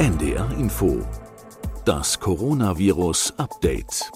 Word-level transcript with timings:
NDR 0.00 0.50
Info. 0.58 1.06
Das 1.84 2.18
Coronavirus 2.18 3.34
Update. 3.36 4.10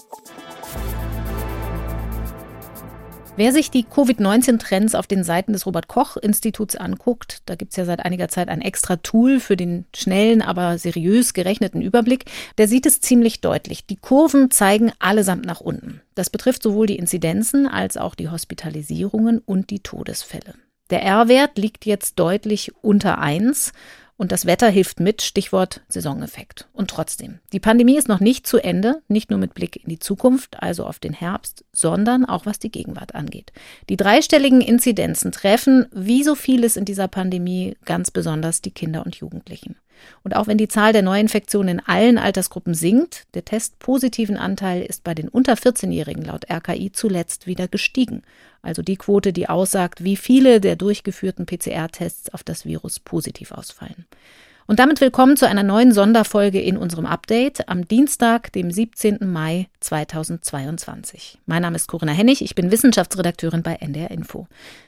Wer 3.35 3.51
sich 3.51 3.69
die 3.69 3.83
Covid-19-Trends 3.83 4.95
auf 4.95 5.05
den 5.05 5.23
Seiten 5.23 5.53
des 5.53 5.67
Robert 5.67 5.87
Koch-Instituts 5.87 6.75
anguckt, 6.75 7.43
da 7.45 7.53
gibt 7.53 7.73
es 7.73 7.77
ja 7.77 7.85
seit 7.85 7.99
einiger 7.99 8.29
Zeit 8.29 8.49
ein 8.49 8.61
extra 8.61 8.95
Tool 8.95 9.39
für 9.39 9.55
den 9.55 9.85
schnellen, 9.95 10.41
aber 10.41 10.79
seriös 10.79 11.35
gerechneten 11.35 11.83
Überblick, 11.83 12.25
der 12.57 12.67
sieht 12.67 12.87
es 12.87 12.99
ziemlich 12.99 13.41
deutlich. 13.41 13.85
Die 13.85 13.97
Kurven 13.97 14.49
zeigen 14.49 14.91
allesamt 14.97 15.45
nach 15.45 15.61
unten. 15.61 16.01
Das 16.15 16.31
betrifft 16.31 16.63
sowohl 16.63 16.87
die 16.87 16.97
Inzidenzen 16.97 17.67
als 17.67 17.95
auch 17.95 18.15
die 18.15 18.29
Hospitalisierungen 18.29 19.37
und 19.37 19.69
die 19.69 19.81
Todesfälle. 19.81 20.55
Der 20.89 21.01
R-Wert 21.01 21.57
liegt 21.57 21.85
jetzt 21.85 22.19
deutlich 22.19 22.71
unter 22.81 23.17
1 23.17 23.71
und 24.17 24.31
das 24.31 24.45
Wetter 24.45 24.69
hilft 24.69 24.99
mit, 24.99 25.21
Stichwort 25.21 25.81
Saisoneffekt. 25.89 26.67
Und 26.71 26.89
trotzdem, 26.89 27.39
die 27.51 27.59
Pandemie 27.59 27.97
ist 27.97 28.07
noch 28.07 28.21
nicht 28.21 28.47
zu 28.47 28.57
Ende, 28.57 29.01
nicht 29.07 29.29
nur 29.29 29.39
mit 29.39 29.53
Blick 29.53 29.75
in 29.83 29.89
die 29.89 29.99
Zukunft, 29.99 30.61
also 30.61 30.85
auf 30.85 30.99
den 30.99 31.13
Herbst, 31.13 31.65
sondern 31.73 32.25
auch 32.25 32.45
was 32.45 32.59
die 32.59 32.71
Gegenwart 32.71 33.13
angeht. 33.13 33.51
Die 33.89 33.97
dreistelligen 33.97 34.61
Inzidenzen 34.61 35.31
treffen, 35.31 35.87
wie 35.91 36.23
so 36.23 36.35
vieles 36.35 36.77
in 36.77 36.85
dieser 36.85 37.07
Pandemie, 37.07 37.75
ganz 37.83 38.09
besonders 38.11 38.61
die 38.61 38.71
Kinder 38.71 39.05
und 39.05 39.15
Jugendlichen. 39.15 39.75
Und 40.23 40.35
auch 40.35 40.47
wenn 40.47 40.57
die 40.57 40.67
Zahl 40.67 40.93
der 40.93 41.01
Neuinfektionen 41.01 41.79
in 41.79 41.85
allen 41.85 42.17
Altersgruppen 42.17 42.73
sinkt, 42.73 43.23
der 43.33 43.45
testpositiven 43.45 44.37
Anteil 44.37 44.81
ist 44.81 45.03
bei 45.03 45.13
den 45.13 45.29
unter 45.29 45.53
14-Jährigen 45.53 46.23
laut 46.23 46.49
RKI 46.49 46.91
zuletzt 46.91 47.47
wieder 47.47 47.67
gestiegen. 47.67 48.23
Also 48.65 48.81
die 48.81 48.97
Quote, 48.97 49.31
die 49.31 49.47
aussagt, 49.47 50.03
wie 50.03 50.17
viele 50.17 50.59
der 50.59 50.75
durchgeführten 50.75 51.45
PCR-Tests 51.45 52.33
auf 52.33 52.43
das 52.43 52.65
Virus 52.65 52.99
positiv 52.99 53.51
ausfallen. 53.51 54.05
Und 54.67 54.79
damit 54.79 54.99
willkommen 54.99 55.37
zu 55.37 55.47
einer 55.47 55.61
neuen 55.61 55.91
Sonderfolge 55.91 56.59
in 56.59 56.75
unserem 56.75 57.05
Update 57.05 57.69
am 57.69 57.87
Dienstag, 57.87 58.51
dem 58.51 58.71
17. 58.71 59.19
Mai 59.21 59.67
2022. 59.79 61.37
Mein 61.45 61.61
Name 61.61 61.75
ist 61.75 61.85
Corinna 61.87 62.13
Hennig, 62.13 62.41
ich 62.41 62.55
bin 62.55 62.71
Wissenschaftsredakteurin 62.71 63.61
bei 63.61 63.75
NDR 63.75 64.09
Info. 64.09 64.47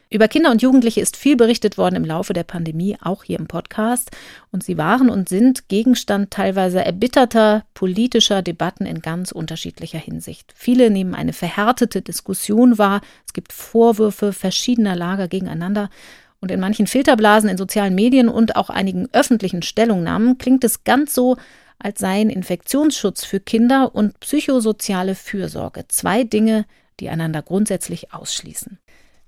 Über 0.10 0.28
Kinder 0.28 0.50
und 0.50 0.64
Jugendliche 0.64 1.00
ist 1.00 1.16
viel 1.16 1.36
berichtet 1.36 1.78
worden 1.78 1.96
im 1.96 2.06
Laufe 2.06 2.34
der 2.34 2.44
Pandemie, 2.44 2.98
auch 3.02 3.24
hier 3.24 3.38
im 3.38 3.48
Podcast. 3.48 4.10
Und 4.52 4.64
sie 4.64 4.80
waren 4.80 5.12
und 5.12 5.30
sind 5.30 5.70
Gegenstand 5.70 6.32
teilweise 6.32 6.84
erbitterter 6.84 7.64
politischer 7.76 8.42
Debatten 8.42 8.88
in 8.88 9.02
ganz 9.02 9.32
unterschiedlicher 9.32 10.00
Hinsicht. 10.00 10.54
Viele 10.56 10.90
nehmen 10.90 11.14
eine 11.14 11.34
verhärtete 11.34 12.02
Diskussion 12.02 12.80
wahr. 12.80 13.02
Es 13.28 13.34
gibt 13.34 13.54
Vorwürfe 13.54 14.34
verschiedener 14.34 14.96
Lager 14.96 15.28
gegeneinander. 15.28 15.92
Und 16.40 16.52
in 16.52 16.60
manchen 16.60 16.88
Filterblasen 16.88 17.50
in 17.50 17.58
sozialen 17.58 17.96
Medien 17.96 18.30
und 18.30 18.56
auch 18.56 18.70
einigen 18.70 19.10
öffentlichen 19.12 19.64
Stellungnahmen 19.64 20.38
klingt 20.38 20.64
es 20.64 20.84
ganz 20.84 21.14
so, 21.14 21.38
als 21.80 22.00
seien 22.00 22.30
Infektionsschutz 22.30 23.24
für 23.24 23.40
Kinder 23.40 23.94
und 23.94 24.20
psychosoziale 24.20 25.16
Fürsorge 25.16 25.86
zwei 25.88 26.24
Dinge, 26.24 26.66
die 27.00 27.10
einander 27.10 27.42
grundsätzlich 27.42 28.14
ausschließen. 28.14 28.80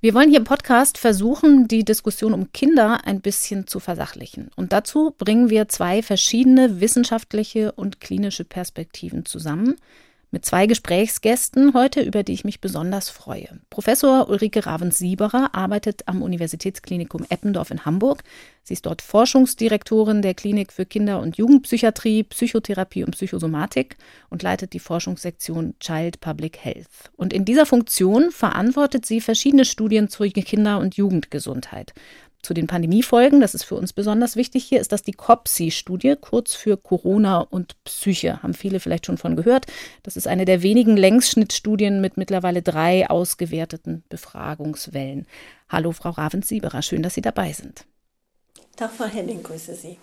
Wir 0.02 0.14
wollen 0.14 0.30
hier 0.30 0.40
im 0.40 0.46
Podcast 0.46 0.98
versuchen, 0.98 1.68
die 1.68 1.84
Diskussion 1.84 2.34
um 2.34 2.54
Kinder 2.54 3.06
ein 3.06 3.20
bisschen 3.20 3.68
zu 3.68 3.82
versachlichen. 3.82 4.50
Und 4.56 4.72
dazu 4.72 5.14
bringen 5.18 5.50
wir 5.50 5.68
zwei 5.68 6.02
verschiedene 6.02 6.80
wissenschaftliche 6.80 7.74
und 7.74 8.00
klinische 8.00 8.46
Perspektiven 8.46 9.26
zusammen, 9.26 9.76
mit 10.32 10.46
zwei 10.46 10.68
Gesprächsgästen 10.68 11.74
heute, 11.74 12.02
über 12.02 12.24
die 12.24 12.34
ich 12.34 12.44
mich 12.44 12.62
besonders 12.62 13.10
freue. 13.10 13.60
Professor 13.70 14.30
Ulrike 14.30 14.66
Ravens-Sieberer 14.66 15.50
arbeitet 15.54 16.08
am 16.08 16.22
Universitätsklinikum 16.22 17.26
Eppendorf 17.30 17.72
in 17.72 17.86
Hamburg. 17.86 18.24
Sie 18.64 18.74
ist 18.74 18.86
dort 18.86 19.02
Forschungsdirektorin 19.02 20.22
der 20.22 20.36
Klinik 20.36 20.72
für 20.72 20.86
Kinder- 20.86 21.20
und 21.20 21.38
Jugendpsychiatrie, 21.38 22.24
Psychotherapie 22.24 23.04
und 23.04 23.12
Psychosomatik 23.12 23.98
und 24.30 24.44
leitet 24.44 24.74
die 24.74 24.80
Forschungssektion 24.80 25.74
Child 25.80 26.20
Public 26.20 26.58
Health. 26.64 27.12
Und 27.18 27.34
in 27.34 27.46
dieser 27.46 27.66
Funktion 27.66 28.32
verantwortet 28.32 29.06
sie 29.06 29.22
verschiedene 29.22 29.66
Studien 29.66 30.10
zur 30.10 30.28
Kinder- 30.28 30.80
und 30.80 30.96
Jugendgesundheit 30.96 31.94
zu 32.42 32.54
den 32.54 32.68
Pandemiefolgen, 32.68 33.42
das 33.42 33.54
ist 33.54 33.64
für 33.64 33.76
uns 33.76 33.94
besonders 33.94 34.36
wichtig 34.36 34.64
hier, 34.64 34.80
ist 34.80 34.92
das 34.92 35.04
die 35.04 35.12
COPSI-Studie, 35.12 36.16
kurz 36.20 36.56
für 36.56 36.78
Corona 36.78 37.40
und 37.42 37.76
Psyche. 37.84 38.42
Haben 38.42 38.54
viele 38.54 38.80
vielleicht 38.80 39.06
schon 39.06 39.18
von 39.18 39.36
gehört. 39.36 39.66
Das 40.04 40.16
ist 40.16 40.28
eine 40.28 40.46
der 40.46 40.62
wenigen 40.62 40.96
Längsschnittstudien 40.96 42.02
mit 42.02 42.18
mittlerweile 42.18 42.62
drei 42.62 43.10
ausgewerteten 43.10 44.04
Befragungswellen. 44.10 45.28
Hallo, 45.68 45.92
Frau 45.92 46.12
Ravens-Sieberer, 46.12 46.82
schön, 46.82 47.04
dass 47.04 47.14
Sie 47.14 47.22
dabei 47.22 47.52
sind. 47.52 47.86
Tag, 48.76 48.92
Frau 48.92 49.06
Henning, 49.06 49.44
grüße 49.44 49.76
Sie. 49.76 49.98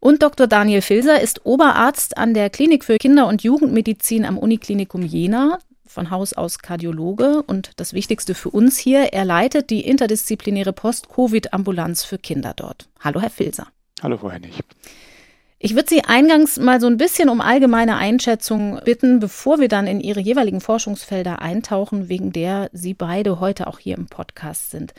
Und 0.00 0.22
Dr. 0.22 0.46
Daniel 0.46 0.80
Filser 0.80 1.20
ist 1.20 1.44
Oberarzt 1.44 2.16
an 2.16 2.34
der 2.34 2.50
Klinik 2.50 2.84
für 2.84 2.96
Kinder- 2.96 3.28
und 3.28 3.42
Jugendmedizin 3.42 4.24
am 4.24 4.38
Uniklinikum 4.38 5.02
Jena 5.02 5.58
von 5.90 6.10
Haus 6.10 6.32
aus 6.32 6.60
Kardiologe 6.60 7.42
und 7.42 7.72
das 7.76 7.92
Wichtigste 7.92 8.34
für 8.34 8.50
uns 8.50 8.78
hier, 8.78 9.12
er 9.12 9.24
leitet 9.24 9.70
die 9.70 9.80
interdisziplinäre 9.80 10.72
Post-Covid-Ambulanz 10.72 12.04
für 12.04 12.18
Kinder 12.18 12.52
dort. 12.54 12.88
Hallo, 13.00 13.20
Herr 13.20 13.30
Filser. 13.30 13.66
Hallo, 14.00 14.16
Frau 14.16 14.30
Hennig. 14.30 14.52
Ich 15.58 15.74
würde 15.74 15.88
Sie 15.88 16.04
eingangs 16.04 16.58
mal 16.58 16.80
so 16.80 16.86
ein 16.86 16.96
bisschen 16.96 17.28
um 17.28 17.40
allgemeine 17.40 17.96
Einschätzung 17.96 18.80
bitten, 18.84 19.18
bevor 19.18 19.58
wir 19.58 19.68
dann 19.68 19.86
in 19.86 20.00
Ihre 20.00 20.20
jeweiligen 20.20 20.60
Forschungsfelder 20.60 21.42
eintauchen, 21.42 22.08
wegen 22.08 22.32
der 22.32 22.70
Sie 22.72 22.94
beide 22.94 23.40
heute 23.40 23.66
auch 23.66 23.78
hier 23.78 23.98
im 23.98 24.06
Podcast 24.06 24.70
sind. 24.70 24.94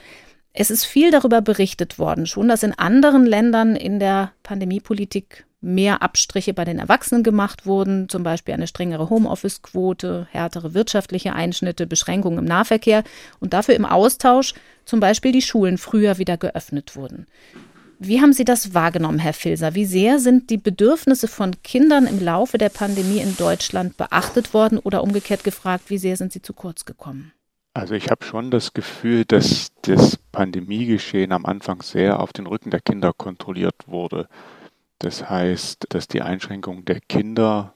Es 0.54 0.70
ist 0.70 0.84
viel 0.84 1.10
darüber 1.10 1.42
berichtet 1.42 1.98
worden, 2.00 2.26
schon 2.28 2.50
dass 2.50 2.64
in 2.64 2.78
anderen 2.78 3.26
Ländern 3.26 3.78
in 3.78 4.00
der 4.00 4.34
Pandemiepolitik 4.44 5.46
mehr 5.62 6.02
Abstriche 6.02 6.54
bei 6.54 6.66
den 6.66 6.80
Erwachsenen 6.80 7.24
gemacht 7.24 7.66
wurden, 7.66 8.10
zum 8.10 8.24
Beispiel 8.24 8.54
eine 8.54 8.68
strengere 8.68 9.10
Homeoffice-Quote, 9.10 10.28
härtere 10.32 10.74
wirtschaftliche 10.74 11.34
Einschnitte, 11.34 11.88
Beschränkungen 11.88 12.40
im 12.40 12.46
Nahverkehr 12.46 13.04
und 13.40 13.54
dafür 13.54 13.76
im 13.76 13.86
Austausch 13.86 14.56
zum 14.86 15.00
Beispiel 15.00 15.32
die 15.32 15.44
Schulen 15.44 15.78
früher 15.78 16.18
wieder 16.18 16.38
geöffnet 16.38 16.96
wurden. 16.96 17.28
Wie 18.04 18.20
haben 18.20 18.34
Sie 18.34 18.46
das 18.46 18.74
wahrgenommen, 18.74 19.20
Herr 19.20 19.34
Filser? 19.34 19.76
Wie 19.76 19.86
sehr 19.86 20.18
sind 20.18 20.50
die 20.50 20.58
Bedürfnisse 20.58 21.28
von 21.28 21.62
Kindern 21.62 22.08
im 22.08 22.20
Laufe 22.20 22.58
der 22.58 22.70
Pandemie 22.70 23.20
in 23.20 23.38
Deutschland 23.38 23.96
beachtet 23.96 24.56
worden 24.56 24.80
oder 24.80 25.04
umgekehrt 25.04 25.44
gefragt, 25.44 25.92
wie 25.92 26.00
sehr 26.00 26.18
sind 26.18 26.34
sie 26.34 26.42
zu 26.42 26.54
kurz 26.54 26.86
gekommen? 26.86 27.32
Also 27.76 27.94
ich 27.94 28.10
habe 28.10 28.26
schon 28.26 28.50
das 28.50 28.74
Gefühl, 28.74 29.24
dass 29.24 29.68
das 29.84 30.18
Pandemiegeschehen 30.32 31.32
am 31.32 31.46
Anfang 31.46 31.84
sehr 31.84 32.20
auf 32.20 32.34
den 32.34 32.48
Rücken 32.48 32.72
der 32.72 32.82
Kinder 32.82 33.14
kontrolliert 33.14 33.76
wurde. 33.86 34.28
Das 35.02 35.28
heißt, 35.28 35.88
dass 35.90 36.08
die 36.08 36.22
Einschränkungen 36.22 36.86
der 36.86 37.00
Kinder 37.00 37.74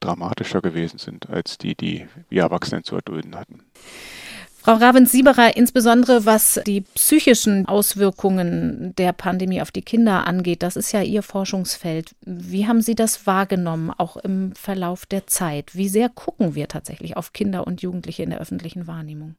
dramatischer 0.00 0.62
gewesen 0.62 0.98
sind 0.98 1.28
als 1.28 1.58
die, 1.58 1.74
die 1.74 2.06
wir 2.30 2.42
Erwachsenen 2.44 2.82
zu 2.82 2.96
erdulden 2.96 3.36
hatten. 3.36 3.60
Frau 4.62 4.72
Ravens-Sieberer, 4.72 5.56
insbesondere 5.56 6.24
was 6.24 6.58
die 6.66 6.80
psychischen 6.80 7.66
Auswirkungen 7.66 8.94
der 8.96 9.12
Pandemie 9.12 9.60
auf 9.60 9.70
die 9.70 9.82
Kinder 9.82 10.26
angeht, 10.26 10.62
das 10.62 10.76
ist 10.76 10.92
ja 10.92 11.02
Ihr 11.02 11.22
Forschungsfeld. 11.22 12.16
Wie 12.22 12.66
haben 12.66 12.80
Sie 12.80 12.94
das 12.94 13.26
wahrgenommen, 13.26 13.90
auch 13.90 14.16
im 14.16 14.54
Verlauf 14.56 15.04
der 15.04 15.26
Zeit? 15.26 15.76
Wie 15.76 15.90
sehr 15.90 16.08
gucken 16.08 16.54
wir 16.54 16.68
tatsächlich 16.68 17.18
auf 17.18 17.34
Kinder 17.34 17.66
und 17.66 17.82
Jugendliche 17.82 18.22
in 18.22 18.30
der 18.30 18.40
öffentlichen 18.40 18.86
Wahrnehmung? 18.86 19.36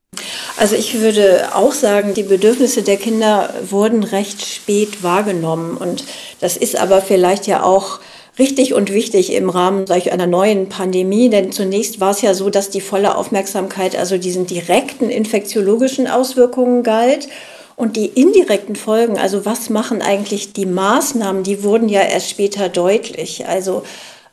Also 0.58 0.76
ich 0.76 1.00
würde 1.00 1.50
auch 1.54 1.72
sagen, 1.72 2.16
die 2.16 2.24
Bedürfnisse 2.24 2.82
der 2.82 2.98
Kinder 2.98 3.54
wurden 3.70 4.04
recht 4.04 4.44
spät 4.44 5.04
wahrgenommen. 5.04 5.78
Und 5.78 6.04
das 6.40 6.58
ist 6.58 6.76
aber 6.76 7.02
vielleicht 7.02 7.46
ja 7.46 7.62
auch 7.62 8.00
richtig 8.40 8.74
und 8.74 8.92
wichtig 8.92 9.34
im 9.34 9.52
Rahmen 9.52 9.86
solch 9.86 10.12
einer 10.12 10.28
neuen 10.28 10.68
Pandemie, 10.68 11.30
denn 11.30 11.52
zunächst 11.52 12.00
war 12.00 12.12
es 12.12 12.22
ja 12.22 12.34
so, 12.34 12.50
dass 12.50 12.70
die 12.70 12.82
volle 12.82 13.16
Aufmerksamkeit 13.16 13.96
also 13.96 14.18
diesen 14.18 14.48
direkten 14.48 15.10
infektiologischen 15.10 16.08
Auswirkungen 16.08 16.84
galt. 16.84 17.28
Und 17.76 17.96
die 17.96 18.08
indirekten 18.08 18.76
Folgen, 18.76 19.20
also 19.20 19.46
was 19.46 19.70
machen 19.70 20.02
eigentlich 20.02 20.52
die 20.54 20.66
Maßnahmen, 20.66 21.44
die 21.44 21.62
wurden 21.62 21.90
ja 21.90 22.02
erst 22.02 22.32
später 22.32 22.70
deutlich. 22.70 23.46
Also 23.46 23.84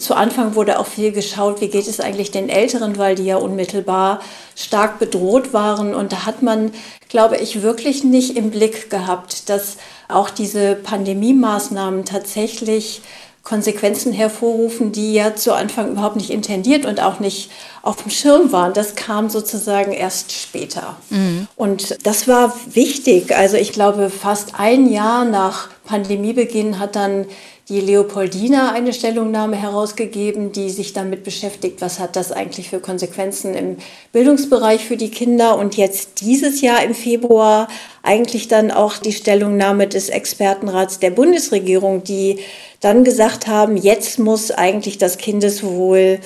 zu 0.04 0.14
Anfang 0.14 0.54
wurde 0.54 0.78
auch 0.78 0.86
viel 0.86 1.12
geschaut, 1.12 1.62
wie 1.62 1.68
geht 1.68 1.88
es 1.88 1.98
eigentlich 1.98 2.30
den 2.30 2.50
Älteren, 2.50 2.98
weil 2.98 3.14
die 3.14 3.24
ja 3.24 3.36
unmittelbar 3.36 4.20
stark 4.54 4.98
bedroht 4.98 5.54
waren. 5.54 5.94
Und 5.94 6.12
da 6.12 6.26
hat 6.26 6.42
man, 6.42 6.72
glaube 7.08 7.38
ich, 7.38 7.62
wirklich 7.62 8.04
nicht 8.04 8.36
im 8.36 8.50
Blick 8.50 8.90
gehabt, 8.90 9.48
dass 9.48 9.78
auch 10.08 10.28
diese 10.28 10.74
Pandemie-Maßnahmen 10.74 12.04
tatsächlich 12.04 13.00
Konsequenzen 13.44 14.12
hervorrufen, 14.12 14.92
die 14.92 15.14
ja 15.14 15.36
zu 15.36 15.54
Anfang 15.54 15.92
überhaupt 15.92 16.16
nicht 16.16 16.30
intendiert 16.30 16.84
und 16.86 17.00
auch 17.00 17.20
nicht 17.20 17.50
auf 17.82 17.96
dem 18.02 18.10
Schirm 18.10 18.52
waren. 18.52 18.72
Das 18.72 18.96
kam 18.96 19.30
sozusagen 19.30 19.92
erst 19.92 20.32
später. 20.32 20.96
Mhm. 21.10 21.48
Und 21.56 22.06
das 22.06 22.28
war 22.28 22.54
wichtig. 22.66 23.34
Also 23.36 23.56
ich 23.56 23.72
glaube, 23.72 24.10
fast 24.10 24.58
ein 24.58 24.90
Jahr 24.90 25.24
nach 25.24 25.68
Pandemiebeginn 25.84 26.78
hat 26.78 26.96
dann 26.96 27.26
die 27.70 27.80
Leopoldina 27.80 28.72
eine 28.72 28.92
Stellungnahme 28.92 29.56
herausgegeben, 29.56 30.52
die 30.52 30.68
sich 30.68 30.92
damit 30.92 31.24
beschäftigt, 31.24 31.80
was 31.80 31.98
hat 31.98 32.14
das 32.14 32.30
eigentlich 32.30 32.68
für 32.68 32.78
Konsequenzen 32.78 33.54
im 33.54 33.76
Bildungsbereich 34.12 34.84
für 34.84 34.98
die 34.98 35.10
Kinder. 35.10 35.56
Und 35.56 35.76
jetzt 35.78 36.20
dieses 36.20 36.60
Jahr 36.60 36.84
im 36.84 36.94
Februar 36.94 37.68
eigentlich 38.02 38.48
dann 38.48 38.70
auch 38.70 38.98
die 38.98 39.12
Stellungnahme 39.12 39.86
des 39.88 40.10
Expertenrats 40.10 40.98
der 40.98 41.10
Bundesregierung, 41.10 42.04
die 42.04 42.40
dann 42.80 43.02
gesagt 43.02 43.46
haben, 43.46 43.78
jetzt 43.78 44.18
muss 44.18 44.50
eigentlich 44.50 44.98
das 44.98 45.16
Kindeswohl 45.16 46.18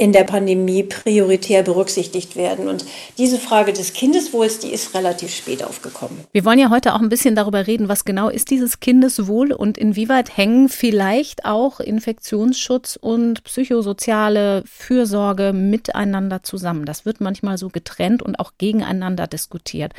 in 0.00 0.12
der 0.12 0.24
Pandemie 0.24 0.82
prioritär 0.82 1.62
berücksichtigt 1.62 2.34
werden. 2.34 2.68
Und 2.68 2.86
diese 3.18 3.38
Frage 3.38 3.74
des 3.74 3.92
Kindeswohls, 3.92 4.58
die 4.58 4.72
ist 4.72 4.94
relativ 4.94 5.30
spät 5.30 5.62
aufgekommen. 5.62 6.24
Wir 6.32 6.46
wollen 6.46 6.58
ja 6.58 6.70
heute 6.70 6.94
auch 6.94 7.00
ein 7.00 7.10
bisschen 7.10 7.34
darüber 7.34 7.66
reden, 7.66 7.90
was 7.90 8.06
genau 8.06 8.30
ist 8.30 8.48
dieses 8.48 8.80
Kindeswohl 8.80 9.52
und 9.52 9.76
inwieweit 9.76 10.34
hängen 10.38 10.70
vielleicht 10.70 11.44
auch 11.44 11.80
Infektionsschutz 11.80 12.96
und 12.98 13.44
psychosoziale 13.44 14.64
Fürsorge 14.64 15.52
miteinander 15.52 16.42
zusammen. 16.42 16.86
Das 16.86 17.04
wird 17.04 17.20
manchmal 17.20 17.58
so 17.58 17.68
getrennt 17.68 18.22
und 18.22 18.40
auch 18.40 18.52
gegeneinander 18.56 19.26
diskutiert. 19.26 19.92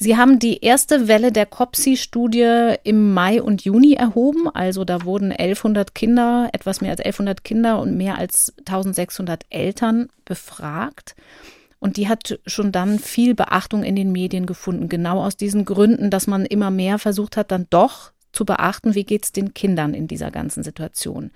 Sie 0.00 0.16
haben 0.16 0.38
die 0.38 0.60
erste 0.60 1.08
Welle 1.08 1.32
der 1.32 1.44
COPSI-Studie 1.44 2.74
im 2.84 3.12
Mai 3.14 3.42
und 3.42 3.64
Juni 3.64 3.94
erhoben. 3.94 4.48
Also 4.48 4.84
da 4.84 5.04
wurden 5.04 5.32
1100 5.32 5.92
Kinder, 5.92 6.48
etwas 6.52 6.80
mehr 6.80 6.92
als 6.92 7.00
1100 7.00 7.42
Kinder 7.42 7.80
und 7.80 7.96
mehr 7.96 8.16
als 8.16 8.54
1600 8.58 9.44
Eltern 9.50 10.08
befragt. 10.24 11.16
Und 11.80 11.96
die 11.96 12.08
hat 12.08 12.38
schon 12.46 12.70
dann 12.70 13.00
viel 13.00 13.34
Beachtung 13.34 13.82
in 13.82 13.96
den 13.96 14.12
Medien 14.12 14.46
gefunden. 14.46 14.88
Genau 14.88 15.20
aus 15.20 15.36
diesen 15.36 15.64
Gründen, 15.64 16.10
dass 16.10 16.28
man 16.28 16.46
immer 16.46 16.70
mehr 16.70 17.00
versucht 17.00 17.36
hat, 17.36 17.50
dann 17.50 17.66
doch 17.68 18.12
zu 18.30 18.44
beachten, 18.44 18.94
wie 18.94 19.04
geht 19.04 19.24
es 19.24 19.32
den 19.32 19.52
Kindern 19.52 19.94
in 19.94 20.06
dieser 20.06 20.30
ganzen 20.30 20.62
Situation. 20.62 21.32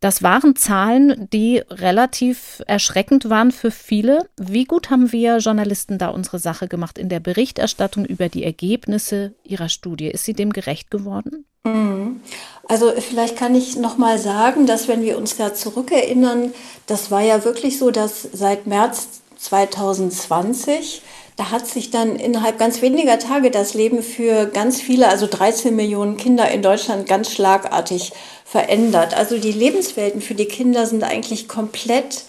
Das 0.00 0.22
waren 0.22 0.56
Zahlen, 0.56 1.28
die 1.32 1.62
relativ 1.70 2.62
erschreckend 2.66 3.30
waren 3.30 3.50
für 3.50 3.70
viele. 3.70 4.28
Wie 4.36 4.64
gut 4.64 4.90
haben 4.90 5.10
wir 5.10 5.38
Journalisten 5.38 5.96
da 5.96 6.08
unsere 6.08 6.38
Sache 6.38 6.68
gemacht 6.68 6.98
in 6.98 7.08
der 7.08 7.20
Berichterstattung 7.20 8.04
über 8.04 8.28
die 8.28 8.44
Ergebnisse 8.44 9.34
Ihrer 9.42 9.70
Studie? 9.70 10.08
Ist 10.08 10.24
sie 10.24 10.34
dem 10.34 10.52
gerecht 10.52 10.90
geworden? 10.90 11.46
Mhm. 11.64 12.20
Also 12.68 12.92
vielleicht 12.98 13.36
kann 13.36 13.54
ich 13.54 13.76
noch 13.76 13.96
mal 13.96 14.18
sagen, 14.18 14.66
dass 14.66 14.86
wenn 14.86 15.02
wir 15.02 15.16
uns 15.16 15.36
da 15.36 15.54
zurückerinnern, 15.54 16.52
das 16.86 17.10
war 17.10 17.22
ja 17.22 17.44
wirklich 17.44 17.78
so, 17.78 17.90
dass 17.90 18.22
seit 18.32 18.66
März 18.66 19.22
2020 19.38 21.02
da 21.36 21.50
hat 21.50 21.66
sich 21.66 21.90
dann 21.90 22.16
innerhalb 22.16 22.58
ganz 22.58 22.80
weniger 22.80 23.18
Tage 23.18 23.50
das 23.50 23.74
Leben 23.74 24.02
für 24.02 24.46
ganz 24.46 24.80
viele, 24.80 25.08
also 25.08 25.26
13 25.26 25.76
Millionen 25.76 26.16
Kinder 26.16 26.50
in 26.50 26.62
Deutschland 26.62 27.06
ganz 27.06 27.30
schlagartig 27.30 28.12
verändert. 28.46 29.14
Also 29.16 29.38
die 29.38 29.52
Lebenswelten 29.52 30.22
für 30.22 30.36
die 30.36 30.46
Kinder 30.46 30.86
sind 30.86 31.02
eigentlich 31.02 31.48
komplett 31.48 32.22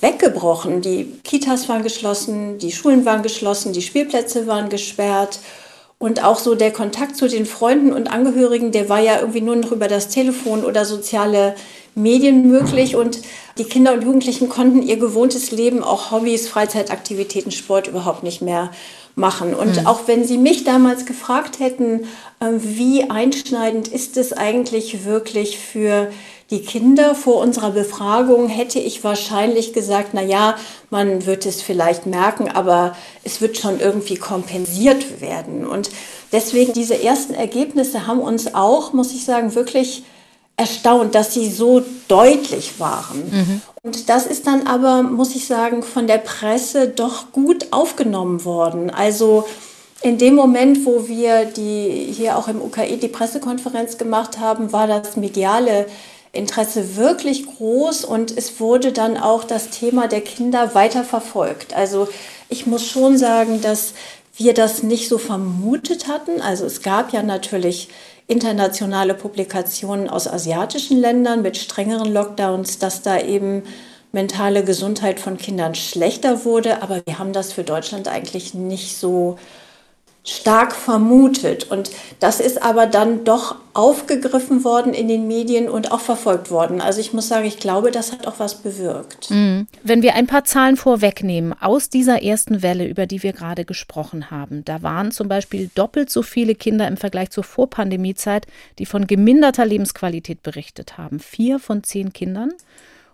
weggebrochen. 0.00 0.82
Die 0.82 1.06
Kitas 1.24 1.68
waren 1.68 1.82
geschlossen, 1.82 2.58
die 2.58 2.72
Schulen 2.72 3.06
waren 3.06 3.22
geschlossen, 3.22 3.72
die 3.72 3.80
Spielplätze 3.80 4.46
waren 4.46 4.68
gesperrt. 4.68 5.38
Und 5.98 6.22
auch 6.22 6.38
so 6.38 6.54
der 6.54 6.72
Kontakt 6.72 7.16
zu 7.16 7.26
den 7.26 7.46
Freunden 7.46 7.94
und 7.94 8.06
Angehörigen, 8.06 8.70
der 8.70 8.90
war 8.90 9.00
ja 9.00 9.18
irgendwie 9.18 9.40
nur 9.40 9.56
noch 9.56 9.72
über 9.72 9.88
das 9.88 10.08
Telefon 10.08 10.62
oder 10.62 10.84
soziale 10.84 11.54
Medien 11.96 12.48
möglich. 12.48 12.94
Und 12.94 13.20
die 13.58 13.64
Kinder 13.64 13.94
und 13.94 14.04
Jugendlichen 14.04 14.48
konnten 14.48 14.82
ihr 14.82 14.98
gewohntes 14.98 15.50
Leben, 15.50 15.82
auch 15.82 16.12
Hobbys, 16.12 16.46
Freizeitaktivitäten, 16.48 17.50
Sport 17.50 17.88
überhaupt 17.88 18.22
nicht 18.22 18.42
mehr 18.42 18.70
machen. 19.16 19.54
Und 19.54 19.80
mhm. 19.80 19.86
auch 19.86 20.06
wenn 20.06 20.24
Sie 20.24 20.38
mich 20.38 20.64
damals 20.64 21.06
gefragt 21.06 21.58
hätten, 21.58 22.04
äh, 22.38 22.50
wie 22.58 23.10
einschneidend 23.10 23.88
ist 23.88 24.16
es 24.18 24.32
eigentlich 24.32 25.04
wirklich 25.04 25.58
für 25.58 26.10
die 26.50 26.60
Kinder 26.60 27.14
vor 27.14 27.40
unserer 27.40 27.70
Befragung, 27.70 28.48
hätte 28.48 28.78
ich 28.78 29.02
wahrscheinlich 29.02 29.72
gesagt, 29.72 30.10
na 30.12 30.22
ja, 30.22 30.56
man 30.90 31.26
wird 31.26 31.44
es 31.44 31.60
vielleicht 31.60 32.06
merken, 32.06 32.48
aber 32.48 32.94
es 33.24 33.40
wird 33.40 33.56
schon 33.56 33.80
irgendwie 33.80 34.16
kompensiert 34.16 35.20
werden. 35.20 35.66
Und 35.66 35.90
deswegen 36.30 36.72
diese 36.72 37.02
ersten 37.02 37.34
Ergebnisse 37.34 38.06
haben 38.06 38.20
uns 38.20 38.54
auch, 38.54 38.92
muss 38.92 39.12
ich 39.12 39.24
sagen, 39.24 39.56
wirklich 39.56 40.04
erstaunt, 40.56 41.14
dass 41.14 41.34
sie 41.34 41.50
so 41.50 41.82
deutlich 42.08 42.80
waren. 42.80 43.30
Mhm. 43.30 43.62
Und 43.82 44.08
das 44.08 44.26
ist 44.26 44.46
dann 44.46 44.66
aber, 44.66 45.02
muss 45.02 45.34
ich 45.34 45.46
sagen, 45.46 45.82
von 45.82 46.06
der 46.06 46.18
Presse 46.18 46.88
doch 46.88 47.32
gut 47.32 47.68
aufgenommen 47.72 48.44
worden. 48.44 48.90
Also 48.90 49.46
in 50.02 50.18
dem 50.18 50.34
Moment, 50.34 50.84
wo 50.86 51.08
wir 51.08 51.44
die 51.44 52.12
hier 52.12 52.38
auch 52.38 52.48
im 52.48 52.60
UKE 52.60 52.96
die 52.96 53.08
Pressekonferenz 53.08 53.98
gemacht 53.98 54.38
haben, 54.38 54.72
war 54.72 54.86
das 54.86 55.16
mediale 55.16 55.86
Interesse 56.32 56.96
wirklich 56.96 57.46
groß 57.46 58.04
und 58.04 58.36
es 58.36 58.60
wurde 58.60 58.92
dann 58.92 59.16
auch 59.16 59.44
das 59.44 59.70
Thema 59.70 60.06
der 60.06 60.20
Kinder 60.20 60.74
weiter 60.74 61.02
verfolgt. 61.02 61.74
Also 61.74 62.08
ich 62.48 62.66
muss 62.66 62.86
schon 62.86 63.16
sagen, 63.16 63.60
dass 63.62 63.94
wir 64.36 64.52
das 64.52 64.82
nicht 64.82 65.08
so 65.08 65.18
vermutet 65.18 66.08
hatten. 66.08 66.40
Also 66.42 66.66
es 66.66 66.82
gab 66.82 67.12
ja 67.12 67.22
natürlich 67.22 67.88
internationale 68.28 69.14
Publikationen 69.14 70.08
aus 70.08 70.26
asiatischen 70.26 70.98
Ländern 70.98 71.42
mit 71.42 71.56
strengeren 71.56 72.12
Lockdowns, 72.12 72.78
dass 72.78 73.02
da 73.02 73.20
eben 73.20 73.62
mentale 74.12 74.64
Gesundheit 74.64 75.20
von 75.20 75.36
Kindern 75.36 75.74
schlechter 75.74 76.44
wurde. 76.44 76.82
Aber 76.82 77.02
wir 77.06 77.18
haben 77.18 77.32
das 77.32 77.52
für 77.52 77.62
Deutschland 77.62 78.08
eigentlich 78.08 78.54
nicht 78.54 78.96
so 78.96 79.38
stark 80.26 80.74
vermutet. 80.74 81.70
Und 81.70 81.90
das 82.18 82.40
ist 82.40 82.62
aber 82.62 82.86
dann 82.86 83.24
doch 83.24 83.56
aufgegriffen 83.74 84.64
worden 84.64 84.92
in 84.92 85.06
den 85.06 85.28
Medien 85.28 85.68
und 85.68 85.92
auch 85.92 86.00
verfolgt 86.00 86.50
worden. 86.50 86.80
Also 86.80 87.00
ich 87.00 87.12
muss 87.12 87.28
sagen, 87.28 87.46
ich 87.46 87.58
glaube, 87.58 87.92
das 87.92 88.10
hat 88.10 88.26
auch 88.26 88.38
was 88.38 88.56
bewirkt. 88.56 89.30
Mhm. 89.30 89.68
Wenn 89.84 90.02
wir 90.02 90.14
ein 90.14 90.26
paar 90.26 90.44
Zahlen 90.44 90.76
vorwegnehmen 90.76 91.54
aus 91.60 91.90
dieser 91.90 92.22
ersten 92.22 92.62
Welle, 92.62 92.86
über 92.86 93.06
die 93.06 93.22
wir 93.22 93.32
gerade 93.32 93.64
gesprochen 93.64 94.30
haben, 94.30 94.64
da 94.64 94.82
waren 94.82 95.12
zum 95.12 95.28
Beispiel 95.28 95.70
doppelt 95.74 96.10
so 96.10 96.22
viele 96.22 96.56
Kinder 96.56 96.88
im 96.88 96.96
Vergleich 96.96 97.30
zur 97.30 97.44
Vorpandemiezeit, 97.44 98.46
die 98.80 98.86
von 98.86 99.06
geminderter 99.06 99.64
Lebensqualität 99.64 100.42
berichtet 100.42 100.98
haben. 100.98 101.20
Vier 101.20 101.60
von 101.60 101.84
zehn 101.84 102.12
Kindern. 102.12 102.52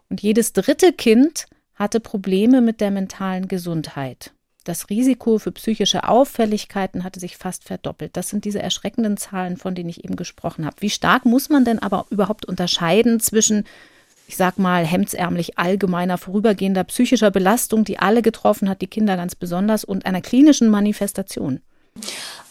Und 0.08 0.22
jedes 0.22 0.54
dritte 0.54 0.92
Kind 0.92 1.46
hatte 1.74 2.00
Probleme 2.00 2.62
mit 2.62 2.80
der 2.80 2.90
mentalen 2.90 3.48
Gesundheit. 3.48 4.32
Das 4.64 4.90
Risiko 4.90 5.38
für 5.38 5.52
psychische 5.52 6.08
Auffälligkeiten 6.08 7.04
hatte 7.04 7.20
sich 7.20 7.36
fast 7.36 7.64
verdoppelt. 7.64 8.16
Das 8.16 8.28
sind 8.28 8.44
diese 8.44 8.60
erschreckenden 8.60 9.16
Zahlen, 9.16 9.56
von 9.56 9.74
denen 9.74 9.88
ich 9.88 10.04
eben 10.04 10.16
gesprochen 10.16 10.64
habe. 10.64 10.76
Wie 10.80 10.90
stark 10.90 11.24
muss 11.24 11.48
man 11.48 11.64
denn 11.64 11.80
aber 11.80 12.06
überhaupt 12.10 12.44
unterscheiden 12.44 13.18
zwischen, 13.18 13.64
ich 14.28 14.36
sag 14.36 14.58
mal, 14.58 14.84
hemdsärmlich 14.84 15.58
allgemeiner, 15.58 16.18
vorübergehender 16.18 16.84
psychischer 16.84 17.30
Belastung, 17.30 17.84
die 17.84 17.98
alle 17.98 18.22
getroffen 18.22 18.68
hat, 18.68 18.80
die 18.82 18.86
Kinder 18.86 19.16
ganz 19.16 19.34
besonders, 19.34 19.84
und 19.84 20.06
einer 20.06 20.20
klinischen 20.20 20.70
Manifestation? 20.70 21.60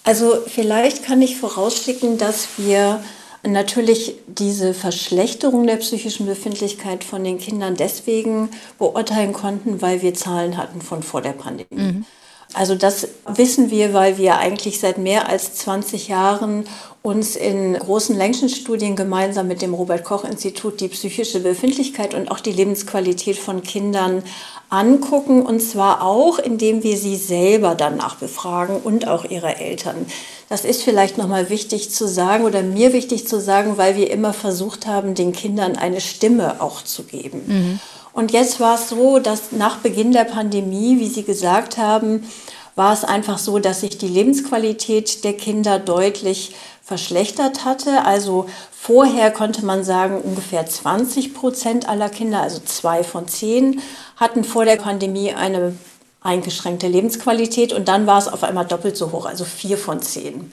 Also 0.04 0.44
vielleicht 0.48 1.04
kann 1.04 1.22
ich 1.22 1.38
vorausschicken, 1.38 2.18
dass 2.18 2.50
wir 2.58 3.02
natürlich 3.44 4.16
diese 4.28 4.74
Verschlechterung 4.74 5.66
der 5.66 5.78
psychischen 5.78 6.26
Befindlichkeit 6.26 7.04
von 7.04 7.24
den 7.24 7.40
Kindern 7.40 7.76
deswegen 7.76 8.50
beurteilen 8.78 9.34
konnten, 9.34 9.82
weil 9.82 10.02
wir 10.02 10.14
Zahlen 10.14 10.58
hatten 10.58 10.82
von 10.82 11.04
vor 11.04 11.22
der 11.22 11.34
Pandemie. 11.34 11.82
Mhm. 11.82 12.06
Also 12.54 12.76
das 12.76 13.08
wissen 13.26 13.72
wir, 13.72 13.94
weil 13.94 14.18
wir 14.18 14.38
eigentlich 14.38 14.80
seit 14.80 14.98
mehr 14.98 15.30
als 15.30 15.56
20 15.56 16.10
Jahren 16.10 16.66
uns 17.04 17.36
in 17.36 17.74
großen 17.74 18.16
Längchenstudien 18.16 18.96
gemeinsam 18.96 19.48
mit 19.48 19.64
dem 19.64 19.74
Robert 19.74 20.04
Koch 20.04 20.24
Institut 20.24 20.82
die 20.82 20.88
psychische 20.88 21.40
Befindlichkeit 21.40 22.14
und 22.14 22.30
auch 22.30 22.40
die 22.40 22.52
Lebensqualität 22.52 23.38
von 23.38 23.64
Kindern 23.64 24.22
angucken 24.70 25.42
und 25.42 25.62
zwar 25.62 26.04
auch, 26.04 26.38
indem 26.38 26.84
wir 26.84 26.98
sie 26.98 27.16
selber 27.16 27.74
danach 27.74 28.16
befragen 28.16 28.78
und 28.78 29.08
auch 29.08 29.26
ihre 29.26 29.58
Eltern. 29.58 30.06
Das 30.48 30.64
ist 30.64 30.84
vielleicht 30.84 31.18
nochmal 31.18 31.50
wichtig 31.50 31.92
zu 31.92 32.08
sagen 32.08 32.46
oder 32.46 32.62
mir 32.62 32.94
wichtig 32.94 33.28
zu 33.28 33.40
sagen, 33.40 33.78
weil 33.78 33.96
wir 33.96 34.12
immer 34.12 34.34
versucht 34.34 34.86
haben, 34.86 35.16
den 35.16 35.32
Kindern 35.32 35.78
eine 35.78 36.02
Stimme 36.02 36.62
auch 36.62 36.84
zu 36.84 37.04
geben. 37.04 37.42
Mhm. 37.48 37.80
Und 38.14 38.32
jetzt 38.32 38.60
war 38.60 38.76
es 38.76 38.90
so, 38.90 39.20
dass 39.20 39.52
nach 39.52 39.78
Beginn 39.78 40.12
der 40.12 40.26
Pandemie, 40.26 41.00
wie 41.00 41.08
Sie 41.08 41.24
gesagt 41.24 41.78
haben, 41.78 42.28
war 42.76 42.94
es 42.94 43.04
einfach 43.04 43.38
so, 43.38 43.60
dass 43.60 43.82
sich 43.82 43.98
die 43.98 44.08
Lebensqualität 44.08 45.24
der 45.24 45.34
Kinder 45.34 45.80
deutlich 45.80 46.56
verschlechtert 46.84 47.66
hatte. 47.66 48.06
Also 48.06 48.48
vorher 48.72 49.32
konnte 49.32 49.66
man 49.66 49.84
sagen, 49.84 50.22
ungefähr 50.22 50.66
20 50.66 51.34
Prozent 51.34 51.88
aller 51.88 52.10
Kinder, 52.10 52.42
also 52.42 52.60
zwei 52.60 53.04
von 53.04 53.28
zehn, 53.28 53.82
hatten 54.18 54.44
vor 54.44 54.66
der 54.66 54.78
Pandemie 54.78 55.34
eine 55.34 55.76
eingeschränkte 56.22 56.88
Lebensqualität 56.88 57.74
und 57.74 57.88
dann 57.88 58.08
war 58.08 58.20
es 58.20 58.28
auf 58.28 58.44
einmal 58.44 58.66
doppelt 58.66 58.96
so 58.96 59.12
hoch, 59.12 59.26
also 59.26 59.44
vier 59.44 59.78
von 59.78 60.02
zehn. 60.02 60.52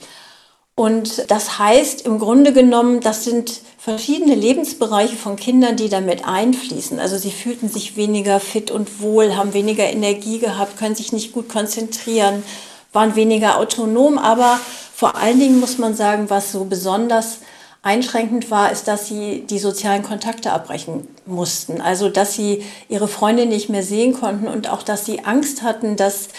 Und 0.79 1.29
das 1.29 1.59
heißt 1.59 2.05
im 2.05 2.19
Grunde 2.19 2.53
genommen, 2.53 3.01
das 3.01 3.25
sind 3.25 3.59
verschiedene 3.77 4.33
Lebensbereiche 4.33 5.17
von 5.17 5.35
Kindern, 5.35 5.75
die 5.75 5.89
damit 5.89 6.23
einfließen. 6.25 7.01
Also 7.01 7.17
sie 7.17 7.31
fühlten 7.31 7.67
sich 7.67 7.97
weniger 7.97 8.39
fit 8.39 8.71
und 8.71 9.01
wohl, 9.01 9.35
haben 9.35 9.53
weniger 9.53 9.83
Energie 9.83 10.39
gehabt, 10.39 10.77
können 10.77 10.95
sich 10.95 11.11
nicht 11.11 11.33
gut 11.33 11.49
konzentrieren, 11.49 12.45
waren 12.93 13.17
weniger 13.17 13.57
autonom. 13.57 14.17
Aber 14.17 14.57
vor 14.95 15.17
allen 15.17 15.41
Dingen 15.41 15.59
muss 15.59 15.79
man 15.79 15.95
sagen, 15.95 16.29
was 16.29 16.53
so 16.53 16.63
besonders 16.63 17.39
einschränkend 17.81 18.49
war, 18.49 18.71
ist, 18.71 18.87
dass 18.87 19.05
sie 19.05 19.43
die 19.49 19.59
sozialen 19.59 20.03
Kontakte 20.03 20.53
abbrechen 20.53 21.09
mussten. 21.25 21.81
Also, 21.81 22.07
dass 22.07 22.35
sie 22.35 22.63
ihre 22.87 23.09
Freunde 23.09 23.47
nicht 23.47 23.67
mehr 23.67 23.83
sehen 23.83 24.13
konnten 24.13 24.47
und 24.47 24.69
auch, 24.69 24.83
dass 24.83 25.05
sie 25.05 25.25
Angst 25.25 25.61
hatten, 25.61 25.97
dass 25.97 26.29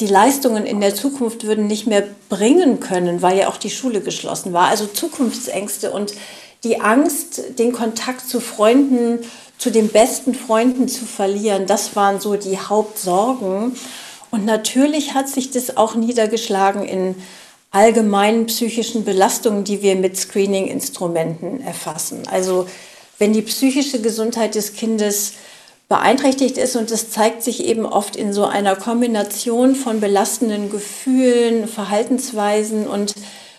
die 0.00 0.06
Leistungen 0.06 0.66
in 0.66 0.80
der 0.80 0.94
Zukunft 0.94 1.44
würden 1.44 1.66
nicht 1.66 1.86
mehr 1.86 2.04
bringen 2.28 2.80
können, 2.80 3.22
weil 3.22 3.38
ja 3.38 3.48
auch 3.48 3.58
die 3.58 3.70
Schule 3.70 4.00
geschlossen 4.00 4.52
war. 4.52 4.68
Also 4.68 4.86
Zukunftsängste 4.86 5.90
und 5.90 6.14
die 6.64 6.80
Angst, 6.80 7.58
den 7.58 7.72
Kontakt 7.72 8.28
zu 8.28 8.40
Freunden, 8.40 9.20
zu 9.58 9.70
den 9.70 9.88
besten 9.88 10.34
Freunden 10.34 10.88
zu 10.88 11.04
verlieren, 11.04 11.66
das 11.66 11.94
waren 11.96 12.18
so 12.18 12.36
die 12.36 12.58
Hauptsorgen. 12.58 13.76
Und 14.30 14.44
natürlich 14.46 15.14
hat 15.14 15.28
sich 15.28 15.50
das 15.50 15.76
auch 15.76 15.94
niedergeschlagen 15.94 16.84
in 16.84 17.14
allgemeinen 17.70 18.46
psychischen 18.46 19.04
Belastungen, 19.04 19.64
die 19.64 19.82
wir 19.82 19.96
mit 19.96 20.16
Screening-Instrumenten 20.16 21.60
erfassen. 21.60 22.22
Also 22.30 22.66
wenn 23.18 23.32
die 23.32 23.42
psychische 23.42 24.00
Gesundheit 24.00 24.54
des 24.54 24.72
Kindes 24.74 25.34
beeinträchtigt 25.90 26.56
ist 26.56 26.76
und 26.76 26.92
das 26.92 27.10
zeigt 27.10 27.42
sich 27.42 27.64
eben 27.64 27.84
oft 27.84 28.14
in 28.14 28.32
so 28.32 28.44
einer 28.44 28.76
Kombination 28.76 29.74
von 29.74 30.00
belastenden 30.00 30.70
Gefühlen, 30.70 31.66
Verhaltensweisen 31.66 32.86
und 32.86 33.12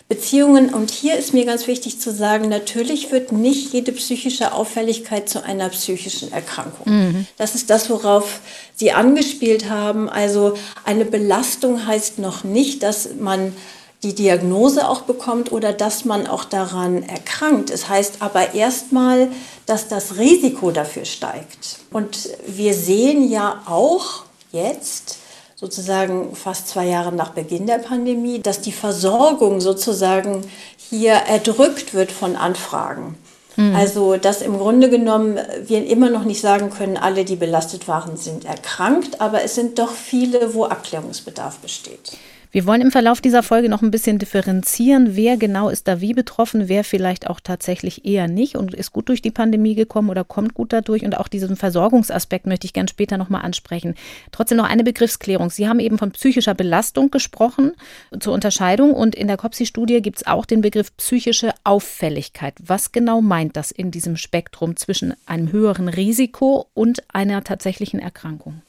Beziehungen. 0.07 0.73
Und 0.73 0.91
hier 0.91 1.17
ist 1.17 1.33
mir 1.33 1.43
ganz 1.45 1.67
wichtig 1.67 1.99
zu 1.99 2.09
sagen, 2.13 2.47
natürlich 2.47 3.11
wird 3.11 3.33
nicht 3.33 3.73
jede 3.73 3.91
psychische 3.91 4.53
Auffälligkeit 4.53 5.27
zu 5.27 5.43
einer 5.43 5.67
psychischen 5.69 6.31
Erkrankung. 6.31 6.93
Mhm. 6.93 7.27
Das 7.35 7.53
ist 7.53 7.69
das, 7.69 7.89
worauf 7.89 8.39
Sie 8.75 8.93
angespielt 8.93 9.69
haben. 9.69 10.07
Also 10.09 10.53
eine 10.85 11.03
Belastung 11.03 11.85
heißt 11.85 12.19
noch 12.19 12.45
nicht, 12.45 12.81
dass 12.81 13.09
man 13.19 13.53
die 14.03 14.15
Diagnose 14.15 14.87
auch 14.87 15.01
bekommt 15.01 15.51
oder 15.51 15.73
dass 15.73 16.05
man 16.05 16.25
auch 16.25 16.43
daran 16.43 17.03
erkrankt. 17.03 17.69
Es 17.69 17.87
heißt 17.87 18.15
aber 18.19 18.55
erstmal, 18.55 19.29
dass 19.65 19.87
das 19.87 20.17
Risiko 20.17 20.71
dafür 20.71 21.05
steigt. 21.05 21.77
Und 21.91 22.29
wir 22.47 22.73
sehen 22.73 23.29
ja 23.29 23.61
auch 23.67 24.23
jetzt, 24.51 25.17
sozusagen 25.55 26.35
fast 26.35 26.67
zwei 26.67 26.87
Jahre 26.87 27.11
nach 27.11 27.29
Beginn 27.29 27.67
der 27.67 27.77
Pandemie, 27.77 28.39
dass 28.39 28.61
die 28.61 28.71
Versorgung 28.71 29.61
sozusagen 29.61 30.41
hier 30.77 31.13
erdrückt 31.13 31.93
wird 31.93 32.11
von 32.11 32.35
Anfragen. 32.35 33.15
Mhm. 33.55 33.75
Also, 33.75 34.17
dass 34.17 34.41
im 34.41 34.57
Grunde 34.57 34.89
genommen 34.89 35.37
wir 35.65 35.85
immer 35.85 36.09
noch 36.09 36.23
nicht 36.23 36.41
sagen 36.41 36.71
können, 36.71 36.97
alle, 36.97 37.25
die 37.25 37.35
belastet 37.35 37.87
waren, 37.87 38.17
sind 38.17 38.45
erkrankt, 38.45 39.21
aber 39.21 39.43
es 39.43 39.53
sind 39.53 39.77
doch 39.77 39.91
viele, 39.91 40.55
wo 40.55 40.65
Abklärungsbedarf 40.65 41.59
besteht. 41.59 42.17
Wir 42.53 42.65
wollen 42.65 42.81
im 42.81 42.91
Verlauf 42.91 43.21
dieser 43.21 43.43
Folge 43.43 43.69
noch 43.69 43.81
ein 43.81 43.91
bisschen 43.91 44.19
differenzieren, 44.19 45.15
wer 45.15 45.37
genau 45.37 45.69
ist 45.69 45.87
da 45.87 46.01
wie 46.01 46.13
betroffen, 46.13 46.67
wer 46.67 46.83
vielleicht 46.83 47.29
auch 47.29 47.39
tatsächlich 47.39 48.03
eher 48.03 48.27
nicht 48.27 48.57
und 48.57 48.73
ist 48.73 48.91
gut 48.91 49.07
durch 49.07 49.21
die 49.21 49.31
Pandemie 49.31 49.73
gekommen 49.73 50.09
oder 50.09 50.25
kommt 50.25 50.53
gut 50.53 50.73
dadurch. 50.73 51.05
Und 51.05 51.17
auch 51.17 51.29
diesen 51.29 51.55
Versorgungsaspekt 51.55 52.47
möchte 52.47 52.65
ich 52.65 52.73
gern 52.73 52.89
später 52.89 53.17
nochmal 53.17 53.43
ansprechen. 53.43 53.95
Trotzdem 54.33 54.57
noch 54.57 54.69
eine 54.69 54.83
Begriffsklärung. 54.83 55.49
Sie 55.49 55.69
haben 55.69 55.79
eben 55.79 55.97
von 55.97 56.11
psychischer 56.11 56.53
Belastung 56.53 57.09
gesprochen 57.09 57.71
zur 58.19 58.33
Unterscheidung 58.33 58.91
und 58.91 59.15
in 59.15 59.27
der 59.27 59.37
COPSI-Studie 59.37 60.01
gibt 60.01 60.17
es 60.17 60.27
auch 60.27 60.45
den 60.45 60.59
Begriff 60.59 60.93
psychische 60.97 61.53
Auffälligkeit. 61.63 62.55
Was 62.59 62.91
genau 62.91 63.21
meint 63.21 63.55
das 63.55 63.71
in 63.71 63.91
diesem 63.91 64.17
Spektrum 64.17 64.75
zwischen 64.75 65.13
einem 65.25 65.53
höheren 65.53 65.87
Risiko 65.87 66.67
und 66.73 67.01
einer 67.13 67.45
tatsächlichen 67.45 68.01
Erkrankung? 68.01 68.61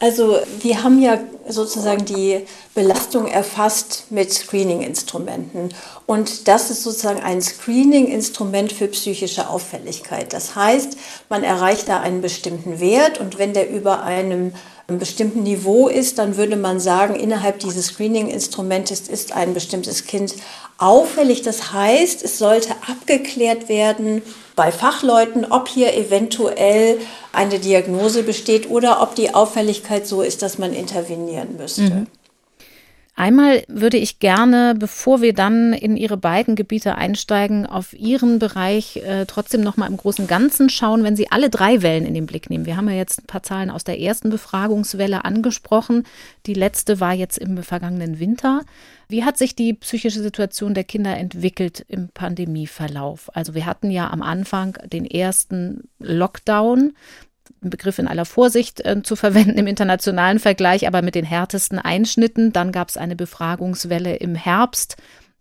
Also 0.00 0.38
wir 0.60 0.82
haben 0.82 1.02
ja 1.02 1.20
sozusagen 1.46 2.06
die 2.06 2.46
Belastung 2.74 3.26
erfasst 3.26 4.06
mit 4.08 4.32
Screening-Instrumenten. 4.32 5.74
Und 6.06 6.48
das 6.48 6.70
ist 6.70 6.82
sozusagen 6.82 7.20
ein 7.20 7.42
Screening-Instrument 7.42 8.72
für 8.72 8.88
psychische 8.88 9.50
Auffälligkeit. 9.50 10.32
Das 10.32 10.56
heißt, 10.56 10.96
man 11.28 11.44
erreicht 11.44 11.88
da 11.88 12.00
einen 12.00 12.22
bestimmten 12.22 12.80
Wert 12.80 13.20
und 13.20 13.38
wenn 13.38 13.52
der 13.52 13.70
über 13.70 14.02
einem 14.02 14.52
bestimmten 14.86 15.42
Niveau 15.42 15.88
ist, 15.88 16.18
dann 16.18 16.36
würde 16.36 16.56
man 16.56 16.80
sagen, 16.80 17.14
innerhalb 17.14 17.58
dieses 17.58 17.86
Screening-Instrumentes 17.86 19.08
ist 19.08 19.32
ein 19.32 19.52
bestimmtes 19.52 20.06
Kind 20.06 20.34
auffällig. 20.78 21.42
Das 21.42 21.72
heißt, 21.72 22.24
es 22.24 22.38
sollte 22.38 22.70
abgeklärt 22.88 23.68
werden 23.68 24.22
bei 24.56 24.72
Fachleuten, 24.72 25.46
ob 25.50 25.68
hier 25.68 25.96
eventuell 25.96 26.98
eine 27.32 27.58
Diagnose 27.58 28.22
besteht 28.22 28.68
oder 28.70 29.02
ob 29.02 29.14
die 29.14 29.34
Auffälligkeit 29.34 30.06
so 30.06 30.22
ist, 30.22 30.42
dass 30.42 30.58
man 30.58 30.72
intervenieren 30.72 31.56
müsste. 31.56 31.82
Mhm. 31.82 32.06
Einmal 33.20 33.64
würde 33.68 33.98
ich 33.98 34.18
gerne, 34.18 34.74
bevor 34.74 35.20
wir 35.20 35.34
dann 35.34 35.74
in 35.74 35.98
Ihre 35.98 36.16
beiden 36.16 36.56
Gebiete 36.56 36.94
einsteigen, 36.94 37.66
auf 37.66 37.92
Ihren 37.92 38.38
Bereich 38.38 38.96
äh, 38.96 39.26
trotzdem 39.26 39.60
noch 39.60 39.76
mal 39.76 39.88
im 39.88 39.98
großen 39.98 40.26
Ganzen 40.26 40.70
schauen, 40.70 41.04
wenn 41.04 41.16
Sie 41.16 41.30
alle 41.30 41.50
drei 41.50 41.82
Wellen 41.82 42.06
in 42.06 42.14
den 42.14 42.24
Blick 42.24 42.48
nehmen. 42.48 42.64
Wir 42.64 42.78
haben 42.78 42.88
ja 42.88 42.96
jetzt 42.96 43.20
ein 43.20 43.26
paar 43.26 43.42
Zahlen 43.42 43.68
aus 43.68 43.84
der 43.84 44.00
ersten 44.00 44.30
Befragungswelle 44.30 45.22
angesprochen. 45.26 46.04
Die 46.46 46.54
letzte 46.54 46.98
war 46.98 47.12
jetzt 47.12 47.36
im 47.36 47.62
vergangenen 47.62 48.20
Winter. 48.20 48.62
Wie 49.10 49.24
hat 49.24 49.36
sich 49.36 49.54
die 49.54 49.74
psychische 49.74 50.22
Situation 50.22 50.72
der 50.72 50.84
Kinder 50.84 51.16
entwickelt 51.16 51.84
im 51.88 52.08
Pandemieverlauf? 52.08 53.28
Also 53.34 53.54
wir 53.54 53.66
hatten 53.66 53.90
ja 53.90 54.10
am 54.10 54.22
Anfang 54.22 54.78
den 54.90 55.04
ersten 55.04 55.88
Lockdown 55.98 56.92
Begriff 57.60 57.98
in 57.98 58.08
aller 58.08 58.24
Vorsicht 58.24 58.84
äh, 58.86 59.02
zu 59.02 59.16
verwenden 59.16 59.58
im 59.58 59.66
internationalen 59.66 60.38
Vergleich, 60.38 60.86
aber 60.86 61.02
mit 61.02 61.14
den 61.14 61.24
härtesten 61.24 61.78
Einschnitten. 61.78 62.52
Dann 62.52 62.72
gab 62.72 62.88
es 62.88 62.96
eine 62.96 63.16
Befragungswelle 63.16 64.16
im 64.16 64.34
Herbst 64.34 64.96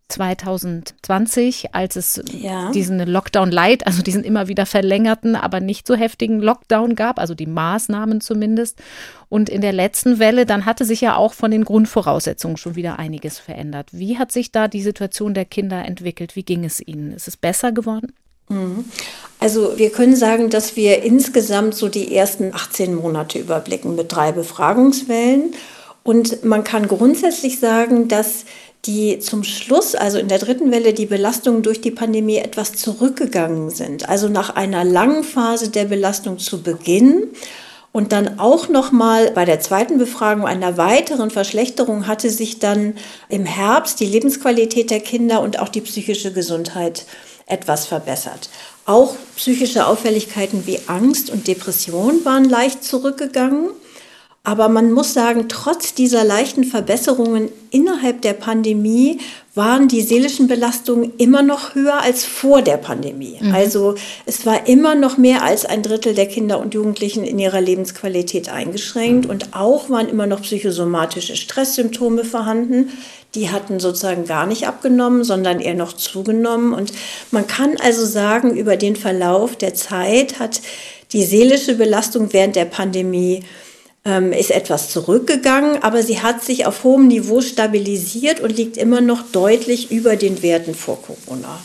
2020, 0.10 1.74
als 1.74 1.96
es 1.96 2.22
ja. 2.32 2.72
diesen 2.72 3.00
Lockdown 3.00 3.52
Light, 3.52 3.88
also 3.88 4.02
diesen 4.02 4.24
immer 4.24 4.48
wieder 4.48 4.66
verlängerten, 4.66 5.36
aber 5.36 5.60
nicht 5.60 5.88
so 5.88 5.96
heftigen 5.96 6.40
Lockdown 6.40 6.96
gab, 6.96 7.20
also 7.20 7.36
die 7.36 7.46
Maßnahmen 7.46 8.20
zumindest. 8.20 8.80
Und 9.30 9.50
in 9.50 9.62
der 9.62 9.74
letzten 9.74 10.20
Welle, 10.20 10.46
dann 10.46 10.66
hatte 10.66 10.86
sich 10.86 11.02
ja 11.02 11.16
auch 11.16 11.34
von 11.34 11.52
den 11.52 11.64
Grundvoraussetzungen 11.64 12.58
schon 12.58 12.76
wieder 12.76 13.00
einiges 13.00 13.40
verändert. 13.40 13.90
Wie 13.92 14.18
hat 14.18 14.32
sich 14.32 14.52
da 14.52 14.68
die 14.68 14.82
Situation 14.82 15.34
der 15.34 15.46
Kinder 15.46 15.86
entwickelt? 15.86 16.36
Wie 16.36 16.44
ging 16.44 16.66
es 16.66 16.86
ihnen? 16.86 17.14
Ist 17.14 17.28
es 17.28 17.38
besser 17.38 17.72
geworden? 17.72 18.12
Mhm. 18.50 18.86
Also 19.40 19.78
wir 19.78 19.92
können 19.92 20.16
sagen, 20.16 20.50
dass 20.50 20.76
wir 20.76 21.04
insgesamt 21.04 21.76
so 21.76 21.88
die 21.88 22.14
ersten 22.16 22.54
18 22.54 22.96
Monate 22.96 23.40
überblicken 23.40 23.96
mit 23.96 24.12
drei 24.12 24.32
Befragungswellen. 24.32 25.54
Und 26.04 26.44
man 26.44 26.64
kann 26.64 26.88
grundsätzlich 26.88 27.60
sagen, 27.60 28.08
dass 28.08 28.46
die 28.86 29.20
zum 29.20 29.44
Schluss, 29.44 29.94
also 29.96 30.18
in 30.18 30.28
der 30.30 30.40
dritten 30.40 30.72
Welle, 30.72 30.94
die 30.94 31.06
Belastungen 31.06 31.64
durch 31.64 31.82
die 31.82 31.92
Pandemie 31.92 32.38
etwas 32.38 32.74
zurückgegangen 32.74 33.70
sind. 33.70 34.08
Also 34.08 34.30
nach 34.30 34.56
einer 34.56 34.84
langen 34.84 35.24
Phase 35.24 35.70
der 35.70 35.86
Belastung 35.86 36.40
zu 36.40 36.62
Beginn 36.62 37.28
und 37.92 38.12
dann 38.12 38.40
auch 38.40 38.70
noch 38.70 38.92
mal 38.92 39.32
bei 39.32 39.46
der 39.46 39.60
zweiten 39.60 39.98
Befragung 39.98 40.46
einer 40.46 40.78
weiteren 40.78 41.32
Verschlechterung 41.32 42.08
hatte 42.08 42.30
sich 42.30 42.60
dann 42.60 42.96
im 43.30 43.46
Herbst 43.46 44.00
die 44.00 44.06
Lebensqualität 44.06 44.92
der 44.92 45.00
Kinder 45.00 45.42
und 45.42 45.60
auch 45.60 45.70
die 45.70 45.82
psychische 45.82 46.32
Gesundheit 46.32 47.06
etwas 47.48 47.88
verbessert. 47.88 48.50
Auch 48.86 49.16
psychische 49.36 49.88
Auffälligkeiten 49.88 50.68
wie 50.68 50.80
Angst 50.86 51.32
und 51.32 51.48
Depression 51.48 52.24
waren 52.26 52.46
leicht 52.46 52.84
zurückgegangen. 52.84 53.70
Aber 54.44 54.70
man 54.70 54.92
muss 54.92 55.14
sagen, 55.14 55.46
trotz 55.50 55.94
dieser 55.94 56.24
leichten 56.24 56.64
Verbesserungen 56.64 57.50
innerhalb 57.72 58.22
der 58.22 58.34
Pandemie 58.34 59.20
waren 59.54 59.90
die 59.90 60.02
seelischen 60.02 60.48
Belastungen 60.48 61.12
immer 61.18 61.44
noch 61.44 61.76
höher 61.76 62.02
als 62.02 62.24
vor 62.24 62.62
der 62.62 62.78
Pandemie. 62.78 63.38
Mhm. 63.42 63.54
Also 63.54 63.96
es 64.26 64.46
war 64.46 64.68
immer 64.68 64.96
noch 64.96 65.18
mehr 65.18 65.44
als 65.44 65.66
ein 65.66 65.84
Drittel 65.84 66.14
der 66.14 66.28
Kinder 66.28 66.60
und 66.60 66.74
Jugendlichen 66.74 67.26
in 67.26 67.38
ihrer 67.38 67.60
Lebensqualität 67.60 68.50
eingeschränkt 68.50 69.26
und 69.26 69.54
auch 69.54 69.90
waren 69.90 70.08
immer 70.08 70.28
noch 70.28 70.42
psychosomatische 70.42 71.36
Stresssymptome 71.36 72.24
vorhanden. 72.24 72.92
Die 73.36 73.52
hatten 73.52 73.80
sozusagen 73.82 74.26
gar 74.26 74.46
nicht 74.48 74.68
abgenommen, 74.68 75.26
sondern 75.26 75.60
eher 75.60 75.76
noch 75.76 75.94
zugenommen. 75.94 76.74
Und 76.74 76.94
man 77.32 77.46
kann 77.46 77.76
also 77.78 78.06
sagen, 78.06 78.56
über 78.56 78.78
den 78.78 78.96
Verlauf 78.96 79.58
der 79.58 79.74
Zeit 79.74 80.40
hat 80.40 80.62
die 81.12 81.24
seelische 81.24 81.76
Belastung 81.76 82.32
während 82.32 82.56
der 82.56 82.66
Pandemie 82.66 83.44
ähm, 84.06 84.32
ist 84.32 84.52
etwas 84.52 84.90
zurückgegangen, 84.90 85.84
aber 85.84 86.04
sie 86.04 86.22
hat 86.22 86.44
sich 86.44 86.66
auf 86.66 86.84
hohem 86.84 87.08
Niveau 87.08 87.42
stabilisiert 87.42 88.40
und 88.40 88.56
liegt 88.56 88.78
immer 88.78 89.02
noch 89.02 89.24
deutlich 89.32 89.92
über 89.92 90.16
den 90.16 90.42
Werten 90.42 90.74
vor 90.74 91.02
Corona. 91.02 91.60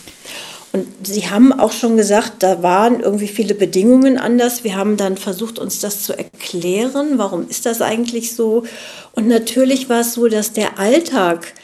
Und 0.74 0.88
Sie 1.06 1.30
haben 1.30 1.52
auch 1.52 1.70
schon 1.70 1.96
gesagt, 1.96 2.42
da 2.42 2.64
waren 2.64 2.98
irgendwie 2.98 3.28
viele 3.28 3.54
Bedingungen 3.54 4.18
anders. 4.18 4.64
Wir 4.64 4.74
haben 4.74 4.96
dann 4.96 5.16
versucht, 5.16 5.60
uns 5.60 5.78
das 5.78 6.02
zu 6.02 6.18
erklären. 6.18 7.16
Warum 7.16 7.48
ist 7.48 7.64
das 7.64 7.80
eigentlich 7.80 8.34
so? 8.34 8.64
Und 9.12 9.28
natürlich 9.28 9.88
war 9.88 10.00
es 10.00 10.14
so, 10.14 10.26
dass 10.26 10.52
der 10.52 10.80
Alltag 10.80 11.54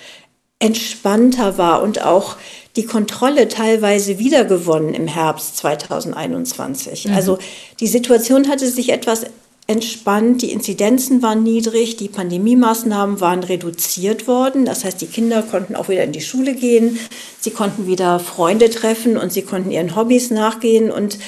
entspannter 0.60 1.58
war 1.58 1.82
und 1.82 2.04
auch 2.04 2.36
die 2.76 2.84
Kontrolle 2.84 3.48
teilweise 3.48 4.20
wiedergewonnen 4.20 4.94
im 4.94 5.08
Herbst 5.08 5.56
2021. 5.56 7.06
Mhm. 7.06 7.14
Also 7.14 7.38
die 7.80 7.88
Situation 7.88 8.48
hatte 8.48 8.68
sich 8.68 8.90
etwas 8.90 9.26
entspannt, 9.70 10.42
die 10.42 10.50
Inzidenzen 10.50 11.22
waren 11.22 11.44
niedrig, 11.44 11.96
die 11.96 12.08
Pandemiemaßnahmen 12.08 13.20
waren 13.20 13.44
reduziert 13.44 14.26
worden. 14.26 14.64
Das 14.64 14.84
heißt, 14.84 15.00
die 15.00 15.06
Kinder 15.06 15.42
konnten 15.42 15.76
auch 15.76 15.88
wieder 15.88 16.02
in 16.02 16.10
die 16.10 16.20
Schule 16.20 16.54
gehen, 16.54 16.98
sie 17.38 17.52
konnten 17.52 17.86
wieder 17.86 18.18
Freunde 18.18 18.68
treffen 18.68 19.16
und 19.16 19.32
sie 19.32 19.42
konnten 19.42 19.70
ihren 19.70 19.94
Hobbys 19.94 20.32
nachgehen. 20.32 20.90
Und 20.90 21.18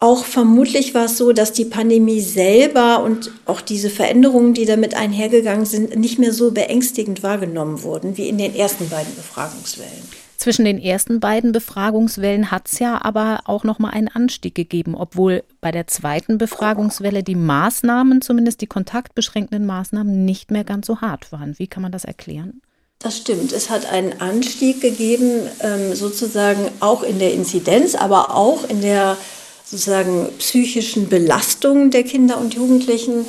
auch 0.00 0.26
vermutlich 0.26 0.92
war 0.92 1.06
es 1.06 1.16
so, 1.16 1.32
dass 1.32 1.52
die 1.52 1.64
Pandemie 1.64 2.20
selber 2.20 3.02
und 3.02 3.32
auch 3.46 3.62
diese 3.62 3.88
Veränderungen, 3.88 4.52
die 4.52 4.66
damit 4.66 4.94
einhergegangen 4.94 5.64
sind, 5.64 5.96
nicht 5.96 6.18
mehr 6.18 6.34
so 6.34 6.50
beängstigend 6.50 7.22
wahrgenommen 7.22 7.82
wurden 7.82 8.18
wie 8.18 8.28
in 8.28 8.36
den 8.36 8.54
ersten 8.54 8.90
beiden 8.90 9.14
Befragungswellen. 9.16 10.27
Zwischen 10.38 10.64
den 10.64 10.78
ersten 10.78 11.18
beiden 11.18 11.50
Befragungswellen 11.50 12.52
hat 12.52 12.68
es 12.68 12.78
ja 12.78 13.04
aber 13.04 13.40
auch 13.46 13.64
noch 13.64 13.80
mal 13.80 13.90
einen 13.90 14.06
Anstieg 14.06 14.54
gegeben, 14.54 14.94
obwohl 14.94 15.42
bei 15.60 15.72
der 15.72 15.88
zweiten 15.88 16.38
Befragungswelle 16.38 17.24
die 17.24 17.34
Maßnahmen, 17.34 18.22
zumindest 18.22 18.60
die 18.60 18.68
kontaktbeschränkenden 18.68 19.66
Maßnahmen, 19.66 20.24
nicht 20.24 20.52
mehr 20.52 20.62
ganz 20.62 20.86
so 20.86 21.00
hart 21.00 21.32
waren. 21.32 21.58
Wie 21.58 21.66
kann 21.66 21.82
man 21.82 21.90
das 21.90 22.04
erklären? 22.04 22.62
Das 23.00 23.16
stimmt. 23.16 23.52
Es 23.52 23.68
hat 23.68 23.90
einen 23.90 24.20
Anstieg 24.20 24.80
gegeben, 24.80 25.48
ähm, 25.60 25.94
sozusagen 25.94 26.70
auch 26.78 27.02
in 27.02 27.18
der 27.18 27.34
Inzidenz, 27.34 27.96
aber 27.96 28.36
auch 28.36 28.68
in 28.68 28.80
der 28.80 29.16
sozusagen 29.64 30.28
psychischen 30.38 31.08
Belastung 31.08 31.90
der 31.90 32.04
Kinder 32.04 32.38
und 32.38 32.54
Jugendlichen. 32.54 33.26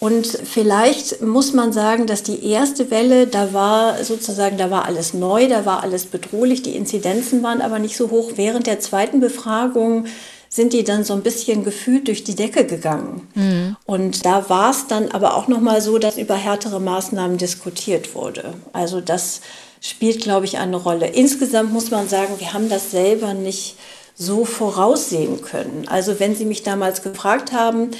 Und 0.00 0.26
vielleicht 0.26 1.20
muss 1.20 1.52
man 1.52 1.74
sagen, 1.74 2.06
dass 2.06 2.22
die 2.22 2.44
erste 2.44 2.90
Welle, 2.90 3.26
da 3.26 3.52
war 3.52 4.02
sozusagen, 4.02 4.56
da 4.56 4.70
war 4.70 4.86
alles 4.86 5.12
neu, 5.12 5.46
da 5.46 5.66
war 5.66 5.82
alles 5.82 6.06
bedrohlich, 6.06 6.62
die 6.62 6.74
Inzidenzen 6.74 7.42
waren 7.42 7.60
aber 7.60 7.78
nicht 7.78 7.98
so 7.98 8.10
hoch. 8.10 8.32
Während 8.36 8.66
der 8.66 8.80
zweiten 8.80 9.20
Befragung 9.20 10.06
sind 10.48 10.72
die 10.72 10.84
dann 10.84 11.04
so 11.04 11.12
ein 11.12 11.22
bisschen 11.22 11.64
gefühlt 11.64 12.08
durch 12.08 12.24
die 12.24 12.34
Decke 12.34 12.64
gegangen. 12.64 13.28
Mhm. 13.34 13.76
Und 13.84 14.24
da 14.24 14.48
war 14.48 14.70
es 14.70 14.86
dann 14.88 15.08
aber 15.10 15.36
auch 15.36 15.48
noch 15.48 15.60
mal 15.60 15.82
so, 15.82 15.98
dass 15.98 16.16
über 16.16 16.34
härtere 16.34 16.80
Maßnahmen 16.80 17.36
diskutiert 17.36 18.14
wurde. 18.14 18.54
Also 18.72 19.02
das 19.02 19.42
spielt, 19.82 20.22
glaube 20.22 20.46
ich, 20.46 20.56
eine 20.56 20.76
Rolle. 20.76 21.08
Insgesamt 21.08 21.72
muss 21.72 21.90
man 21.90 22.08
sagen, 22.08 22.34
wir 22.38 22.54
haben 22.54 22.70
das 22.70 22.90
selber 22.90 23.34
nicht 23.34 23.76
so 24.16 24.44
voraussehen 24.44 25.40
können. 25.40 25.86
Also 25.88 26.20
wenn 26.20 26.34
Sie 26.34 26.44
mich 26.44 26.62
damals 26.62 27.02
gefragt 27.02 27.52
haben, 27.52 27.90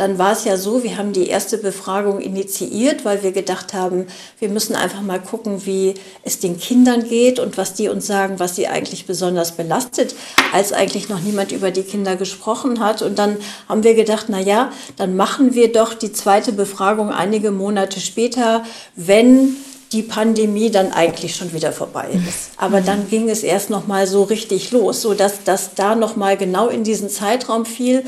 dann 0.00 0.16
war 0.16 0.32
es 0.32 0.44
ja 0.44 0.56
so, 0.56 0.82
wir 0.82 0.96
haben 0.96 1.12
die 1.12 1.28
erste 1.28 1.58
Befragung 1.58 2.20
initiiert, 2.20 3.04
weil 3.04 3.22
wir 3.22 3.32
gedacht 3.32 3.74
haben, 3.74 4.06
wir 4.38 4.48
müssen 4.48 4.74
einfach 4.74 5.02
mal 5.02 5.20
gucken, 5.20 5.66
wie 5.66 5.92
es 6.22 6.38
den 6.38 6.58
Kindern 6.58 7.06
geht 7.06 7.38
und 7.38 7.58
was 7.58 7.74
die 7.74 7.88
uns 7.88 8.06
sagen, 8.06 8.38
was 8.38 8.56
sie 8.56 8.66
eigentlich 8.66 9.04
besonders 9.04 9.52
belastet, 9.52 10.14
als 10.54 10.72
eigentlich 10.72 11.10
noch 11.10 11.20
niemand 11.20 11.52
über 11.52 11.70
die 11.70 11.82
Kinder 11.82 12.16
gesprochen 12.16 12.80
hat. 12.80 13.02
Und 13.02 13.18
dann 13.18 13.36
haben 13.68 13.84
wir 13.84 13.92
gedacht, 13.92 14.26
na 14.28 14.40
ja, 14.40 14.72
dann 14.96 15.16
machen 15.16 15.54
wir 15.54 15.70
doch 15.70 15.92
die 15.92 16.12
zweite 16.12 16.52
Befragung 16.52 17.10
einige 17.10 17.50
Monate 17.50 18.00
später, 18.00 18.64
wenn 18.96 19.54
die 19.92 20.02
Pandemie 20.02 20.70
dann 20.70 20.92
eigentlich 20.92 21.36
schon 21.36 21.52
wieder 21.52 21.72
vorbei 21.72 22.08
ist. 22.26 22.52
Aber 22.56 22.80
dann 22.80 23.10
ging 23.10 23.28
es 23.28 23.42
erst 23.42 23.68
noch 23.68 23.86
mal 23.86 24.06
so 24.06 24.22
richtig 24.22 24.70
los, 24.70 25.02
so 25.02 25.12
dass 25.12 25.44
das 25.44 25.74
da 25.74 25.94
noch 25.94 26.16
mal 26.16 26.38
genau 26.38 26.68
in 26.68 26.84
diesen 26.84 27.10
Zeitraum 27.10 27.66
fiel 27.66 28.04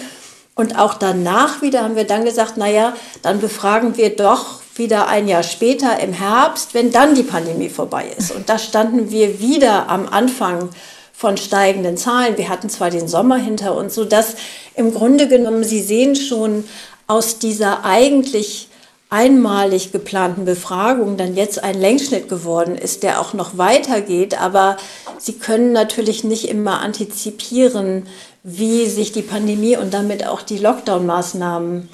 und 0.54 0.78
auch 0.78 0.94
danach 0.94 1.62
wieder 1.62 1.82
haben 1.82 1.97
wir 1.97 2.04
dann 2.04 2.25
gesagt, 2.25 2.56
naja, 2.56 2.94
dann 3.23 3.40
befragen 3.40 3.97
wir 3.97 4.14
doch 4.14 4.61
wieder 4.75 5.09
ein 5.09 5.28
Jahr 5.28 5.42
später 5.42 5.99
im 6.00 6.12
Herbst, 6.12 6.75
wenn 6.75 6.90
dann 6.90 7.14
die 7.14 7.23
Pandemie 7.23 7.68
vorbei 7.68 8.06
ist. 8.16 8.32
Und 8.32 8.49
da 8.49 8.59
standen 8.59 9.11
wir 9.11 9.40
wieder 9.40 9.88
am 9.88 10.09
Anfang 10.09 10.71
von 11.12 11.37
steigenden 11.37 11.97
Zahlen. 11.97 12.37
Wir 12.37 12.49
hatten 12.49 12.68
zwar 12.68 12.90
den 12.90 13.09
Sommer 13.09 13.37
hinter 13.37 13.76
uns, 13.76 13.94
sodass 13.94 14.35
im 14.75 14.92
Grunde 14.92 15.28
genommen, 15.28 15.64
Sie 15.64 15.80
sehen 15.80 16.16
schon, 16.16 16.64
aus 17.06 17.38
dieser 17.38 17.85
eigentlich 17.85 18.68
einmalig 19.11 19.92
geplanten 19.92 20.47
Befragung 20.47 21.18
dann 21.18 21.37
jetzt 21.37 21.62
ein 21.62 21.78
Längsschnitt 21.78 22.30
geworden 22.30 22.76
ist, 22.76 23.02
der 23.02 23.21
auch 23.21 23.35
noch 23.35 23.59
weitergeht. 23.59 24.40
Aber 24.40 24.78
Sie 25.18 25.35
können 25.35 25.73
natürlich 25.73 26.25
nicht 26.25 26.49
immer 26.49 26.80
antizipieren, 26.80 28.06
wie 28.42 28.87
sich 28.87 29.12
die 29.12 29.22
Pandemie 29.22 29.76
und 29.76 29.94
damit 29.94 30.26
auch 30.26 30.42
die 30.42 30.58
Lockdown-Maßnahmen, 30.58 31.88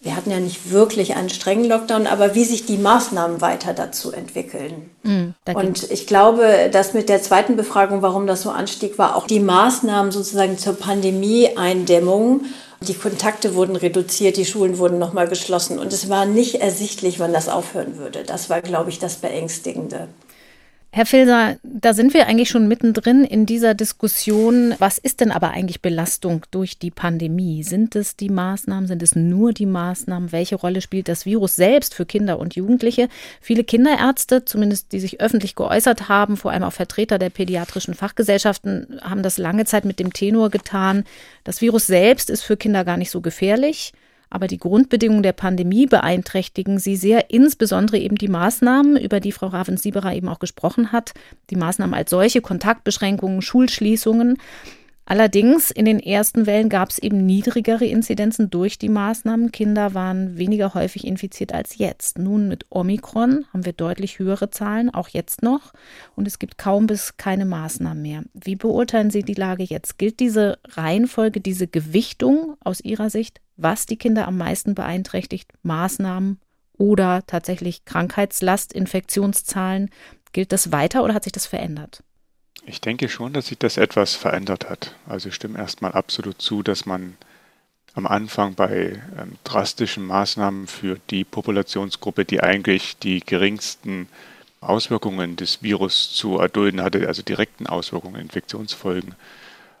wir 0.00 0.14
hatten 0.14 0.30
ja 0.30 0.38
nicht 0.38 0.70
wirklich 0.70 1.16
einen 1.16 1.28
strengen 1.28 1.64
Lockdown, 1.64 2.06
aber 2.06 2.36
wie 2.36 2.44
sich 2.44 2.64
die 2.66 2.76
Maßnahmen 2.76 3.40
weiter 3.40 3.74
dazu 3.74 4.12
entwickeln. 4.12 4.90
Mm, 5.02 5.30
und 5.54 5.90
ich 5.90 6.06
glaube, 6.06 6.70
dass 6.72 6.94
mit 6.94 7.08
der 7.08 7.20
zweiten 7.20 7.56
Befragung, 7.56 8.00
warum 8.00 8.28
das 8.28 8.42
so 8.42 8.50
anstieg, 8.50 8.96
war 8.98 9.16
auch 9.16 9.26
die 9.26 9.40
Maßnahmen 9.40 10.12
sozusagen 10.12 10.56
zur 10.56 10.74
Pandemie-Eindämmung. 10.74 12.42
Die 12.80 12.94
Kontakte 12.94 13.56
wurden 13.56 13.74
reduziert, 13.74 14.36
die 14.36 14.44
Schulen 14.46 14.78
wurden 14.78 15.00
nochmal 15.00 15.26
geschlossen 15.26 15.80
und 15.80 15.92
es 15.92 16.08
war 16.08 16.26
nicht 16.26 16.56
ersichtlich, 16.60 17.18
wann 17.18 17.32
das 17.32 17.48
aufhören 17.48 17.98
würde. 17.98 18.22
Das 18.22 18.50
war, 18.50 18.62
glaube 18.62 18.90
ich, 18.90 19.00
das 19.00 19.16
Beängstigende. 19.16 20.06
Herr 20.90 21.04
Filser, 21.04 21.58
da 21.62 21.92
sind 21.92 22.14
wir 22.14 22.26
eigentlich 22.26 22.48
schon 22.48 22.66
mittendrin 22.66 23.22
in 23.22 23.44
dieser 23.44 23.74
Diskussion. 23.74 24.74
Was 24.78 24.96
ist 24.96 25.20
denn 25.20 25.30
aber 25.30 25.50
eigentlich 25.50 25.82
Belastung 25.82 26.46
durch 26.50 26.78
die 26.78 26.90
Pandemie? 26.90 27.62
Sind 27.62 27.94
es 27.94 28.16
die 28.16 28.30
Maßnahmen? 28.30 28.86
Sind 28.86 29.02
es 29.02 29.14
nur 29.14 29.52
die 29.52 29.66
Maßnahmen? 29.66 30.32
Welche 30.32 30.56
Rolle 30.56 30.80
spielt 30.80 31.08
das 31.08 31.26
Virus 31.26 31.56
selbst 31.56 31.94
für 31.94 32.06
Kinder 32.06 32.38
und 32.38 32.56
Jugendliche? 32.56 33.10
Viele 33.42 33.64
Kinderärzte, 33.64 34.46
zumindest 34.46 34.92
die 34.92 35.00
sich 35.00 35.20
öffentlich 35.20 35.54
geäußert 35.54 36.08
haben, 36.08 36.38
vor 36.38 36.52
allem 36.52 36.62
auch 36.62 36.72
Vertreter 36.72 37.18
der 37.18 37.30
pädiatrischen 37.30 37.92
Fachgesellschaften, 37.92 38.98
haben 39.02 39.22
das 39.22 39.36
lange 39.36 39.66
Zeit 39.66 39.84
mit 39.84 40.00
dem 40.00 40.14
Tenor 40.14 40.48
getan. 40.48 41.04
Das 41.44 41.60
Virus 41.60 41.86
selbst 41.86 42.30
ist 42.30 42.42
für 42.42 42.56
Kinder 42.56 42.86
gar 42.86 42.96
nicht 42.96 43.10
so 43.10 43.20
gefährlich. 43.20 43.92
Aber 44.30 44.46
die 44.46 44.58
Grundbedingungen 44.58 45.22
der 45.22 45.32
Pandemie 45.32 45.86
beeinträchtigen 45.86 46.78
sie 46.78 46.96
sehr, 46.96 47.30
insbesondere 47.30 47.98
eben 47.98 48.16
die 48.16 48.28
Maßnahmen, 48.28 48.96
über 48.96 49.20
die 49.20 49.32
Frau 49.32 49.46
Ravensieberer 49.46 50.14
eben 50.14 50.28
auch 50.28 50.38
gesprochen 50.38 50.92
hat. 50.92 51.14
Die 51.50 51.56
Maßnahmen 51.56 51.94
als 51.94 52.10
solche, 52.10 52.40
Kontaktbeschränkungen, 52.40 53.42
Schulschließungen. 53.42 54.38
Allerdings 55.10 55.70
in 55.70 55.86
den 55.86 56.00
ersten 56.00 56.44
Wellen 56.44 56.68
gab 56.68 56.90
es 56.90 56.98
eben 56.98 57.24
niedrigere 57.24 57.86
Inzidenzen 57.86 58.50
durch 58.50 58.76
die 58.76 58.90
Maßnahmen. 58.90 59.52
Kinder 59.52 59.94
waren 59.94 60.36
weniger 60.36 60.74
häufig 60.74 61.06
infiziert 61.06 61.54
als 61.54 61.78
jetzt. 61.78 62.18
Nun 62.18 62.46
mit 62.46 62.66
Omikron 62.68 63.46
haben 63.50 63.64
wir 63.64 63.72
deutlich 63.72 64.18
höhere 64.18 64.50
Zahlen, 64.50 64.90
auch 64.92 65.08
jetzt 65.08 65.42
noch. 65.42 65.72
Und 66.14 66.28
es 66.28 66.38
gibt 66.38 66.58
kaum 66.58 66.86
bis 66.86 67.16
keine 67.16 67.46
Maßnahmen 67.46 68.02
mehr. 68.02 68.22
Wie 68.34 68.56
beurteilen 68.56 69.10
Sie 69.10 69.22
die 69.22 69.32
Lage 69.32 69.62
jetzt? 69.62 69.96
Gilt 69.96 70.20
diese 70.20 70.58
Reihenfolge, 70.66 71.40
diese 71.40 71.68
Gewichtung 71.68 72.58
aus 72.62 72.82
Ihrer 72.82 73.08
Sicht, 73.08 73.40
was 73.58 73.86
die 73.86 73.96
Kinder 73.96 74.26
am 74.26 74.38
meisten 74.38 74.74
beeinträchtigt? 74.74 75.52
Maßnahmen 75.62 76.40
oder 76.78 77.24
tatsächlich 77.26 77.84
Krankheitslast, 77.84 78.72
Infektionszahlen? 78.72 79.90
Gilt 80.32 80.52
das 80.52 80.72
weiter 80.72 81.04
oder 81.04 81.14
hat 81.14 81.24
sich 81.24 81.32
das 81.32 81.46
verändert? 81.46 82.02
Ich 82.64 82.80
denke 82.80 83.08
schon, 83.08 83.32
dass 83.32 83.48
sich 83.48 83.58
das 83.58 83.76
etwas 83.76 84.14
verändert 84.14 84.70
hat. 84.70 84.94
Also 85.06 85.28
ich 85.28 85.34
stimme 85.34 85.58
erstmal 85.58 85.92
absolut 85.92 86.40
zu, 86.40 86.62
dass 86.62 86.86
man 86.86 87.16
am 87.94 88.06
Anfang 88.06 88.54
bei 88.54 89.02
ähm, 89.18 89.36
drastischen 89.42 90.04
Maßnahmen 90.06 90.66
für 90.66 90.98
die 91.10 91.24
Populationsgruppe, 91.24 92.24
die 92.24 92.40
eigentlich 92.40 92.98
die 92.98 93.20
geringsten 93.20 94.08
Auswirkungen 94.60 95.36
des 95.36 95.62
Virus 95.62 96.12
zu 96.12 96.38
erdulden 96.38 96.82
hatte, 96.82 97.08
also 97.08 97.22
direkten 97.22 97.66
Auswirkungen, 97.66 98.20
Infektionsfolgen, 98.20 99.14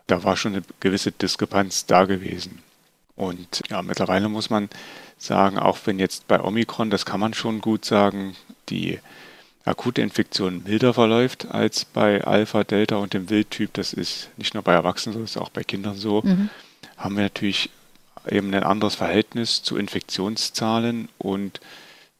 da 0.06 0.24
war 0.24 0.36
schon 0.36 0.54
eine 0.54 0.62
gewisse 0.80 1.12
Diskrepanz 1.12 1.86
da 1.86 2.06
gewesen. 2.06 2.62
Und 3.18 3.62
ja, 3.68 3.82
mittlerweile 3.82 4.28
muss 4.28 4.48
man 4.48 4.68
sagen, 5.18 5.58
auch 5.58 5.78
wenn 5.84 5.98
jetzt 5.98 6.28
bei 6.28 6.40
Omikron, 6.40 6.88
das 6.88 7.04
kann 7.04 7.18
man 7.18 7.34
schon 7.34 7.60
gut 7.60 7.84
sagen, 7.84 8.36
die 8.68 9.00
akute 9.64 10.02
Infektion 10.02 10.62
milder 10.62 10.94
verläuft 10.94 11.48
als 11.50 11.84
bei 11.84 12.22
Alpha, 12.24 12.62
Delta 12.62 12.96
und 12.96 13.14
dem 13.14 13.28
Wildtyp, 13.28 13.74
das 13.74 13.92
ist 13.92 14.30
nicht 14.36 14.54
nur 14.54 14.62
bei 14.62 14.72
Erwachsenen 14.72 15.14
so, 15.14 15.20
das 15.20 15.32
ist 15.32 15.36
auch 15.36 15.50
bei 15.50 15.64
Kindern 15.64 15.96
so, 15.96 16.22
mhm. 16.22 16.48
haben 16.96 17.16
wir 17.16 17.24
natürlich 17.24 17.70
eben 18.30 18.54
ein 18.54 18.62
anderes 18.62 18.94
Verhältnis 18.94 19.64
zu 19.64 19.76
Infektionszahlen 19.76 21.08
und 21.18 21.60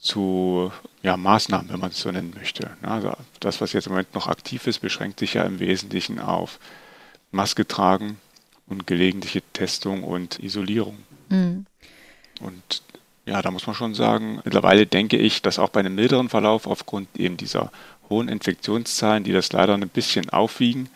zu 0.01 0.73
ja, 1.05 1.17
Maßnahmen, 1.17 1.71
wenn 1.71 1.81
man 1.81 1.91
es 1.91 2.01
so 2.01 2.11
nennen 2.11 2.35
möchte. 2.37 2.71
Also 2.83 3.13
das, 3.39 3.61
was 3.61 3.73
jetzt 3.73 3.87
im 3.87 3.93
Moment 3.93 4.15
noch 4.15 4.27
aktiv 4.27 4.67
ist, 4.67 4.81
beschränkt 4.81 5.21
sich 5.21 5.35
ja 5.35 5.45
im 5.45 5.61
Wesentlichen 5.61 6.19
auf 6.19 6.59
Maske 7.31 7.69
tragen 7.69 8.19
und 8.69 8.87
gelegentliche 8.87 9.43
Testung 9.53 10.05
und 10.05 10.39
Isolierung. 10.41 10.99
Mhm. 11.29 11.67
Und 12.41 12.83
ja, 13.27 13.43
da 13.43 13.51
muss 13.51 13.67
man 13.67 13.77
schon 13.77 13.95
sagen, 13.95 14.41
mittlerweile 14.45 14.87
denke 14.87 15.19
ich, 15.19 15.43
dass 15.43 15.59
auch 15.59 15.69
bei 15.69 15.81
einem 15.81 15.95
milderen 15.95 16.29
Verlauf 16.29 16.67
aufgrund 16.67 17.09
eben 17.17 17.37
dieser 17.37 17.71
hohen 18.09 18.29
Infektionszahlen, 18.29 19.25
die 19.25 19.33
das 19.33 19.53
leider 19.53 19.75
ein 19.75 19.89
bisschen 19.89 20.31
aufwiegen, 20.31 20.89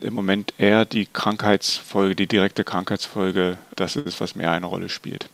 im 0.00 0.14
Moment 0.14 0.54
eher 0.58 0.84
die 0.84 1.06
Krankheitsfolge, 1.06 2.14
die 2.14 2.28
direkte 2.28 2.62
Krankheitsfolge, 2.62 3.58
das 3.74 3.96
ist, 3.96 4.20
was 4.20 4.36
mehr 4.36 4.52
eine 4.52 4.66
Rolle 4.66 4.88
spielt. 4.88 5.28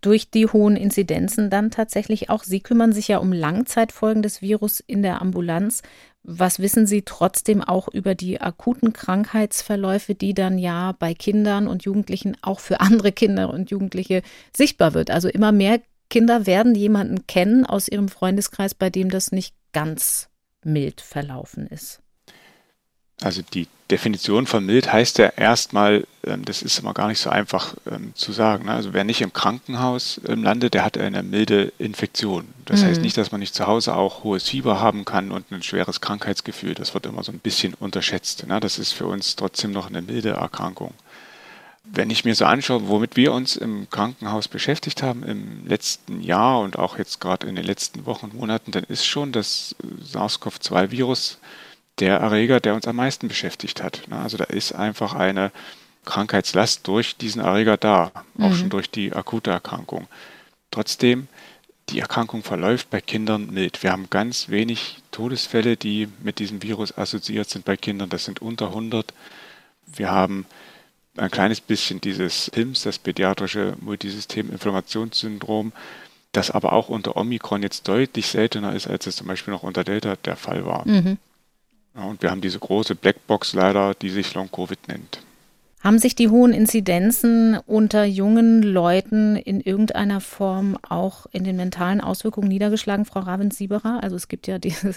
Durch 0.00 0.30
die 0.30 0.46
hohen 0.46 0.76
Inzidenzen 0.76 1.50
dann 1.50 1.70
tatsächlich 1.70 2.30
auch. 2.30 2.44
Sie 2.44 2.60
kümmern 2.60 2.92
sich 2.92 3.08
ja 3.08 3.18
um 3.18 3.32
Langzeitfolgen 3.32 4.22
des 4.22 4.42
Virus 4.42 4.80
in 4.80 5.02
der 5.02 5.20
Ambulanz. 5.20 5.82
Was 6.22 6.58
wissen 6.58 6.86
Sie 6.86 7.02
trotzdem 7.02 7.62
auch 7.62 7.88
über 7.88 8.14
die 8.14 8.40
akuten 8.40 8.92
Krankheitsverläufe, 8.92 10.14
die 10.14 10.34
dann 10.34 10.58
ja 10.58 10.92
bei 10.92 11.14
Kindern 11.14 11.68
und 11.68 11.84
Jugendlichen 11.84 12.36
auch 12.42 12.60
für 12.60 12.80
andere 12.80 13.12
Kinder 13.12 13.52
und 13.52 13.70
Jugendliche 13.70 14.22
sichtbar 14.54 14.94
wird? 14.94 15.10
Also 15.10 15.28
immer 15.28 15.52
mehr 15.52 15.80
Kinder 16.10 16.46
werden 16.46 16.74
jemanden 16.74 17.26
kennen 17.26 17.64
aus 17.66 17.88
ihrem 17.88 18.08
Freundeskreis, 18.08 18.74
bei 18.74 18.90
dem 18.90 19.10
das 19.10 19.32
nicht 19.32 19.54
ganz 19.72 20.28
mild 20.64 21.00
verlaufen 21.00 21.66
ist. 21.66 22.00
Also 23.20 23.42
die 23.42 23.68
Definition 23.90 24.46
von 24.46 24.66
mild 24.66 24.92
heißt 24.92 25.18
ja 25.18 25.28
erstmal, 25.28 26.06
ähm, 26.26 26.44
das 26.44 26.62
ist 26.62 26.78
immer 26.78 26.92
gar 26.92 27.08
nicht 27.08 27.20
so 27.20 27.30
einfach 27.30 27.74
ähm, 27.90 28.12
zu 28.14 28.32
sagen. 28.32 28.66
Ne? 28.66 28.72
Also 28.72 28.92
wer 28.92 29.04
nicht 29.04 29.22
im 29.22 29.32
Krankenhaus 29.32 30.20
ähm, 30.28 30.42
landet, 30.42 30.74
der 30.74 30.84
hat 30.84 30.98
eine 30.98 31.22
milde 31.22 31.72
Infektion. 31.78 32.48
Das 32.66 32.82
mhm. 32.82 32.86
heißt 32.86 33.00
nicht, 33.00 33.16
dass 33.16 33.32
man 33.32 33.40
nicht 33.40 33.54
zu 33.54 33.66
Hause 33.66 33.94
auch 33.94 34.24
hohes 34.24 34.48
Fieber 34.48 34.80
haben 34.80 35.06
kann 35.06 35.30
und 35.30 35.50
ein 35.50 35.62
schweres 35.62 36.02
Krankheitsgefühl. 36.02 36.74
Das 36.74 36.92
wird 36.92 37.06
immer 37.06 37.22
so 37.24 37.32
ein 37.32 37.38
bisschen 37.38 37.72
unterschätzt. 37.74 38.46
Ne? 38.46 38.60
Das 38.60 38.78
ist 38.78 38.92
für 38.92 39.06
uns 39.06 39.36
trotzdem 39.36 39.72
noch 39.72 39.88
eine 39.88 40.02
milde 40.02 40.30
Erkrankung. 40.30 40.92
Wenn 41.90 42.10
ich 42.10 42.26
mir 42.26 42.34
so 42.34 42.44
anschaue, 42.44 42.88
womit 42.88 43.16
wir 43.16 43.32
uns 43.32 43.56
im 43.56 43.88
Krankenhaus 43.88 44.48
beschäftigt 44.48 45.02
haben 45.02 45.22
im 45.22 45.66
letzten 45.66 46.20
Jahr 46.20 46.60
und 46.60 46.78
auch 46.78 46.98
jetzt 46.98 47.22
gerade 47.22 47.46
in 47.46 47.56
den 47.56 47.64
letzten 47.64 48.04
Wochen 48.04 48.26
und 48.26 48.34
Monaten, 48.34 48.70
dann 48.72 48.84
ist 48.84 49.06
schon 49.06 49.32
das 49.32 49.74
äh, 49.82 50.04
SARS-CoV-2-Virus 50.04 51.38
der 51.98 52.18
Erreger, 52.18 52.60
der 52.60 52.74
uns 52.74 52.86
am 52.86 52.96
meisten 52.96 53.28
beschäftigt 53.28 53.82
hat. 53.82 54.02
Ne? 54.08 54.18
Also 54.18 54.36
da 54.36 54.44
ist 54.44 54.72
einfach 54.72 55.14
eine 55.14 55.50
Krankheitslast 56.04 56.86
durch 56.86 57.16
diesen 57.16 57.42
Erreger 57.42 57.76
da, 57.76 58.12
auch 58.38 58.50
mhm. 58.50 58.54
schon 58.54 58.70
durch 58.70 58.90
die 58.90 59.12
akute 59.12 59.50
Erkrankung. 59.50 60.06
Trotzdem, 60.70 61.28
die 61.90 62.00
Erkrankung 62.00 62.42
verläuft 62.42 62.90
bei 62.90 63.00
Kindern 63.00 63.50
mild. 63.50 63.82
Wir 63.82 63.92
haben 63.92 64.10
ganz 64.10 64.48
wenig 64.48 64.98
Todesfälle, 65.10 65.76
die 65.76 66.08
mit 66.22 66.38
diesem 66.38 66.62
Virus 66.62 66.96
assoziiert 66.96 67.48
sind 67.48 67.64
bei 67.64 67.76
Kindern. 67.76 68.10
Das 68.10 68.24
sind 68.24 68.42
unter 68.42 68.68
100. 68.68 69.12
Wir 69.86 70.10
haben 70.10 70.46
ein 71.16 71.30
kleines 71.30 71.60
bisschen 71.60 72.00
dieses 72.00 72.50
PIMS, 72.50 72.82
das 72.82 72.98
pädiatrische 72.98 73.76
Multisystem-Inflammationssyndrom, 73.80 75.72
das 76.32 76.50
aber 76.50 76.72
auch 76.72 76.88
unter 76.88 77.16
Omikron 77.16 77.62
jetzt 77.62 77.88
deutlich 77.88 78.28
seltener 78.28 78.74
ist, 78.74 78.86
als 78.86 79.06
es 79.06 79.16
zum 79.16 79.26
Beispiel 79.26 79.52
noch 79.52 79.62
unter 79.62 79.82
Delta 79.82 80.16
der 80.16 80.36
Fall 80.36 80.64
war. 80.64 80.86
Mhm. 80.86 81.18
Und 81.98 82.22
wir 82.22 82.30
haben 82.30 82.40
diese 82.40 82.58
große 82.58 82.94
Blackbox 82.94 83.54
leider, 83.54 83.94
die 83.94 84.10
sich 84.10 84.32
Long-Covid 84.34 84.88
nennt. 84.88 85.20
Haben 85.80 86.00
sich 86.00 86.16
die 86.16 86.28
hohen 86.28 86.52
Inzidenzen 86.52 87.56
unter 87.66 88.04
jungen 88.04 88.62
Leuten 88.62 89.36
in 89.36 89.60
irgendeiner 89.60 90.20
Form 90.20 90.76
auch 90.88 91.26
in 91.30 91.44
den 91.44 91.54
mentalen 91.54 92.00
Auswirkungen 92.00 92.48
niedergeschlagen, 92.48 93.04
Frau 93.04 93.20
Ravens-Sieberer? 93.20 94.00
Also 94.02 94.16
es 94.16 94.26
gibt 94.26 94.48
ja 94.48 94.58
diese, 94.58 94.94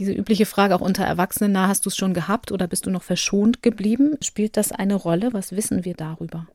diese 0.00 0.12
übliche 0.12 0.44
Frage 0.44 0.74
auch 0.74 0.80
unter 0.80 1.04
Erwachsenen, 1.04 1.52
na, 1.52 1.68
hast 1.68 1.86
du 1.86 1.88
es 1.88 1.96
schon 1.96 2.14
gehabt 2.14 2.50
oder 2.50 2.66
bist 2.66 2.86
du 2.86 2.90
noch 2.90 3.04
verschont 3.04 3.62
geblieben? 3.62 4.16
Spielt 4.22 4.56
das 4.56 4.72
eine 4.72 4.96
Rolle? 4.96 5.32
Was 5.32 5.52
wissen 5.52 5.84
wir 5.84 5.94
darüber? 5.94 6.46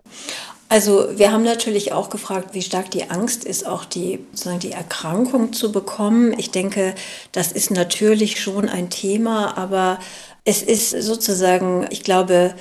Also 0.68 1.08
wir 1.18 1.32
haben 1.32 1.44
natürlich 1.44 1.94
auch 1.94 2.10
gefragt, 2.10 2.54
wie 2.54 2.62
stark 2.62 2.92
die 2.92 3.10
Angst 3.10 3.44
ist, 3.44 3.65
auch 3.65 3.86
die, 3.86 4.20
sozusagen 4.34 4.60
die 4.60 4.72
Erkrankung 4.72 5.52
zu 5.54 5.72
bekommen. 5.72 6.38
Ich 6.38 6.52
denke, 6.52 6.94
das 7.32 7.54
ist 7.54 7.72
natürlich 7.72 8.39
schon 8.39 8.70
ein 8.70 8.89
Thema, 8.89 9.58
aber 9.58 10.00
es 10.46 10.62
ist 10.62 10.92
sozusagen, 10.92 11.88
ich 11.89 12.04
glaube, 12.04 12.54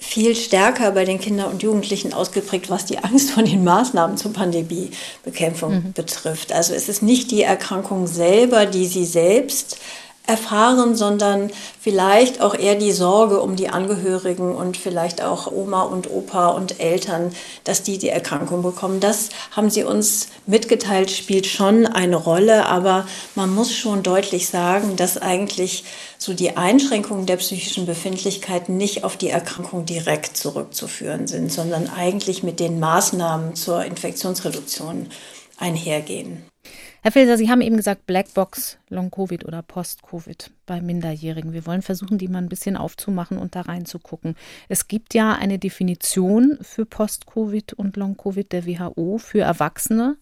viel 0.00 0.36
stärker 0.36 0.92
bei 0.92 1.04
den 1.04 1.18
Kindern 1.18 1.50
und 1.50 1.62
Jugendlichen 1.62 2.12
ausgeprägt, 2.12 2.70
was 2.70 2.84
die 2.84 2.98
Angst 2.98 3.32
vor 3.32 3.42
den 3.42 3.64
Maßnahmen 3.64 4.16
zur 4.16 4.32
Pandemiebekämpfung 4.32 5.74
mhm. 5.74 5.92
betrifft. 5.92 6.52
Also 6.52 6.74
es 6.74 6.88
ist 6.88 7.02
nicht 7.02 7.30
die 7.30 7.42
Erkrankung 7.42 8.06
selber, 8.06 8.66
die 8.66 8.86
sie 8.86 9.04
selbst 9.04 9.78
erfahren, 10.28 10.94
sondern 10.94 11.50
vielleicht 11.80 12.40
auch 12.42 12.54
eher 12.54 12.74
die 12.74 12.92
Sorge 12.92 13.40
um 13.40 13.56
die 13.56 13.70
Angehörigen 13.70 14.54
und 14.54 14.76
vielleicht 14.76 15.22
auch 15.22 15.50
Oma 15.50 15.82
und 15.82 16.10
Opa 16.10 16.48
und 16.48 16.80
Eltern, 16.80 17.32
dass 17.64 17.82
die 17.82 17.96
die 17.96 18.10
Erkrankung 18.10 18.62
bekommen. 18.62 19.00
Das 19.00 19.30
haben 19.52 19.70
sie 19.70 19.84
uns 19.84 20.28
mitgeteilt, 20.46 21.10
spielt 21.10 21.46
schon 21.46 21.86
eine 21.86 22.16
Rolle, 22.16 22.66
aber 22.66 23.06
man 23.34 23.54
muss 23.54 23.72
schon 23.72 24.02
deutlich 24.02 24.48
sagen, 24.48 24.96
dass 24.96 25.16
eigentlich 25.16 25.84
so 26.18 26.34
die 26.34 26.56
Einschränkungen 26.56 27.24
der 27.24 27.36
psychischen 27.36 27.86
Befindlichkeit 27.86 28.68
nicht 28.68 29.04
auf 29.04 29.16
die 29.16 29.30
Erkrankung 29.30 29.86
direkt 29.86 30.36
zurückzuführen 30.36 31.26
sind, 31.26 31.50
sondern 31.50 31.88
eigentlich 31.88 32.42
mit 32.42 32.60
den 32.60 32.80
Maßnahmen 32.80 33.54
zur 33.54 33.84
Infektionsreduktion 33.84 35.08
einhergehen. 35.58 36.44
Herr 37.00 37.12
Filser, 37.12 37.36
Sie 37.36 37.48
haben 37.48 37.60
eben 37.60 37.76
gesagt, 37.76 38.06
Blackbox, 38.06 38.78
Long-Covid 38.88 39.44
oder 39.44 39.62
Post-Covid 39.62 40.50
bei 40.66 40.80
Minderjährigen. 40.80 41.52
Wir 41.52 41.64
wollen 41.64 41.82
versuchen, 41.82 42.18
die 42.18 42.26
mal 42.26 42.38
ein 42.38 42.48
bisschen 42.48 42.76
aufzumachen 42.76 43.38
und 43.38 43.54
da 43.54 43.60
reinzugucken. 43.60 44.34
Es 44.68 44.88
gibt 44.88 45.14
ja 45.14 45.34
eine 45.34 45.60
Definition 45.60 46.58
für 46.60 46.86
Post-Covid 46.86 47.74
und 47.74 47.96
Long-Covid 47.96 48.50
der 48.50 48.66
WHO 48.66 49.18
für 49.18 49.40
Erwachsene, 49.42 50.16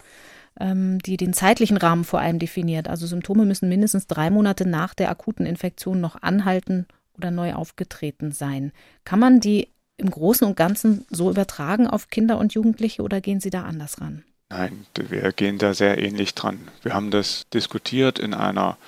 ähm, 0.60 0.98
die 0.98 1.16
den 1.16 1.32
zeitlichen 1.32 1.78
Rahmen 1.78 2.04
vor 2.04 2.20
allem 2.20 2.38
definiert. 2.38 2.88
Also 2.88 3.06
Symptome 3.06 3.46
müssen 3.46 3.70
mindestens 3.70 4.06
drei 4.06 4.28
Monate 4.28 4.68
nach 4.68 4.92
der 4.92 5.10
akuten 5.10 5.46
Infektion 5.46 6.02
noch 6.02 6.20
anhalten 6.20 6.86
oder 7.16 7.30
neu 7.30 7.54
aufgetreten 7.54 8.32
sein. 8.32 8.70
Kann 9.04 9.18
man 9.18 9.40
die 9.40 9.68
im 9.96 10.10
Großen 10.10 10.46
und 10.46 10.58
Ganzen 10.58 11.06
so 11.08 11.30
übertragen 11.30 11.86
auf 11.86 12.10
Kinder 12.10 12.36
und 12.36 12.52
Jugendliche 12.52 13.02
oder 13.02 13.22
gehen 13.22 13.40
Sie 13.40 13.48
da 13.48 13.62
anders 13.62 13.98
ran? 14.02 14.24
Nein, 14.48 14.86
wir 14.94 15.32
gehen 15.32 15.58
da 15.58 15.74
sehr 15.74 15.98
ähnlich 15.98 16.34
dran. 16.34 16.68
Wir 16.82 16.94
haben 16.94 17.10
das 17.10 17.46
diskutiert 17.52 18.18
in 18.18 18.32
einer 18.32 18.78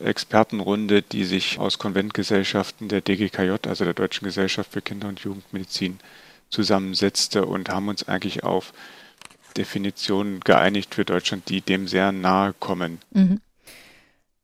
Expertenrunde, 0.00 1.02
die 1.02 1.24
sich 1.24 1.58
aus 1.58 1.78
Konventgesellschaften 1.78 2.88
der 2.88 3.00
DGKJ, 3.00 3.68
also 3.68 3.84
der 3.84 3.94
Deutschen 3.94 4.24
Gesellschaft 4.24 4.72
für 4.72 4.80
Kinder- 4.80 5.08
und 5.08 5.20
Jugendmedizin, 5.20 5.98
zusammensetzte 6.50 7.44
und 7.44 7.68
haben 7.68 7.88
uns 7.88 8.08
eigentlich 8.08 8.44
auf 8.44 8.72
Definitionen 9.56 10.40
geeinigt 10.40 10.94
für 10.94 11.04
Deutschland, 11.04 11.48
die 11.48 11.60
dem 11.60 11.88
sehr 11.88 12.12
nahe 12.12 12.54
kommen. 12.58 13.00
Mhm. 13.10 13.40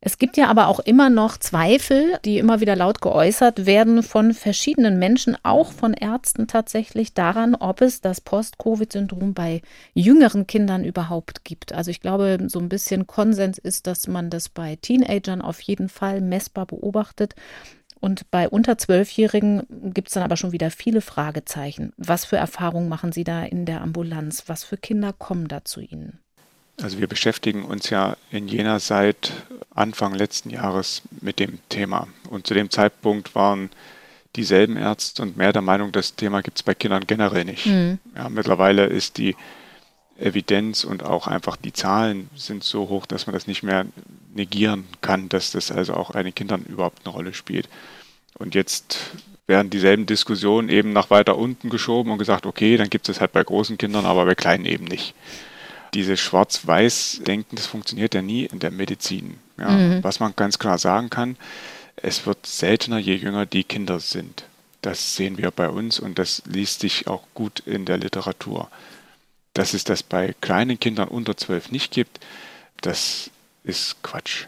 Es 0.06 0.18
gibt 0.18 0.36
ja 0.36 0.48
aber 0.48 0.68
auch 0.68 0.80
immer 0.80 1.08
noch 1.08 1.38
Zweifel, 1.38 2.18
die 2.26 2.36
immer 2.36 2.60
wieder 2.60 2.76
laut 2.76 3.00
geäußert 3.00 3.64
werden 3.64 4.02
von 4.02 4.34
verschiedenen 4.34 4.98
Menschen, 4.98 5.34
auch 5.44 5.72
von 5.72 5.94
Ärzten 5.94 6.46
tatsächlich, 6.46 7.14
daran, 7.14 7.54
ob 7.54 7.80
es 7.80 8.02
das 8.02 8.20
Post-Covid-Syndrom 8.20 9.32
bei 9.32 9.62
jüngeren 9.94 10.46
Kindern 10.46 10.84
überhaupt 10.84 11.42
gibt. 11.42 11.72
Also 11.72 11.90
ich 11.90 12.02
glaube, 12.02 12.36
so 12.48 12.58
ein 12.58 12.68
bisschen 12.68 13.06
Konsens 13.06 13.56
ist, 13.56 13.86
dass 13.86 14.06
man 14.06 14.28
das 14.28 14.50
bei 14.50 14.76
Teenagern 14.76 15.40
auf 15.40 15.62
jeden 15.62 15.88
Fall 15.88 16.20
messbar 16.20 16.66
beobachtet. 16.66 17.34
Und 17.98 18.30
bei 18.30 18.46
unter 18.46 18.76
Zwölfjährigen 18.76 19.62
gibt 19.94 20.08
es 20.08 20.14
dann 20.14 20.22
aber 20.22 20.36
schon 20.36 20.52
wieder 20.52 20.70
viele 20.70 21.00
Fragezeichen. 21.00 21.94
Was 21.96 22.26
für 22.26 22.36
Erfahrungen 22.36 22.90
machen 22.90 23.12
Sie 23.12 23.24
da 23.24 23.42
in 23.42 23.64
der 23.64 23.80
Ambulanz? 23.80 24.44
Was 24.48 24.64
für 24.64 24.76
Kinder 24.76 25.14
kommen 25.14 25.48
da 25.48 25.64
zu 25.64 25.80
Ihnen? 25.80 26.23
Also 26.82 26.98
wir 26.98 27.06
beschäftigen 27.06 27.64
uns 27.64 27.90
ja 27.90 28.16
in 28.30 28.48
Jena 28.48 28.78
seit 28.80 29.32
Anfang 29.74 30.14
letzten 30.14 30.50
Jahres 30.50 31.02
mit 31.20 31.38
dem 31.38 31.58
Thema. 31.68 32.08
Und 32.28 32.46
zu 32.46 32.54
dem 32.54 32.70
Zeitpunkt 32.70 33.34
waren 33.34 33.70
dieselben 34.36 34.76
Ärzte 34.76 35.22
und 35.22 35.36
mehr 35.36 35.52
der 35.52 35.62
Meinung, 35.62 35.92
das 35.92 36.16
Thema 36.16 36.42
gibt 36.42 36.58
es 36.58 36.62
bei 36.62 36.74
Kindern 36.74 37.06
generell 37.06 37.44
nicht. 37.44 37.66
Mhm. 37.66 37.98
Ja, 38.16 38.28
mittlerweile 38.28 38.86
ist 38.86 39.18
die 39.18 39.36
Evidenz 40.18 40.84
und 40.84 41.04
auch 41.04 41.26
einfach 41.26 41.56
die 41.56 41.72
Zahlen 41.72 42.28
sind 42.36 42.64
so 42.64 42.88
hoch, 42.88 43.06
dass 43.06 43.26
man 43.26 43.34
das 43.34 43.46
nicht 43.46 43.62
mehr 43.62 43.86
negieren 44.34 44.86
kann, 45.00 45.28
dass 45.28 45.52
das 45.52 45.70
also 45.70 45.94
auch 45.94 46.12
bei 46.12 46.22
den 46.22 46.34
Kindern 46.34 46.64
überhaupt 46.64 47.04
eine 47.04 47.14
Rolle 47.14 47.34
spielt. 47.34 47.68
Und 48.36 48.54
jetzt 48.54 49.12
werden 49.46 49.70
dieselben 49.70 50.06
Diskussionen 50.06 50.68
eben 50.68 50.92
nach 50.92 51.10
weiter 51.10 51.36
unten 51.36 51.68
geschoben 51.68 52.10
und 52.10 52.18
gesagt, 52.18 52.46
okay, 52.46 52.76
dann 52.76 52.90
gibt 52.90 53.08
es 53.08 53.20
halt 53.20 53.32
bei 53.32 53.42
großen 53.42 53.78
Kindern, 53.78 54.06
aber 54.06 54.24
bei 54.24 54.34
kleinen 54.34 54.64
eben 54.64 54.84
nicht 54.84 55.14
dieses 55.94 56.20
Schwarz-Weiß-Denken, 56.20 57.56
das 57.56 57.66
funktioniert 57.66 58.14
ja 58.14 58.22
nie 58.22 58.44
in 58.44 58.58
der 58.58 58.70
Medizin. 58.70 59.38
Ja. 59.58 59.70
Mhm. 59.70 60.04
Was 60.04 60.20
man 60.20 60.34
ganz 60.36 60.58
klar 60.58 60.78
sagen 60.78 61.10
kann, 61.10 61.36
es 61.96 62.26
wird 62.26 62.46
seltener, 62.46 62.98
je 62.98 63.14
jünger 63.14 63.46
die 63.46 63.64
Kinder 63.64 64.00
sind. 64.00 64.44
Das 64.82 65.16
sehen 65.16 65.38
wir 65.38 65.50
bei 65.50 65.68
uns 65.68 65.98
und 65.98 66.18
das 66.18 66.42
liest 66.44 66.80
sich 66.80 67.06
auch 67.06 67.22
gut 67.32 67.60
in 67.60 67.86
der 67.86 67.96
Literatur. 67.96 68.68
Dass 69.54 69.72
es 69.72 69.84
das 69.84 70.02
bei 70.02 70.34
kleinen 70.40 70.78
Kindern 70.78 71.08
unter 71.08 71.36
zwölf 71.36 71.70
nicht 71.70 71.92
gibt, 71.92 72.20
das 72.80 73.30
ist 73.62 74.02
Quatsch. 74.02 74.46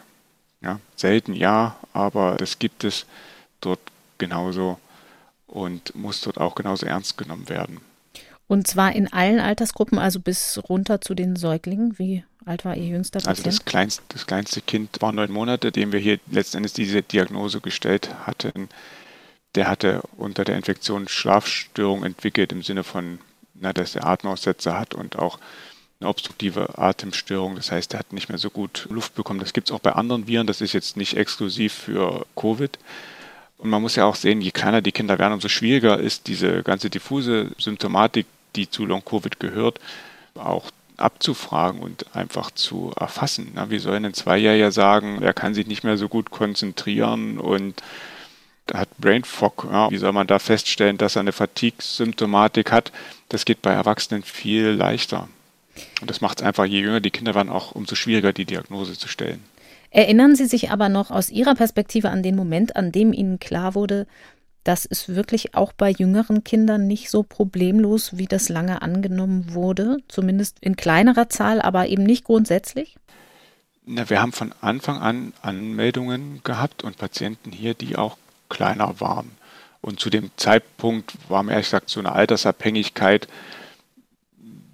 Ja, 0.60 0.80
selten 0.96 1.32
ja, 1.32 1.76
aber 1.92 2.36
das 2.36 2.58
gibt 2.58 2.84
es 2.84 3.06
dort 3.60 3.80
genauso 4.18 4.78
und 5.46 5.94
muss 5.94 6.20
dort 6.20 6.38
auch 6.38 6.54
genauso 6.54 6.86
ernst 6.86 7.16
genommen 7.16 7.48
werden. 7.48 7.80
Und 8.48 8.66
zwar 8.66 8.92
in 8.94 9.12
allen 9.12 9.40
Altersgruppen, 9.40 9.98
also 9.98 10.20
bis 10.20 10.60
runter 10.68 11.00
zu 11.00 11.14
den 11.14 11.36
Säuglingen. 11.36 11.98
Wie 11.98 12.24
alt 12.44 12.64
war 12.64 12.76
Ihr 12.76 12.86
jüngster 12.86 13.18
Patient? 13.18 13.38
Also 13.38 13.42
das 13.42 13.64
kleinste, 13.64 14.02
das 14.08 14.26
kleinste 14.26 14.60
Kind 14.60 15.00
war 15.00 15.12
neun 15.12 15.32
Monate, 15.32 15.72
dem 15.72 15.92
wir 15.92 16.00
hier 16.00 16.20
letztendlich 16.30 16.72
diese 16.72 17.02
Diagnose 17.02 17.60
gestellt 17.60 18.14
hatten. 18.26 18.68
Der 19.54 19.68
hatte 19.68 20.02
unter 20.16 20.44
der 20.44 20.56
Infektion 20.56 21.08
Schlafstörung 21.08 22.04
entwickelt 22.04 22.52
im 22.52 22.62
Sinne 22.62 22.84
von, 22.84 23.18
na, 23.54 23.72
dass 23.72 23.96
er 23.96 24.06
Atemaussetzer 24.06 24.78
hat 24.78 24.94
und 24.94 25.18
auch 25.18 25.38
eine 25.38 25.46
eine 26.00 26.10
obstruktive 26.10 26.78
Atemstörung. 26.78 27.56
Das 27.56 27.72
heißt, 27.72 27.94
er 27.94 28.00
hat 28.00 28.12
nicht 28.12 28.28
mehr 28.28 28.38
so 28.38 28.50
gut 28.50 28.86
Luft 28.90 29.14
bekommen. 29.14 29.40
Das 29.40 29.52
gibt 29.52 29.68
es 29.68 29.74
auch 29.74 29.80
bei 29.80 29.92
anderen 29.92 30.26
Viren. 30.26 30.46
Das 30.46 30.60
ist 30.60 30.72
jetzt 30.72 30.96
nicht 30.96 31.16
exklusiv 31.16 31.72
für 31.72 32.26
Covid. 32.36 32.78
Und 33.58 33.70
man 33.70 33.80
muss 33.80 33.96
ja 33.96 34.04
auch 34.04 34.16
sehen, 34.16 34.42
je 34.42 34.50
kleiner 34.50 34.82
die 34.82 34.92
Kinder 34.92 35.18
werden, 35.18 35.32
umso 35.32 35.48
schwieriger 35.48 35.98
ist 35.98 36.26
diese 36.26 36.62
ganze 36.62 36.90
diffuse 36.90 37.52
Symptomatik, 37.58 38.26
die 38.56 38.70
zu 38.70 38.84
Long-Covid 38.84 39.38
gehört, 39.40 39.78
auch 40.34 40.70
abzufragen 40.96 41.80
und 41.80 42.14
einfach 42.16 42.50
zu 42.50 42.92
erfassen. 42.98 43.52
wie 43.68 43.78
soll 43.78 43.96
ein 43.96 44.14
Zweijähriger 44.14 44.72
sagen, 44.72 45.22
er 45.22 45.34
kann 45.34 45.54
sich 45.54 45.66
nicht 45.66 45.84
mehr 45.84 45.98
so 45.98 46.08
gut 46.08 46.30
konzentrieren 46.30 47.38
und 47.38 47.82
hat 48.72 48.88
Brain 48.98 49.24
Fog. 49.24 49.68
Ja, 49.70 49.90
wie 49.90 49.98
soll 49.98 50.12
man 50.12 50.26
da 50.26 50.38
feststellen, 50.38 50.98
dass 50.98 51.16
er 51.16 51.20
eine 51.20 51.32
Fatigue-Symptomatik 51.32 52.72
hat? 52.72 52.92
Das 53.28 53.44
geht 53.44 53.62
bei 53.62 53.72
Erwachsenen 53.72 54.22
viel 54.22 54.68
leichter. 54.68 55.28
Und 56.00 56.10
das 56.10 56.20
macht 56.20 56.40
es 56.40 56.46
einfach, 56.46 56.64
je 56.64 56.80
jünger 56.80 57.00
die 57.00 57.10
Kinder 57.10 57.34
werden, 57.34 57.50
auch 57.50 57.72
umso 57.72 57.94
schwieriger, 57.94 58.32
die 58.32 58.46
Diagnose 58.46 58.98
zu 58.98 59.08
stellen. 59.08 59.44
Erinnern 59.90 60.34
Sie 60.34 60.46
sich 60.46 60.70
aber 60.70 60.88
noch 60.88 61.10
aus 61.10 61.30
Ihrer 61.30 61.54
Perspektive 61.54 62.10
an 62.10 62.22
den 62.22 62.34
Moment, 62.34 62.76
an 62.76 62.92
dem 62.92 63.12
Ihnen 63.12 63.38
klar 63.38 63.74
wurde, 63.74 64.06
dass 64.66 64.84
es 64.84 65.08
wirklich 65.08 65.54
auch 65.54 65.72
bei 65.72 65.90
jüngeren 65.90 66.42
Kindern 66.42 66.88
nicht 66.88 67.08
so 67.08 67.22
problemlos, 67.22 68.18
wie 68.18 68.26
das 68.26 68.48
lange 68.48 68.82
angenommen 68.82 69.54
wurde, 69.54 69.98
zumindest 70.08 70.58
in 70.60 70.74
kleinerer 70.74 71.28
Zahl, 71.28 71.62
aber 71.62 71.86
eben 71.86 72.02
nicht 72.02 72.24
grundsätzlich? 72.24 72.96
Na, 73.84 74.10
wir 74.10 74.20
haben 74.20 74.32
von 74.32 74.52
Anfang 74.60 74.98
an 74.98 75.32
Anmeldungen 75.40 76.40
gehabt 76.42 76.82
und 76.82 76.98
Patienten 76.98 77.52
hier, 77.52 77.74
die 77.74 77.94
auch 77.94 78.16
kleiner 78.48 79.00
waren. 79.00 79.30
Und 79.80 80.00
zu 80.00 80.10
dem 80.10 80.32
Zeitpunkt 80.36 81.12
war 81.28 81.44
mir 81.44 81.52
ehrlich 81.52 81.66
gesagt 81.66 81.88
so 81.88 82.00
eine 82.00 82.10
Altersabhängigkeit, 82.10 83.28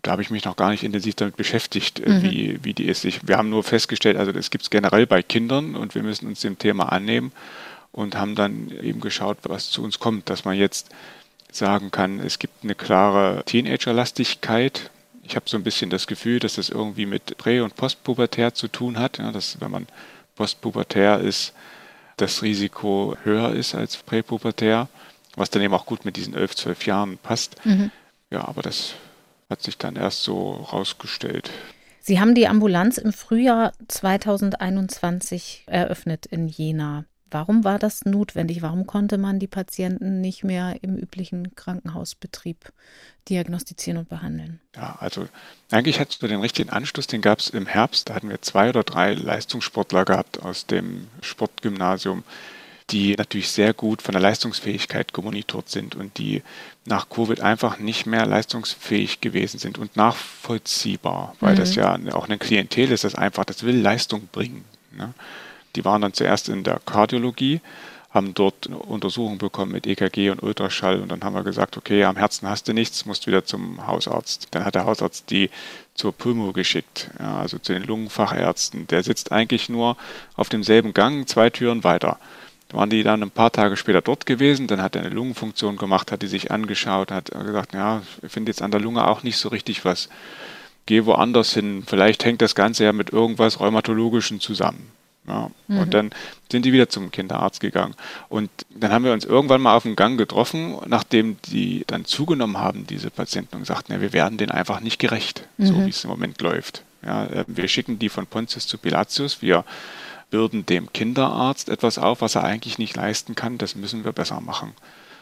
da 0.00 0.12
habe 0.12 0.22
ich 0.22 0.30
mich 0.30 0.44
noch 0.44 0.56
gar 0.56 0.70
nicht 0.70 0.82
intensiv 0.82 1.14
damit 1.16 1.36
beschäftigt, 1.36 2.00
äh, 2.00 2.08
mhm. 2.08 2.22
wie, 2.22 2.58
wie 2.62 2.74
die 2.74 2.86
ist. 2.86 3.04
Ich, 3.04 3.28
wir 3.28 3.36
haben 3.36 3.50
nur 3.50 3.62
festgestellt, 3.62 4.16
also 4.16 4.32
das 4.32 4.50
gibt 4.50 4.64
es 4.64 4.70
generell 4.70 5.06
bei 5.06 5.22
Kindern 5.22 5.76
und 5.76 5.94
wir 5.94 6.02
müssen 6.02 6.26
uns 6.26 6.40
dem 6.40 6.58
Thema 6.58 6.90
annehmen 6.90 7.30
und 7.92 8.16
haben 8.16 8.34
dann 8.34 8.70
eben 8.82 9.00
geschaut, 9.00 9.38
was 9.42 9.70
zu 9.70 9.82
uns 9.82 9.98
kommt, 9.98 10.30
dass 10.30 10.44
man 10.44 10.56
jetzt 10.56 10.88
sagen 11.50 11.90
kann, 11.90 12.18
es 12.20 12.38
gibt 12.38 12.64
eine 12.64 12.74
klare 12.74 13.42
Teenager-Lastigkeit. 13.44 14.90
Ich 15.22 15.36
habe 15.36 15.48
so 15.48 15.56
ein 15.56 15.62
bisschen 15.62 15.90
das 15.90 16.06
Gefühl, 16.06 16.38
dass 16.38 16.54
das 16.54 16.70
irgendwie 16.70 17.06
mit 17.06 17.36
Prä- 17.36 17.60
und 17.60 17.76
Postpubertär 17.76 18.54
zu 18.54 18.68
tun 18.68 18.98
hat. 18.98 19.18
Ja, 19.18 19.30
dass 19.30 19.60
wenn 19.60 19.70
man 19.70 19.86
postpubertär 20.34 21.20
ist, 21.20 21.52
das 22.16 22.42
Risiko 22.42 23.16
höher 23.22 23.52
ist 23.52 23.74
als 23.74 23.96
präpubertär, 23.98 24.88
was 25.36 25.50
dann 25.50 25.62
eben 25.62 25.74
auch 25.74 25.86
gut 25.86 26.04
mit 26.04 26.16
diesen 26.16 26.34
11, 26.34 26.56
12 26.56 26.86
Jahren 26.86 27.18
passt. 27.18 27.64
Mhm. 27.64 27.90
Ja, 28.30 28.48
aber 28.48 28.62
das 28.62 28.94
hat 29.50 29.62
sich 29.62 29.76
dann 29.76 29.96
erst 29.96 30.22
so 30.22 30.52
rausgestellt. 30.72 31.50
Sie 32.00 32.18
haben 32.18 32.34
die 32.34 32.48
Ambulanz 32.48 32.98
im 32.98 33.12
Frühjahr 33.12 33.72
2021 33.86 35.64
eröffnet 35.66 36.26
in 36.26 36.48
Jena. 36.48 37.04
Warum 37.32 37.64
war 37.64 37.78
das 37.78 38.04
notwendig? 38.04 38.60
Warum 38.60 38.86
konnte 38.86 39.16
man 39.16 39.38
die 39.38 39.46
Patienten 39.46 40.20
nicht 40.20 40.44
mehr 40.44 40.76
im 40.82 40.96
üblichen 40.96 41.56
Krankenhausbetrieb 41.56 42.72
diagnostizieren 43.28 43.98
und 43.98 44.08
behandeln? 44.08 44.60
Ja, 44.76 44.96
also 45.00 45.26
eigentlich 45.70 45.98
hat 45.98 46.10
es 46.10 46.18
den 46.18 46.40
richtigen 46.40 46.70
Anschluss, 46.70 47.06
den 47.06 47.22
gab 47.22 47.38
es 47.38 47.48
im 47.48 47.66
Herbst. 47.66 48.08
Da 48.10 48.14
hatten 48.14 48.28
wir 48.28 48.42
zwei 48.42 48.68
oder 48.68 48.82
drei 48.82 49.14
Leistungssportler 49.14 50.04
gehabt 50.04 50.42
aus 50.42 50.66
dem 50.66 51.08
Sportgymnasium, 51.22 52.22
die 52.90 53.14
natürlich 53.16 53.50
sehr 53.50 53.72
gut 53.72 54.02
von 54.02 54.12
der 54.12 54.20
Leistungsfähigkeit 54.20 55.14
gemonitort 55.14 55.70
sind 55.70 55.94
und 55.94 56.18
die 56.18 56.42
nach 56.84 57.08
Covid 57.08 57.40
einfach 57.40 57.78
nicht 57.78 58.04
mehr 58.04 58.26
leistungsfähig 58.26 59.22
gewesen 59.22 59.58
sind 59.58 59.78
und 59.78 59.96
nachvollziehbar, 59.96 61.34
weil 61.40 61.54
mhm. 61.54 61.58
das 61.58 61.74
ja 61.74 61.98
auch 62.12 62.28
ein 62.28 62.38
Klientel 62.38 62.92
ist, 62.92 63.04
das 63.04 63.14
einfach, 63.14 63.46
das 63.46 63.62
will 63.62 63.80
Leistung 63.80 64.28
bringen. 64.30 64.64
Ne? 64.94 65.14
Die 65.76 65.84
waren 65.84 66.02
dann 66.02 66.12
zuerst 66.12 66.48
in 66.48 66.64
der 66.64 66.80
Kardiologie, 66.84 67.60
haben 68.10 68.34
dort 68.34 68.66
eine 68.66 68.76
Untersuchung 68.76 69.38
bekommen 69.38 69.72
mit 69.72 69.86
EKG 69.86 70.30
und 70.30 70.42
Ultraschall 70.42 71.00
und 71.00 71.08
dann 71.10 71.24
haben 71.24 71.34
wir 71.34 71.44
gesagt, 71.44 71.78
okay, 71.78 72.04
am 72.04 72.16
Herzen 72.16 72.48
hast 72.48 72.68
du 72.68 72.74
nichts, 72.74 73.06
musst 73.06 73.26
wieder 73.26 73.44
zum 73.44 73.86
Hausarzt. 73.86 74.48
Dann 74.50 74.64
hat 74.64 74.74
der 74.74 74.84
Hausarzt 74.84 75.30
die 75.30 75.50
zur 75.94 76.12
Pulmo 76.12 76.52
geschickt, 76.52 77.10
ja, 77.18 77.38
also 77.38 77.58
zu 77.58 77.72
den 77.72 77.84
Lungenfachärzten. 77.84 78.86
Der 78.88 79.02
sitzt 79.02 79.32
eigentlich 79.32 79.68
nur 79.70 79.96
auf 80.36 80.50
demselben 80.50 80.92
Gang, 80.92 81.26
zwei 81.26 81.48
Türen 81.48 81.84
weiter. 81.84 82.18
Da 82.68 82.76
waren 82.76 82.90
die 82.90 83.02
dann 83.02 83.22
ein 83.22 83.30
paar 83.30 83.52
Tage 83.52 83.76
später 83.76 84.02
dort 84.02 84.26
gewesen, 84.26 84.66
dann 84.66 84.82
hat 84.82 84.94
er 84.94 85.02
eine 85.02 85.14
Lungenfunktion 85.14 85.76
gemacht, 85.76 86.12
hat 86.12 86.22
die 86.22 86.26
sich 86.26 86.50
angeschaut, 86.50 87.10
hat 87.10 87.30
gesagt, 87.30 87.72
ja, 87.72 88.02
ich 88.22 88.32
finde 88.32 88.50
jetzt 88.50 88.62
an 88.62 88.70
der 88.70 88.80
Lunge 88.80 89.06
auch 89.06 89.22
nicht 89.22 89.38
so 89.38 89.48
richtig 89.48 89.86
was. 89.86 90.10
Geh 90.84 91.04
woanders 91.06 91.54
hin, 91.54 91.84
vielleicht 91.86 92.24
hängt 92.24 92.42
das 92.42 92.54
Ganze 92.54 92.84
ja 92.84 92.92
mit 92.92 93.10
irgendwas 93.10 93.60
Rheumatologischem 93.60 94.40
zusammen. 94.40 94.90
Ja. 95.26 95.50
Mhm. 95.68 95.78
Und 95.78 95.94
dann 95.94 96.10
sind 96.50 96.64
die 96.64 96.72
wieder 96.72 96.88
zum 96.88 97.10
Kinderarzt 97.10 97.60
gegangen. 97.60 97.94
Und 98.28 98.50
dann 98.70 98.92
haben 98.92 99.04
wir 99.04 99.12
uns 99.12 99.24
irgendwann 99.24 99.60
mal 99.60 99.76
auf 99.76 99.84
dem 99.84 99.96
Gang 99.96 100.18
getroffen, 100.18 100.76
nachdem 100.86 101.36
die 101.46 101.84
dann 101.86 102.04
zugenommen 102.04 102.58
haben, 102.58 102.86
diese 102.86 103.10
Patienten, 103.10 103.56
und 103.56 103.66
sagten, 103.66 103.92
ja, 103.92 104.00
wir 104.00 104.12
werden 104.12 104.38
denen 104.38 104.50
einfach 104.50 104.80
nicht 104.80 104.98
gerecht, 104.98 105.46
mhm. 105.58 105.66
so 105.66 105.86
wie 105.86 105.90
es 105.90 106.04
im 106.04 106.10
Moment 106.10 106.40
läuft. 106.40 106.82
Ja, 107.04 107.26
äh, 107.26 107.44
wir 107.46 107.68
schicken 107.68 107.98
die 107.98 108.08
von 108.08 108.26
Pontius 108.26 108.66
zu 108.66 108.78
Pilatius, 108.78 109.42
wir 109.42 109.64
bürden 110.30 110.66
dem 110.66 110.92
Kinderarzt 110.92 111.68
etwas 111.68 111.98
auf, 111.98 112.20
was 112.20 112.34
er 112.34 112.44
eigentlich 112.44 112.78
nicht 112.78 112.96
leisten 112.96 113.34
kann, 113.34 113.58
das 113.58 113.76
müssen 113.76 114.04
wir 114.04 114.12
besser 114.12 114.40
machen. 114.40 114.72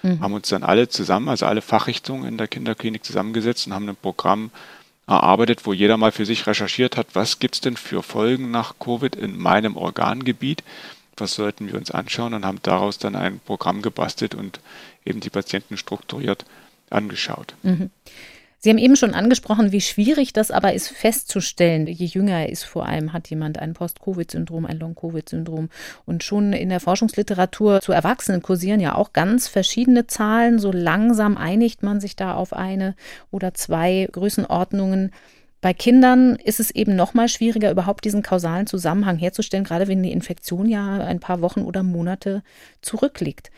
Mhm. 0.02 0.20
Haben 0.20 0.34
uns 0.34 0.48
dann 0.48 0.62
alle 0.62 0.88
zusammen, 0.88 1.28
also 1.28 1.46
alle 1.46 1.62
Fachrichtungen 1.62 2.26
in 2.26 2.38
der 2.38 2.48
Kinderklinik 2.48 3.04
zusammengesetzt 3.04 3.66
und 3.66 3.74
haben 3.74 3.88
ein 3.88 3.96
Programm 3.96 4.50
erarbeitet, 5.10 5.66
wo 5.66 5.72
jeder 5.72 5.96
mal 5.96 6.12
für 6.12 6.24
sich 6.24 6.46
recherchiert 6.46 6.96
hat, 6.96 7.08
was 7.14 7.38
gibt 7.38 7.56
es 7.56 7.60
denn 7.60 7.76
für 7.76 8.02
Folgen 8.02 8.50
nach 8.50 8.74
Covid 8.78 9.16
in 9.16 9.36
meinem 9.38 9.76
Organgebiet, 9.76 10.62
was 11.16 11.34
sollten 11.34 11.66
wir 11.66 11.74
uns 11.74 11.90
anschauen 11.90 12.32
und 12.32 12.46
haben 12.46 12.60
daraus 12.62 12.98
dann 12.98 13.16
ein 13.16 13.40
Programm 13.40 13.82
gebastelt 13.82 14.34
und 14.34 14.60
eben 15.04 15.20
die 15.20 15.30
Patienten 15.30 15.76
strukturiert 15.76 16.44
angeschaut. 16.88 17.54
Mhm. 17.62 17.90
Sie 18.62 18.68
haben 18.68 18.76
eben 18.76 18.94
schon 18.94 19.14
angesprochen, 19.14 19.72
wie 19.72 19.80
schwierig 19.80 20.34
das 20.34 20.50
aber 20.50 20.74
ist 20.74 20.88
festzustellen. 20.88 21.86
Je 21.86 22.04
jünger 22.04 22.40
er 22.40 22.50
ist, 22.50 22.64
vor 22.64 22.84
allem 22.84 23.14
hat 23.14 23.30
jemand 23.30 23.58
ein 23.58 23.72
Post-Covid-Syndrom, 23.72 24.66
ein 24.66 24.78
Long-Covid-Syndrom. 24.78 25.70
Und 26.04 26.24
schon 26.24 26.52
in 26.52 26.68
der 26.68 26.80
Forschungsliteratur 26.80 27.80
zu 27.80 27.92
Erwachsenen 27.92 28.42
kursieren 28.42 28.80
ja 28.80 28.96
auch 28.96 29.14
ganz 29.14 29.48
verschiedene 29.48 30.06
Zahlen. 30.06 30.58
So 30.58 30.72
langsam 30.72 31.38
einigt 31.38 31.82
man 31.82 32.00
sich 32.00 32.16
da 32.16 32.34
auf 32.34 32.52
eine 32.52 32.96
oder 33.30 33.54
zwei 33.54 34.06
Größenordnungen. 34.12 35.10
Bei 35.62 35.72
Kindern 35.72 36.36
ist 36.36 36.60
es 36.60 36.70
eben 36.70 36.96
noch 36.96 37.14
mal 37.14 37.28
schwieriger, 37.28 37.70
überhaupt 37.70 38.04
diesen 38.04 38.22
kausalen 38.22 38.66
Zusammenhang 38.66 39.16
herzustellen, 39.16 39.64
gerade 39.64 39.88
wenn 39.88 40.02
die 40.02 40.12
Infektion 40.12 40.68
ja 40.68 40.98
ein 40.98 41.20
paar 41.20 41.40
Wochen 41.40 41.62
oder 41.62 41.82
Monate 41.82 42.42
zurückliegt. 42.82 43.50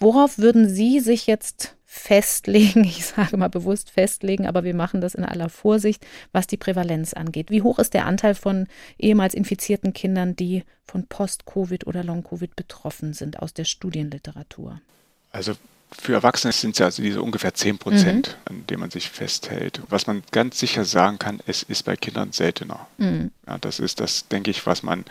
Worauf 0.00 0.38
würden 0.38 0.68
Sie 0.68 0.98
sich 0.98 1.28
jetzt 1.28 1.76
festlegen, 1.94 2.84
ich 2.84 3.06
sage 3.06 3.36
mal 3.36 3.48
bewusst 3.48 3.90
festlegen, 3.90 4.46
aber 4.46 4.64
wir 4.64 4.74
machen 4.74 5.00
das 5.00 5.14
in 5.14 5.24
aller 5.24 5.48
Vorsicht, 5.48 6.04
was 6.32 6.46
die 6.46 6.56
Prävalenz 6.56 7.14
angeht. 7.14 7.50
Wie 7.50 7.62
hoch 7.62 7.78
ist 7.78 7.94
der 7.94 8.06
Anteil 8.06 8.34
von 8.34 8.66
ehemals 8.98 9.32
infizierten 9.32 9.92
Kindern, 9.92 10.34
die 10.34 10.64
von 10.84 11.06
Post-Covid 11.06 11.86
oder 11.86 12.02
Long-Covid 12.02 12.56
betroffen 12.56 13.14
sind 13.14 13.38
aus 13.40 13.54
der 13.54 13.64
Studienliteratur? 13.64 14.80
Also 15.30 15.54
für 15.96 16.14
Erwachsene 16.14 16.52
sind 16.52 16.72
es 16.72 16.78
ja 16.80 16.86
also 16.86 17.00
diese 17.00 17.22
ungefähr 17.22 17.54
10 17.54 17.78
Prozent, 17.78 18.36
mhm. 18.50 18.56
an 18.56 18.66
denen 18.66 18.80
man 18.80 18.90
sich 18.90 19.08
festhält. 19.08 19.80
Was 19.88 20.08
man 20.08 20.24
ganz 20.32 20.58
sicher 20.58 20.84
sagen 20.84 21.20
kann, 21.20 21.40
es 21.46 21.62
ist 21.62 21.84
bei 21.84 21.96
Kindern 21.96 22.32
seltener. 22.32 22.88
Mhm. 22.98 23.30
Ja, 23.46 23.58
das 23.58 23.78
ist 23.78 24.00
das, 24.00 24.26
denke 24.26 24.50
ich, 24.50 24.66
was 24.66 24.82
man, 24.82 25.04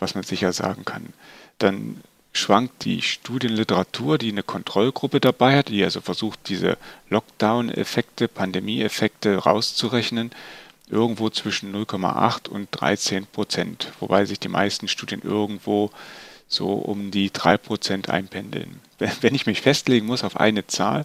was 0.00 0.16
man 0.16 0.24
sicher 0.24 0.52
sagen 0.52 0.84
kann. 0.84 1.12
Dann 1.58 2.00
schwankt 2.32 2.84
die 2.84 3.02
Studienliteratur, 3.02 4.18
die 4.18 4.30
eine 4.30 4.42
Kontrollgruppe 4.42 5.20
dabei 5.20 5.56
hat, 5.58 5.68
die 5.68 5.82
also 5.82 6.00
versucht, 6.00 6.48
diese 6.48 6.78
Lockdown-Effekte, 7.08 8.28
Pandemie-Effekte 8.28 9.36
rauszurechnen, 9.36 10.30
irgendwo 10.88 11.30
zwischen 11.30 11.74
0,8 11.74 12.48
und 12.48 12.68
13 12.72 13.26
Prozent, 13.26 13.92
wobei 14.00 14.24
sich 14.24 14.40
die 14.40 14.48
meisten 14.48 14.88
Studien 14.88 15.22
irgendwo 15.22 15.90
so 16.48 16.72
um 16.72 17.10
die 17.10 17.32
3 17.32 17.56
Prozent 17.58 18.10
einpendeln. 18.10 18.80
Wenn 18.98 19.34
ich 19.34 19.46
mich 19.46 19.60
festlegen 19.60 20.06
muss 20.06 20.24
auf 20.24 20.38
eine 20.38 20.66
Zahl, 20.66 21.04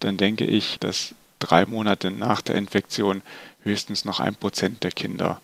dann 0.00 0.16
denke 0.16 0.44
ich, 0.44 0.78
dass 0.78 1.14
drei 1.38 1.66
Monate 1.66 2.10
nach 2.10 2.40
der 2.40 2.54
Infektion 2.54 3.22
höchstens 3.62 4.04
noch 4.04 4.20
ein 4.20 4.36
Prozent 4.36 4.84
der 4.84 4.92
Kinder 4.92 5.40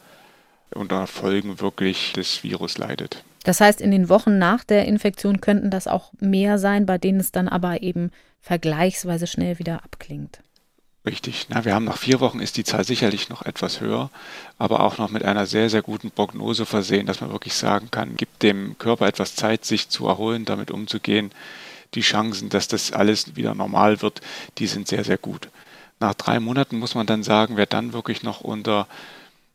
unter 0.70 1.06
Folgen 1.06 1.60
wirklich 1.60 2.12
des 2.12 2.42
Virus 2.42 2.78
leidet. 2.78 3.22
Das 3.44 3.60
heißt, 3.60 3.80
in 3.80 3.90
den 3.90 4.08
Wochen 4.08 4.38
nach 4.38 4.64
der 4.64 4.86
Infektion 4.86 5.40
könnten 5.40 5.70
das 5.70 5.86
auch 5.88 6.12
mehr 6.20 6.58
sein, 6.58 6.86
bei 6.86 6.98
denen 6.98 7.20
es 7.20 7.32
dann 7.32 7.48
aber 7.48 7.82
eben 7.82 8.10
vergleichsweise 8.40 9.26
schnell 9.26 9.58
wieder 9.58 9.84
abklingt. 9.84 10.40
Richtig. 11.04 11.46
Na, 11.48 11.64
wir 11.64 11.74
haben 11.74 11.84
nach 11.84 11.96
vier 11.98 12.20
Wochen 12.20 12.38
ist 12.38 12.56
die 12.56 12.62
Zahl 12.62 12.84
sicherlich 12.84 13.28
noch 13.28 13.42
etwas 13.44 13.80
höher, 13.80 14.10
aber 14.58 14.80
auch 14.80 14.98
noch 14.98 15.10
mit 15.10 15.24
einer 15.24 15.46
sehr, 15.46 15.68
sehr 15.68 15.82
guten 15.82 16.12
Prognose 16.12 16.64
versehen, 16.64 17.06
dass 17.06 17.20
man 17.20 17.32
wirklich 17.32 17.54
sagen 17.54 17.90
kann, 17.90 18.16
gibt 18.16 18.42
dem 18.44 18.78
Körper 18.78 19.08
etwas 19.08 19.34
Zeit, 19.34 19.64
sich 19.64 19.88
zu 19.88 20.06
erholen, 20.06 20.44
damit 20.44 20.70
umzugehen. 20.70 21.32
Die 21.94 22.02
Chancen, 22.02 22.50
dass 22.50 22.68
das 22.68 22.92
alles 22.92 23.34
wieder 23.34 23.54
normal 23.56 24.00
wird, 24.00 24.20
die 24.58 24.68
sind 24.68 24.86
sehr, 24.86 25.02
sehr 25.04 25.18
gut. 25.18 25.48
nach 26.00 26.14
drei 26.14 26.40
Monaten 26.40 26.78
muss 26.78 26.94
man 26.94 27.06
dann 27.06 27.22
sagen, 27.22 27.56
wer 27.56 27.66
dann 27.66 27.92
wirklich 27.92 28.22
noch 28.22 28.40
unter, 28.40 28.86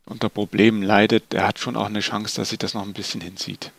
unter 0.07 0.29
Problemen 0.29 0.81
leidet, 0.83 1.33
der 1.33 1.47
hat 1.47 1.59
schon 1.59 1.75
auch 1.75 1.87
eine 1.87 1.99
Chance, 1.99 2.37
dass 2.37 2.49
sich 2.49 2.59
das 2.59 2.73
noch 2.73 2.83
ein 2.83 2.93
bisschen 2.93 3.21
hinzieht. 3.21 3.71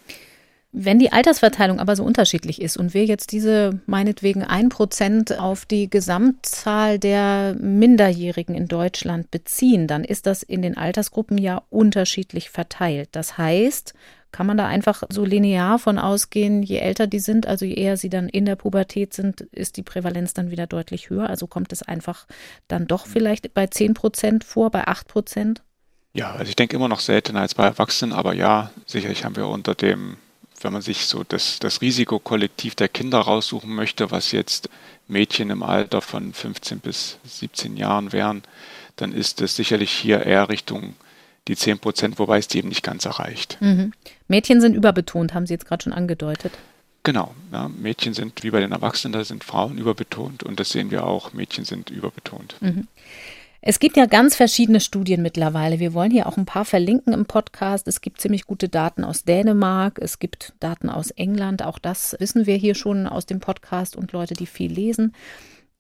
Wenn 0.71 0.99
die 0.99 1.13
Altersverteilung 1.13 1.81
aber 1.81 1.97
so 1.97 2.05
unterschiedlich 2.05 2.61
ist 2.61 2.77
und 2.77 2.93
wir 2.93 3.07
jetzt 3.07 3.33
diese 3.33 3.81
meinetwegen 3.87 4.45
ein 4.45 4.69
Prozent 4.69 5.39
auf 5.39 5.65
die 5.65 5.89
Gesamtzahl 5.89 6.99
der 6.99 7.57
Minderjährigen 7.59 8.55
in 8.55 8.69
Deutschland 8.69 9.31
beziehen, 9.31 9.87
dann 9.87 10.05
ist 10.05 10.27
das 10.27 10.43
in 10.43 10.61
den 10.61 10.77
Altersgruppen 10.77 11.39
ja 11.39 11.63
unterschiedlich 11.71 12.51
verteilt. 12.51 13.09
Das 13.13 13.39
heißt, 13.39 13.95
kann 14.31 14.47
man 14.47 14.59
da 14.59 14.67
einfach 14.67 15.05
so 15.09 15.25
linear 15.25 15.79
von 15.79 15.99
ausgehen, 15.99 16.63
je 16.63 16.77
älter 16.77 17.07
die 17.07 17.19
sind, 17.19 17.47
also 17.47 17.65
je 17.65 17.75
eher 17.75 17.97
sie 17.97 18.11
dann 18.11 18.29
in 18.29 18.45
der 18.45 18.57
Pubertät 18.57 19.15
sind, 19.15 19.41
ist 19.41 19.79
die 19.79 19.83
Prävalenz 19.83 20.35
dann 20.35 20.51
wieder 20.51 20.67
deutlich 20.67 21.09
höher. 21.09 21.31
Also 21.31 21.47
kommt 21.47 21.73
es 21.73 21.83
einfach 21.83 22.27
dann 22.69 22.87
doch 22.87 23.07
vielleicht 23.07 23.55
bei 23.55 23.67
10 23.69 23.95
Prozent 23.95 24.45
vor, 24.45 24.71
bei 24.71 24.87
8 24.87 25.09
Prozent? 25.09 25.63
Ja, 26.15 26.33
also 26.33 26.49
ich 26.49 26.57
denke 26.57 26.77
immer 26.77 26.89
noch 26.89 27.01
seltener 27.01 27.41
als 27.41 27.55
bei 27.55 27.65
Erwachsenen, 27.65 28.13
aber 28.13 28.35
ja, 28.35 28.71
sicherlich 28.87 29.25
haben 29.25 29.37
wir 29.37 29.47
unter 29.47 29.75
dem 29.75 30.17
wenn 30.65 30.73
man 30.73 30.83
sich 30.83 31.07
so 31.07 31.25
das, 31.25 31.59
das 31.59 31.81
Risikokollektiv 31.81 32.75
der 32.75 32.89
Kinder 32.89 33.19
raussuchen 33.19 33.75
möchte, 33.75 34.11
was 34.11 34.33
jetzt 34.33 34.69
Mädchen 35.07 35.51
im 35.51 35.63
Alter 35.63 36.03
von 36.03 36.33
15 36.33 36.81
bis 36.81 37.19
17 37.25 37.77
Jahren 37.77 38.13
wären, 38.13 38.43
dann 38.97 39.13
ist 39.13 39.41
es 39.41 39.57
sicherlich 39.57 39.91
hier 39.91 40.25
eher 40.25 40.49
Richtung 40.49 40.95
die 41.47 41.57
10 41.57 41.79
Prozent, 41.79 42.19
wobei 42.19 42.39
es 42.39 42.49
die 42.49 42.59
eben 42.59 42.69
nicht 42.69 42.83
ganz 42.83 43.05
erreicht. 43.05 43.57
Mhm. 43.61 43.93
Mädchen 44.27 44.61
sind 44.61 44.75
überbetont, 44.75 45.33
haben 45.33 45.47
Sie 45.47 45.55
jetzt 45.55 45.67
gerade 45.67 45.83
schon 45.83 45.93
angedeutet. 45.93 46.53
Genau, 47.05 47.35
ja, 47.53 47.69
Mädchen 47.69 48.13
sind 48.13 48.43
wie 48.43 48.51
bei 48.51 48.61
den 48.61 48.73
Erwachsenen, 48.73 49.13
da 49.13 49.25
sind 49.25 49.45
Frauen 49.45 49.79
überbetont 49.79 50.43
und 50.43 50.61
das 50.61 50.71
sehen 50.71 50.91
wir 50.91 51.07
auch, 51.07 51.33
Mädchen 51.33 51.65
sind 51.65 51.89
überbetont. 51.89 52.57
Mhm. 52.61 52.87
Es 53.61 53.81
gibt 53.81 53.97
ja 53.97 54.07
ganz 54.07 54.37
verschiedene 54.37 54.81
Studien 54.81 55.21
mittlerweile. 55.21 55.81
Wir 55.81 55.93
wollen 55.93 56.13
hier 56.13 56.29
auch 56.29 56.37
ein 56.37 56.47
paar 56.47 56.65
verlinken 56.65 57.13
im 57.13 57.27
Podcast. 57.27 57.89
Es 57.89 58.01
gibt 58.01 58.21
ziemlich 58.21 58.47
gute 58.47 58.69
Daten 58.69 59.03
aus 59.03 59.25
Dänemark, 59.25 59.99
es 59.99 60.21
gibt 60.21 60.53
Daten 60.61 60.89
aus 60.89 61.11
England. 61.11 61.65
Auch 61.65 61.81
das 61.81 62.17
wissen 62.21 62.47
wir 62.47 62.55
hier 62.55 62.77
schon 62.77 63.09
aus 63.09 63.27
dem 63.27 63.41
Podcast 63.41 63.97
und 63.97 64.13
Leute, 64.13 64.35
die 64.35 64.47
viel 64.47 64.73
lesen. 64.73 65.13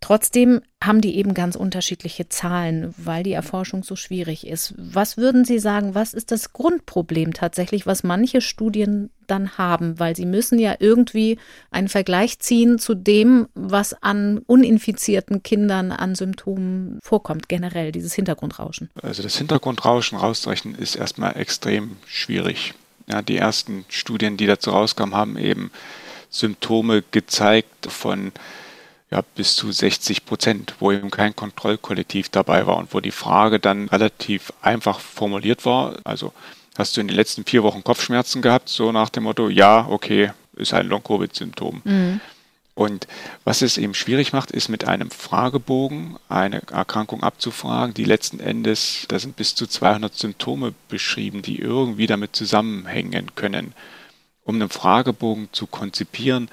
Trotzdem 0.00 0.60
haben 0.82 1.00
die 1.00 1.16
eben 1.16 1.34
ganz 1.34 1.56
unterschiedliche 1.56 2.28
Zahlen, 2.28 2.94
weil 2.96 3.24
die 3.24 3.32
Erforschung 3.32 3.82
so 3.82 3.96
schwierig 3.96 4.46
ist. 4.46 4.72
Was 4.76 5.16
würden 5.16 5.44
Sie 5.44 5.58
sagen, 5.58 5.96
was 5.96 6.14
ist 6.14 6.30
das 6.30 6.52
Grundproblem 6.52 7.34
tatsächlich, 7.34 7.84
was 7.84 8.04
manche 8.04 8.40
Studien 8.40 9.10
dann 9.26 9.58
haben? 9.58 9.98
Weil 9.98 10.14
sie 10.14 10.24
müssen 10.24 10.60
ja 10.60 10.76
irgendwie 10.78 11.36
einen 11.72 11.88
Vergleich 11.88 12.38
ziehen 12.38 12.78
zu 12.78 12.94
dem, 12.94 13.48
was 13.54 13.92
an 14.00 14.38
uninfizierten 14.46 15.42
Kindern 15.42 15.90
an 15.90 16.14
Symptomen 16.14 17.00
vorkommt, 17.02 17.48
generell, 17.48 17.90
dieses 17.90 18.14
Hintergrundrauschen. 18.14 18.90
Also 19.02 19.24
das 19.24 19.36
Hintergrundrauschen 19.36 20.16
rauszurechnen 20.16 20.76
ist 20.76 20.94
erstmal 20.94 21.36
extrem 21.36 21.96
schwierig. 22.06 22.72
Ja, 23.08 23.20
die 23.20 23.36
ersten 23.36 23.84
Studien, 23.88 24.36
die 24.36 24.46
dazu 24.46 24.70
rauskamen, 24.70 25.14
haben 25.14 25.36
eben 25.36 25.72
Symptome 26.30 27.02
gezeigt 27.10 27.90
von 27.90 28.32
ja, 29.10 29.22
bis 29.34 29.56
zu 29.56 29.72
60 29.72 30.26
Prozent, 30.26 30.74
wo 30.80 30.92
eben 30.92 31.10
kein 31.10 31.34
Kontrollkollektiv 31.34 32.28
dabei 32.28 32.66
war 32.66 32.76
und 32.76 32.92
wo 32.92 33.00
die 33.00 33.10
Frage 33.10 33.58
dann 33.58 33.88
relativ 33.88 34.52
einfach 34.60 35.00
formuliert 35.00 35.64
war. 35.64 35.96
Also 36.04 36.32
hast 36.76 36.96
du 36.96 37.00
in 37.00 37.08
den 37.08 37.16
letzten 37.16 37.44
vier 37.44 37.62
Wochen 37.62 37.82
Kopfschmerzen 37.82 38.42
gehabt, 38.42 38.68
so 38.68 38.92
nach 38.92 39.08
dem 39.08 39.24
Motto, 39.24 39.48
ja, 39.48 39.86
okay, 39.88 40.32
ist 40.56 40.74
ein 40.74 40.88
Long-Covid-Symptom. 40.88 41.82
Mhm. 41.84 42.20
Und 42.74 43.08
was 43.42 43.62
es 43.62 43.76
eben 43.76 43.94
schwierig 43.94 44.32
macht, 44.32 44.52
ist 44.52 44.68
mit 44.68 44.86
einem 44.86 45.10
Fragebogen 45.10 46.16
eine 46.28 46.62
Erkrankung 46.70 47.24
abzufragen, 47.24 47.92
die 47.92 48.04
letzten 48.04 48.38
Endes, 48.38 49.06
da 49.08 49.18
sind 49.18 49.34
bis 49.34 49.56
zu 49.56 49.66
200 49.66 50.14
Symptome 50.14 50.74
beschrieben, 50.88 51.42
die 51.42 51.58
irgendwie 51.58 52.06
damit 52.06 52.36
zusammenhängen 52.36 53.34
können. 53.34 53.74
Um 54.44 54.54
einen 54.54 54.68
Fragebogen 54.68 55.48
zu 55.50 55.66
konzipieren, 55.66 56.48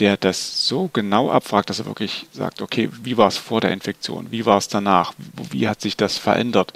der 0.00 0.16
das 0.16 0.66
so 0.66 0.90
genau 0.92 1.30
abfragt, 1.30 1.70
dass 1.70 1.78
er 1.78 1.86
wirklich 1.86 2.26
sagt, 2.32 2.62
okay, 2.62 2.88
wie 3.02 3.16
war 3.16 3.28
es 3.28 3.36
vor 3.36 3.60
der 3.60 3.72
Infektion, 3.72 4.30
wie 4.30 4.44
war 4.44 4.58
es 4.58 4.68
danach, 4.68 5.14
wie 5.50 5.68
hat 5.68 5.80
sich 5.80 5.96
das 5.96 6.18
verändert. 6.18 6.72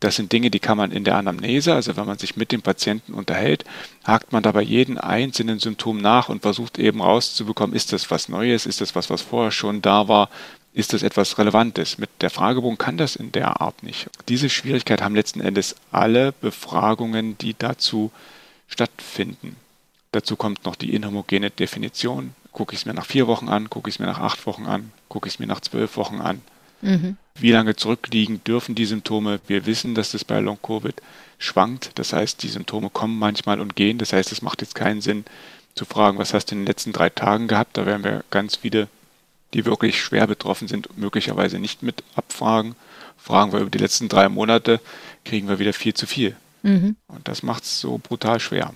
Das 0.00 0.16
sind 0.16 0.32
Dinge, 0.32 0.50
die 0.50 0.60
kann 0.60 0.76
man 0.76 0.90
in 0.90 1.04
der 1.04 1.16
Anamnese, 1.16 1.74
also 1.74 1.96
wenn 1.96 2.06
man 2.06 2.18
sich 2.18 2.36
mit 2.36 2.52
dem 2.52 2.62
Patienten 2.62 3.14
unterhält, 3.14 3.64
hakt 4.04 4.32
man 4.32 4.42
dabei 4.42 4.62
jeden 4.62 4.98
einzelnen 4.98 5.58
Symptom 5.58 5.98
nach 5.98 6.28
und 6.28 6.42
versucht 6.42 6.78
eben 6.78 7.00
rauszubekommen, 7.00 7.76
ist 7.76 7.92
das 7.92 8.10
was 8.10 8.28
Neues, 8.28 8.66
ist 8.66 8.80
das 8.80 8.94
was, 8.94 9.08
was 9.08 9.22
vorher 9.22 9.50
schon 9.50 9.80
da 9.80 10.08
war, 10.08 10.28
ist 10.74 10.92
das 10.92 11.02
etwas 11.02 11.38
Relevantes. 11.38 11.98
Mit 11.98 12.10
der 12.20 12.30
Fragebogen 12.30 12.76
kann 12.76 12.96
das 12.96 13.16
in 13.16 13.32
der 13.32 13.60
Art 13.60 13.82
nicht. 13.82 14.10
Diese 14.28 14.50
Schwierigkeit 14.50 15.00
haben 15.00 15.14
letzten 15.14 15.40
Endes 15.40 15.76
alle 15.92 16.32
Befragungen, 16.32 17.38
die 17.38 17.54
dazu 17.56 18.10
stattfinden. 18.68 19.56
Dazu 20.12 20.36
kommt 20.36 20.64
noch 20.64 20.76
die 20.76 20.94
inhomogene 20.94 21.50
Definition 21.50 22.34
gucke 22.54 22.72
ich 22.72 22.80
es 22.80 22.86
mir 22.86 22.94
nach 22.94 23.04
vier 23.04 23.26
Wochen 23.26 23.50
an, 23.50 23.68
gucke 23.68 23.90
ich 23.90 23.96
es 23.96 23.98
mir 23.98 24.06
nach 24.06 24.20
acht 24.20 24.46
Wochen 24.46 24.64
an, 24.64 24.92
gucke 25.08 25.28
ich 25.28 25.34
es 25.34 25.38
mir 25.38 25.46
nach 25.46 25.60
zwölf 25.60 25.98
Wochen 25.98 26.22
an. 26.22 26.40
Mhm. 26.80 27.16
Wie 27.34 27.50
lange 27.50 27.76
zurückliegen 27.76 28.42
dürfen 28.44 28.74
die 28.74 28.84
Symptome? 28.86 29.40
Wir 29.46 29.66
wissen, 29.66 29.94
dass 29.94 30.12
das 30.12 30.24
bei 30.24 30.38
Long-Covid 30.40 30.94
schwankt. 31.38 31.90
Das 31.96 32.12
heißt, 32.12 32.42
die 32.42 32.48
Symptome 32.48 32.90
kommen 32.90 33.18
manchmal 33.18 33.60
und 33.60 33.74
gehen. 33.74 33.98
Das 33.98 34.12
heißt, 34.12 34.32
es 34.32 34.40
macht 34.40 34.60
jetzt 34.60 34.74
keinen 34.74 35.00
Sinn 35.00 35.24
zu 35.74 35.84
fragen, 35.84 36.18
was 36.18 36.32
hast 36.32 36.46
du 36.46 36.54
in 36.54 36.60
den 36.60 36.66
letzten 36.66 36.92
drei 36.92 37.10
Tagen 37.10 37.48
gehabt? 37.48 37.76
Da 37.76 37.86
werden 37.86 38.04
wir 38.04 38.24
ganz 38.30 38.56
viele, 38.56 38.88
die 39.52 39.64
wirklich 39.64 40.00
schwer 40.00 40.26
betroffen 40.26 40.68
sind, 40.68 40.96
möglicherweise 40.96 41.58
nicht 41.58 41.82
mit 41.82 42.04
abfragen. 42.14 42.76
Fragen 43.16 43.52
wir 43.52 43.60
über 43.60 43.70
die 43.70 43.78
letzten 43.78 44.08
drei 44.08 44.28
Monate, 44.28 44.80
kriegen 45.24 45.48
wir 45.48 45.58
wieder 45.58 45.72
viel 45.72 45.94
zu 45.94 46.06
viel. 46.06 46.36
Mhm. 46.62 46.96
Und 47.08 47.26
das 47.26 47.42
macht 47.42 47.64
es 47.64 47.80
so 47.80 47.98
brutal 47.98 48.38
schwer. 48.38 48.72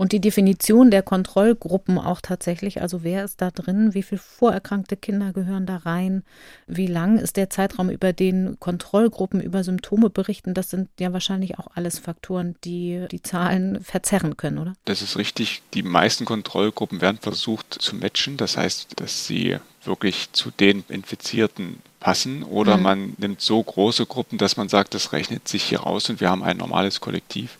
Und 0.00 0.12
die 0.12 0.20
Definition 0.20 0.92
der 0.92 1.02
Kontrollgruppen 1.02 1.98
auch 1.98 2.20
tatsächlich, 2.20 2.80
also 2.80 3.02
wer 3.02 3.24
ist 3.24 3.42
da 3.42 3.50
drin, 3.50 3.94
wie 3.94 4.04
viele 4.04 4.20
vorerkrankte 4.20 4.96
Kinder 4.96 5.32
gehören 5.32 5.66
da 5.66 5.78
rein, 5.78 6.22
wie 6.68 6.86
lang 6.86 7.18
ist 7.18 7.36
der 7.36 7.50
Zeitraum, 7.50 7.90
über 7.90 8.12
den 8.12 8.60
Kontrollgruppen 8.60 9.40
über 9.40 9.64
Symptome 9.64 10.08
berichten, 10.08 10.54
das 10.54 10.70
sind 10.70 10.88
ja 11.00 11.12
wahrscheinlich 11.12 11.58
auch 11.58 11.66
alles 11.74 11.98
Faktoren, 11.98 12.54
die 12.62 13.06
die 13.10 13.22
Zahlen 13.22 13.82
verzerren 13.82 14.36
können, 14.36 14.58
oder? 14.58 14.74
Das 14.84 15.02
ist 15.02 15.16
richtig. 15.16 15.62
Die 15.74 15.82
meisten 15.82 16.24
Kontrollgruppen 16.24 17.00
werden 17.00 17.18
versucht 17.20 17.74
zu 17.74 17.96
matchen, 17.96 18.36
das 18.36 18.56
heißt, 18.56 19.00
dass 19.00 19.26
sie 19.26 19.56
wirklich 19.82 20.30
zu 20.30 20.52
den 20.52 20.84
Infizierten 20.88 21.82
passen. 21.98 22.44
Oder 22.44 22.76
mhm. 22.76 22.82
man 22.84 23.14
nimmt 23.18 23.40
so 23.40 23.60
große 23.60 24.06
Gruppen, 24.06 24.38
dass 24.38 24.56
man 24.56 24.68
sagt, 24.68 24.94
das 24.94 25.12
rechnet 25.12 25.48
sich 25.48 25.64
hier 25.64 25.84
aus 25.84 26.08
und 26.08 26.20
wir 26.20 26.30
haben 26.30 26.44
ein 26.44 26.58
normales 26.58 27.00
Kollektiv 27.00 27.58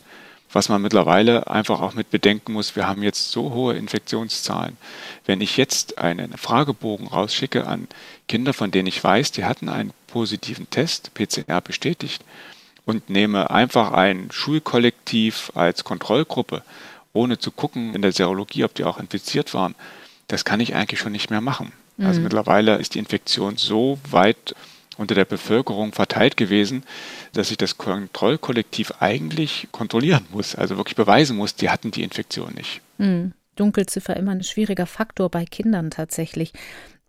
was 0.51 0.69
man 0.69 0.81
mittlerweile 0.81 1.47
einfach 1.47 1.81
auch 1.81 1.93
mit 1.93 2.09
bedenken 2.09 2.53
muss, 2.53 2.75
wir 2.75 2.87
haben 2.87 3.03
jetzt 3.03 3.31
so 3.31 3.53
hohe 3.53 3.75
Infektionszahlen. 3.75 4.77
Wenn 5.25 5.41
ich 5.41 5.57
jetzt 5.57 5.99
einen 5.99 6.35
Fragebogen 6.37 7.07
rausschicke 7.07 7.67
an 7.67 7.87
Kinder, 8.27 8.53
von 8.53 8.71
denen 8.71 8.87
ich 8.87 9.03
weiß, 9.03 9.31
die 9.31 9.45
hatten 9.45 9.69
einen 9.69 9.93
positiven 10.07 10.69
Test, 10.69 11.13
PCR 11.13 11.61
bestätigt, 11.61 12.23
und 12.85 13.09
nehme 13.09 13.51
einfach 13.51 13.91
ein 13.91 14.29
Schulkollektiv 14.31 15.51
als 15.53 15.83
Kontrollgruppe, 15.83 16.63
ohne 17.13 17.37
zu 17.37 17.51
gucken 17.51 17.93
in 17.93 18.01
der 18.01 18.11
Serologie, 18.11 18.63
ob 18.63 18.73
die 18.73 18.83
auch 18.83 18.97
infiziert 18.97 19.53
waren, 19.53 19.75
das 20.27 20.43
kann 20.43 20.59
ich 20.59 20.73
eigentlich 20.73 20.99
schon 20.99 21.11
nicht 21.11 21.29
mehr 21.29 21.41
machen. 21.41 21.71
Also 21.97 22.01
mhm. 22.01 22.07
Also 22.07 22.21
mittlerweile 22.21 22.75
ist 22.77 22.95
die 22.95 22.99
Infektion 22.99 23.57
so 23.57 23.99
weit 24.09 24.55
unter 24.97 25.15
der 25.15 25.25
Bevölkerung 25.25 25.93
verteilt 25.93 26.35
gewesen, 26.35 26.83
dass 27.33 27.49
sich 27.49 27.57
das 27.57 27.77
Kontrollkollektiv 27.77 28.93
eigentlich 28.99 29.67
kontrollieren 29.71 30.25
muss, 30.31 30.55
also 30.55 30.77
wirklich 30.77 30.95
beweisen 30.95 31.37
muss, 31.37 31.55
die 31.55 31.69
hatten 31.69 31.91
die 31.91 32.03
Infektion 32.03 32.53
nicht. 32.53 32.81
Hm. 32.97 33.33
Dunkelziffer 33.55 34.15
immer 34.15 34.31
ein 34.31 34.43
schwieriger 34.43 34.85
Faktor 34.85 35.29
bei 35.29 35.45
Kindern 35.45 35.91
tatsächlich. 35.91 36.53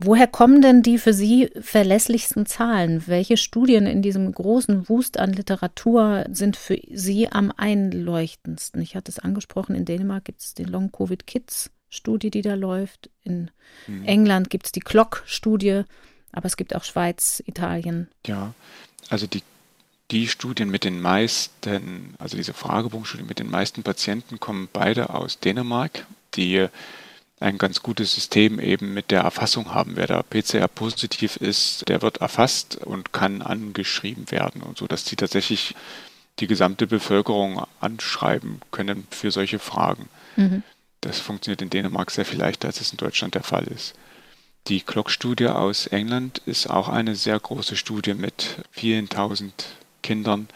Woher 0.02 0.26
kommen 0.26 0.62
denn 0.62 0.82
die 0.82 0.96
für 0.96 1.12
Sie 1.12 1.50
verlässlichsten 1.60 2.46
Zahlen? 2.46 3.06
Welche 3.06 3.36
Studien 3.36 3.86
in 3.86 4.00
diesem 4.00 4.32
großen 4.32 4.88
Wust 4.88 5.18
an 5.18 5.32
Literatur 5.32 6.24
sind 6.30 6.56
für 6.56 6.80
Sie 6.90 7.28
am 7.30 7.52
einleuchtendsten? 7.54 8.80
Ich 8.80 8.96
hatte 8.96 9.12
es 9.12 9.18
angesprochen, 9.18 9.74
in 9.74 9.84
Dänemark 9.84 10.24
gibt 10.24 10.40
es 10.40 10.54
die 10.54 10.64
Long-Covid-Kids-Studie, 10.64 12.30
die 12.30 12.40
da 12.40 12.54
läuft. 12.54 13.10
In 13.22 13.50
hm. 13.84 14.04
England 14.04 14.48
gibt 14.48 14.66
es 14.66 14.72
die 14.72 14.80
Clock-Studie. 14.80 15.82
Aber 16.32 16.46
es 16.46 16.56
gibt 16.56 16.74
auch 16.74 16.84
Schweiz, 16.84 17.42
Italien. 17.44 18.08
Ja, 18.26 18.54
also 19.10 19.26
die, 19.26 19.42
die 20.10 20.28
Studien 20.28 20.70
mit 20.70 20.84
den 20.84 21.00
meisten, 21.00 22.14
also 22.18 22.36
diese 22.36 22.52
Fragebogenstudien 22.52 23.28
mit 23.28 23.38
den 23.38 23.50
meisten 23.50 23.82
Patienten 23.82 24.40
kommen 24.40 24.68
beide 24.72 25.10
aus 25.10 25.38
Dänemark, 25.38 26.06
die 26.34 26.66
ein 27.38 27.56
ganz 27.56 27.82
gutes 27.82 28.12
System 28.12 28.60
eben 28.60 28.92
mit 28.92 29.10
der 29.10 29.22
Erfassung 29.22 29.72
haben. 29.72 29.96
Wer 29.96 30.06
da 30.06 30.22
PCR 30.22 30.68
positiv 30.68 31.36
ist, 31.36 31.88
der 31.88 32.02
wird 32.02 32.18
erfasst 32.18 32.76
und 32.76 33.12
kann 33.12 33.40
angeschrieben 33.40 34.30
werden 34.30 34.62
und 34.62 34.76
so, 34.76 34.86
dass 34.86 35.04
die 35.04 35.16
tatsächlich 35.16 35.74
die 36.38 36.46
gesamte 36.46 36.86
Bevölkerung 36.86 37.64
anschreiben 37.80 38.60
können 38.70 39.06
für 39.10 39.30
solche 39.30 39.58
Fragen. 39.58 40.08
Mhm. 40.36 40.62
Das 41.00 41.18
funktioniert 41.18 41.62
in 41.62 41.70
Dänemark 41.70 42.10
sehr 42.10 42.26
viel 42.26 42.38
leichter, 42.38 42.68
als 42.68 42.80
es 42.80 42.92
in 42.92 42.98
Deutschland 42.98 43.34
der 43.34 43.42
Fall 43.42 43.66
ist. 43.68 43.94
Die 44.68 44.82
Clock-Studie 44.82 45.48
aus 45.48 45.86
England 45.86 46.42
ist 46.44 46.68
auch 46.68 46.88
eine 46.88 47.16
sehr 47.16 47.40
große 47.40 47.76
Studie 47.76 48.12
mit 48.12 48.62
vielen 48.70 49.08
tausend 49.08 49.64
Kindern. 50.02 50.48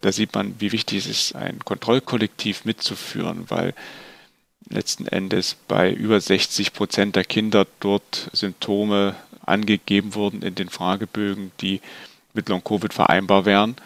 Da 0.00 0.12
sieht 0.12 0.34
man, 0.34 0.54
wie 0.60 0.72
wichtig 0.72 0.98
es 0.98 1.06
ist, 1.06 1.34
ein 1.34 1.58
Kontrollkollektiv 1.64 2.64
mitzuführen, 2.64 3.44
weil 3.48 3.74
letzten 4.68 5.06
Endes 5.06 5.56
bei 5.66 5.92
über 5.92 6.20
60 6.20 6.72
Prozent 6.72 7.16
der 7.16 7.24
Kinder 7.24 7.66
dort 7.80 8.30
Symptome 8.32 9.14
angegeben 9.44 10.14
wurden 10.14 10.42
in 10.42 10.54
den 10.54 10.68
Fragebögen, 10.68 11.52
die 11.60 11.80
mit 12.34 12.48
Long-Covid 12.48 12.92
vereinbar 12.92 13.44
wären, 13.44 13.76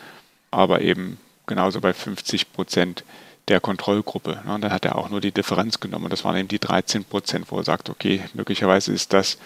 aber 0.51 0.81
eben 0.83 1.19
genauso 1.47 1.81
bei 1.81 1.93
50 1.93 2.53
Prozent 2.53 3.05
der 3.49 3.61
Kontrollgruppe. 3.61 4.43
Und 4.47 4.63
dann 4.63 4.73
hat 4.73 4.85
er 4.85 4.97
auch 4.97 5.11
nur 5.11 5.21
die 5.21 5.33
Differenz 5.33 5.81
genommen. 5.81 6.11
Das 6.11 6.25
waren 6.25 6.37
eben 6.37 6.49
die 6.49 6.59
13 6.59 7.05
Prozent, 7.05 7.47
wo 7.51 7.59
er 7.59 7.65
sagt, 7.65 7.91
okay, 7.91 8.23
möglicherweise 8.35 8.93
ist 8.93 9.13
das 9.13 9.39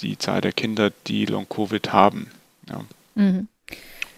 die 0.00 0.18
Zahl 0.18 0.40
der 0.40 0.52
Kinder, 0.52 0.90
die 1.06 1.26
Long-Covid 1.26 1.92
haben. 1.92 2.30
Ja. 2.68 2.84
Mhm. 3.14 3.48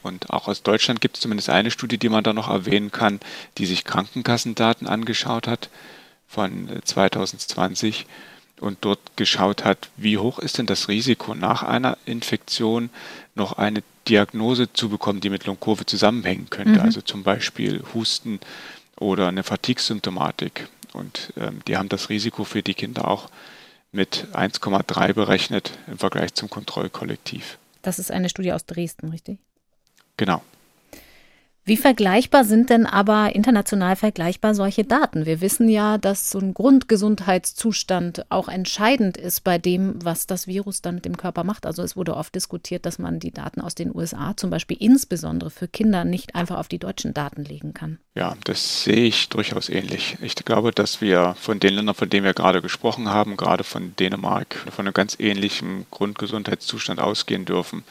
Und 0.03 0.30
auch 0.30 0.48
aus 0.48 0.62
Deutschland 0.62 1.00
gibt 1.00 1.16
es 1.16 1.22
zumindest 1.22 1.50
eine 1.50 1.70
Studie, 1.70 1.98
die 1.98 2.09
man 2.09 2.24
da 2.24 2.32
noch 2.32 2.48
erwähnen 2.48 2.90
kann, 2.90 3.20
die 3.59 3.66
sich 3.66 3.84
Krankenkassendaten 3.84 4.86
angeschaut 4.86 5.46
hat 5.46 5.70
von 6.28 6.68
2020 6.84 8.07
und 8.61 8.78
dort 8.82 9.00
geschaut 9.16 9.64
hat, 9.64 9.90
wie 9.96 10.18
hoch 10.18 10.38
ist 10.38 10.59
denn 10.59 10.66
das 10.66 10.88
Risiko 10.88 11.34
nach 11.34 11.62
einer 11.62 11.98
Infektion 12.07 12.90
noch 13.34 13.55
eine 13.55 13.82
Diagnose 14.09 14.72
zu 14.72 14.88
bekommen, 14.88 15.20
die 15.20 15.30
mit 15.30 15.46
Long-Covid 15.46 15.88
zusammenhängen 15.88 16.48
könnte. 16.48 16.78
Mhm. 16.78 16.80
Also 16.80 17.00
zum 17.00 17.22
Beispiel 17.22 17.82
Husten 17.92 18.40
oder 18.98 19.28
eine 19.28 19.42
Fatigue-Symptomatik. 19.42 20.68
Und 20.92 21.32
ähm, 21.36 21.61
die 21.66 21.76
haben 21.76 21.88
das 21.88 22.09
Risiko 22.09 22.44
für 22.44 22.62
die 22.62 22.74
Kinder 22.74 23.09
auch 23.09 23.28
mit 23.90 24.28
1,3 24.32 25.12
berechnet 25.12 25.72
im 25.86 25.98
Vergleich 25.98 26.34
zum 26.34 26.48
Kontrollkollektiv. 26.48 27.59
Das 27.82 27.98
ist 27.98 28.11
eine 28.11 28.28
Studie 28.28 28.53
aus 28.53 28.64
Dresden, 28.64 29.09
richtig? 29.09 29.38
Genau. 30.17 30.43
Wie 31.65 31.77
vergleichbar 31.77 32.45
sind 32.45 32.71
denn 32.71 32.87
aber 32.87 33.37
international 33.37 33.95
vergleichbar 33.95 34.53
solche 34.53 34.83
Daten? 34.83 35.27
Wir 35.27 35.41
wissen 35.41 35.69
ja, 35.69 35.97
dass 35.97 36.29
so 36.29 36.41
ein 36.41 36.55
Grundgesundheitszustand 36.55 38.27
auch 38.31 38.49
entscheidend 38.49 39.17
ist 39.17 39.45
bei 39.45 39.59
dem, 39.59 39.95
was 40.05 40.27
das 40.27 40.49
Virus 40.49 40.83
dann 40.83 40.97
mit 40.97 41.05
dem 41.05 41.17
Körper 41.17 41.45
macht. 41.45 41.65
Also 41.65 41.85
es 41.85 41.95
wurde 41.95 42.17
oft 42.17 42.35
diskutiert, 42.35 42.85
dass 42.85 42.99
man 42.99 43.21
die 43.21 43.31
Daten 43.31 43.61
aus 43.61 43.77
den 43.77 43.95
USA 43.95 44.37
zum 44.37 44.51
Beispiel 44.51 44.77
insbesondere 44.81 45.51
für 45.51 45.69
Kinder 45.69 46.05
nicht 46.05 46.35
einfach 46.35 46.59
auf 46.59 46.67
die 46.67 46.81
deutschen 46.81 47.15
Daten 47.15 47.45
legen 47.45 47.75
kann. 47.75 48.01
Ja, 48.17 48.35
das 48.43 48.83
sehe 48.83 49.05
ich 49.05 49.29
durchaus 49.29 49.69
ähnlich. 49.69 50.17
Ich 50.21 50.35
glaube, 50.35 50.73
dass 50.73 51.01
wir 51.01 51.37
von 51.39 51.61
den 51.61 51.75
Ländern, 51.75 51.95
von 51.95 52.11
denen 52.11 52.25
wir 52.25 52.35
gerade 52.35 52.61
gesprochen 52.61 53.09
haben, 53.09 53.37
gerade 53.37 53.63
von 53.63 53.95
Dänemark, 53.95 54.57
von 54.73 54.85
einem 54.85 54.95
ganz 54.95 55.17
ähnlichen 55.21 55.87
Grundgesundheitszustand 55.93 56.99
ausgehen 56.99 57.45
dürfen. 57.45 57.85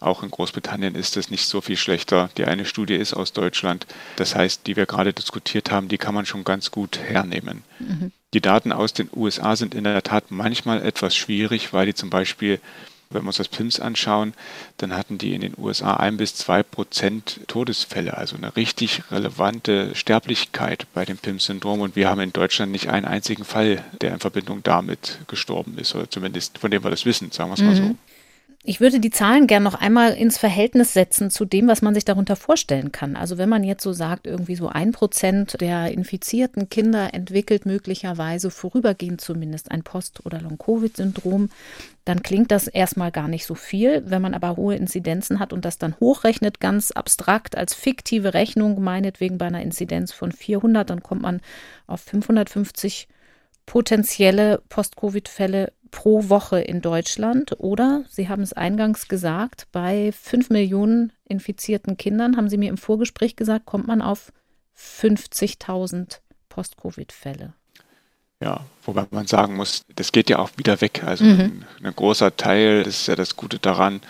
Auch 0.00 0.22
in 0.22 0.30
Großbritannien 0.30 0.94
ist 0.94 1.16
es 1.16 1.30
nicht 1.30 1.46
so 1.46 1.60
viel 1.60 1.76
schlechter. 1.76 2.28
Die 2.36 2.44
eine 2.44 2.66
Studie 2.66 2.94
ist 2.94 3.14
aus 3.14 3.32
Deutschland. 3.32 3.86
Das 4.16 4.34
heißt, 4.34 4.66
die 4.66 4.76
wir 4.76 4.86
gerade 4.86 5.12
diskutiert 5.12 5.70
haben, 5.70 5.88
die 5.88 5.98
kann 5.98 6.14
man 6.14 6.26
schon 6.26 6.44
ganz 6.44 6.70
gut 6.70 6.98
hernehmen. 6.98 7.62
Mhm. 7.78 8.12
Die 8.34 8.42
Daten 8.42 8.72
aus 8.72 8.92
den 8.92 9.08
USA 9.14 9.56
sind 9.56 9.74
in 9.74 9.84
der 9.84 10.02
Tat 10.02 10.24
manchmal 10.30 10.84
etwas 10.84 11.16
schwierig, 11.16 11.72
weil 11.72 11.86
die 11.86 11.94
zum 11.94 12.10
Beispiel, 12.10 12.60
wenn 13.08 13.22
wir 13.22 13.28
uns 13.28 13.38
das 13.38 13.48
PIMS 13.48 13.80
anschauen, 13.80 14.34
dann 14.76 14.94
hatten 14.94 15.16
die 15.16 15.34
in 15.34 15.40
den 15.40 15.54
USA 15.56 15.94
ein 15.94 16.18
bis 16.18 16.34
zwei 16.34 16.62
Prozent 16.62 17.40
Todesfälle, 17.46 18.18
also 18.18 18.36
eine 18.36 18.54
richtig 18.54 19.10
relevante 19.10 19.94
Sterblichkeit 19.94 20.86
bei 20.92 21.06
dem 21.06 21.16
PIMS-Syndrom. 21.16 21.80
Und 21.80 21.96
wir 21.96 22.10
haben 22.10 22.20
in 22.20 22.34
Deutschland 22.34 22.70
nicht 22.72 22.90
einen 22.90 23.06
einzigen 23.06 23.44
Fall, 23.44 23.82
der 24.02 24.12
in 24.12 24.20
Verbindung 24.20 24.62
damit 24.62 25.20
gestorben 25.28 25.78
ist, 25.78 25.94
oder 25.94 26.10
zumindest 26.10 26.58
von 26.58 26.70
dem 26.70 26.84
wir 26.84 26.90
das 26.90 27.06
wissen, 27.06 27.30
sagen 27.30 27.48
wir 27.48 27.54
es 27.54 27.62
mal 27.62 27.80
mhm. 27.80 27.88
so. 27.88 27.96
Ich 28.68 28.80
würde 28.80 28.98
die 28.98 29.10
Zahlen 29.10 29.46
gern 29.46 29.62
noch 29.62 29.76
einmal 29.76 30.14
ins 30.14 30.38
Verhältnis 30.38 30.92
setzen 30.92 31.30
zu 31.30 31.44
dem, 31.44 31.68
was 31.68 31.82
man 31.82 31.94
sich 31.94 32.04
darunter 32.04 32.34
vorstellen 32.34 32.90
kann. 32.90 33.14
Also 33.14 33.38
wenn 33.38 33.48
man 33.48 33.62
jetzt 33.62 33.84
so 33.84 33.92
sagt, 33.92 34.26
irgendwie 34.26 34.56
so 34.56 34.66
ein 34.66 34.90
Prozent 34.90 35.60
der 35.60 35.92
infizierten 35.92 36.68
Kinder 36.68 37.14
entwickelt 37.14 37.64
möglicherweise 37.64 38.50
vorübergehend 38.50 39.20
zumindest 39.20 39.70
ein 39.70 39.84
Post- 39.84 40.26
oder 40.26 40.40
Long-Covid-Syndrom, 40.40 41.48
dann 42.04 42.24
klingt 42.24 42.50
das 42.50 42.66
erstmal 42.66 43.12
gar 43.12 43.28
nicht 43.28 43.46
so 43.46 43.54
viel. 43.54 44.02
Wenn 44.04 44.20
man 44.20 44.34
aber 44.34 44.56
hohe 44.56 44.74
Inzidenzen 44.74 45.38
hat 45.38 45.52
und 45.52 45.64
das 45.64 45.78
dann 45.78 45.94
hochrechnet, 46.00 46.58
ganz 46.58 46.90
abstrakt 46.90 47.56
als 47.56 47.72
fiktive 47.72 48.34
Rechnung, 48.34 48.82
meinetwegen 48.82 49.38
bei 49.38 49.46
einer 49.46 49.62
Inzidenz 49.62 50.10
von 50.10 50.32
400, 50.32 50.90
dann 50.90 51.04
kommt 51.04 51.22
man 51.22 51.40
auf 51.86 52.00
550 52.00 53.06
potenzielle 53.64 54.60
Post-Covid-Fälle 54.68 55.72
pro 55.90 56.28
Woche 56.28 56.60
in 56.60 56.80
Deutschland 56.80 57.56
oder, 57.58 58.04
Sie 58.08 58.28
haben 58.28 58.42
es 58.42 58.52
eingangs 58.52 59.08
gesagt, 59.08 59.66
bei 59.72 60.12
fünf 60.12 60.50
Millionen 60.50 61.12
infizierten 61.24 61.96
Kindern, 61.96 62.36
haben 62.36 62.48
Sie 62.48 62.58
mir 62.58 62.70
im 62.70 62.78
Vorgespräch 62.78 63.36
gesagt, 63.36 63.66
kommt 63.66 63.86
man 63.86 64.02
auf 64.02 64.32
50.000 64.78 66.20
Post-Covid-Fälle. 66.48 67.54
Ja, 68.40 68.60
wobei 68.84 69.06
man 69.10 69.26
sagen 69.26 69.56
muss, 69.56 69.84
das 69.94 70.12
geht 70.12 70.28
ja 70.28 70.38
auch 70.38 70.50
wieder 70.56 70.80
weg. 70.80 71.02
Also 71.04 71.24
mhm. 71.24 71.40
ein, 71.40 71.66
ein, 71.82 71.96
großer 71.96 72.36
Teil, 72.36 72.82
das 72.82 73.00
ist 73.00 73.06
ja 73.08 73.16
das 73.16 73.36
Gute 73.36 73.58
daran, 73.58 74.02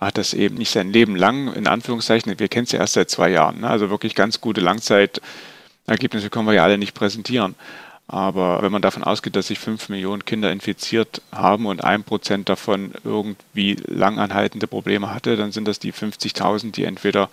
hat 0.00 0.16
das 0.16 0.32
eben 0.32 0.56
nicht 0.56 0.70
sein 0.70 0.90
Leben 0.90 1.16
lang, 1.16 1.52
in 1.52 1.66
Anführungszeichen, 1.66 2.38
wir 2.38 2.48
kennen 2.48 2.64
es 2.64 2.72
ja 2.72 2.80
erst 2.80 2.94
seit 2.94 3.10
zwei 3.10 3.30
Jahren. 3.30 3.60
Ne? 3.60 3.68
Also 3.68 3.90
wirklich 3.90 4.14
ganz 4.14 4.40
gute 4.40 4.62
Langzeitergebnisse 4.62 6.30
können 6.30 6.46
wir 6.46 6.54
ja 6.54 6.64
alle 6.64 6.78
nicht 6.78 6.94
präsentieren. 6.94 7.54
Aber 8.06 8.60
wenn 8.62 8.72
man 8.72 8.82
davon 8.82 9.02
ausgeht, 9.02 9.34
dass 9.34 9.46
sich 9.46 9.58
fünf 9.58 9.88
Millionen 9.88 10.24
Kinder 10.24 10.52
infiziert 10.52 11.22
haben 11.32 11.66
und 11.66 11.82
ein 11.82 12.04
Prozent 12.04 12.48
davon 12.48 12.92
irgendwie 13.02 13.76
langanhaltende 13.86 14.66
Probleme 14.66 15.12
hatte, 15.14 15.36
dann 15.36 15.52
sind 15.52 15.66
das 15.66 15.78
die 15.78 15.92
50.000, 15.92 16.72
die 16.72 16.84
entweder 16.84 17.30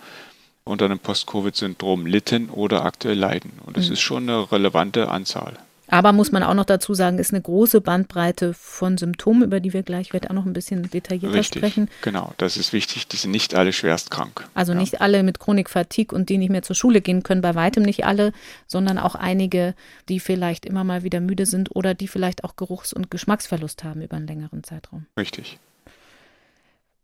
unter 0.64 0.86
einem 0.86 0.98
Post-Covid-Syndrom 0.98 2.06
litten 2.06 2.48
oder 2.48 2.84
aktuell 2.84 3.18
leiden. 3.18 3.52
Und 3.66 3.76
das 3.76 3.88
mhm. 3.88 3.92
ist 3.92 4.00
schon 4.00 4.28
eine 4.28 4.50
relevante 4.50 5.10
Anzahl. 5.10 5.58
Aber 5.92 6.12
muss 6.12 6.32
man 6.32 6.42
auch 6.42 6.54
noch 6.54 6.64
dazu 6.64 6.94
sagen, 6.94 7.18
ist 7.18 7.34
eine 7.34 7.42
große 7.42 7.82
Bandbreite 7.82 8.54
von 8.54 8.96
Symptomen, 8.96 9.42
über 9.42 9.60
die 9.60 9.74
wir 9.74 9.82
gleich 9.82 10.08
vielleicht 10.08 10.30
auch 10.30 10.34
noch 10.34 10.46
ein 10.46 10.54
bisschen 10.54 10.88
detaillierter 10.88 11.36
Richtig, 11.36 11.60
sprechen. 11.60 11.90
Genau, 12.00 12.32
das 12.38 12.56
ist 12.56 12.72
wichtig. 12.72 13.08
Die 13.08 13.16
sind 13.16 13.30
nicht 13.30 13.54
alle 13.54 13.74
schwerst 13.74 14.10
krank. 14.10 14.48
Also 14.54 14.72
ja. 14.72 14.78
nicht 14.78 15.02
alle 15.02 15.22
mit 15.22 15.38
Chronik 15.38 15.68
Fatigue 15.68 16.16
und 16.16 16.30
die 16.30 16.38
nicht 16.38 16.48
mehr 16.48 16.62
zur 16.62 16.74
Schule 16.74 17.02
gehen 17.02 17.22
können, 17.22 17.42
bei 17.42 17.54
weitem 17.54 17.82
nicht 17.82 18.06
alle, 18.06 18.32
sondern 18.66 18.96
auch 18.96 19.16
einige, 19.16 19.74
die 20.08 20.18
vielleicht 20.18 20.64
immer 20.64 20.82
mal 20.82 21.02
wieder 21.02 21.20
müde 21.20 21.44
sind 21.44 21.76
oder 21.76 21.92
die 21.92 22.08
vielleicht 22.08 22.42
auch 22.42 22.56
Geruchs- 22.56 22.94
und 22.94 23.10
Geschmacksverlust 23.10 23.84
haben 23.84 24.00
über 24.00 24.16
einen 24.16 24.26
längeren 24.26 24.64
Zeitraum. 24.64 25.04
Richtig. 25.18 25.58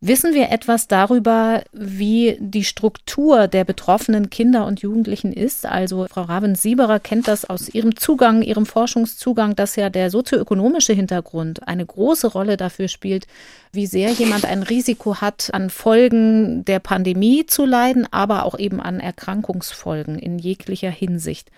Wissen 0.01 0.33
wir 0.33 0.49
etwas 0.49 0.87
darüber, 0.87 1.61
wie 1.73 2.37
die 2.39 2.63
Struktur 2.63 3.49
der 3.49 3.65
betroffenen 3.65 4.29
Kinder 4.29 4.65
und 4.65 4.79
Jugendlichen 4.79 5.33
ist? 5.33 5.65
Also 5.65 6.07
Frau 6.09 6.21
Ravens-Sieberer 6.21 7.01
kennt 7.01 7.27
das 7.27 7.43
aus 7.43 7.67
ihrem 7.67 7.97
Zugang, 7.97 8.41
ihrem 8.41 8.65
Forschungszugang, 8.65 9.57
dass 9.57 9.75
ja 9.75 9.89
der 9.89 10.09
sozioökonomische 10.09 10.93
Hintergrund 10.93 11.67
eine 11.67 11.85
große 11.85 12.27
Rolle 12.27 12.55
dafür 12.55 12.87
spielt, 12.87 13.27
wie 13.73 13.87
sehr 13.87 14.11
jemand 14.11 14.45
ein 14.45 14.63
Risiko 14.63 15.17
hat, 15.17 15.49
an 15.51 15.69
Folgen 15.69 16.63
der 16.63 16.79
Pandemie 16.79 17.45
zu 17.45 17.65
leiden, 17.65 18.07
aber 18.09 18.45
auch 18.45 18.57
eben 18.57 18.79
an 18.79 19.01
Erkrankungsfolgen 19.01 20.17
in 20.17 20.39
jeglicher 20.39 20.91
Hinsicht. 20.91 21.51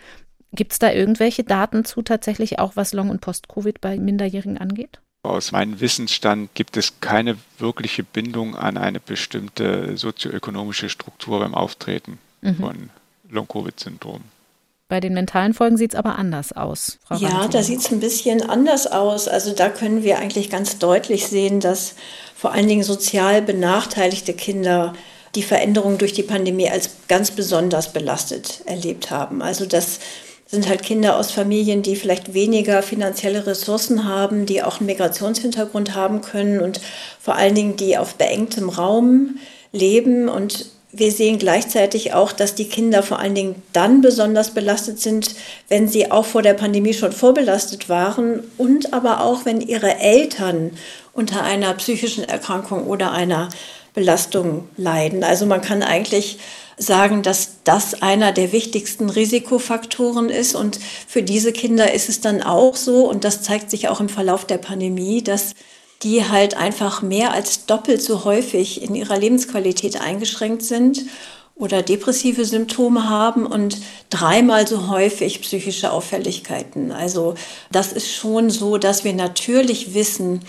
Gibt 0.52 0.72
es 0.72 0.80
da 0.80 0.92
irgendwelche 0.92 1.44
Daten 1.44 1.86
zu 1.86 2.02
tatsächlich 2.02 2.58
auch, 2.58 2.76
was 2.76 2.92
Long- 2.92 3.12
und 3.12 3.22
Post-Covid 3.22 3.82
bei 3.82 4.00
Minderjährigen 4.00 4.58
angeht? 4.58 5.00
Aus 5.24 5.52
meinem 5.52 5.80
Wissensstand 5.80 6.54
gibt 6.56 6.78
es 6.78 7.00
keine 7.00 7.38
wirkliche 7.60 8.04
Bindung 8.04 8.56
an 8.56 8.78
eine 8.78 9.00
bestimmte 9.00 9.96
sozioökonomische 9.96 10.90
Struktur 10.90 11.40
beim 11.40 11.54
Auftreten 11.54 12.18
mhm. 12.42 12.56
von 12.56 12.90
Long-Covid-Syndrom. 13.30 14.22
Bei 14.88 15.00
den 15.00 15.14
mentalen 15.14 15.54
Folgen 15.54 15.78
sieht 15.78 15.94
es 15.94 15.96
aber 15.98 16.18
anders 16.18 16.52
aus. 16.52 16.98
Frau 17.06 17.16
ja, 17.16 17.30
Ranzen. 17.30 17.52
da 17.52 17.64
sieht 17.64 17.80
es 17.80 17.92
ein 17.92 18.02
bisschen 18.02 18.42
anders 18.42 18.88
aus. 18.88 19.28
Also 19.28 19.54
da 19.54 19.70
können 19.70 20.04
wir 20.04 20.18
eigentlich 20.18 20.50
ganz 20.50 20.80
deutlich 20.80 21.28
sehen, 21.28 21.62
dass 21.62 21.96
vor 22.36 22.52
allen 22.52 22.68
Dingen 22.68 22.84
sozial 22.84 23.42
benachteiligte 23.42 24.34
Kinder 24.34 24.94
die 25.36 25.44
Veränderung 25.44 25.98
durch 25.98 26.12
die 26.12 26.24
Pandemie 26.24 26.70
als 26.70 26.90
ganz 27.08 27.32
besonders 27.32 27.94
belastet 27.94 28.64
erlebt 28.66 29.12
haben. 29.12 29.42
Also 29.42 29.66
dass 29.66 30.00
sind 30.52 30.68
halt 30.68 30.84
Kinder 30.84 31.16
aus 31.18 31.32
Familien, 31.32 31.82
die 31.82 31.96
vielleicht 31.96 32.34
weniger 32.34 32.84
finanzielle 32.84 33.48
Ressourcen 33.48 34.06
haben, 34.06 34.46
die 34.46 34.62
auch 34.62 34.80
einen 34.80 34.88
Migrationshintergrund 34.88 35.96
haben 35.96 36.20
können 36.20 36.60
und 36.60 36.82
vor 37.22 37.36
allen 37.36 37.56
Dingen 37.56 37.78
die 37.78 37.98
auf 37.98 38.16
beengtem 38.16 38.68
Raum 38.68 39.38
leben. 39.72 40.28
Und 40.28 40.66
wir 40.92 41.10
sehen 41.14 41.40
gleichzeitig 41.40 42.14
auch, 42.14 42.34
dass 42.34 42.54
die 42.54 42.68
Kinder 42.68 43.02
vor 43.02 43.20
allen 43.20 43.34
Dingen 43.34 43.64
dann 43.72 44.02
besonders 44.02 44.50
belastet 44.50 45.00
sind, 45.00 45.36
wenn 45.70 45.88
sie 45.88 46.12
auch 46.12 46.26
vor 46.26 46.42
der 46.42 46.54
Pandemie 46.54 46.94
schon 46.94 47.14
vorbelastet 47.14 47.88
waren 47.88 48.42
und 48.58 48.94
aber 48.94 49.24
auch, 49.24 49.46
wenn 49.46 49.62
ihre 49.62 50.00
Eltern 50.00 50.72
unter 51.14 51.44
einer 51.44 51.74
psychischen 51.76 52.26
Erkrankung 52.26 52.88
oder 52.88 53.14
einer 53.14 53.48
Belastung 53.94 54.68
leiden. 54.76 55.24
Also 55.24 55.46
man 55.46 55.62
kann 55.62 55.82
eigentlich 55.82 56.40
sagen, 56.78 57.24
dass 57.24 57.64
das 57.64 58.02
einer 58.02 58.32
der 58.32 58.52
wichtigsten 58.52 59.10
Risikofaktoren 59.10 60.30
ist. 60.30 60.56
Und 60.56 60.80
für 61.08 61.24
diese 61.24 61.52
Kinder 61.52 61.94
ist 61.94 62.10
es 62.10 62.22
dann 62.22 62.42
auch 62.42 62.76
so, 62.76 63.10
und 63.10 63.24
das 63.24 63.42
zeigt 63.42 63.70
sich 63.70 63.88
auch 63.90 64.00
im 64.00 64.10
Verlauf 64.10 64.46
der 64.46 64.58
Pandemie, 64.58 65.24
dass 65.24 65.56
die 66.04 66.28
halt 66.28 66.58
einfach 66.58 67.02
mehr 67.02 67.32
als 67.34 67.66
doppelt 67.66 68.02
so 68.02 68.24
häufig 68.24 68.82
in 68.82 68.96
ihrer 68.96 69.18
Lebensqualität 69.18 70.02
eingeschränkt 70.02 70.64
sind 70.64 71.04
oder 71.62 71.84
depressive 71.84 72.44
Symptome 72.44 73.08
haben 73.08 73.46
und 73.46 73.78
dreimal 74.10 74.68
so 74.68 74.90
häufig 74.90 75.42
psychische 75.42 75.92
Auffälligkeiten. 75.92 76.92
Also 76.92 77.36
das 77.72 77.94
ist 77.94 78.12
schon 78.12 78.50
so, 78.50 78.80
dass 78.80 79.04
wir 79.04 79.14
natürlich 79.14 79.94
wissen, 79.94 80.42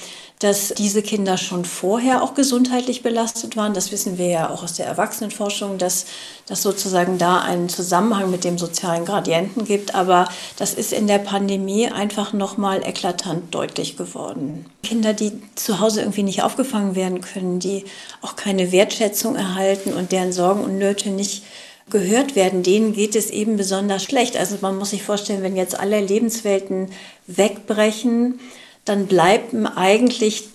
dass 0.43 0.75
diese 0.77 1.03
Kinder 1.03 1.39
schon 1.39 1.65
vorher 1.65 2.23
auch 2.23 2.35
gesundheitlich 2.35 3.03
belastet 3.03 3.57
waren. 3.57 3.75
Das 3.75 3.93
wissen 3.93 4.19
wir 4.19 4.27
ja 4.27 4.51
auch 4.51 4.65
aus 4.65 4.75
der 4.75 4.87
Erwachsenenforschung, 4.87 5.79
dass 5.79 6.07
das 6.47 6.63
sozusagen 6.63 7.17
da 7.17 7.39
einen 7.41 7.69
Zusammenhang 7.69 8.29
mit 8.29 8.43
dem 8.43 8.59
sozialen 8.59 9.05
Gradienten 9.05 9.65
gibt. 9.65 9.95
Aber 9.95 10.29
das 10.57 10.75
ist 10.75 10.93
in 10.93 11.07
der 11.07 11.19
Pandemie 11.19 11.89
einfach 11.89 12.33
nochmal 12.33 12.83
eklatant 12.85 13.55
deutlich 13.55 13.97
geworden. 13.97 14.67
Kinder, 14.83 15.13
die 15.13 15.33
zu 15.55 15.79
Hause 15.79 16.01
irgendwie 16.01 16.25
nicht 16.25 16.43
aufgefangen 16.43 16.97
werden 16.97 17.21
können, 17.21 17.61
die 17.61 17.85
auch 18.21 18.35
keine 18.35 18.73
Wertschätzung 18.73 19.37
erhalten 19.37 19.93
und 19.93 20.11
deren 20.11 20.33
Sorgen 20.33 20.65
und 20.65 20.77
Nöte 20.77 21.11
nicht 21.11 21.45
gehört 21.89 22.35
werden, 22.35 22.65
denen 22.65 22.93
geht 22.95 23.15
es 23.15 23.31
eben 23.31 23.57
besonders 23.57 24.03
schlecht. 24.03 24.37
Also 24.37 24.57
man 24.61 24.77
muss 24.77 24.91
sich 24.91 25.05
vorstellen, 25.05 25.43
wenn 25.43 25.57
jetzt 25.57 25.79
alle 25.79 26.01
Lebenswelten 26.01 26.89
wegbrechen, 27.27 28.41
dann 28.85 29.07
bleiben 29.07 29.67
eigentlich 29.67 30.49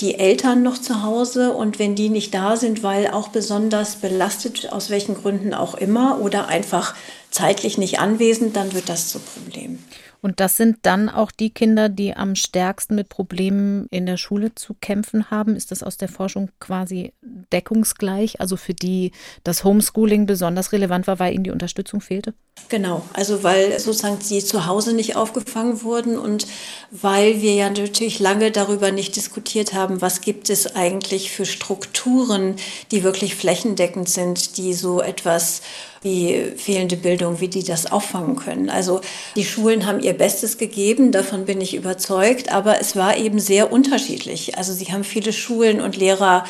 die 0.00 0.16
Eltern 0.16 0.62
noch 0.62 0.78
zu 0.78 1.02
Hause 1.02 1.52
und 1.52 1.78
wenn 1.78 1.94
die 1.94 2.08
nicht 2.08 2.34
da 2.34 2.56
sind, 2.56 2.82
weil 2.82 3.08
auch 3.08 3.28
besonders 3.28 3.96
belastet, 3.96 4.72
aus 4.72 4.90
welchen 4.90 5.14
Gründen 5.14 5.54
auch 5.54 5.74
immer, 5.74 6.20
oder 6.20 6.48
einfach 6.48 6.94
zeitlich 7.30 7.78
nicht 7.78 8.00
anwesend, 8.00 8.56
dann 8.56 8.74
wird 8.74 8.88
das 8.88 9.08
zum 9.08 9.22
Problem. 9.22 9.78
Und 10.24 10.40
das 10.40 10.56
sind 10.56 10.78
dann 10.84 11.10
auch 11.10 11.30
die 11.30 11.50
Kinder, 11.50 11.90
die 11.90 12.16
am 12.16 12.34
stärksten 12.34 12.94
mit 12.94 13.10
Problemen 13.10 13.88
in 13.90 14.06
der 14.06 14.16
Schule 14.16 14.54
zu 14.54 14.72
kämpfen 14.72 15.30
haben. 15.30 15.54
Ist 15.54 15.70
das 15.70 15.82
aus 15.82 15.98
der 15.98 16.08
Forschung 16.08 16.48
quasi 16.60 17.12
deckungsgleich? 17.52 18.40
Also 18.40 18.56
für 18.56 18.72
die 18.72 19.12
das 19.42 19.64
Homeschooling 19.64 20.24
besonders 20.24 20.72
relevant 20.72 21.06
war, 21.06 21.18
weil 21.18 21.34
ihnen 21.34 21.44
die 21.44 21.50
Unterstützung 21.50 22.00
fehlte? 22.00 22.32
Genau, 22.70 23.02
also 23.12 23.42
weil 23.42 23.78
sozusagen 23.78 24.18
sie 24.22 24.42
zu 24.42 24.64
Hause 24.64 24.94
nicht 24.94 25.14
aufgefangen 25.14 25.82
wurden 25.82 26.16
und 26.16 26.46
weil 26.90 27.42
wir 27.42 27.52
ja 27.52 27.68
natürlich 27.68 28.18
lange 28.18 28.50
darüber 28.50 28.92
nicht 28.92 29.16
diskutiert 29.16 29.74
haben, 29.74 30.00
was 30.00 30.22
gibt 30.22 30.48
es 30.48 30.74
eigentlich 30.74 31.32
für 31.32 31.44
Strukturen, 31.44 32.56
die 32.92 33.02
wirklich 33.02 33.34
flächendeckend 33.34 34.08
sind, 34.08 34.56
die 34.56 34.72
so 34.72 35.02
etwas 35.02 35.60
wie 36.04 36.52
fehlende 36.56 36.96
Bildung, 36.96 37.40
wie 37.40 37.48
die 37.48 37.64
das 37.64 37.90
auffangen 37.90 38.36
können. 38.36 38.70
Also 38.70 39.00
die 39.34 39.44
Schulen 39.44 39.86
haben 39.86 40.00
ihr 40.00 40.12
Bestes 40.12 40.58
gegeben, 40.58 41.10
davon 41.10 41.46
bin 41.46 41.60
ich 41.60 41.74
überzeugt, 41.74 42.52
aber 42.52 42.80
es 42.80 42.94
war 42.94 43.16
eben 43.16 43.40
sehr 43.40 43.72
unterschiedlich. 43.72 44.56
Also 44.56 44.72
sie 44.72 44.92
haben 44.92 45.02
viele 45.02 45.32
Schulen 45.32 45.80
und 45.80 45.96
Lehrer 45.96 46.44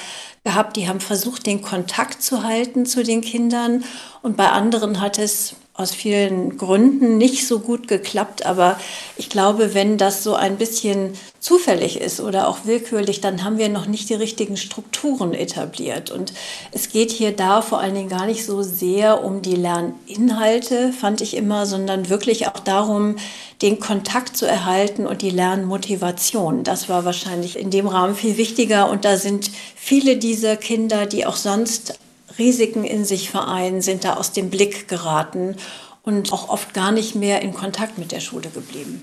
gehabt, 0.45 0.77
die 0.77 0.89
haben 0.89 1.01
versucht, 1.01 1.47
den 1.47 1.63
Kontakt 1.63 2.23
zu 2.23 2.43
halten 2.43 2.85
zu 2.85 3.03
den 3.03 3.23
Kindern 3.23 3.85
und 4.23 4.37
bei 4.37 4.49
anderen 4.49 5.01
hat 5.01 5.19
es 5.19 5.55
aus 5.77 5.93
vielen 5.93 6.57
Gründen 6.57 7.19
nicht 7.19 7.49
so 7.49 7.59
gut 7.59 7.89
geklappt. 7.89 8.47
Aber 8.47 8.79
ich 9.17 9.29
glaube, 9.29 9.75
wenn 9.75 9.99
das 9.99 10.23
so 10.23 10.35
ein 10.35 10.57
bisschen 10.57 11.15
zufällig 11.41 12.01
ist 12.01 12.21
oder 12.21 12.49
auch 12.49 12.59
willkürlich, 12.65 13.21
dann 13.21 13.43
haben 13.43 13.59
wir 13.59 13.69
noch 13.69 13.87
nicht 13.87 14.09
die 14.09 14.15
richtigen 14.15 14.57
Strukturen 14.57 15.35
etabliert. 15.35 16.13
Und 16.13 16.33
es 16.71 16.91
geht 16.91 17.11
hier 17.11 17.33
da 17.33 17.61
vor 17.61 17.81
allen 17.81 17.95
Dingen 17.95 18.09
gar 18.09 18.27
nicht 18.27 18.47
so 18.47 18.63
sehr 18.63 19.25
um 19.25 19.43
die 19.43 19.57
Lerninhalte, 19.57 20.93
fand 20.93 21.21
ich 21.21 21.37
immer, 21.37 21.67
sondern 21.67 22.09
wirklich 22.09 22.47
auch 22.47 22.61
darum, 22.61 23.17
den 23.61 23.81
Kontakt 23.81 24.37
zu 24.37 24.47
erhalten 24.47 25.09
und 25.09 25.23
die 25.23 25.31
Lernmotivation. 25.31 26.63
Das 26.63 26.89
war 26.89 27.05
wahrscheinlich 27.05 27.59
in 27.59 27.71
dem 27.71 27.89
Rahmen 27.89 28.15
viel 28.15 28.37
wichtiger. 28.37 28.89
Und 28.91 29.05
da 29.05 29.17
sind 29.17 29.51
viele 29.75 30.19
dieser 30.19 30.57
Kinder, 30.57 31.07
die 31.07 31.27
auch 31.27 31.37
sonst 31.37 31.99
Risiken 32.39 32.85
in 32.85 33.05
sich 33.05 33.31
vereinen, 33.31 33.81
sind 33.81 34.05
da 34.05 34.15
aus 34.15 34.33
dem 34.33 34.51
Blick 34.51 34.89
geraten 34.89 35.57
und 36.03 36.33
auch 36.33 36.49
oft 36.49 36.75
gar 36.75 36.93
nicht 36.93 37.15
mehr 37.15 37.43
in 37.43 37.55
Kontakt 37.55 37.99
mit 37.99 38.13
der 38.13 38.21
Schule 38.21 38.51
geblieben. 38.51 39.03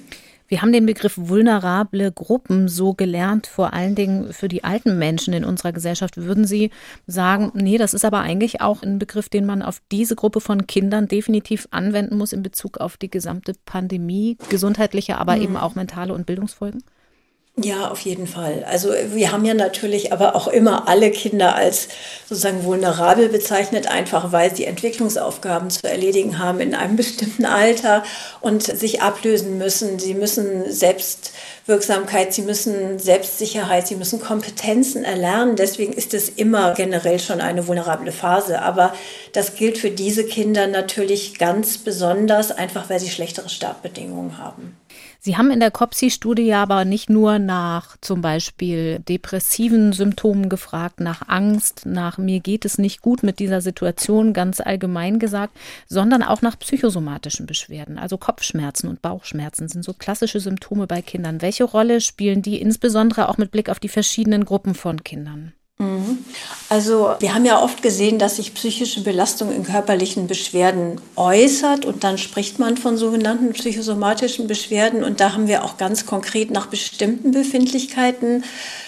Wir 0.51 0.61
haben 0.61 0.73
den 0.73 0.86
Begriff 0.86 1.13
vulnerable 1.17 2.11
Gruppen 2.11 2.67
so 2.67 2.93
gelernt, 2.93 3.47
vor 3.47 3.71
allen 3.71 3.95
Dingen 3.95 4.34
für 4.34 4.49
die 4.49 4.65
alten 4.65 4.99
Menschen 4.99 5.34
in 5.34 5.45
unserer 5.45 5.71
Gesellschaft. 5.71 6.17
Würden 6.17 6.45
Sie 6.45 6.71
sagen, 7.07 7.53
nee, 7.55 7.77
das 7.77 7.93
ist 7.93 8.03
aber 8.03 8.19
eigentlich 8.19 8.59
auch 8.59 8.84
ein 8.84 8.99
Begriff, 8.99 9.29
den 9.29 9.45
man 9.45 9.61
auf 9.61 9.82
diese 9.93 10.17
Gruppe 10.17 10.41
von 10.41 10.67
Kindern 10.67 11.07
definitiv 11.07 11.69
anwenden 11.71 12.17
muss 12.17 12.34
in 12.34 12.43
Bezug 12.43 12.79
auf 12.79 12.97
die 12.97 13.09
gesamte 13.09 13.53
Pandemie, 13.63 14.38
gesundheitliche, 14.49 15.17
aber 15.19 15.38
mhm. 15.38 15.41
eben 15.41 15.55
auch 15.55 15.75
mentale 15.75 16.13
und 16.13 16.25
Bildungsfolgen? 16.25 16.84
Ja, 17.58 17.91
auf 17.91 17.99
jeden 17.99 18.28
Fall. 18.28 18.64
Also 18.64 18.93
wir 19.14 19.34
haben 19.34 19.43
ja 19.43 19.54
natürlich 19.54 20.14
aber 20.14 20.36
auch 20.36 20.47
immer 20.47 20.88
alle 20.88 21.12
Kinder 21.12 21.54
als 21.54 21.89
sozusagen 22.28 22.64
vulnerabel 22.64 23.28
bezeichnet, 23.28 23.88
einfach 23.88 24.32
weil 24.32 24.56
sie 24.56 24.64
Entwicklungsaufgaben 24.64 25.70
zu 25.70 25.86
erledigen 25.86 26.39
haben 26.39 26.62
in 26.62 26.74
einem 26.74 26.95
bestimmten 26.97 27.45
Alter 27.45 28.04
und 28.39 28.64
sich 28.64 29.02
ablösen 29.02 29.58
müssen. 29.58 29.99
Sie 29.99 30.14
müssen 30.14 30.72
Selbstwirksamkeit, 30.72 32.34
sie 32.34 32.43
müssen 32.43 32.99
Selbstsicherheit, 32.99 33.86
sie 33.86 33.95
müssen 33.95 34.22
Kompetenzen 34.22 35.04
erlernen. 35.04 35.58
Deswegen 35.58 35.91
ist 35.91 36.14
es 36.14 36.30
immer 36.30 36.74
generell 36.74 37.20
schon 37.20 37.41
eine 37.41 37.68
vulnerable 37.68 38.14
Phase. 38.14 38.62
Aber 38.62 38.93
das 39.34 39.56
gilt 39.56 39.78
für 39.78 39.91
diese 39.91 40.24
Kinder 40.24 40.68
natürlich 40.68 41.38
ganz 41.38 41.78
besonders, 41.78 42.52
einfach 42.52 42.89
weil 42.89 43.02
sie 43.02 43.10
schlechtere 43.10 43.49
Startbedingungen 43.49 44.38
haben. 44.38 44.78
Sie 45.24 45.38
haben 45.38 45.51
in 45.51 45.59
der 45.59 45.69
COPSI-Studie 45.69 46.51
aber 46.55 46.84
nicht 46.84 47.07
nur 47.07 47.38
nach 47.38 47.95
zum 48.01 48.22
Beispiel 48.22 48.97
depressiven 49.07 49.93
Symptomen 49.93 50.49
gefragt, 50.49 50.99
nach 50.99 51.28
Angst, 51.28 51.86
nach 51.86 52.17
mir 52.17 52.39
geht 52.39 52.65
es 52.65 52.80
nicht 52.80 53.03
gut 53.03 53.22
mit 53.22 53.38
dieser 53.38 53.61
Situation, 53.61 54.34
ganz 54.34 54.59
allgemein 54.59 55.19
gesagt, 55.19 55.55
sondern 55.88 56.24
auch 56.24 56.41
nach 56.41 56.57
psychosomatischen 56.57 57.45
Beschwerden. 57.45 57.99
Also 57.99 58.17
Kopfschmerzen 58.17 58.88
und 58.88 59.03
Bauchschmerzen 59.03 59.67
sind 59.67 59.86
so 59.86 59.93
klassische 59.93 60.39
Symptome 60.39 60.88
bei 60.88 61.03
Kindern. 61.03 61.43
Welche 61.43 61.65
Rolle 61.65 62.01
spielen 62.01 62.41
die 62.41 62.59
insbesondere 62.59 63.30
auch 63.30 63.38
mit 63.38 63.51
Blick 63.51 63.69
auf 63.69 63.80
die 63.80 63.89
verschiedenen 63.89 64.43
Gruppen 64.43 64.74
von 64.74 65.03
Kindern? 65.03 65.53
Mhm. 65.82 66.23
Also 66.69 67.15
wir 67.19 67.34
haben 67.34 67.43
ja 67.43 67.59
oft 67.59 67.82
gesehen, 67.82 68.19
dass 68.19 68.36
sich 68.36 68.53
psychische 68.53 69.01
Belastung 69.01 69.51
in 69.51 69.63
körperlichen 69.63 70.27
Beschwerden 70.27 71.01
äußert 71.15 71.86
und 71.86 72.03
dann 72.03 72.19
spricht 72.19 72.59
man 72.59 72.77
von 72.77 72.97
sogenannten 72.97 73.51
psychosomatischen 73.53 74.45
Beschwerden 74.47 75.03
und 75.03 75.19
da 75.19 75.34
haben 75.34 75.47
wir 75.47 75.65
auch 75.65 75.77
ganz 75.77 76.05
konkret 76.05 76.51
nach 76.51 76.67
bestimmten 76.67 77.32
Befindlichkeiten 77.32 78.43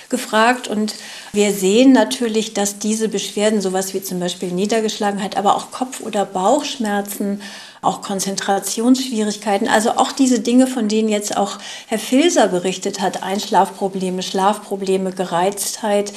gefragt 0.09 0.67
und 0.67 0.93
wir 1.31 1.51
sehen 1.51 1.93
natürlich, 1.93 2.53
dass 2.53 2.77
diese 2.77 3.09
Beschwerden, 3.09 3.59
sowas 3.59 3.95
wie 3.95 4.03
zum 4.03 4.19
Beispiel 4.19 4.51
Niedergeschlagenheit, 4.51 5.35
aber 5.35 5.55
auch 5.55 5.71
Kopf- 5.71 6.01
oder 6.01 6.25
Bauchschmerzen, 6.25 7.41
auch 7.83 8.01
Konzentrationsschwierigkeiten, 8.01 9.67
also 9.67 9.91
auch 9.91 10.11
diese 10.11 10.39
Dinge, 10.39 10.67
von 10.67 10.87
denen 10.87 11.09
jetzt 11.09 11.35
auch 11.35 11.57
Herr 11.87 11.99
Filser 11.99 12.47
berichtet 12.47 13.01
hat, 13.01 13.23
Einschlafprobleme, 13.23 14.23
Schlafprobleme, 14.23 15.11
Gereiztheit, 15.11 16.13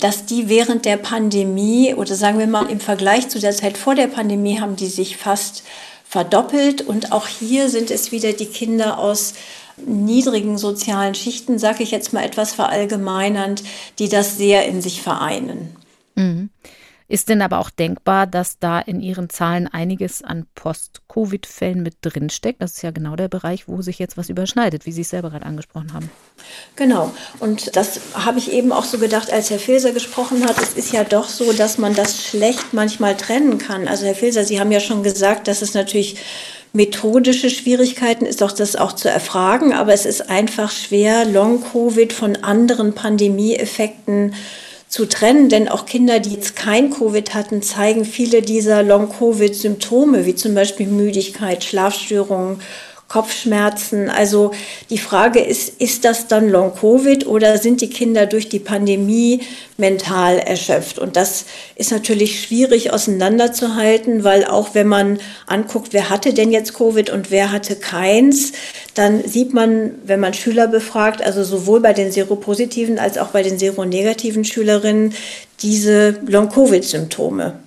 dass 0.00 0.26
die 0.26 0.48
während 0.48 0.84
der 0.84 0.96
Pandemie 0.96 1.94
oder 1.94 2.14
sagen 2.14 2.38
wir 2.38 2.46
mal 2.46 2.70
im 2.70 2.80
Vergleich 2.80 3.28
zu 3.28 3.38
der 3.38 3.52
Zeit 3.52 3.78
vor 3.78 3.94
der 3.94 4.06
Pandemie 4.06 4.60
haben 4.60 4.76
die 4.76 4.86
sich 4.86 5.16
fast 5.16 5.62
verdoppelt 6.08 6.82
und 6.82 7.12
auch 7.12 7.28
hier 7.28 7.68
sind 7.68 7.90
es 7.90 8.10
wieder 8.10 8.32
die 8.32 8.46
Kinder 8.46 8.98
aus 8.98 9.34
niedrigen 9.86 10.58
sozialen 10.58 11.14
Schichten, 11.14 11.58
sage 11.58 11.82
ich 11.82 11.90
jetzt 11.90 12.12
mal 12.12 12.24
etwas 12.24 12.52
verallgemeinernd, 12.52 13.62
die 13.98 14.08
das 14.08 14.36
sehr 14.36 14.66
in 14.66 14.82
sich 14.82 15.02
vereinen. 15.02 15.76
Mhm. 16.16 16.50
Ist 17.10 17.28
denn 17.28 17.42
aber 17.42 17.58
auch 17.58 17.70
denkbar, 17.70 18.28
dass 18.28 18.60
da 18.60 18.78
in 18.78 19.00
Ihren 19.00 19.28
Zahlen 19.28 19.66
einiges 19.66 20.22
an 20.22 20.46
Post-Covid-Fällen 20.54 21.82
mit 21.82 21.96
drinsteckt? 22.02 22.62
Das 22.62 22.74
ist 22.74 22.82
ja 22.82 22.92
genau 22.92 23.16
der 23.16 23.26
Bereich, 23.26 23.66
wo 23.66 23.82
sich 23.82 23.98
jetzt 23.98 24.16
was 24.16 24.28
überschneidet, 24.28 24.86
wie 24.86 24.92
Sie 24.92 25.00
es 25.00 25.10
selber 25.10 25.30
gerade 25.30 25.44
angesprochen 25.44 25.92
haben. 25.92 26.08
Genau. 26.76 27.12
Und 27.40 27.74
das 27.74 27.98
habe 28.14 28.38
ich 28.38 28.52
eben 28.52 28.70
auch 28.70 28.84
so 28.84 28.98
gedacht, 28.98 29.32
als 29.32 29.50
Herr 29.50 29.58
Filser 29.58 29.90
gesprochen 29.90 30.46
hat. 30.46 30.62
Es 30.62 30.74
ist 30.74 30.92
ja 30.92 31.02
doch 31.02 31.28
so, 31.28 31.52
dass 31.52 31.78
man 31.78 31.94
das 31.94 32.24
schlecht 32.24 32.72
manchmal 32.74 33.16
trennen 33.16 33.58
kann. 33.58 33.88
Also 33.88 34.06
Herr 34.06 34.14
Filser, 34.14 34.44
Sie 34.44 34.60
haben 34.60 34.70
ja 34.70 34.78
schon 34.78 35.02
gesagt, 35.02 35.48
dass 35.48 35.62
es 35.62 35.74
natürlich 35.74 36.16
methodische 36.72 37.50
Schwierigkeiten 37.50 38.24
ist 38.24 38.40
doch 38.40 38.52
das 38.52 38.76
auch 38.76 38.92
zu 38.92 39.10
erfragen, 39.10 39.72
aber 39.72 39.92
es 39.92 40.06
ist 40.06 40.30
einfach 40.30 40.70
schwer, 40.70 41.24
Long-Covid 41.24 42.12
von 42.12 42.36
anderen 42.36 42.94
Pandemieeffekten 42.94 44.36
zu 44.90 45.06
trennen, 45.06 45.48
denn 45.48 45.68
auch 45.68 45.86
Kinder, 45.86 46.18
die 46.18 46.34
jetzt 46.34 46.56
kein 46.56 46.90
Covid 46.90 47.32
hatten, 47.32 47.62
zeigen 47.62 48.04
viele 48.04 48.42
dieser 48.42 48.82
Long-Covid-Symptome, 48.82 50.26
wie 50.26 50.34
zum 50.34 50.54
Beispiel 50.56 50.88
Müdigkeit, 50.88 51.62
Schlafstörungen, 51.62 52.60
Kopfschmerzen. 53.10 54.08
Also 54.08 54.52
die 54.88 54.96
Frage 54.96 55.40
ist, 55.40 55.80
ist 55.80 56.04
das 56.04 56.28
dann 56.28 56.48
Long-Covid 56.48 57.26
oder 57.26 57.58
sind 57.58 57.80
die 57.80 57.90
Kinder 57.90 58.26
durch 58.26 58.48
die 58.48 58.60
Pandemie 58.60 59.40
mental 59.76 60.38
erschöpft? 60.38 61.00
Und 61.00 61.16
das 61.16 61.44
ist 61.74 61.90
natürlich 61.90 62.40
schwierig 62.40 62.92
auseinanderzuhalten, 62.92 64.22
weil 64.22 64.44
auch 64.44 64.76
wenn 64.76 64.86
man 64.86 65.18
anguckt, 65.48 65.92
wer 65.92 66.08
hatte 66.08 66.32
denn 66.32 66.52
jetzt 66.52 66.72
Covid 66.74 67.10
und 67.10 67.32
wer 67.32 67.50
hatte 67.50 67.74
keins, 67.74 68.52
dann 68.94 69.26
sieht 69.26 69.52
man, 69.52 69.96
wenn 70.04 70.20
man 70.20 70.32
Schüler 70.32 70.68
befragt, 70.68 71.20
also 71.20 71.42
sowohl 71.42 71.80
bei 71.80 71.92
den 71.92 72.12
seropositiven 72.12 73.00
als 73.00 73.18
auch 73.18 73.28
bei 73.28 73.42
den 73.42 73.58
seronegativen 73.58 74.44
Schülerinnen, 74.44 75.14
diese 75.62 76.20
Long-Covid-Symptome. 76.26 77.58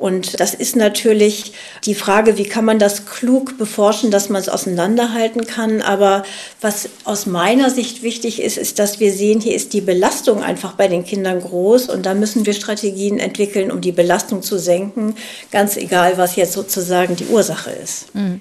Und 0.00 0.40
das 0.40 0.54
ist 0.54 0.76
natürlich 0.76 1.52
die 1.84 1.94
Frage, 1.94 2.38
wie 2.38 2.44
kann 2.44 2.64
man 2.64 2.78
das 2.78 3.04
klug 3.04 3.58
beforschen, 3.58 4.10
dass 4.10 4.30
man 4.30 4.40
es 4.40 4.48
auseinanderhalten 4.48 5.44
kann. 5.44 5.82
Aber 5.82 6.22
was 6.62 6.88
aus 7.04 7.26
meiner 7.26 7.68
Sicht 7.68 8.02
wichtig 8.02 8.40
ist, 8.40 8.56
ist, 8.56 8.78
dass 8.78 8.98
wir 8.98 9.12
sehen, 9.12 9.42
hier 9.42 9.54
ist 9.54 9.74
die 9.74 9.82
Belastung 9.82 10.42
einfach 10.42 10.72
bei 10.72 10.88
den 10.88 11.04
Kindern 11.04 11.42
groß 11.42 11.90
und 11.90 12.06
da 12.06 12.14
müssen 12.14 12.46
wir 12.46 12.54
Strategien 12.54 13.18
entwickeln, 13.18 13.70
um 13.70 13.82
die 13.82 13.92
Belastung 13.92 14.40
zu 14.40 14.58
senken, 14.58 15.16
ganz 15.52 15.76
egal, 15.76 16.16
was 16.16 16.34
jetzt 16.34 16.54
sozusagen 16.54 17.14
die 17.14 17.26
Ursache 17.26 17.70
ist. 17.70 18.14
Mhm. 18.14 18.40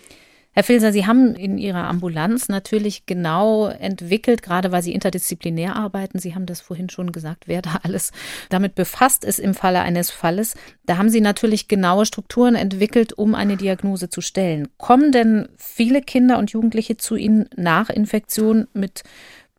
Herr 0.52 0.64
Filser, 0.64 0.92
Sie 0.92 1.06
haben 1.06 1.36
in 1.36 1.60
Ihrer 1.60 1.88
Ambulanz 1.88 2.50
natürlich 2.50 3.06
genau 3.06 3.68
entwickelt, 3.68 4.42
gerade 4.42 4.72
weil 4.72 4.82
Sie 4.82 4.94
interdisziplinär 4.94 5.76
arbeiten. 5.76 6.18
Sie 6.18 6.34
haben 6.34 6.48
das 6.48 6.60
vorhin 6.60 6.90
schon 6.90 7.12
gesagt, 7.12 7.48
wer 7.48 7.62
da 7.62 7.80
alles 7.84 8.12
damit 8.50 8.74
befasst 8.74 9.24
ist 9.24 9.40
im 9.40 9.54
Falle 9.54 9.82
eines 9.82 10.10
Falles. 10.10 10.56
Da 10.86 10.98
haben 10.98 11.10
Sie 11.10 11.22
natürlich 11.22 11.68
genaue 11.68 12.06
Strukturen 12.06 12.56
entwickelt, 12.56 13.14
um 13.14 13.36
eine 13.36 13.58
Diagnose 13.58 14.10
zu 14.10 14.22
stellen. 14.22 14.68
Kommen 14.78 15.12
denn 15.12 15.50
viele 15.56 16.02
Kinder 16.02 16.40
und 16.40 16.52
Jugendliche 16.52 16.98
zu 16.98 17.16
Ihnen 17.16 17.48
nach 17.56 17.90
Infektion 17.90 18.68
mit 18.74 19.04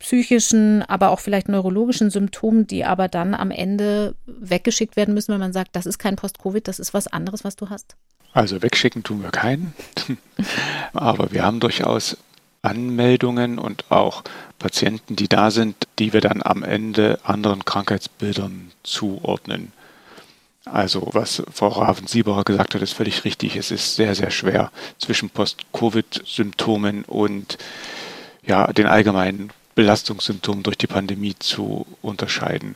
psychischen, 0.00 0.82
aber 0.82 1.10
auch 1.10 1.20
vielleicht 1.20 1.48
neurologischen 1.48 2.10
Symptomen, 2.10 2.66
die 2.66 2.84
aber 2.84 3.06
dann 3.06 3.34
am 3.34 3.52
Ende 3.52 4.16
weggeschickt 4.26 4.96
werden 4.96 5.14
müssen, 5.14 5.32
wenn 5.32 5.40
man 5.40 5.52
sagt, 5.52 5.76
das 5.76 5.86
ist 5.86 5.98
kein 5.98 6.16
Post-Covid, 6.16 6.66
das 6.66 6.80
ist 6.80 6.94
was 6.94 7.06
anderes, 7.06 7.44
was 7.44 7.54
du 7.54 7.68
hast? 7.70 7.96
Also 8.32 8.62
wegschicken 8.62 9.02
tun 9.02 9.22
wir 9.22 9.30
keinen, 9.30 9.74
aber 10.92 11.32
wir 11.32 11.44
haben 11.44 11.60
durchaus 11.60 12.16
Anmeldungen 12.62 13.58
und 13.58 13.90
auch 13.90 14.22
Patienten, 14.58 15.16
die 15.16 15.28
da 15.28 15.50
sind, 15.50 15.76
die 15.98 16.12
wir 16.12 16.20
dann 16.20 16.42
am 16.42 16.62
Ende 16.62 17.18
anderen 17.24 17.64
Krankheitsbildern 17.64 18.70
zuordnen. 18.82 19.72
Also 20.66 21.08
was 21.12 21.42
Frau 21.52 21.68
Raven-Sieberer 21.68 22.44
gesagt 22.44 22.74
hat, 22.74 22.82
ist 22.82 22.92
völlig 22.92 23.24
richtig. 23.24 23.56
Es 23.56 23.70
ist 23.70 23.96
sehr, 23.96 24.14
sehr 24.14 24.30
schwer 24.30 24.70
zwischen 24.98 25.30
Post-Covid-Symptomen 25.30 27.04
und 27.04 27.58
ja, 28.46 28.72
den 28.72 28.86
allgemeinen 28.86 29.50
Belastungssymptomen 29.74 30.62
durch 30.62 30.76
die 30.76 30.86
Pandemie 30.86 31.34
zu 31.38 31.86
unterscheiden 32.02 32.74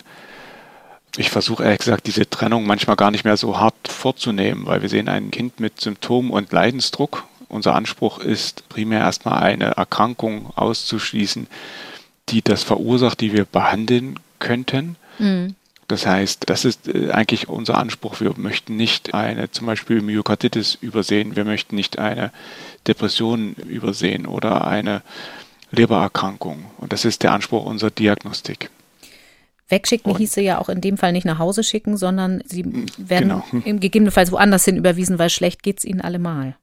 ich 1.17 1.31
versuche 1.31 1.65
ehrlich 1.65 1.81
gesagt, 1.81 2.07
diese 2.07 2.29
Trennung 2.29 2.67
manchmal 2.67 2.97
gar 2.97 3.11
nicht 3.11 3.25
mehr 3.25 3.37
so 3.37 3.59
hart 3.59 3.89
vorzunehmen, 3.89 4.67
weil 4.67 4.83
wir 4.83 4.89
sehen 4.89 5.09
ein 5.09 5.31
Kind 5.31 5.61
mit 5.61 5.81
Symptomen 5.81 6.31
und 6.31 6.53
Leidensdruck. 6.53 7.25
Unser 7.49 7.75
Anspruch 7.75 8.19
ist 8.19 8.69
primär 8.69 9.01
erstmal 9.01 9.43
eine 9.43 9.67
Erkrankung 9.77 10.51
auszuschließen, 10.57 11.47
die 12.31 12.43
das 12.43 12.63
verursacht, 12.63 13.21
die 13.21 13.33
wir 13.33 13.45
behandeln 13.45 14.19
könnten. 14.39 14.97
Mhm. 15.19 15.55
Das 15.87 16.07
heißt, 16.07 16.45
das 16.47 16.65
ist 16.65 16.89
äh, 16.89 17.11
eigentlich 17.11 17.49
unser 17.49 17.79
Anspruch. 17.79 18.21
Wir 18.21 18.33
möchten 18.37 18.77
nicht 18.77 19.15
eine 19.15 19.51
zum 19.51 19.67
Beispiel 19.67 20.01
Myokarditis 20.01 20.79
übersehen, 20.81 21.37
wir 21.37 21.45
möchten 21.45 21.77
nicht 21.77 21.99
eine 21.99 22.33
Depression 22.87 23.55
übersehen 23.55 24.27
oder 24.27 24.67
eine 24.67 25.03
Lebererkrankung. 25.71 26.65
Und 26.79 26.93
das 26.93 27.05
ist 27.05 27.23
der 27.23 27.33
Anspruch 27.33 27.65
unserer 27.65 27.91
Diagnostik. 27.91 28.71
Wegschicken 29.69 30.13
und 30.13 30.19
hieße 30.19 30.41
ja 30.41 30.61
auch 30.61 30.69
in 30.69 30.81
dem 30.81 30.99
Fall 30.99 31.13
nicht 31.13 31.25
nach 31.25 31.39
Hause 31.39 31.65
schicken, 31.65 31.97
sondern 31.97 32.43
sie 32.47 32.65
werden 32.99 33.43
genau. 33.51 33.79
gegebenenfalls 33.79 34.31
woanders 34.31 34.65
hin 34.65 34.77
überwiesen, 34.77 35.19
weil 35.19 35.31
schlecht 35.31 35.63
geht 35.63 35.79
es 35.79 35.85
ihnen 35.85 36.01
allemal. 36.01 36.57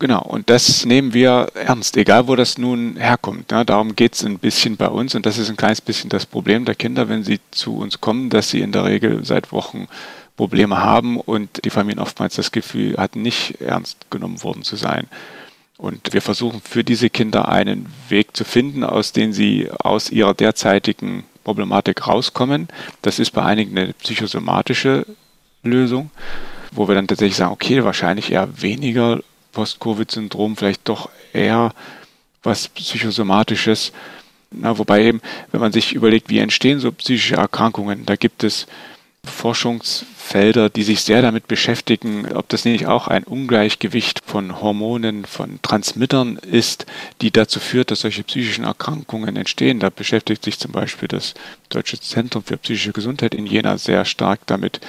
Genau, 0.00 0.22
und 0.22 0.48
das 0.48 0.84
nehmen 0.84 1.12
wir 1.12 1.48
ernst, 1.54 1.96
egal 1.96 2.28
wo 2.28 2.36
das 2.36 2.56
nun 2.56 2.96
herkommt. 2.96 3.50
Ja, 3.50 3.64
darum 3.64 3.96
geht 3.96 4.14
es 4.14 4.24
ein 4.24 4.38
bisschen 4.38 4.76
bei 4.76 4.86
uns 4.86 5.16
und 5.16 5.26
das 5.26 5.38
ist 5.38 5.50
ein 5.50 5.56
kleines 5.56 5.80
bisschen 5.80 6.08
das 6.08 6.24
Problem 6.24 6.64
der 6.64 6.76
Kinder, 6.76 7.08
wenn 7.08 7.24
sie 7.24 7.40
zu 7.50 7.76
uns 7.78 8.00
kommen, 8.00 8.30
dass 8.30 8.50
sie 8.50 8.60
in 8.60 8.70
der 8.70 8.84
Regel 8.84 9.24
seit 9.24 9.50
Wochen 9.50 9.88
Probleme 10.36 10.78
haben 10.78 11.18
und 11.18 11.64
die 11.64 11.70
Familien 11.70 11.98
oftmals 11.98 12.36
das 12.36 12.52
Gefühl 12.52 12.96
hatten, 12.96 13.22
nicht 13.22 13.60
ernst 13.60 14.08
genommen 14.08 14.40
worden 14.44 14.62
zu 14.62 14.76
sein. 14.76 15.08
Und 15.76 16.12
wir 16.12 16.22
versuchen 16.22 16.60
für 16.60 16.84
diese 16.84 17.10
Kinder 17.10 17.48
einen 17.48 17.86
Weg 18.08 18.36
zu 18.36 18.44
finden, 18.44 18.84
aus 18.84 19.12
dem 19.12 19.32
sie 19.32 19.68
aus 19.70 20.10
ihrer 20.10 20.34
derzeitigen 20.34 21.24
Problematik 21.48 22.06
rauskommen. 22.06 22.68
Das 23.00 23.18
ist 23.18 23.30
bei 23.30 23.42
einigen 23.42 23.76
eine 23.76 23.94
psychosomatische 23.94 25.06
Lösung, 25.62 26.10
wo 26.72 26.88
wir 26.88 26.94
dann 26.94 27.08
tatsächlich 27.08 27.36
sagen, 27.36 27.52
okay, 27.52 27.82
wahrscheinlich 27.84 28.30
eher 28.30 28.60
weniger 28.60 29.20
Post-Covid-Syndrom, 29.52 30.58
vielleicht 30.58 30.86
doch 30.90 31.08
eher 31.32 31.72
was 32.42 32.68
Psychosomatisches. 32.68 33.92
Na, 34.50 34.76
wobei 34.76 35.04
eben, 35.04 35.22
wenn 35.50 35.62
man 35.62 35.72
sich 35.72 35.94
überlegt, 35.94 36.28
wie 36.28 36.38
entstehen 36.38 36.80
so 36.80 36.92
psychische 36.92 37.36
Erkrankungen, 37.36 38.04
da 38.04 38.16
gibt 38.16 38.44
es 38.44 38.66
Forschungsfelder, 39.28 40.70
die 40.70 40.82
sich 40.82 41.02
sehr 41.02 41.22
damit 41.22 41.48
beschäftigen, 41.48 42.30
ob 42.32 42.48
das 42.48 42.64
nicht 42.64 42.86
auch 42.86 43.08
ein 43.08 43.24
Ungleichgewicht 43.24 44.22
von 44.26 44.60
Hormonen, 44.60 45.24
von 45.24 45.60
Transmittern 45.62 46.36
ist, 46.36 46.86
die 47.20 47.30
dazu 47.30 47.60
führt, 47.60 47.90
dass 47.90 48.00
solche 48.00 48.24
psychischen 48.24 48.64
Erkrankungen 48.64 49.36
entstehen. 49.36 49.80
Da 49.80 49.90
beschäftigt 49.90 50.44
sich 50.44 50.58
zum 50.58 50.72
Beispiel 50.72 51.08
das 51.08 51.34
Deutsche 51.68 52.00
Zentrum 52.00 52.42
für 52.42 52.56
psychische 52.56 52.92
Gesundheit 52.92 53.34
in 53.34 53.46
Jena 53.46 53.78
sehr 53.78 54.04
stark 54.04 54.40
damit. 54.46 54.80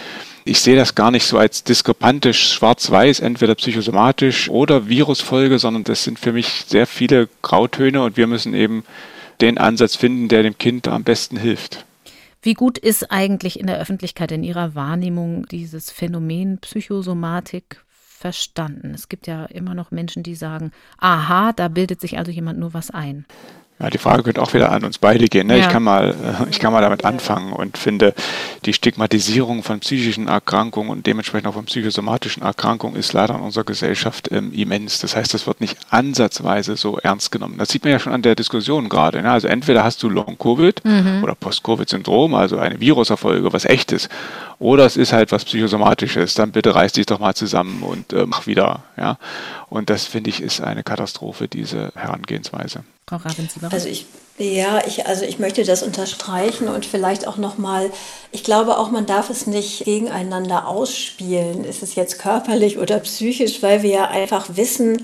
Ich 0.46 0.62
sehe 0.62 0.76
das 0.76 0.96
gar 0.96 1.12
nicht 1.12 1.26
so 1.26 1.38
als 1.38 1.64
diskrepantisch 1.64 2.54
schwarz-weiß, 2.54 3.20
entweder 3.20 3.56
psychosomatisch 3.56 4.50
oder 4.50 4.90
Virusfolge, 4.90 5.60
sondern 5.60 5.84
das 5.84 6.04
sind 6.04 6.18
für 6.18 6.32
mich 6.32 6.66
sehr 6.68 6.88
viele 6.88 7.30
Grautöne 7.42 8.02
und 8.02 8.18
wir 8.18 8.28
müssen 8.28 8.54
eben 8.54 8.84
den 9.42 9.58
Ansatz 9.58 9.96
finden, 9.96 10.28
der 10.28 10.44
dem 10.44 10.58
Kind 10.58 10.88
am 10.88 11.04
besten 11.04 11.38
hilft. 11.38 11.86
Wie 12.42 12.54
gut 12.54 12.78
ist 12.78 13.12
eigentlich 13.12 13.60
in 13.60 13.68
der 13.68 13.80
Öffentlichkeit 13.80 14.32
in 14.32 14.44
Ihrer 14.44 14.74
Wahrnehmung 14.74 15.46
dieses 15.48 15.92
Phänomen 15.92 16.60
Psychosomatik 16.60 17.84
verstanden? 17.90 18.94
Es 18.94 19.10
gibt 19.10 19.28
ja 19.28 19.44
immer 19.46 19.76
noch 19.76 19.92
Menschen, 19.92 20.24
die 20.24 20.36
sagen, 20.36 20.72
aha, 20.98 21.52
da 21.52 21.68
bildet 21.68 22.00
sich 22.00 22.18
also 22.18 22.32
jemand 22.32 22.58
nur 22.58 22.74
was 22.74 22.92
ein. 22.92 23.26
Ja, 23.82 23.90
die 23.90 23.98
Frage 23.98 24.24
könnte 24.24 24.42
auch 24.42 24.54
wieder 24.54 24.74
an 24.74 24.84
uns 24.84 24.98
beide 24.98 25.26
gehen. 25.28 25.48
Ne? 25.48 25.58
Ja. 25.58 25.66
Ich, 25.66 25.72
kann 25.72 25.84
mal, 25.84 26.10
äh, 26.10 26.50
ich 26.50 26.60
kann 26.60 26.74
mal 26.74 26.82
damit 26.82 27.06
anfangen 27.06 27.54
und 27.54 27.78
finde, 27.78 28.14
die 28.66 28.74
Stigmatisierung 28.74 29.64
von 29.64 29.80
psychischen 29.80 30.28
Erkrankungen 30.28 30.90
und 30.90 31.08
dementsprechend 31.08 31.48
auch 31.48 31.54
von 31.54 31.64
psychosomatischen 31.64 32.44
Erkrankungen 32.44 32.98
ist 32.98 33.14
leider 33.14 33.36
in 33.36 33.42
unserer 33.42 33.64
Gesellschaft 33.64 34.30
ähm, 34.32 34.52
immens. 34.52 35.00
Das 35.00 35.16
heißt, 35.16 35.34
das 35.34 35.48
wird 35.48 35.62
nicht 35.62 35.78
ansatzweise 35.90 36.76
so 36.76 36.98
ernst 36.98 37.32
genommen. 37.32 37.58
Das 37.58 37.70
sieht 37.70 37.86
man 37.86 37.94
ja 37.94 38.00
schon 38.00 38.12
an 38.12 38.22
der 38.22 38.36
Diskussion 38.36 38.90
gerade. 38.90 39.22
Ne? 39.22 39.32
Also 39.32 39.48
entweder 39.48 39.86
hast 39.86 40.04
du 40.04 40.10
Long-Covid 40.10 40.84
mhm. 40.84 41.24
oder 41.24 41.36
Post-Covid-Syndrom, 41.36 42.36
also 42.36 42.58
eine 42.58 42.82
Viruserfolge, 42.82 43.54
was 43.54 43.64
echtes, 43.64 44.10
oder 44.60 44.86
es 44.86 44.98
ist 44.98 45.14
halt 45.14 45.32
was 45.32 45.46
Psychosomatisches. 45.46 46.34
Dann 46.34 46.52
bitte 46.52 46.76
reiß 46.76 46.92
dich 46.92 47.06
doch 47.06 47.20
mal 47.20 47.34
zusammen 47.34 47.82
und 47.82 48.14
äh, 48.14 48.26
mach 48.26 48.46
wieder. 48.46 48.84
Ja? 48.98 49.18
Und 49.70 49.90
das 49.90 50.06
finde 50.06 50.30
ich 50.30 50.42
ist 50.42 50.62
eine 50.62 50.84
Katastrophe, 50.84 51.48
diese 51.48 51.92
Herangehensweise. 51.96 52.84
Frau 53.08 53.18
Ravensieber? 53.18 53.70
Also 53.72 53.88
ich, 53.88 54.06
ja, 54.38 54.82
ich, 54.86 55.08
also 55.08 55.24
ich 55.24 55.40
möchte 55.40 55.64
das 55.64 55.82
unterstreichen 55.82 56.68
und 56.68 56.86
vielleicht 56.86 57.28
auch 57.28 57.38
nochmal, 57.38 57.90
ich 58.32 58.44
glaube 58.44 58.78
auch, 58.78 58.92
man 58.92 59.06
darf 59.06 59.30
es 59.30 59.48
nicht 59.48 59.86
gegeneinander 59.86 60.68
ausspielen. 60.68 61.64
Ist 61.64 61.82
es 61.82 61.96
jetzt 61.96 62.20
körperlich 62.20 62.78
oder 62.78 63.00
psychisch, 63.00 63.64
weil 63.64 63.82
wir 63.82 63.90
ja 63.90 64.08
einfach 64.10 64.58
wissen, 64.58 65.02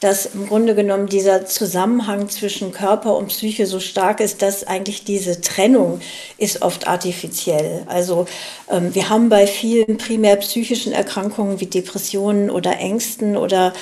dass 0.00 0.26
im 0.26 0.48
Grunde 0.48 0.74
genommen 0.74 1.06
dieser 1.06 1.46
Zusammenhang 1.46 2.28
zwischen 2.28 2.72
Körper 2.72 3.16
und 3.16 3.28
Psyche 3.28 3.66
so 3.66 3.80
stark 3.80 4.20
ist, 4.20 4.42
dass 4.42 4.64
eigentlich 4.66 5.04
diese 5.04 5.40
Trennung 5.40 6.00
ist 6.38 6.62
oft 6.62 6.86
artifiziell. 6.86 7.84
Also 7.86 8.26
ähm, 8.70 8.94
wir 8.94 9.08
haben 9.08 9.28
bei 9.28 9.46
vielen 9.46 9.96
primär 9.96 10.36
psychischen 10.36 10.92
Erkrankungen 10.92 11.60
wie 11.60 11.66
Depressionen 11.66 12.50
oder 12.50 12.78
Ängsten 12.78 13.36
oder 13.36 13.72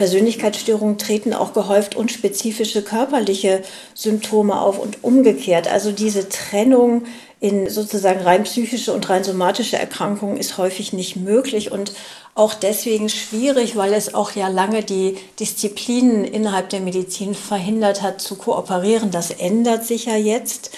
Persönlichkeitsstörungen 0.00 0.96
treten 0.96 1.34
auch 1.34 1.52
gehäuft 1.52 1.94
unspezifische 1.94 2.80
körperliche 2.80 3.62
Symptome 3.92 4.58
auf 4.58 4.78
und 4.78 5.04
umgekehrt. 5.04 5.70
Also 5.70 5.92
diese 5.92 6.30
Trennung 6.30 7.02
in 7.40 7.70
sozusagen 7.70 8.20
rein 8.20 8.44
psychische 8.44 8.92
und 8.92 9.08
rein 9.08 9.24
somatische 9.24 9.78
Erkrankungen 9.78 10.36
ist 10.36 10.58
häufig 10.58 10.92
nicht 10.92 11.16
möglich 11.16 11.72
und 11.72 11.92
auch 12.34 12.54
deswegen 12.54 13.08
schwierig, 13.08 13.76
weil 13.76 13.94
es 13.94 14.14
auch 14.14 14.32
ja 14.32 14.48
lange 14.48 14.82
die 14.82 15.16
Disziplinen 15.40 16.24
innerhalb 16.24 16.68
der 16.68 16.80
Medizin 16.80 17.34
verhindert 17.34 18.02
hat 18.02 18.20
zu 18.20 18.36
kooperieren. 18.36 19.10
Das 19.10 19.30
ändert 19.30 19.84
sich 19.84 20.04
ja 20.04 20.16
jetzt. 20.16 20.70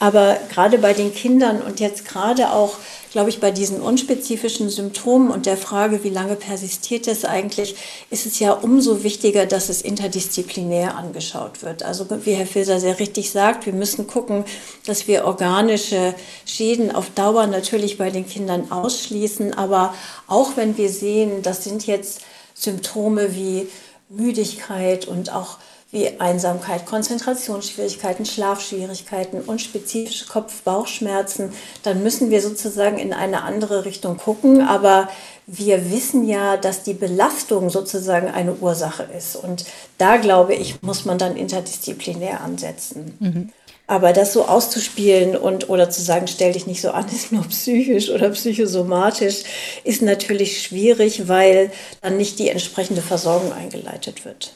Aber 0.00 0.38
gerade 0.50 0.78
bei 0.78 0.92
den 0.92 1.12
Kindern 1.12 1.60
und 1.60 1.80
jetzt 1.80 2.06
gerade 2.06 2.52
auch, 2.52 2.76
glaube 3.10 3.30
ich, 3.30 3.40
bei 3.40 3.50
diesen 3.50 3.80
unspezifischen 3.80 4.70
Symptomen 4.70 5.30
und 5.30 5.46
der 5.46 5.56
Frage, 5.56 6.04
wie 6.04 6.10
lange 6.10 6.36
persistiert 6.36 7.08
es 7.08 7.24
eigentlich, 7.24 7.76
ist 8.10 8.26
es 8.26 8.38
ja 8.38 8.52
umso 8.52 9.02
wichtiger, 9.02 9.46
dass 9.46 9.68
es 9.68 9.82
interdisziplinär 9.82 10.96
angeschaut 10.96 11.62
wird. 11.62 11.82
Also 11.82 12.06
wie 12.24 12.32
Herr 12.32 12.46
Filser 12.46 12.80
sehr 12.80 12.98
richtig 12.98 13.30
sagt, 13.30 13.66
wir 13.66 13.72
müssen 13.72 14.06
gucken, 14.06 14.44
dass 14.86 15.08
wir 15.08 15.24
organische 15.24 16.14
Schäden 16.44 16.94
auf 16.94 17.10
Dauer 17.10 17.46
natürlich 17.46 17.98
bei 17.98 18.10
den 18.10 18.26
Kindern 18.26 18.70
ausschließen. 18.70 19.54
Aber 19.54 19.94
auch 20.26 20.56
wenn 20.56 20.76
wir 20.76 20.90
sehen, 20.90 21.42
das 21.42 21.64
sind 21.64 21.86
jetzt 21.86 22.20
Symptome 22.54 23.34
wie 23.34 23.68
Müdigkeit 24.08 25.06
und 25.06 25.32
auch 25.32 25.58
wie 25.90 26.20
Einsamkeit, 26.20 26.84
Konzentrationsschwierigkeiten, 26.84 28.26
Schlafschwierigkeiten 28.26 29.40
und 29.40 29.62
spezifische 29.62 30.26
Kopf-Bauchschmerzen, 30.26 31.52
dann 31.82 32.02
müssen 32.02 32.30
wir 32.30 32.42
sozusagen 32.42 32.98
in 32.98 33.14
eine 33.14 33.42
andere 33.42 33.86
Richtung 33.86 34.18
gucken. 34.18 34.60
Aber 34.60 35.08
wir 35.46 35.90
wissen 35.90 36.28
ja, 36.28 36.58
dass 36.58 36.82
die 36.82 36.92
Belastung 36.92 37.70
sozusagen 37.70 38.28
eine 38.28 38.54
Ursache 38.54 39.08
ist. 39.16 39.36
Und 39.36 39.64
da, 39.96 40.18
glaube 40.18 40.54
ich, 40.54 40.82
muss 40.82 41.06
man 41.06 41.16
dann 41.16 41.36
interdisziplinär 41.36 42.42
ansetzen. 42.42 43.16
Mhm. 43.18 43.52
Aber 43.86 44.12
das 44.12 44.34
so 44.34 44.44
auszuspielen 44.44 45.34
und 45.34 45.70
oder 45.70 45.88
zu 45.88 46.02
sagen, 46.02 46.26
stell 46.26 46.52
dich 46.52 46.66
nicht 46.66 46.82
so 46.82 46.90
an, 46.90 47.06
ist 47.10 47.32
nur 47.32 47.44
psychisch 47.44 48.10
oder 48.10 48.28
psychosomatisch, 48.28 49.44
ist 49.84 50.02
natürlich 50.02 50.62
schwierig, 50.62 51.28
weil 51.28 51.72
dann 52.02 52.18
nicht 52.18 52.38
die 52.38 52.50
entsprechende 52.50 53.00
Versorgung 53.00 53.54
eingeleitet 53.54 54.26
wird. 54.26 54.52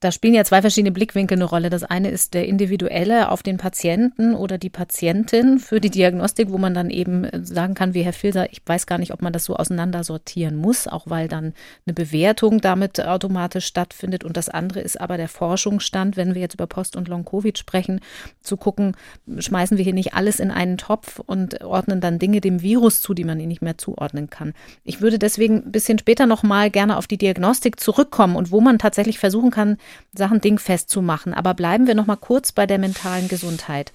Da 0.00 0.12
spielen 0.12 0.32
ja 0.32 0.44
zwei 0.44 0.62
verschiedene 0.62 0.92
Blickwinkel 0.92 1.36
eine 1.36 1.44
Rolle. 1.44 1.68
Das 1.68 1.84
eine 1.84 2.08
ist 2.08 2.32
der 2.32 2.48
individuelle 2.48 3.30
auf 3.30 3.42
den 3.42 3.58
Patienten 3.58 4.34
oder 4.34 4.56
die 4.56 4.70
Patientin 4.70 5.58
für 5.58 5.78
die 5.78 5.90
Diagnostik, 5.90 6.50
wo 6.50 6.56
man 6.56 6.72
dann 6.72 6.88
eben 6.88 7.24
äh, 7.24 7.44
sagen 7.44 7.74
kann, 7.74 7.92
wie 7.92 8.00
Herr 8.00 8.14
Filser, 8.14 8.50
ich 8.50 8.62
weiß 8.64 8.86
gar 8.86 8.96
nicht, 8.96 9.12
ob 9.12 9.20
man 9.20 9.34
das 9.34 9.44
so 9.44 9.56
auseinandersortieren 9.56 10.56
muss, 10.56 10.88
auch 10.88 11.04
weil 11.06 11.28
dann 11.28 11.52
eine 11.86 11.92
Bewertung 11.92 12.62
damit 12.62 12.98
automatisch 12.98 13.66
stattfindet. 13.66 14.24
Und 14.24 14.38
das 14.38 14.48
andere 14.48 14.80
ist 14.80 14.98
aber 14.98 15.18
der 15.18 15.28
Forschungsstand, 15.28 16.16
wenn 16.16 16.34
wir 16.34 16.40
jetzt 16.40 16.54
über 16.54 16.66
Post- 16.66 16.96
und 16.96 17.06
Long-Covid 17.06 17.58
sprechen, 17.58 18.00
zu 18.40 18.56
gucken, 18.56 18.96
schmeißen 19.38 19.76
wir 19.76 19.84
hier 19.84 19.92
nicht 19.92 20.14
alles 20.14 20.40
in 20.40 20.50
einen 20.50 20.78
Topf 20.78 21.18
und 21.18 21.62
ordnen 21.62 22.00
dann 22.00 22.18
Dinge 22.18 22.40
dem 22.40 22.62
Virus 22.62 23.02
zu, 23.02 23.12
die 23.12 23.24
man 23.24 23.36
nicht 23.36 23.60
mehr 23.60 23.76
zuordnen 23.76 24.30
kann. 24.30 24.54
Ich 24.82 25.02
würde 25.02 25.18
deswegen 25.18 25.56
ein 25.56 25.72
bisschen 25.72 25.98
später 25.98 26.24
nochmal 26.24 26.70
gerne 26.70 26.96
auf 26.96 27.06
die 27.06 27.18
Diagnostik 27.18 27.78
zurückkommen 27.78 28.36
und 28.36 28.50
wo 28.50 28.62
man 28.62 28.78
tatsächlich 28.78 29.18
versuchen 29.18 29.50
kann, 29.50 29.76
Sachen 30.14 30.40
dingfest 30.40 30.90
zu 30.90 31.02
machen. 31.02 31.34
Aber 31.34 31.54
bleiben 31.54 31.86
wir 31.86 31.94
noch 31.94 32.06
mal 32.06 32.16
kurz 32.16 32.52
bei 32.52 32.66
der 32.66 32.78
mentalen 32.78 33.28
Gesundheit. 33.28 33.92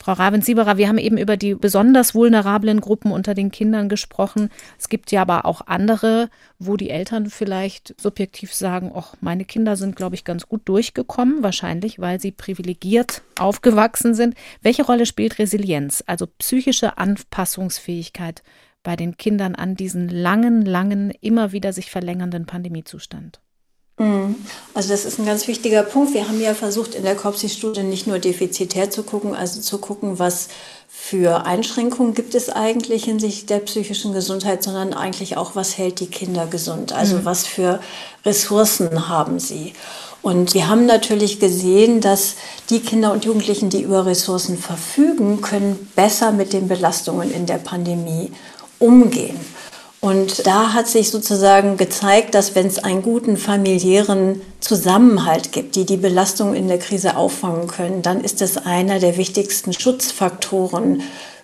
Frau 0.00 0.12
Ravensieberer, 0.12 0.76
wir 0.76 0.88
haben 0.88 0.98
eben 0.98 1.18
über 1.18 1.36
die 1.36 1.56
besonders 1.56 2.14
vulnerablen 2.14 2.80
Gruppen 2.80 3.10
unter 3.10 3.34
den 3.34 3.50
Kindern 3.50 3.88
gesprochen. 3.88 4.48
Es 4.78 4.88
gibt 4.88 5.10
ja 5.10 5.22
aber 5.22 5.44
auch 5.44 5.62
andere, 5.66 6.30
wo 6.60 6.76
die 6.76 6.90
Eltern 6.90 7.28
vielleicht 7.28 8.00
subjektiv 8.00 8.54
sagen, 8.54 8.92
ach, 8.94 9.16
meine 9.20 9.44
Kinder 9.44 9.74
sind, 9.76 9.96
glaube 9.96 10.14
ich, 10.14 10.22
ganz 10.22 10.48
gut 10.48 10.62
durchgekommen, 10.66 11.42
wahrscheinlich, 11.42 11.98
weil 11.98 12.20
sie 12.20 12.30
privilegiert 12.30 13.22
aufgewachsen 13.40 14.14
sind. 14.14 14.36
Welche 14.62 14.86
Rolle 14.86 15.04
spielt 15.04 15.40
Resilienz, 15.40 16.04
also 16.06 16.28
psychische 16.38 16.96
Anpassungsfähigkeit 16.96 18.44
bei 18.84 18.94
den 18.94 19.16
Kindern 19.16 19.56
an 19.56 19.74
diesen 19.74 20.08
langen, 20.08 20.64
langen, 20.64 21.10
immer 21.10 21.50
wieder 21.50 21.72
sich 21.72 21.90
verlängernden 21.90 22.46
Pandemiezustand? 22.46 23.40
Mhm. 23.98 24.36
Also 24.74 24.90
das 24.90 25.04
ist 25.04 25.18
ein 25.18 25.26
ganz 25.26 25.46
wichtiger 25.48 25.82
Punkt. 25.82 26.14
Wir 26.14 26.28
haben 26.28 26.40
ja 26.40 26.54
versucht, 26.54 26.94
in 26.94 27.02
der 27.02 27.16
COPSI-Studie 27.16 27.82
nicht 27.82 28.06
nur 28.06 28.18
defizitär 28.18 28.90
zu 28.90 29.02
gucken, 29.02 29.34
also 29.34 29.60
zu 29.60 29.78
gucken, 29.78 30.18
was 30.18 30.48
für 30.88 31.46
Einschränkungen 31.46 32.14
gibt 32.14 32.34
es 32.34 32.48
eigentlich 32.48 33.04
hinsichtlich 33.04 33.46
der 33.46 33.58
psychischen 33.60 34.12
Gesundheit, 34.12 34.62
sondern 34.62 34.94
eigentlich 34.94 35.36
auch, 35.36 35.54
was 35.54 35.78
hält 35.78 36.00
die 36.00 36.06
Kinder 36.06 36.46
gesund? 36.46 36.92
Also 36.92 37.16
mhm. 37.16 37.24
was 37.24 37.46
für 37.46 37.80
Ressourcen 38.24 39.08
haben 39.08 39.38
sie? 39.38 39.74
Und 40.22 40.54
wir 40.54 40.68
haben 40.68 40.86
natürlich 40.86 41.38
gesehen, 41.38 42.00
dass 42.00 42.34
die 42.70 42.80
Kinder 42.80 43.12
und 43.12 43.24
Jugendlichen, 43.24 43.70
die 43.70 43.82
über 43.82 44.04
Ressourcen 44.06 44.58
verfügen, 44.58 45.40
können 45.40 45.90
besser 45.94 46.32
mit 46.32 46.52
den 46.52 46.68
Belastungen 46.68 47.32
in 47.32 47.46
der 47.46 47.58
Pandemie 47.58 48.32
umgehen. 48.78 49.38
Und 50.00 50.46
da 50.46 50.74
hat 50.74 50.86
sich 50.86 51.10
sozusagen 51.10 51.76
gezeigt, 51.76 52.34
dass 52.34 52.54
wenn 52.54 52.68
es 52.68 52.78
einen 52.78 53.02
guten 53.02 53.36
familiären 53.36 54.40
Zusammenhalt 54.60 55.50
gibt, 55.50 55.74
die 55.74 55.86
die 55.86 55.96
Belastung 55.96 56.54
in 56.54 56.68
der 56.68 56.78
Krise 56.78 57.16
auffangen 57.16 57.66
können, 57.66 58.02
dann 58.02 58.22
ist 58.22 58.40
das 58.40 58.58
einer 58.58 59.00
der 59.00 59.16
wichtigsten 59.16 59.72
Schutzfaktoren 59.72 61.02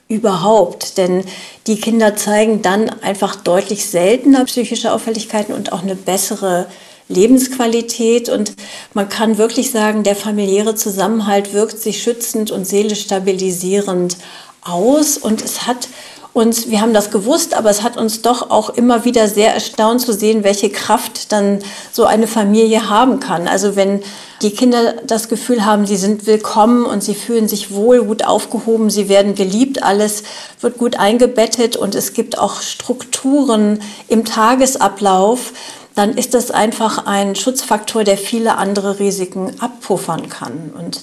überhaupt. 0.08 0.98
Denn 0.98 1.24
die 1.66 1.80
Kinder 1.80 2.14
zeigen 2.14 2.62
dann 2.62 2.90
einfach 3.02 3.34
deutlich 3.34 3.86
seltener 3.86 4.44
psychische 4.44 4.92
Auffälligkeiten 4.92 5.52
und 5.52 5.72
auch 5.72 5.82
eine 5.82 5.96
bessere 5.96 6.66
Lebensqualität. 7.08 8.28
Und 8.28 8.54
man 8.92 9.08
kann 9.08 9.36
wirklich 9.36 9.72
sagen, 9.72 10.04
der 10.04 10.14
familiäre 10.14 10.76
Zusammenhalt 10.76 11.54
wirkt 11.54 11.80
sich 11.80 12.02
schützend 12.02 12.52
und 12.52 12.66
seelisch 12.66 13.02
stabilisierend 13.02 14.16
aus. 14.62 15.18
Und 15.18 15.44
es 15.44 15.66
hat 15.66 15.88
und 16.34 16.68
wir 16.68 16.80
haben 16.80 16.92
das 16.92 17.12
gewusst, 17.12 17.54
aber 17.54 17.70
es 17.70 17.82
hat 17.82 17.96
uns 17.96 18.20
doch 18.20 18.50
auch 18.50 18.70
immer 18.70 19.04
wieder 19.04 19.28
sehr 19.28 19.54
erstaunt 19.54 20.00
zu 20.00 20.12
sehen, 20.12 20.42
welche 20.42 20.68
Kraft 20.68 21.30
dann 21.30 21.60
so 21.92 22.04
eine 22.04 22.26
Familie 22.26 22.90
haben 22.90 23.20
kann. 23.20 23.46
Also 23.46 23.76
wenn 23.76 24.02
die 24.42 24.50
Kinder 24.50 24.94
das 25.06 25.28
Gefühl 25.28 25.64
haben, 25.64 25.86
sie 25.86 25.96
sind 25.96 26.26
willkommen 26.26 26.86
und 26.86 27.04
sie 27.04 27.14
fühlen 27.14 27.46
sich 27.46 27.72
wohl, 27.72 28.04
gut 28.04 28.24
aufgehoben, 28.24 28.90
sie 28.90 29.08
werden 29.08 29.36
geliebt, 29.36 29.84
alles 29.84 30.24
wird 30.60 30.76
gut 30.76 30.98
eingebettet 30.98 31.76
und 31.76 31.94
es 31.94 32.14
gibt 32.14 32.36
auch 32.36 32.60
Strukturen 32.60 33.80
im 34.08 34.24
Tagesablauf, 34.24 35.52
dann 35.94 36.14
ist 36.18 36.34
das 36.34 36.50
einfach 36.50 37.06
ein 37.06 37.36
Schutzfaktor, 37.36 38.02
der 38.02 38.18
viele 38.18 38.56
andere 38.56 38.98
Risiken 38.98 39.52
abpuffern 39.60 40.28
kann. 40.28 40.72
Und 40.76 41.00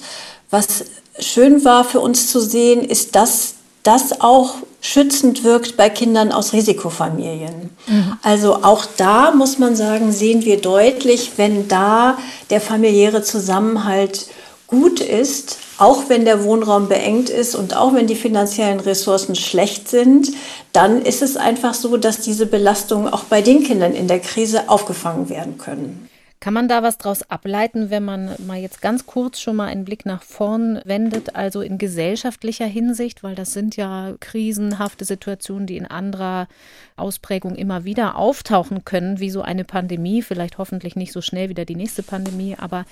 was 0.50 0.84
schön 1.18 1.64
war 1.64 1.84
für 1.84 2.00
uns 2.00 2.30
zu 2.30 2.38
sehen, 2.38 2.84
ist, 2.84 3.16
dass 3.16 3.54
das 3.82 4.20
auch 4.20 4.56
schützend 4.80 5.44
wirkt 5.44 5.76
bei 5.76 5.88
Kindern 5.88 6.32
aus 6.32 6.52
Risikofamilien. 6.52 7.70
Mhm. 7.86 8.18
Also 8.22 8.56
auch 8.62 8.84
da 8.96 9.32
muss 9.32 9.58
man 9.58 9.76
sagen, 9.76 10.12
sehen 10.12 10.44
wir 10.44 10.60
deutlich, 10.60 11.32
wenn 11.36 11.68
da 11.68 12.18
der 12.50 12.60
familiäre 12.60 13.22
Zusammenhalt 13.22 14.26
gut 14.66 15.00
ist, 15.00 15.58
auch 15.78 16.08
wenn 16.08 16.24
der 16.24 16.44
Wohnraum 16.44 16.88
beengt 16.88 17.28
ist 17.28 17.54
und 17.54 17.76
auch 17.76 17.92
wenn 17.92 18.06
die 18.06 18.14
finanziellen 18.14 18.80
Ressourcen 18.80 19.34
schlecht 19.34 19.88
sind, 19.88 20.32
dann 20.72 21.02
ist 21.02 21.22
es 21.22 21.36
einfach 21.36 21.74
so, 21.74 21.96
dass 21.96 22.20
diese 22.20 22.46
Belastungen 22.46 23.12
auch 23.12 23.24
bei 23.24 23.42
den 23.42 23.64
Kindern 23.64 23.92
in 23.92 24.08
der 24.08 24.20
Krise 24.20 24.68
aufgefangen 24.68 25.28
werden 25.28 25.58
können. 25.58 26.08
Kann 26.42 26.54
man 26.54 26.66
da 26.66 26.82
was 26.82 26.98
draus 26.98 27.22
ableiten, 27.30 27.90
wenn 27.90 28.04
man 28.04 28.34
mal 28.44 28.58
jetzt 28.58 28.82
ganz 28.82 29.06
kurz 29.06 29.38
schon 29.38 29.54
mal 29.54 29.66
einen 29.66 29.84
Blick 29.84 30.04
nach 30.04 30.24
vorn 30.24 30.80
wendet, 30.84 31.36
also 31.36 31.60
in 31.60 31.78
gesellschaftlicher 31.78 32.66
Hinsicht, 32.66 33.22
weil 33.22 33.36
das 33.36 33.52
sind 33.52 33.76
ja 33.76 34.14
krisenhafte 34.18 35.04
Situationen, 35.04 35.68
die 35.68 35.76
in 35.76 35.86
anderer 35.86 36.48
Ausprägung 36.96 37.54
immer 37.54 37.84
wieder 37.84 38.16
auftauchen 38.16 38.84
können, 38.84 39.20
wie 39.20 39.30
so 39.30 39.42
eine 39.42 39.62
Pandemie, 39.62 40.20
vielleicht 40.20 40.58
hoffentlich 40.58 40.96
nicht 40.96 41.12
so 41.12 41.20
schnell 41.20 41.48
wieder 41.48 41.64
die 41.64 41.76
nächste 41.76 42.02
Pandemie, 42.02 42.56
aber 42.58 42.86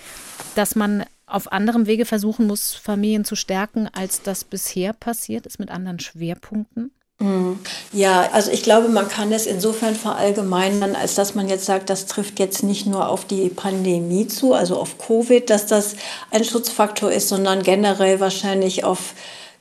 dass 0.54 0.76
man 0.76 1.02
auf 1.26 1.50
anderem 1.50 1.88
Wege 1.88 2.04
versuchen 2.04 2.46
muss, 2.46 2.74
Familien 2.74 3.24
zu 3.24 3.34
stärken, 3.34 3.88
als 3.92 4.22
das 4.22 4.44
bisher 4.44 4.92
passiert 4.92 5.46
ist 5.46 5.58
mit 5.58 5.72
anderen 5.72 5.98
Schwerpunkten? 5.98 6.92
Mhm. 7.20 7.58
Ja, 7.92 8.30
also 8.32 8.50
ich 8.50 8.62
glaube, 8.62 8.88
man 8.88 9.08
kann 9.08 9.30
es 9.30 9.46
insofern 9.46 9.94
verallgemeinern, 9.94 10.96
als 10.96 11.14
dass 11.14 11.34
man 11.34 11.48
jetzt 11.48 11.66
sagt, 11.66 11.90
das 11.90 12.06
trifft 12.06 12.38
jetzt 12.38 12.62
nicht 12.62 12.86
nur 12.86 13.08
auf 13.08 13.26
die 13.26 13.50
Pandemie 13.50 14.26
zu, 14.26 14.54
also 14.54 14.78
auf 14.78 14.96
Covid, 14.98 15.48
dass 15.50 15.66
das 15.66 15.96
ein 16.30 16.44
Schutzfaktor 16.44 17.12
ist, 17.12 17.28
sondern 17.28 17.62
generell 17.62 18.20
wahrscheinlich 18.20 18.84
auf 18.84 19.14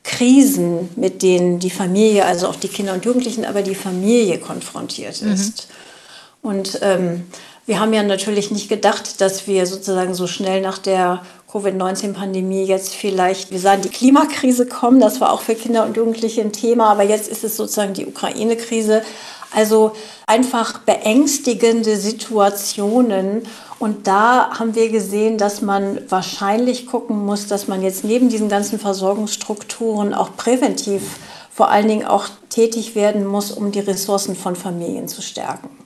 Krisen, 0.03 0.89
mit 0.95 1.21
denen 1.21 1.59
die 1.59 1.69
Familie, 1.69 2.25
also 2.25 2.47
auch 2.47 2.55
die 2.55 2.69
Kinder 2.69 2.93
und 2.93 3.03
Jugendlichen, 3.03 3.43
aber 3.43 3.61
die 3.61 3.75
Familie 3.75 4.39
konfrontiert 4.39 5.21
mhm. 5.21 5.33
ist. 5.33 5.67
Mhm. 5.67 6.49
Und 6.49 6.79
ähm, 6.81 7.27
wir 7.65 7.79
haben 7.81 7.93
ja 7.93 8.01
natürlich 8.03 8.51
nicht 8.51 8.69
gedacht, 8.69 9.19
dass 9.19 9.45
wir 9.45 9.65
sozusagen 9.67 10.13
so 10.13 10.25
schnell 10.25 10.61
nach 10.61 10.77
der 10.77 11.23
Covid-19-Pandemie 11.51 12.63
jetzt 12.63 12.93
vielleicht, 12.93 13.49
wir 13.49 13.59
sagen, 13.59 13.81
die 13.81 13.89
Klimakrise 13.89 14.67
kommen. 14.67 14.99
Das 14.99 15.19
war 15.19 15.31
auch 15.33 15.41
für 15.41 15.55
Kinder 15.55 15.83
und 15.83 15.97
Jugendliche 15.97 16.41
ein 16.41 16.51
Thema, 16.51 16.91
aber 16.91 17.03
jetzt 17.03 17.27
ist 17.27 17.43
es 17.43 17.57
sozusagen 17.57 17.93
die 17.93 18.05
Ukraine-Krise. 18.05 19.01
Also 19.51 19.93
einfach 20.27 20.77
beängstigende 20.79 21.97
Situationen. 21.97 23.47
Und 23.79 24.05
da 24.05 24.59
haben 24.59 24.75
wir 24.75 24.89
gesehen, 24.89 25.39
dass 25.39 25.61
man 25.61 25.99
wahrscheinlich 26.07 26.85
gucken 26.85 27.25
muss, 27.25 27.47
dass 27.47 27.67
man 27.67 27.81
jetzt 27.81 28.03
neben 28.03 28.29
diesen 28.29 28.49
ganzen 28.49 28.79
Versorgungsstrukturen 28.79 30.13
auch 30.13 30.35
präventiv 30.37 31.01
vor 31.51 31.71
allen 31.71 31.87
Dingen 31.87 32.05
auch 32.05 32.27
tätig 32.49 32.93
werden 32.93 33.25
muss, 33.25 33.51
um 33.51 33.71
die 33.71 33.79
Ressourcen 33.79 34.35
von 34.35 34.55
Familien 34.55 35.07
zu 35.07 35.21
stärken. 35.21 35.78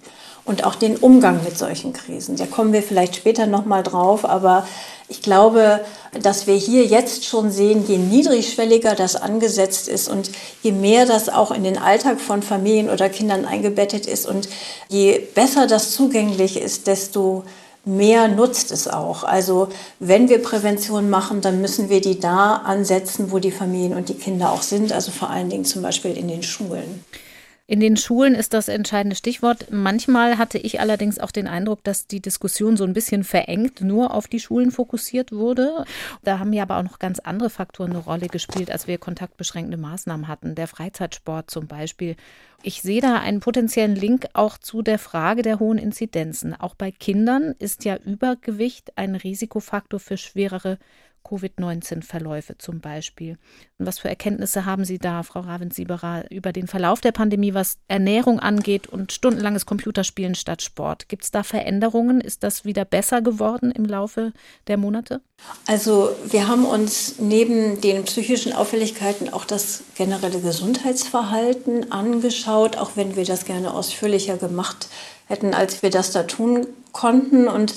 Und 0.46 0.66
auch 0.66 0.76
den 0.76 0.98
Umgang 0.98 1.44
mit 1.44 1.58
solchen 1.58 1.94
Krisen. 1.94 2.36
Da 2.36 2.46
kommen 2.46 2.74
wir 2.74 2.84
vielleicht 2.84 3.16
später 3.16 3.48
nochmal 3.48 3.84
drauf, 3.84 4.26
aber 4.26 4.68
ich 5.08 5.22
glaube, 5.22 5.82
dass 6.22 6.48
wir 6.48 6.56
hier 6.56 6.86
jetzt 6.86 7.26
schon 7.26 7.52
sehen, 7.52 7.86
je 7.88 7.98
niedrigschwelliger 7.98 8.96
das 8.96 9.16
angesetzt 9.16 9.88
ist 9.88 10.10
und 10.10 10.32
je 10.62 10.72
mehr 10.72 11.06
das 11.06 11.30
auch 11.30 11.52
in 11.52 11.64
den 11.64 11.78
Alltag 11.78 12.20
von 12.20 12.42
Familien 12.42 12.90
oder 12.90 13.10
Kindern 13.10 13.46
eingebettet 13.46 14.06
ist 14.06 14.26
und 14.26 14.50
je 14.90 15.20
besser 15.34 15.68
das 15.68 15.92
zugänglich 15.92 16.60
ist, 16.60 16.88
desto 16.88 17.44
mehr 17.86 18.28
nutzt 18.28 18.72
es 18.72 18.88
auch. 18.88 19.24
Also 19.24 19.68
wenn 20.00 20.30
wir 20.30 20.42
Prävention 20.42 21.10
machen, 21.10 21.42
dann 21.42 21.62
müssen 21.62 21.90
wir 21.90 22.02
die 22.02 22.20
da 22.20 22.58
ansetzen, 22.58 23.32
wo 23.32 23.40
die 23.40 23.52
Familien 23.52 23.94
und 23.94 24.10
die 24.10 24.16
Kinder 24.16 24.52
auch 24.52 24.62
sind, 24.62 24.94
also 24.94 25.12
vor 25.12 25.30
allen 25.30 25.50
Dingen 25.50 25.66
zum 25.66 25.82
Beispiel 25.82 26.18
in 26.18 26.28
den 26.28 26.44
Schulen. 26.44 27.04
In 27.66 27.80
den 27.80 27.96
Schulen 27.96 28.36
ist 28.36 28.54
das 28.54 28.68
entscheidende 28.68 29.16
Stichwort. 29.16 29.68
Manchmal 29.72 30.38
hatte 30.38 30.58
ich 30.58 30.82
allerdings 30.82 31.18
auch 31.18 31.32
den 31.32 31.48
Eindruck, 31.48 31.82
dass 31.86 32.08
die 32.08 32.20
Diskussion 32.20 32.76
so 32.76 32.84
ein 32.84 32.92
bisschen 32.92 33.24
verengt 33.24 33.80
nur 33.80 34.14
auf 34.14 34.28
die 34.28 34.42
Schulen 34.42 34.70
fokussiert 34.70 35.32
wurde. 35.32 35.86
Da 36.24 36.40
haben 36.40 36.52
ja 36.52 36.64
aber 36.64 36.78
auch 36.78 36.84
noch 36.84 37.00
ganz 37.00 37.20
andere 37.20 37.50
Faktoren 37.50 37.92
eine 37.92 38.00
Rolle 38.00 38.28
gespielt, 38.28 38.70
als 38.70 38.88
wir 38.88 38.98
kontaktbeschränkende 38.98 39.78
Maßnahmen 39.78 40.28
hatten. 40.28 40.56
Der 40.56 40.68
Freizeitsport 40.68 41.50
zum 41.50 41.68
Beispiel. 41.68 42.18
Ich 42.64 42.82
sehe 42.82 43.00
da 43.00 43.20
einen 43.20 43.40
potenziellen 43.40 43.96
Link 43.96 44.28
auch 44.34 44.58
zu 44.58 44.82
der 44.82 45.00
Frage 45.00 45.42
der 45.42 45.60
hohen 45.60 45.78
Inzidenzen. 45.78 46.54
Auch 46.54 46.76
bei 46.76 46.92
Kindern 46.92 47.56
ist 47.60 47.86
ja 47.86 47.96
Übergewicht 47.96 48.98
ein 48.98 49.16
Risikofaktor 49.16 50.02
für 50.02 50.18
schwerere 50.18 50.80
Covid-19-Verläufe 51.24 52.58
zum 52.58 52.80
Beispiel. 52.80 53.38
Und 53.78 53.86
was 53.86 54.00
für 54.00 54.10
Erkenntnisse 54.10 54.66
haben 54.66 54.86
Sie 54.86 54.98
da, 54.98 55.24
Frau 55.24 55.42
Ravensieberer, 55.42 56.32
über 56.32 56.52
den 56.52 56.68
Verlauf 56.68 57.02
der 57.02 57.12
Pandemie, 57.12 57.54
was 57.54 57.78
Ernährung 57.88 58.40
angeht 58.40 58.88
und 58.88 59.12
stundenlanges 59.12 59.66
Computerspielen 59.66 60.36
statt 60.36 60.62
Sport? 60.62 61.10
Gibt 61.10 61.24
es 61.24 61.32
da 61.32 61.44
Veränderungen? 61.44 62.22
Ist 62.22 62.44
das 62.44 62.66
wieder 62.66 62.86
besser 62.86 63.22
geworden 63.22 63.72
im 63.72 63.86
Laufe 63.86 64.34
der 64.68 64.78
Monate? 64.78 65.22
Also 65.68 66.16
wir 66.26 66.48
haben 66.48 66.66
uns 66.66 67.20
neben 67.20 67.82
den 67.82 68.04
psychischen 68.04 68.54
Auffälligkeiten 68.54 69.32
auch 69.32 69.46
das 69.46 69.84
generelle 69.96 70.40
Gesundheitsverhalten 70.40 71.92
angeschaut, 71.92 72.78
auch 72.78 72.92
wenn 72.96 73.16
wir 73.16 73.26
das 73.26 73.46
gerne 73.46 73.74
ausführlicher 73.74 74.38
gemacht 74.38 74.88
hätten, 75.28 75.54
als 75.54 75.84
wir 75.84 75.90
das 75.90 76.12
da 76.12 76.24
tun 76.24 76.68
konnten. 76.92 77.48
Und 77.48 77.74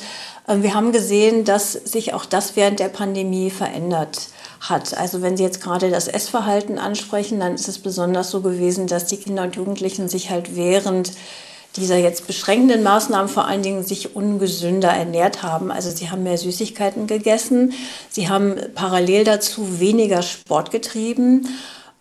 ähm, 0.49 0.63
wir 0.63 0.75
haben 0.75 0.93
gesehen, 0.93 1.45
dass 1.45 1.73
sich 1.73 2.15
auch 2.15 2.25
das 2.25 2.57
während 2.57 2.81
der 2.81 2.89
Pandemie 2.89 3.51
verändert 3.51 4.29
hat. 4.61 4.97
Also 4.97 5.23
wenn 5.23 5.37
Sie 5.37 5.43
jetzt 5.43 5.63
gerade 5.63 5.91
das 5.91 6.09
Essverhalten 6.09 6.79
ansprechen, 6.79 7.41
dann 7.41 7.55
ist 7.55 7.69
es 7.69 7.79
besonders 7.79 8.31
so 8.31 8.41
gewesen, 8.41 8.87
dass 8.87 9.07
die 9.07 9.17
Kinder 9.17 9.43
und 9.43 9.57
Jugendlichen 9.57 10.09
sich 10.09 10.31
halt 10.31 10.57
während 10.57 11.13
dieser 11.77 11.97
jetzt 11.97 12.27
beschränkenden 12.27 12.83
Maßnahmen 12.83 13.29
vor 13.29 13.47
allen 13.47 13.63
Dingen 13.63 13.85
sich 13.85 14.17
ungesünder 14.17 14.89
ernährt 14.89 15.43
haben. 15.43 15.71
Also 15.71 15.91
sie 15.91 16.11
haben 16.11 16.23
mehr 16.23 16.39
Süßigkeiten 16.39 17.07
gegessen, 17.07 17.75
sie 18.09 18.29
haben 18.29 18.57
parallel 18.75 19.25
dazu 19.25 19.79
weniger 19.79 20.23
Sport 20.23 20.71
getrieben 20.71 21.47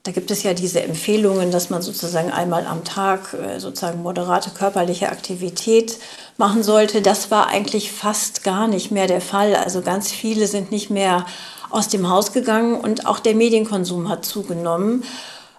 da 0.05 0.11
gibt 0.11 0.29
es 0.29 0.43
ja 0.43 0.53
diese 0.53 0.83
Empfehlungen, 0.83 1.49
dass 1.49 1.71
man 1.71 1.81
sozusagen 1.81 2.31
einmal 2.31 2.67
am 2.67 2.83
Tag 2.83 3.33
äh, 3.33 3.59
sozusagen 3.59 4.03
moderate 4.03 4.51
körperliche 4.51 5.09
Aktivität 5.09 5.97
machen 6.37 6.61
sollte. 6.61 7.01
Das 7.01 7.31
war 7.31 7.47
eigentlich 7.47 7.91
fast 7.91 8.43
gar 8.43 8.67
nicht 8.67 8.91
mehr 8.91 9.07
der 9.07 9.19
Fall. 9.19 9.55
Also 9.55 9.81
ganz 9.81 10.11
viele 10.11 10.45
sind 10.45 10.71
nicht 10.71 10.91
mehr 10.91 11.25
aus 11.71 11.87
dem 11.87 12.07
Haus 12.07 12.33
gegangen 12.33 12.75
und 12.75 13.07
auch 13.07 13.17
der 13.17 13.33
Medienkonsum 13.33 14.07
hat 14.07 14.25
zugenommen. 14.25 15.03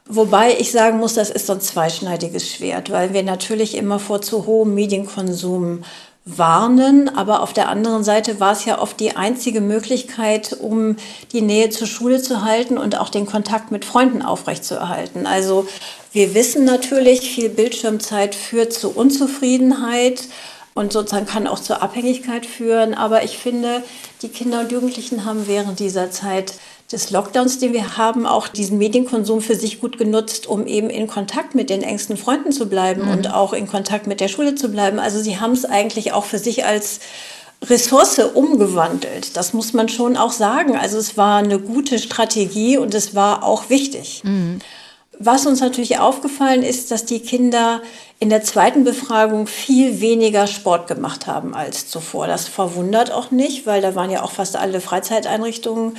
Wobei 0.09 0.57
ich 0.57 0.71
sagen 0.71 0.99
muss, 0.99 1.15
das 1.15 1.31
ist 1.31 1.49
so 1.49 1.55
ein 1.55 1.61
zweischneidiges 1.61 2.49
Schwert, 2.49 2.93
weil 2.93 3.13
wir 3.13 3.25
natürlich 3.25 3.77
immer 3.77 3.99
vor 3.99 4.23
zu 4.23 4.47
hohem 4.47 4.75
Medienkonsum 4.75 5.83
warnen, 6.27 7.09
aber 7.09 7.41
auf 7.41 7.53
der 7.53 7.69
anderen 7.69 8.03
Seite 8.03 8.41
war 8.41 8.51
es 8.53 8.65
ja 8.65 8.81
oft 8.81 8.99
die 8.99 9.17
einzige 9.17 9.61
Möglichkeit, 9.61 10.57
um 10.61 10.97
die 11.33 11.41
Nähe 11.41 11.71
zur 11.71 11.87
Schule 11.87 12.21
zu 12.21 12.45
halten 12.45 12.79
und 12.79 12.99
auch 12.99 13.11
den 13.11 13.27
Kontakt 13.27 13.71
mit 13.71 13.85
Freunden 13.85 14.23
aufrechtzuerhalten. 14.23 15.27
Also 15.27 15.69
wir 16.13 16.35
wissen 16.35 16.65
natürlich, 16.65 17.21
viel 17.21 17.49
Bildschirmzeit 17.49 18.35
führt 18.35 18.73
zu 18.73 18.91
Unzufriedenheit 18.91 20.25
und 20.75 20.93
sozusagen 20.93 21.27
kann 21.27 21.47
auch 21.47 21.61
zur 21.61 21.81
Abhängigkeit 21.81 22.45
führen. 22.45 22.95
Aber 22.95 23.23
ich 23.23 23.39
finde, 23.39 23.85
die 24.23 24.29
Kinder 24.29 24.61
und 24.61 24.73
Jugendlichen 24.73 25.25
haben 25.25 25.47
während 25.47 25.79
dieser 25.79 26.11
Zeit 26.11 26.55
des 26.91 27.11
Lockdowns, 27.11 27.59
den 27.59 27.73
wir 27.73 27.97
haben, 27.97 28.27
auch 28.27 28.47
diesen 28.47 28.79
Medienkonsum 28.79 29.41
für 29.41 29.57
sich 29.57 29.81
gut 29.81 29.99
genutzt, 29.99 30.47
um 30.47 30.67
eben 30.67 30.89
in 30.89 31.09
Kontakt 31.09 31.55
mit 31.55 31.69
den 31.69 31.83
engsten 31.83 32.17
Freunden 32.17 32.53
zu 32.53 32.69
bleiben 32.69 33.07
mhm. 33.07 33.11
und 33.11 33.35
auch 33.35 33.53
in 33.53 33.67
Kontakt 33.67 34.07
mit 34.07 34.21
der 34.21 34.29
Schule 34.29 34.55
zu 34.55 34.69
bleiben. 34.69 34.99
Also 34.99 35.21
sie 35.21 35.41
haben 35.41 35.53
es 35.53 35.65
eigentlich 35.65 36.13
auch 36.13 36.25
für 36.25 36.39
sich 36.39 36.65
als 36.65 37.01
Ressource 37.65 38.19
umgewandelt. 38.35 39.37
Das 39.37 39.53
muss 39.53 39.73
man 39.73 39.89
schon 39.89 40.17
auch 40.17 40.31
sagen. 40.31 40.77
Also 40.77 40.99
es 40.99 41.17
war 41.17 41.39
eine 41.39 41.59
gute 41.59 41.99
Strategie 41.99 42.79
und 42.79 42.95
es 42.95 43.15
war 43.15 43.43
auch 43.43 43.69
wichtig. 43.69 44.23
Mhm. 44.25 44.61
Was 45.19 45.47
uns 45.47 45.61
natürlich 45.61 45.99
aufgefallen 45.99 46.63
ist, 46.63 46.91
dass 46.91 47.07
die 47.07 47.21
Kinder 47.21 47.81
in 48.19 48.29
der 48.29 48.43
zweiten 48.43 48.85
Befragung 48.85 49.47
viel 49.47 50.01
weniger 50.01 50.47
Sport 50.47 50.89
gemacht 50.89 51.27
haben 51.27 51.55
als 51.55 51.89
zuvor. 51.89 52.27
Das 52.27 52.47
verwundert 52.49 53.11
auch 53.11 53.31
nicht, 53.31 53.67
weil 53.67 53.81
da 53.81 53.95
waren 53.95 54.11
ja 54.11 54.23
auch 54.23 54.31
fast 54.31 54.57
alle 54.57 54.81
Freizeiteinrichtungen 54.81 55.97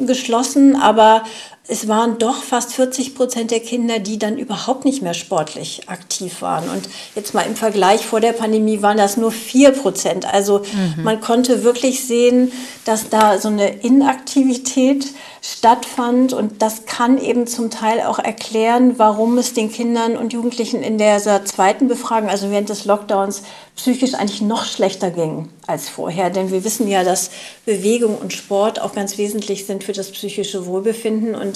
geschlossen, 0.00 0.76
aber 0.76 1.22
es 1.66 1.88
waren 1.88 2.18
doch 2.18 2.42
fast 2.42 2.74
40 2.74 3.14
Prozent 3.14 3.50
der 3.50 3.60
Kinder, 3.60 3.98
die 3.98 4.18
dann 4.18 4.36
überhaupt 4.36 4.84
nicht 4.84 5.00
mehr 5.00 5.14
sportlich 5.14 5.88
aktiv 5.88 6.42
waren. 6.42 6.68
Und 6.68 6.90
jetzt 7.14 7.32
mal 7.32 7.46
im 7.46 7.56
Vergleich 7.56 8.04
vor 8.04 8.20
der 8.20 8.32
Pandemie 8.32 8.82
waren 8.82 8.98
das 8.98 9.16
nur 9.16 9.32
vier 9.32 9.70
Prozent. 9.70 10.26
Also 10.26 10.58
mhm. 10.58 11.02
man 11.02 11.22
konnte 11.22 11.64
wirklich 11.64 12.06
sehen, 12.06 12.52
dass 12.84 13.08
da 13.08 13.38
so 13.38 13.48
eine 13.48 13.76
Inaktivität 13.76 15.06
stattfand. 15.40 16.32
Und 16.32 16.62
das 16.62 16.86
kann 16.86 17.18
eben 17.18 17.46
zum 17.46 17.70
Teil 17.70 18.00
auch 18.00 18.18
erklären, 18.18 18.98
warum 18.98 19.36
es 19.36 19.52
den 19.52 19.70
Kindern 19.70 20.16
und 20.16 20.32
Jugendlichen 20.32 20.82
in 20.82 20.96
dieser 20.98 21.44
zweiten 21.44 21.86
Befragung, 21.86 22.30
also 22.30 22.50
während 22.50 22.70
des 22.70 22.86
Lockdowns, 22.86 23.42
psychisch 23.76 24.14
eigentlich 24.14 24.40
noch 24.40 24.64
schlechter 24.64 25.10
ging 25.10 25.48
als 25.66 25.88
vorher. 25.88 26.30
Denn 26.30 26.50
wir 26.50 26.64
wissen 26.64 26.88
ja, 26.88 27.04
dass 27.04 27.30
Bewegung 27.66 28.16
und 28.16 28.32
Sport 28.32 28.80
auch 28.80 28.94
ganz 28.94 29.18
wesentlich 29.18 29.66
sind 29.66 29.84
für 29.84 29.92
das 29.92 30.10
psychische 30.12 30.66
Wohlbefinden. 30.66 31.34
Und 31.34 31.53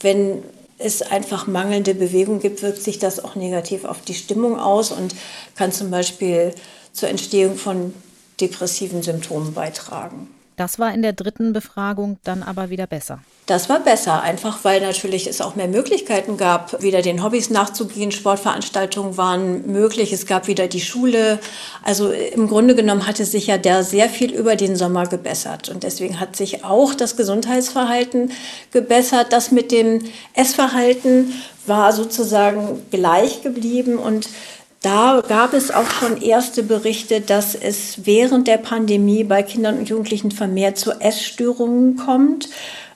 wenn 0.00 0.42
es 0.78 1.02
einfach 1.02 1.46
mangelnde 1.46 1.94
Bewegung 1.94 2.40
gibt, 2.40 2.62
wirkt 2.62 2.82
sich 2.82 2.98
das 2.98 3.22
auch 3.22 3.34
negativ 3.34 3.84
auf 3.84 4.00
die 4.00 4.14
Stimmung 4.14 4.58
aus 4.58 4.90
und 4.92 5.14
kann 5.54 5.72
zum 5.72 5.90
Beispiel 5.90 6.54
zur 6.92 7.08
Entstehung 7.08 7.56
von 7.56 7.94
depressiven 8.40 9.02
Symptomen 9.02 9.52
beitragen. 9.52 10.28
Das 10.60 10.78
war 10.78 10.92
in 10.92 11.00
der 11.00 11.14
dritten 11.14 11.54
Befragung 11.54 12.18
dann 12.22 12.42
aber 12.42 12.68
wieder 12.68 12.86
besser. 12.86 13.20
Das 13.46 13.70
war 13.70 13.80
besser, 13.80 14.20
einfach 14.20 14.62
weil 14.62 14.82
natürlich 14.82 15.26
es 15.26 15.40
auch 15.40 15.54
mehr 15.54 15.68
Möglichkeiten 15.68 16.36
gab, 16.36 16.82
wieder 16.82 17.00
den 17.00 17.24
Hobbys 17.24 17.48
nachzugehen. 17.48 18.12
Sportveranstaltungen 18.12 19.16
waren 19.16 19.72
möglich, 19.72 20.12
es 20.12 20.26
gab 20.26 20.48
wieder 20.48 20.68
die 20.68 20.82
Schule. 20.82 21.38
Also 21.82 22.10
im 22.12 22.46
Grunde 22.46 22.74
genommen 22.74 23.06
hatte 23.06 23.24
sich 23.24 23.46
ja 23.46 23.56
da 23.56 23.82
sehr 23.82 24.10
viel 24.10 24.34
über 24.34 24.54
den 24.54 24.76
Sommer 24.76 25.06
gebessert. 25.06 25.70
Und 25.70 25.82
deswegen 25.82 26.20
hat 26.20 26.36
sich 26.36 26.62
auch 26.62 26.92
das 26.92 27.16
Gesundheitsverhalten 27.16 28.30
gebessert. 28.70 29.32
Das 29.32 29.52
mit 29.52 29.72
dem 29.72 30.00
Essverhalten 30.34 31.32
war 31.64 31.94
sozusagen 31.94 32.82
gleich 32.90 33.42
geblieben 33.42 33.96
und 33.96 34.28
da 34.80 35.22
gab 35.26 35.52
es 35.52 35.70
auch 35.70 35.90
schon 35.90 36.20
erste 36.20 36.62
Berichte, 36.62 37.20
dass 37.20 37.54
es 37.54 38.06
während 38.06 38.48
der 38.48 38.56
Pandemie 38.56 39.24
bei 39.24 39.42
Kindern 39.42 39.78
und 39.78 39.88
Jugendlichen 39.88 40.30
vermehrt 40.30 40.78
zu 40.78 40.92
Essstörungen 40.92 41.96
kommt, 41.96 42.48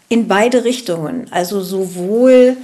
in 0.08 0.26
beide 0.28 0.64
Richtungen. 0.64 1.26
Also 1.30 1.60
sowohl 1.60 2.56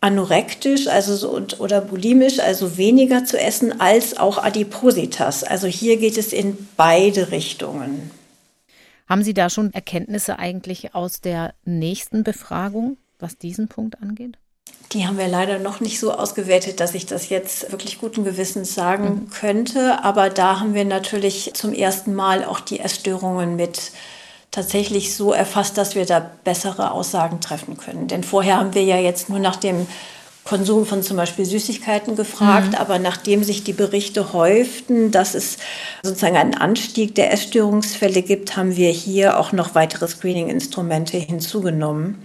anorektisch 0.00 0.86
also 0.86 1.16
so, 1.16 1.40
oder 1.60 1.80
bulimisch, 1.80 2.38
also 2.38 2.76
weniger 2.76 3.24
zu 3.24 3.40
essen, 3.40 3.80
als 3.80 4.18
auch 4.18 4.36
Adipositas. 4.36 5.44
Also 5.44 5.66
hier 5.66 5.96
geht 5.96 6.18
es 6.18 6.32
in 6.32 6.68
beide 6.76 7.30
Richtungen. 7.30 8.10
Haben 9.08 9.22
Sie 9.22 9.34
da 9.34 9.48
schon 9.48 9.72
Erkenntnisse 9.72 10.38
eigentlich 10.38 10.94
aus 10.94 11.20
der 11.20 11.54
nächsten 11.64 12.22
Befragung, 12.22 12.98
was 13.18 13.38
diesen 13.38 13.68
Punkt 13.68 14.02
angeht? 14.02 14.36
Die 14.92 15.06
haben 15.06 15.18
wir 15.18 15.28
leider 15.28 15.58
noch 15.58 15.80
nicht 15.80 15.98
so 15.98 16.12
ausgewertet, 16.12 16.78
dass 16.78 16.94
ich 16.94 17.06
das 17.06 17.28
jetzt 17.28 17.72
wirklich 17.72 17.98
guten 17.98 18.24
Gewissens 18.24 18.74
sagen 18.74 19.04
mhm. 19.04 19.30
könnte. 19.30 20.04
Aber 20.04 20.30
da 20.30 20.60
haben 20.60 20.74
wir 20.74 20.84
natürlich 20.84 21.52
zum 21.54 21.72
ersten 21.72 22.14
Mal 22.14 22.44
auch 22.44 22.60
die 22.60 22.80
Essstörungen 22.80 23.56
mit 23.56 23.92
tatsächlich 24.50 25.16
so 25.16 25.32
erfasst, 25.32 25.76
dass 25.78 25.96
wir 25.96 26.06
da 26.06 26.30
bessere 26.44 26.92
Aussagen 26.92 27.40
treffen 27.40 27.76
können. 27.76 28.06
Denn 28.06 28.22
vorher 28.22 28.58
haben 28.58 28.74
wir 28.74 28.84
ja 28.84 28.98
jetzt 28.98 29.28
nur 29.28 29.40
nach 29.40 29.56
dem 29.56 29.86
Konsum 30.44 30.84
von 30.84 31.02
zum 31.02 31.16
Beispiel 31.16 31.46
Süßigkeiten 31.46 32.16
gefragt, 32.16 32.72
mhm. 32.72 32.74
aber 32.74 32.98
nachdem 32.98 33.42
sich 33.42 33.64
die 33.64 33.72
Berichte 33.72 34.34
häuften, 34.34 35.10
dass 35.10 35.34
es 35.34 35.56
sozusagen 36.02 36.36
einen 36.36 36.54
Anstieg 36.54 37.14
der 37.14 37.32
Essstörungsfälle 37.32 38.22
gibt, 38.22 38.56
haben 38.56 38.76
wir 38.76 38.90
hier 38.90 39.38
auch 39.40 39.52
noch 39.52 39.74
weitere 39.74 40.06
Screening-Instrumente 40.06 41.16
hinzugenommen. 41.16 42.22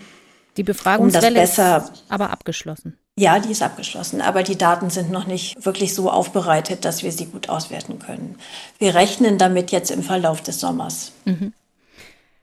Die 0.58 0.64
Befragungswelle 0.64 1.40
um 1.40 1.44
ist 1.44 1.60
aber 1.60 2.30
abgeschlossen. 2.32 2.98
Ja, 3.16 3.40
die 3.40 3.52
ist 3.52 3.62
abgeschlossen, 3.62 4.22
aber 4.22 4.44
die 4.44 4.58
Daten 4.58 4.90
sind 4.90 5.12
noch 5.12 5.28
nicht 5.28 5.66
wirklich 5.66 5.94
so 5.94 6.10
aufbereitet, 6.10 6.86
dass 6.86 7.04
wir 7.04 7.12
sie 7.12 7.26
gut 7.26 7.50
auswerten 7.50 8.00
können. 8.00 8.38
Wir 8.78 8.96
rechnen 8.96 9.38
damit 9.38 9.72
jetzt 9.72 9.92
im 9.92 10.04
Verlauf 10.04 10.42
des 10.42 10.60
Sommers. 10.62 11.12
Mhm. 11.26 11.54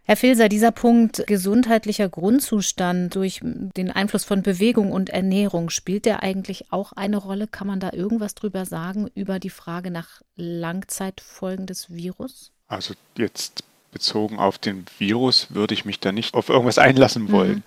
Herr 0.08 0.16
Filser, 0.16 0.48
dieser 0.48 0.70
Punkt 0.70 1.26
gesundheitlicher 1.26 2.08
Grundzustand 2.08 3.16
durch 3.16 3.40
den 3.42 3.90
Einfluss 3.90 4.22
von 4.22 4.42
Bewegung 4.42 4.92
und 4.92 5.10
Ernährung, 5.10 5.68
spielt 5.68 6.04
der 6.04 6.22
eigentlich 6.22 6.70
auch 6.70 6.92
eine 6.92 7.16
Rolle? 7.16 7.48
Kann 7.48 7.66
man 7.66 7.80
da 7.80 7.92
irgendwas 7.92 8.36
drüber 8.36 8.66
sagen 8.66 9.10
über 9.14 9.40
die 9.40 9.50
Frage 9.50 9.90
nach 9.90 10.22
Langzeitfolgen 10.36 11.66
des 11.66 11.90
Virus? 11.90 12.52
Also 12.68 12.94
jetzt 13.16 13.64
bezogen 13.96 14.38
auf 14.38 14.58
den 14.58 14.84
Virus 14.98 15.54
würde 15.54 15.72
ich 15.72 15.86
mich 15.86 16.00
da 16.00 16.12
nicht 16.12 16.34
auf 16.34 16.50
irgendwas 16.50 16.76
einlassen 16.76 17.24
mhm. 17.24 17.32
wollen. 17.32 17.54
Mhm. 17.54 17.62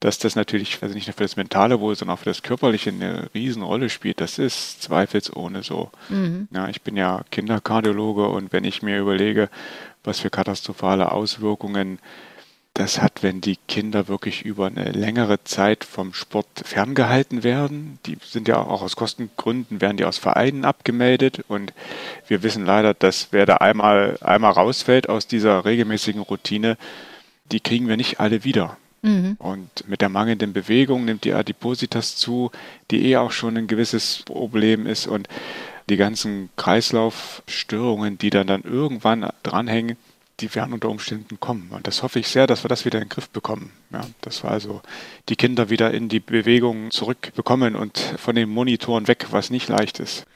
Dass 0.00 0.18
das 0.18 0.34
natürlich, 0.34 0.82
also 0.82 0.92
nicht 0.92 1.06
nur 1.06 1.14
für 1.14 1.22
das 1.22 1.36
mentale 1.36 1.78
Wohl, 1.78 1.94
sondern 1.94 2.16
auch 2.16 2.18
für 2.18 2.30
das 2.30 2.42
körperliche 2.42 2.90
eine 2.90 3.30
Riesenrolle 3.32 3.88
spielt, 3.88 4.20
das 4.20 4.40
ist 4.40 4.82
zweifelsohne 4.82 5.62
so. 5.62 5.92
Mhm. 6.08 6.48
Ja, 6.50 6.68
ich 6.68 6.82
bin 6.82 6.96
ja 6.96 7.22
Kinderkardiologe 7.30 8.26
und 8.26 8.52
wenn 8.52 8.64
ich 8.64 8.82
mir 8.82 8.98
überlege, 8.98 9.48
was 10.02 10.18
für 10.18 10.30
katastrophale 10.30 11.12
Auswirkungen 11.12 12.00
das 12.74 13.02
hat, 13.02 13.22
wenn 13.22 13.42
die 13.42 13.58
Kinder 13.68 14.08
wirklich 14.08 14.44
über 14.44 14.66
eine 14.66 14.90
längere 14.92 15.44
Zeit 15.44 15.84
vom 15.84 16.14
Sport 16.14 16.46
ferngehalten 16.64 17.42
werden. 17.42 17.98
Die 18.06 18.16
sind 18.24 18.48
ja 18.48 18.56
auch 18.56 18.80
aus 18.80 18.96
Kostengründen, 18.96 19.82
werden 19.82 19.98
die 19.98 20.06
aus 20.06 20.16
Vereinen 20.16 20.64
abgemeldet. 20.64 21.44
Und 21.48 21.74
wir 22.28 22.42
wissen 22.42 22.64
leider, 22.64 22.94
dass 22.94 23.28
wer 23.30 23.44
da 23.44 23.56
einmal, 23.56 24.16
einmal 24.22 24.52
rausfällt 24.52 25.08
aus 25.08 25.26
dieser 25.26 25.66
regelmäßigen 25.66 26.22
Routine, 26.22 26.78
die 27.50 27.60
kriegen 27.60 27.88
wir 27.88 27.98
nicht 27.98 28.20
alle 28.20 28.42
wieder. 28.42 28.78
Mhm. 29.02 29.36
Und 29.38 29.86
mit 29.86 30.00
der 30.00 30.08
mangelnden 30.08 30.54
Bewegung 30.54 31.04
nimmt 31.04 31.24
die 31.24 31.34
Adipositas 31.34 32.16
zu, 32.16 32.50
die 32.90 33.04
eh 33.06 33.18
auch 33.18 33.32
schon 33.32 33.58
ein 33.58 33.66
gewisses 33.66 34.22
Problem 34.24 34.86
ist. 34.86 35.06
Und 35.06 35.28
die 35.90 35.98
ganzen 35.98 36.48
Kreislaufstörungen, 36.56 38.16
die 38.16 38.30
dann, 38.30 38.46
dann 38.46 38.62
irgendwann 38.62 39.28
dranhängen, 39.42 39.98
die 40.42 40.54
werden 40.54 40.74
unter 40.74 40.88
Umständen 40.88 41.40
kommen. 41.40 41.70
Und 41.70 41.86
das 41.86 42.02
hoffe 42.02 42.18
ich 42.18 42.28
sehr, 42.28 42.46
dass 42.46 42.64
wir 42.64 42.68
das 42.68 42.84
wieder 42.84 42.98
in 42.98 43.04
den 43.04 43.08
Griff 43.08 43.30
bekommen. 43.30 43.72
Ja, 43.92 44.02
dass 44.20 44.42
wir 44.42 44.50
also 44.50 44.82
die 45.28 45.36
Kinder 45.36 45.70
wieder 45.70 45.92
in 45.92 46.08
die 46.08 46.20
Bewegung 46.20 46.90
zurückbekommen 46.90 47.76
und 47.76 47.98
von 48.18 48.34
den 48.34 48.50
Monitoren 48.50 49.08
weg, 49.08 49.28
was 49.30 49.50
nicht 49.50 49.68
leicht 49.68 50.00
ist. 50.00 50.26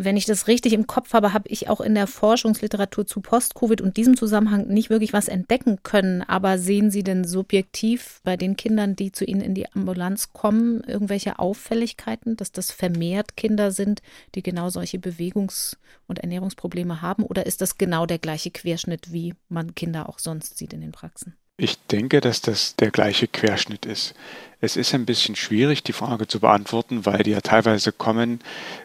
Wenn 0.00 0.16
ich 0.16 0.26
das 0.26 0.46
richtig 0.46 0.74
im 0.74 0.86
Kopf 0.86 1.12
habe, 1.12 1.32
habe 1.32 1.48
ich 1.48 1.68
auch 1.68 1.80
in 1.80 1.96
der 1.96 2.06
Forschungsliteratur 2.06 3.04
zu 3.04 3.20
Post-Covid 3.20 3.80
und 3.80 3.96
diesem 3.96 4.16
Zusammenhang 4.16 4.68
nicht 4.68 4.90
wirklich 4.90 5.12
was 5.12 5.26
entdecken 5.26 5.82
können. 5.82 6.22
Aber 6.22 6.56
sehen 6.56 6.92
Sie 6.92 7.02
denn 7.02 7.24
subjektiv 7.24 8.20
bei 8.22 8.36
den 8.36 8.54
Kindern, 8.54 8.94
die 8.94 9.10
zu 9.10 9.24
Ihnen 9.24 9.40
in 9.40 9.54
die 9.54 9.68
Ambulanz 9.72 10.32
kommen, 10.32 10.84
irgendwelche 10.84 11.40
Auffälligkeiten, 11.40 12.36
dass 12.36 12.52
das 12.52 12.70
vermehrt 12.70 13.36
Kinder 13.36 13.72
sind, 13.72 14.00
die 14.36 14.44
genau 14.44 14.68
solche 14.68 14.98
Bewegungs- 14.98 15.76
und 16.06 16.20
Ernährungsprobleme 16.20 17.02
haben? 17.02 17.24
Oder 17.24 17.46
ist 17.46 17.60
das 17.60 17.76
genau 17.76 18.06
der 18.06 18.20
gleiche 18.20 18.52
Querschnitt, 18.52 19.12
wie 19.12 19.34
man 19.48 19.74
Kinder 19.74 20.08
auch 20.08 20.20
sonst 20.20 20.58
sieht 20.58 20.72
in 20.74 20.80
den 20.80 20.92
Praxen? 20.92 21.34
Ich 21.60 21.76
denke, 21.88 22.20
dass 22.20 22.40
das 22.40 22.76
der 22.76 22.92
gleiche 22.92 23.26
Querschnitt 23.26 23.84
ist. 23.84 24.14
Es 24.60 24.76
ist 24.76 24.94
ein 24.94 25.06
bisschen 25.06 25.34
schwierig, 25.34 25.82
die 25.82 25.92
Frage 25.92 26.28
zu 26.28 26.38
beantworten, 26.38 27.04
weil 27.04 27.24
die 27.24 27.32
ja 27.32 27.40
teilweise 27.40 27.90
kommen 27.90 28.40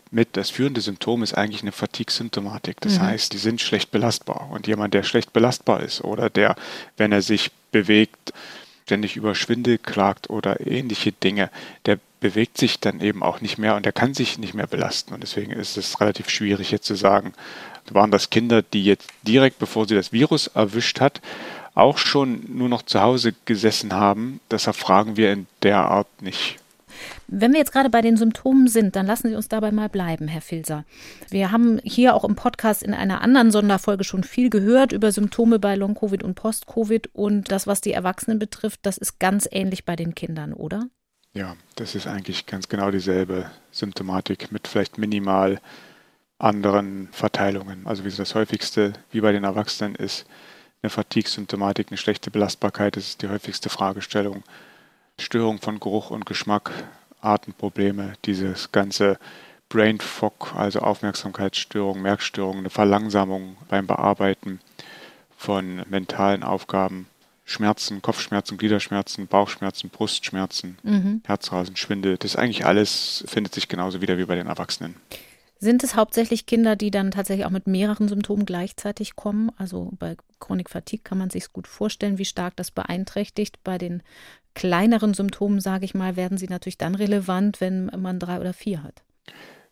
mit, 0.10 0.30
das 0.38 0.50
führende 0.50 0.82
Symptom 0.82 1.22
ist 1.22 1.36
eigentlich 1.36 1.62
eine 1.62 1.72
Fatigue-Symptomatik. 1.72 2.82
Das 2.82 2.98
mhm. 2.98 3.04
heißt, 3.04 3.34
die 3.34 3.38
sind 3.38 3.62
schlecht 3.62 3.92
belastbar. 3.92 4.50
Und 4.52 4.66
jemand, 4.66 4.96
der 4.96 5.04
schlecht 5.04 5.34
belastbar 5.34 5.82
ist 5.82 6.04
oder 6.04 6.32
der, 6.32 6.56
wenn 6.98 7.12
er 7.12 7.22
sich 7.22 7.52
bewegt, 7.72 8.34
ständig 8.86 9.16
über 9.16 9.36
Schwindel 9.36 9.78
klagt 9.78 10.30
oder 10.32 10.66
ähnliche 10.66 11.12
Dinge, 11.12 11.52
der 11.86 12.00
bewegt 12.20 12.58
sich 12.58 12.80
dann 12.80 13.02
eben 13.02 13.22
auch 13.22 13.42
nicht 13.42 13.58
mehr 13.58 13.76
und 13.76 13.86
er 13.86 13.92
kann 13.92 14.16
sich 14.16 14.40
nicht 14.40 14.54
mehr 14.56 14.68
belasten. 14.68 15.14
Und 15.14 15.22
deswegen 15.22 15.52
ist 15.52 15.78
es 15.78 16.02
relativ 16.02 16.30
schwierig 16.30 16.72
jetzt 16.72 16.86
zu 16.86 16.96
sagen, 16.96 17.34
waren 17.90 18.12
das 18.12 18.30
Kinder, 18.30 18.62
die 18.62 18.86
jetzt 18.86 19.10
direkt 19.24 19.60
bevor 19.60 19.88
sie 19.88 19.96
das 19.96 20.12
Virus 20.12 20.48
erwischt 20.48 21.02
hat, 21.02 21.22
auch 21.76 21.98
schon 21.98 22.44
nur 22.50 22.70
noch 22.70 22.84
zu 22.84 23.02
Hause 23.02 23.34
gesessen 23.46 23.94
haben. 23.94 24.40
Deshalb 24.52 24.76
fragen 24.76 25.18
wir 25.18 25.34
in 25.34 25.48
der 25.64 25.80
Art 25.80 26.22
nicht. 26.22 26.58
Wenn 27.28 27.54
wir 27.54 27.60
jetzt 27.60 27.72
gerade 27.72 27.90
bei 27.90 28.02
den 28.02 28.18
Symptomen 28.18 28.68
sind, 28.68 28.96
dann 28.96 29.08
lassen 29.08 29.30
Sie 29.30 29.36
uns 29.36 29.48
dabei 29.48 29.72
mal 29.72 29.90
bleiben, 29.90 30.28
Herr 30.28 30.42
Filser. 30.42 30.86
Wir 31.30 31.52
haben 31.52 31.80
hier 31.84 32.14
auch 32.16 32.24
im 32.24 32.36
Podcast 32.36 32.84
in 32.84 32.94
einer 32.94 33.22
anderen 33.22 33.52
Sonderfolge 33.52 34.04
schon 34.04 34.24
viel 34.24 34.50
gehört 34.50 34.92
über 34.92 35.12
Symptome 35.12 35.58
bei 35.58 35.76
Long-Covid 35.76 36.24
und 36.24 36.36
Post-Covid 36.36 37.10
und 37.14 37.52
das, 37.52 37.66
was 37.66 37.82
die 37.82 37.94
Erwachsenen 37.94 38.40
betrifft, 38.40 38.82
das 38.84 38.98
ist 38.98 39.20
ganz 39.20 39.48
ähnlich 39.52 39.86
bei 39.86 39.96
den 39.96 40.14
Kindern, 40.14 40.54
oder? 40.54 40.88
Ja, 41.34 41.56
das 41.76 41.96
ist 41.96 42.06
eigentlich 42.06 42.46
ganz 42.46 42.70
genau 42.70 42.92
dieselbe 42.92 43.50
Symptomatik 43.72 44.52
mit 44.52 44.68
vielleicht 44.68 45.00
minimal 45.00 45.60
anderen 46.38 47.10
Verteilungen. 47.12 47.88
Also 47.88 48.06
wie 48.06 48.12
das 48.12 48.36
häufigste, 48.36 48.94
wie 49.12 49.22
bei 49.22 49.32
den 49.32 49.44
Erwachsenen 49.44 49.96
ist, 49.96 50.26
eine 50.84 50.90
Fatigue-Symptomatik, 50.90 51.88
eine 51.90 51.98
schlechte 51.98 52.30
Belastbarkeit, 52.30 52.98
das 52.98 53.08
ist 53.08 53.22
die 53.22 53.30
häufigste 53.30 53.70
Fragestellung. 53.70 54.44
Störung 55.18 55.60
von 55.60 55.80
Geruch 55.80 56.12
und 56.12 56.26
Geschmack, 56.26 56.72
Atemprobleme, 57.22 58.14
dieses 58.26 58.72
ganze 58.72 59.18
Brain 59.70 60.00
Fog, 60.00 60.54
also 60.56 60.80
Aufmerksamkeitsstörung, 60.80 62.02
Merkstörung, 62.02 62.58
eine 62.58 62.70
Verlangsamung 62.70 63.56
beim 63.70 63.88
Bearbeiten 63.88 64.60
von 65.38 65.84
mentalen 65.90 66.44
Aufgaben, 66.44 67.08
Schmerzen, 67.46 68.02
Kopfschmerzen, 68.02 68.58
Gliederschmerzen, 68.58 69.28
Bauchschmerzen, 69.28 69.90
Brustschmerzen, 69.90 70.78
mhm. 70.84 71.22
Herzrasen, 71.26 71.76
Schwindel. 71.76 72.18
Das 72.18 72.36
eigentlich 72.36 72.66
alles 72.66 73.24
findet 73.28 73.54
sich 73.54 73.68
genauso 73.68 74.02
wieder 74.02 74.18
wie 74.18 74.26
bei 74.26 74.36
den 74.36 74.48
Erwachsenen. 74.48 74.96
Sind 75.64 75.82
es 75.82 75.96
hauptsächlich 75.96 76.46
Kinder, 76.46 76.76
die 76.76 76.92
dann 76.92 77.12
tatsächlich 77.12 77.46
auch 77.46 77.50
mit 77.50 77.68
mehreren 77.68 78.10
Symptomen 78.10 78.46
gleichzeitig 78.46 79.16
kommen? 79.16 79.50
Also 79.56 79.94
bei 79.98 80.18
Chronik 80.42 80.70
Fatigue 80.70 81.06
kann 81.06 81.18
man 81.18 81.30
sich 81.30 81.54
gut 81.54 81.68
vorstellen, 81.68 82.18
wie 82.18 82.26
stark 82.26 82.58
das 82.58 82.70
beeinträchtigt. 82.70 83.64
Bei 83.64 83.78
den 83.78 84.04
kleineren 84.56 85.14
Symptomen, 85.14 85.62
sage 85.62 85.86
ich 85.86 85.94
mal, 85.94 86.18
werden 86.18 86.38
sie 86.38 86.48
natürlich 86.48 86.78
dann 86.78 86.96
relevant, 86.96 87.62
wenn 87.62 87.90
man 87.98 88.20
drei 88.20 88.42
oder 88.42 88.52
vier 88.52 88.84
hat. 88.84 89.04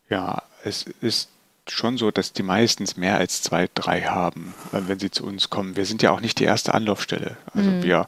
Ja, 0.08 0.42
es 0.64 0.86
ist 1.02 1.28
schon 1.68 1.96
so, 1.96 2.10
dass 2.10 2.32
die 2.32 2.42
meistens 2.42 2.96
mehr 2.96 3.18
als 3.18 3.42
zwei, 3.42 3.68
drei 3.74 4.00
haben, 4.02 4.54
wenn 4.72 4.98
sie 4.98 5.10
zu 5.10 5.24
uns 5.24 5.50
kommen. 5.50 5.76
Wir 5.76 5.84
sind 5.84 6.02
ja 6.02 6.10
auch 6.10 6.20
nicht 6.20 6.40
die 6.40 6.44
erste 6.44 6.74
Anlaufstelle. 6.74 7.36
Also 7.54 7.70
mhm. 7.70 7.82
wir, 7.82 8.06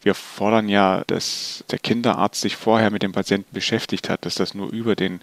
wir 0.00 0.14
fordern 0.14 0.68
ja, 0.68 1.04
dass 1.06 1.64
der 1.70 1.78
Kinderarzt 1.78 2.40
sich 2.40 2.56
vorher 2.56 2.90
mit 2.90 3.02
dem 3.02 3.12
Patienten 3.12 3.52
beschäftigt 3.52 4.08
hat, 4.08 4.24
dass 4.24 4.34
das 4.36 4.54
nur 4.54 4.72
über 4.72 4.96
den 4.96 5.20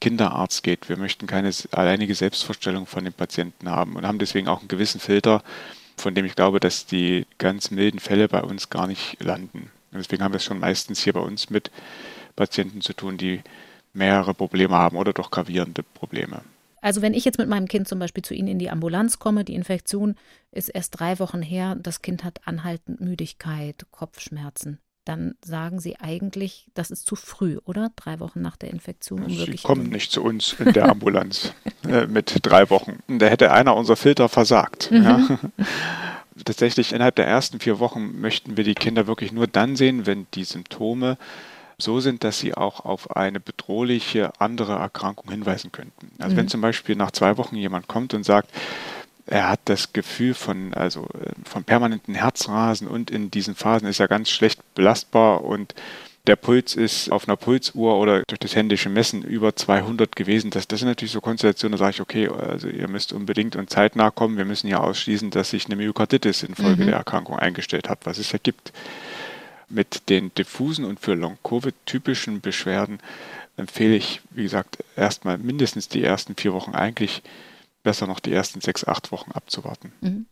Kinderarzt 0.00 0.62
geht. 0.62 0.88
Wir 0.88 0.96
möchten 0.96 1.26
keine 1.26 1.50
alleinige 1.72 2.14
Selbstvorstellung 2.14 2.86
von 2.86 3.04
dem 3.04 3.12
Patienten 3.12 3.68
haben 3.70 3.96
und 3.96 4.06
haben 4.06 4.18
deswegen 4.18 4.48
auch 4.48 4.60
einen 4.60 4.68
gewissen 4.68 5.00
Filter, 5.00 5.42
von 5.96 6.14
dem 6.14 6.24
ich 6.24 6.36
glaube, 6.36 6.60
dass 6.60 6.86
die 6.86 7.26
ganz 7.38 7.70
milden 7.70 8.00
Fälle 8.00 8.28
bei 8.28 8.42
uns 8.42 8.68
gar 8.68 8.86
nicht 8.86 9.22
landen. 9.22 9.70
Und 9.92 9.98
deswegen 9.98 10.22
haben 10.22 10.32
wir 10.32 10.38
es 10.38 10.44
schon 10.44 10.58
meistens 10.58 11.02
hier 11.02 11.14
bei 11.14 11.20
uns 11.20 11.48
mit 11.48 11.70
Patienten 12.34 12.82
zu 12.82 12.92
tun, 12.92 13.16
die 13.16 13.42
mehrere 13.94 14.34
Probleme 14.34 14.74
haben 14.74 14.96
oder 14.98 15.14
doch 15.14 15.30
gravierende 15.30 15.82
Probleme. 15.82 16.42
Also 16.82 17.00
wenn 17.00 17.14
ich 17.14 17.24
jetzt 17.24 17.38
mit 17.38 17.48
meinem 17.48 17.66
Kind 17.66 17.88
zum 17.88 17.98
Beispiel 17.98 18.22
zu 18.22 18.34
Ihnen 18.34 18.48
in 18.48 18.58
die 18.58 18.70
Ambulanz 18.70 19.18
komme, 19.18 19.44
die 19.44 19.54
Infektion 19.54 20.14
ist 20.52 20.68
erst 20.68 21.00
drei 21.00 21.18
Wochen 21.18 21.40
her, 21.40 21.76
das 21.80 22.02
Kind 22.02 22.22
hat 22.22 22.46
anhaltend 22.46 23.00
Müdigkeit, 23.00 23.86
Kopfschmerzen 23.90 24.78
dann 25.06 25.36
sagen 25.40 25.80
Sie 25.80 25.96
eigentlich, 25.96 26.66
das 26.74 26.90
ist 26.90 27.06
zu 27.06 27.16
früh, 27.16 27.58
oder? 27.64 27.90
Drei 27.96 28.20
Wochen 28.20 28.42
nach 28.42 28.56
der 28.56 28.70
Infektion. 28.70 29.22
Um 29.22 29.30
Sie 29.30 29.56
kommen 29.62 29.88
nicht 29.88 30.10
zu 30.10 30.22
uns 30.22 30.56
in 30.58 30.72
der 30.72 30.88
Ambulanz 30.90 31.54
äh, 31.88 32.06
mit 32.06 32.40
drei 32.42 32.68
Wochen. 32.70 32.98
Da 33.08 33.26
hätte 33.26 33.52
einer 33.52 33.76
unser 33.76 33.96
Filter 33.96 34.28
versagt. 34.28 34.90
Mhm. 34.90 35.02
Ja. 35.04 35.38
Tatsächlich 36.44 36.92
innerhalb 36.92 37.14
der 37.16 37.26
ersten 37.26 37.60
vier 37.60 37.78
Wochen 37.78 38.20
möchten 38.20 38.56
wir 38.56 38.64
die 38.64 38.74
Kinder 38.74 39.06
wirklich 39.06 39.32
nur 39.32 39.46
dann 39.46 39.76
sehen, 39.76 40.04
wenn 40.06 40.26
die 40.34 40.44
Symptome 40.44 41.16
so 41.78 42.00
sind, 42.00 42.24
dass 42.24 42.38
sie 42.38 42.54
auch 42.54 42.84
auf 42.84 43.16
eine 43.16 43.38
bedrohliche 43.40 44.32
andere 44.38 44.74
Erkrankung 44.74 45.30
hinweisen 45.30 45.72
könnten. 45.72 46.10
Also 46.18 46.34
mhm. 46.34 46.38
wenn 46.38 46.48
zum 46.48 46.60
Beispiel 46.60 46.96
nach 46.96 47.10
zwei 47.10 47.36
Wochen 47.36 47.56
jemand 47.56 47.86
kommt 47.86 48.12
und 48.12 48.24
sagt, 48.24 48.50
er 49.26 49.48
hat 49.48 49.60
das 49.64 49.92
Gefühl 49.92 50.34
von, 50.34 50.72
also 50.74 51.08
äh, 51.20 51.30
von 51.44 51.64
permanenten 51.64 52.14
Herzrasen 52.14 52.86
und 52.86 53.10
in 53.10 53.30
diesen 53.30 53.54
Phasen 53.54 53.88
ist 53.88 54.00
er 54.00 54.08
ganz 54.08 54.30
schlecht 54.30 54.60
belastbar 54.74 55.44
und 55.44 55.74
der 56.26 56.36
Puls 56.36 56.74
ist 56.74 57.10
auf 57.12 57.28
einer 57.28 57.36
Pulsuhr 57.36 57.96
oder 57.98 58.22
durch 58.26 58.40
das 58.40 58.56
händische 58.56 58.88
Messen 58.88 59.22
über 59.22 59.54
200 59.54 60.16
gewesen. 60.16 60.50
Das, 60.50 60.66
das 60.66 60.80
sind 60.80 60.88
natürlich 60.88 61.12
so 61.12 61.20
Konstellationen, 61.20 61.72
da 61.72 61.78
sage 61.78 61.90
ich, 61.92 62.00
okay, 62.00 62.28
also 62.28 62.68
ihr 62.68 62.88
müsst 62.88 63.12
unbedingt 63.12 63.54
und 63.54 63.70
zeitnah 63.70 64.10
kommen. 64.10 64.36
Wir 64.36 64.44
müssen 64.44 64.66
ja 64.66 64.80
ausschließen, 64.80 65.30
dass 65.30 65.50
sich 65.50 65.66
eine 65.66 65.76
Myokarditis 65.76 66.42
infolge 66.42 66.82
mhm. 66.82 66.86
der 66.88 66.96
Erkrankung 66.96 67.38
eingestellt 67.38 67.88
hat, 67.88 68.00
was 68.04 68.18
es 68.18 68.32
ja 68.32 68.40
gibt. 68.42 68.72
Mit 69.68 70.08
den 70.08 70.34
diffusen 70.34 70.84
und 70.84 70.98
für 71.00 71.14
Long-Covid 71.14 71.74
typischen 71.86 72.40
Beschwerden 72.40 72.98
empfehle 73.56 73.94
ich, 73.94 74.20
wie 74.30 74.42
gesagt, 74.42 74.78
erstmal 74.96 75.38
mindestens 75.38 75.88
die 75.88 76.02
ersten 76.02 76.34
vier 76.34 76.52
Wochen 76.52 76.74
eigentlich 76.74 77.22
besser 77.86 78.08
noch 78.08 78.18
die 78.18 78.32
ersten 78.32 78.60
sechs, 78.60 78.84
acht 78.84 79.12
Wochen 79.12 79.30
abzuwarten. 79.30 79.92
Mhm. 80.00 80.26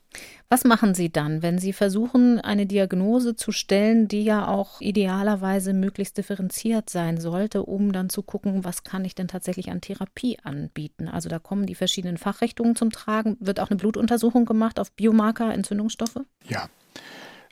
Was 0.48 0.64
machen 0.64 0.92
Sie 0.92 1.08
dann, 1.08 1.40
wenn 1.40 1.58
Sie 1.60 1.72
versuchen, 1.72 2.40
eine 2.40 2.66
Diagnose 2.66 3.36
zu 3.36 3.52
stellen, 3.52 4.08
die 4.08 4.24
ja 4.24 4.48
auch 4.48 4.80
idealerweise 4.80 5.72
möglichst 5.72 6.18
differenziert 6.18 6.90
sein 6.90 7.20
sollte, 7.20 7.62
um 7.62 7.92
dann 7.92 8.10
zu 8.10 8.22
gucken, 8.22 8.64
was 8.64 8.82
kann 8.82 9.04
ich 9.04 9.14
denn 9.14 9.28
tatsächlich 9.28 9.70
an 9.70 9.80
Therapie 9.80 10.36
anbieten? 10.42 11.06
Also 11.06 11.28
da 11.28 11.38
kommen 11.38 11.66
die 11.66 11.76
verschiedenen 11.76 12.18
Fachrichtungen 12.18 12.74
zum 12.74 12.90
Tragen. 12.90 13.36
Wird 13.38 13.60
auch 13.60 13.70
eine 13.70 13.78
Blutuntersuchung 13.78 14.46
gemacht 14.46 14.80
auf 14.80 14.90
Biomarker, 14.90 15.54
Entzündungsstoffe? 15.54 16.18
Ja, 16.48 16.68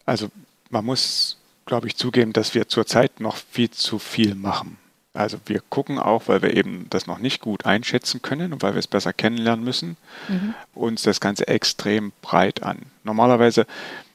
also 0.04 0.30
man 0.68 0.84
muss, 0.84 1.38
glaube 1.64 1.86
ich, 1.86 1.94
zugeben, 1.94 2.32
dass 2.32 2.56
wir 2.56 2.66
zurzeit 2.66 3.20
noch 3.20 3.36
viel 3.36 3.70
zu 3.70 4.00
viel 4.00 4.34
machen. 4.34 4.78
Also 5.14 5.38
wir 5.44 5.60
gucken 5.68 5.98
auch, 5.98 6.28
weil 6.28 6.40
wir 6.40 6.56
eben 6.56 6.86
das 6.88 7.06
noch 7.06 7.18
nicht 7.18 7.42
gut 7.42 7.66
einschätzen 7.66 8.22
können 8.22 8.52
und 8.52 8.62
weil 8.62 8.74
wir 8.74 8.78
es 8.78 8.86
besser 8.86 9.12
kennenlernen 9.12 9.64
müssen, 9.64 9.96
mhm. 10.28 10.54
uns 10.74 11.02
das 11.02 11.20
Ganze 11.20 11.48
extrem 11.48 12.12
breit 12.22 12.62
an. 12.62 12.78
Normalerweise 13.04 13.66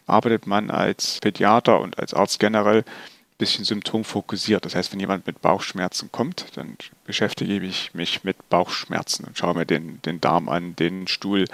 arbeitet 0.08 0.48
man 0.48 0.72
als 0.72 1.20
Pädiater 1.20 1.80
und 1.82 2.00
als 2.00 2.16
Arzt 2.16 2.40
generell 2.40 2.80
ein 2.80 3.38
bisschen 3.38 3.66
symptomfokussiert. 3.66 4.66
Das 4.66 4.74
heißt, 4.74 4.92
wenn 4.92 5.00
jemand 5.00 5.28
mit 5.28 5.42
Bauchschmerzen 5.42 6.12
kommt, 6.12 6.46
dann 6.56 6.78
beschäftige 7.06 7.58
ich 7.58 7.94
mich 7.94 8.24
mit 8.24 8.50
Bauchschmerzen 8.50 9.26
und 9.26 9.38
schaue 9.38 9.54
mir 9.54 9.66
den, 9.68 10.02
den 10.02 10.20
Darm 10.20 10.50
an, 10.50 10.76
den 10.76 11.08
Stuhl, 11.08 11.46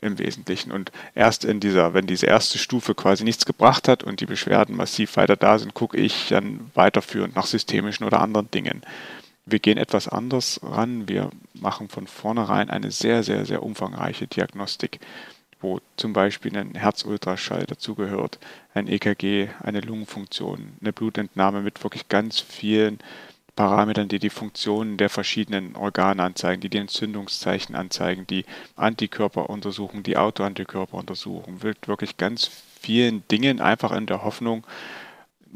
im 0.00 0.18
Wesentlichen. 0.18 0.72
Und 0.72 0.92
erst 1.14 1.44
in 1.44 1.60
dieser, 1.60 1.94
wenn 1.94 2.06
diese 2.06 2.26
erste 2.26 2.58
Stufe 2.58 2.94
quasi 2.94 3.24
nichts 3.24 3.46
gebracht 3.46 3.88
hat 3.88 4.02
und 4.02 4.20
die 4.20 4.26
Beschwerden 4.26 4.76
massiv 4.76 5.16
weiter 5.16 5.36
da 5.36 5.58
sind, 5.58 5.74
gucke 5.74 5.96
ich 5.96 6.28
dann 6.28 6.70
weiterführend 6.74 7.34
nach 7.36 7.46
systemischen 7.46 8.06
oder 8.06 8.20
anderen 8.20 8.50
Dingen. 8.50 8.82
Wir 9.46 9.60
gehen 9.60 9.78
etwas 9.78 10.08
anders 10.08 10.60
ran. 10.62 11.08
Wir 11.08 11.30
machen 11.54 11.88
von 11.88 12.06
vornherein 12.06 12.68
eine 12.68 12.90
sehr, 12.90 13.22
sehr, 13.22 13.46
sehr 13.46 13.62
umfangreiche 13.62 14.26
Diagnostik, 14.26 14.98
wo 15.60 15.80
zum 15.96 16.12
Beispiel 16.12 16.56
ein 16.56 16.74
Herzultraschall 16.74 17.64
dazugehört, 17.64 18.38
ein 18.74 18.88
EKG, 18.88 19.48
eine 19.62 19.80
Lungenfunktion, 19.80 20.72
eine 20.80 20.92
Blutentnahme 20.92 21.62
mit 21.62 21.82
wirklich 21.82 22.08
ganz 22.08 22.40
vielen 22.40 22.98
Parametern, 23.56 24.08
die 24.08 24.18
die 24.18 24.30
Funktionen 24.30 24.98
der 24.98 25.08
verschiedenen 25.08 25.74
Organe 25.74 26.22
anzeigen, 26.22 26.60
die 26.60 26.68
die 26.68 26.78
Entzündungszeichen 26.78 27.74
anzeigen, 27.74 28.26
die 28.26 28.44
Antikörper 28.76 29.50
untersuchen, 29.50 30.02
die 30.02 30.16
Autoantikörper 30.16 30.98
untersuchen, 30.98 31.62
wird 31.62 31.88
wirklich 31.88 32.18
ganz 32.18 32.50
vielen 32.80 33.26
Dingen 33.28 33.60
einfach 33.60 33.92
in 33.92 34.06
der 34.06 34.22
Hoffnung, 34.22 34.64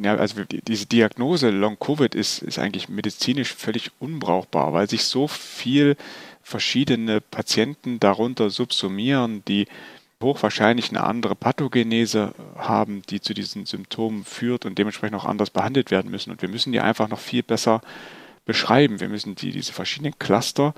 ja, 0.02 0.14
also 0.16 0.42
diese 0.44 0.86
Diagnose 0.86 1.50
Long 1.50 1.78
Covid 1.78 2.14
ist, 2.14 2.42
ist 2.42 2.58
eigentlich 2.58 2.88
medizinisch 2.88 3.52
völlig 3.52 3.90
unbrauchbar, 3.98 4.72
weil 4.72 4.88
sich 4.88 5.04
so 5.04 5.28
viel 5.28 5.96
verschiedene 6.42 7.20
Patienten 7.20 8.00
darunter 8.00 8.50
subsumieren, 8.50 9.42
die 9.46 9.66
hochwahrscheinlich 10.22 10.90
eine 10.90 11.02
andere 11.02 11.34
Pathogenese 11.34 12.34
haben, 12.56 13.02
die 13.08 13.20
zu 13.20 13.34
diesen 13.34 13.66
Symptomen 13.66 14.24
führt 14.24 14.66
und 14.66 14.78
dementsprechend 14.78 15.16
auch 15.16 15.24
anders 15.24 15.50
behandelt 15.50 15.90
werden 15.90 16.10
müssen. 16.10 16.30
Und 16.30 16.42
wir 16.42 16.48
müssen 16.48 16.72
die 16.72 16.80
einfach 16.80 17.08
noch 17.08 17.18
viel 17.18 17.42
besser 17.42 17.80
beschreiben. 18.44 19.00
Wir 19.00 19.08
müssen 19.08 19.34
die, 19.34 19.50
diese 19.50 19.72
verschiedenen 19.72 20.18
Cluster 20.18 20.74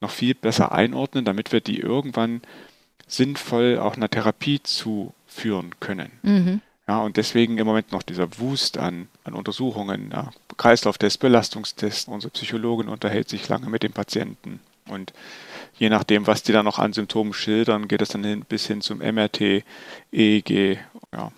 noch 0.00 0.10
viel 0.10 0.34
besser 0.34 0.72
einordnen, 0.72 1.24
damit 1.24 1.52
wir 1.52 1.60
die 1.60 1.78
irgendwann 1.78 2.40
sinnvoll 3.06 3.78
auch 3.78 3.96
einer 3.96 4.08
Therapie 4.08 4.62
zuführen 4.62 5.78
können. 5.80 6.10
Mhm. 6.22 6.60
Ja, 6.88 6.98
und 7.00 7.16
deswegen 7.16 7.58
im 7.58 7.66
Moment 7.66 7.92
noch 7.92 8.02
dieser 8.02 8.38
Wust 8.38 8.76
an, 8.76 9.08
an 9.22 9.34
Untersuchungen, 9.34 10.10
ja, 10.12 10.30
Kreislauftest, 10.56 11.20
Belastungstest. 11.20 12.08
Unsere 12.08 12.32
Psychologin 12.32 12.88
unterhält 12.88 13.28
sich 13.28 13.48
lange 13.48 13.68
mit 13.68 13.84
dem 13.84 13.92
Patienten 13.92 14.58
und 14.88 15.12
je 15.80 15.88
nachdem, 15.88 16.26
was 16.26 16.42
die 16.42 16.52
dann 16.52 16.66
noch 16.66 16.78
an 16.78 16.92
Symptomen 16.92 17.32
schildern, 17.32 17.88
geht 17.88 18.02
es 18.02 18.10
dann 18.10 18.22
hin, 18.22 18.44
bis 18.46 18.66
hin 18.66 18.82
zum 18.82 18.98
MRT, 18.98 19.64
EEG. 20.12 20.78
Ja. 21.12 21.32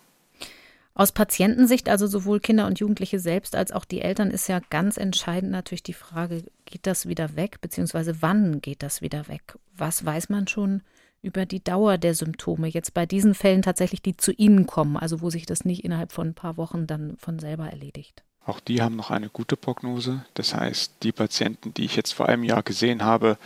Aus 0.95 1.12
Patientensicht, 1.12 1.88
also 1.88 2.07
sowohl 2.07 2.40
Kinder 2.40 2.66
und 2.66 2.80
Jugendliche 2.80 3.20
selbst 3.20 3.55
als 3.55 3.72
auch 3.72 3.84
die 3.84 4.03
Eltern, 4.03 4.30
ist 4.30 4.49
ja 4.49 4.61
ganz 4.68 4.99
entscheidend 4.99 5.53
natürlich 5.53 5.84
die 5.84 5.95
Frage, 5.95 6.45
geht 6.66 6.86
das 6.86 7.07
wieder 7.07 7.36
weg, 7.36 7.61
beziehungsweise 7.61 8.20
wann 8.20 8.61
geht 8.61 8.82
das 8.82 9.01
wieder 9.01 9.28
weg? 9.28 9.57
Was 9.76 10.05
weiß 10.05 10.28
man 10.28 10.49
schon 10.49 10.82
über 11.22 11.47
die 11.47 11.62
Dauer 11.62 11.97
der 11.97 12.14
Symptome 12.14 12.66
jetzt 12.66 12.95
bei 12.95 13.07
diesen 13.07 13.34
Fällen 13.34 13.62
tatsächlich, 13.62 14.03
die 14.03 14.16
zu 14.16 14.32
Ihnen 14.32 14.66
kommen, 14.66 14.97
also 14.97 15.22
wo 15.22 15.30
sich 15.30 15.47
das 15.47 15.64
nicht 15.64 15.84
innerhalb 15.84 16.11
von 16.11 16.28
ein 16.28 16.34
paar 16.34 16.57
Wochen 16.57 16.88
dann 16.88 17.16
von 17.16 17.38
selber 17.38 17.70
erledigt? 17.70 18.24
Auch 18.45 18.59
die 18.59 18.82
haben 18.82 18.97
noch 18.97 19.12
eine 19.12 19.28
gute 19.28 19.57
Prognose. 19.57 20.24
Das 20.34 20.53
heißt, 20.53 20.95
die 21.05 21.12
Patienten, 21.12 21.72
die 21.74 21.84
ich 21.84 21.95
jetzt 21.95 22.12
vor 22.12 22.28
einem 22.28 22.43
Jahr 22.43 22.64
gesehen 22.64 23.05
habe, 23.05 23.38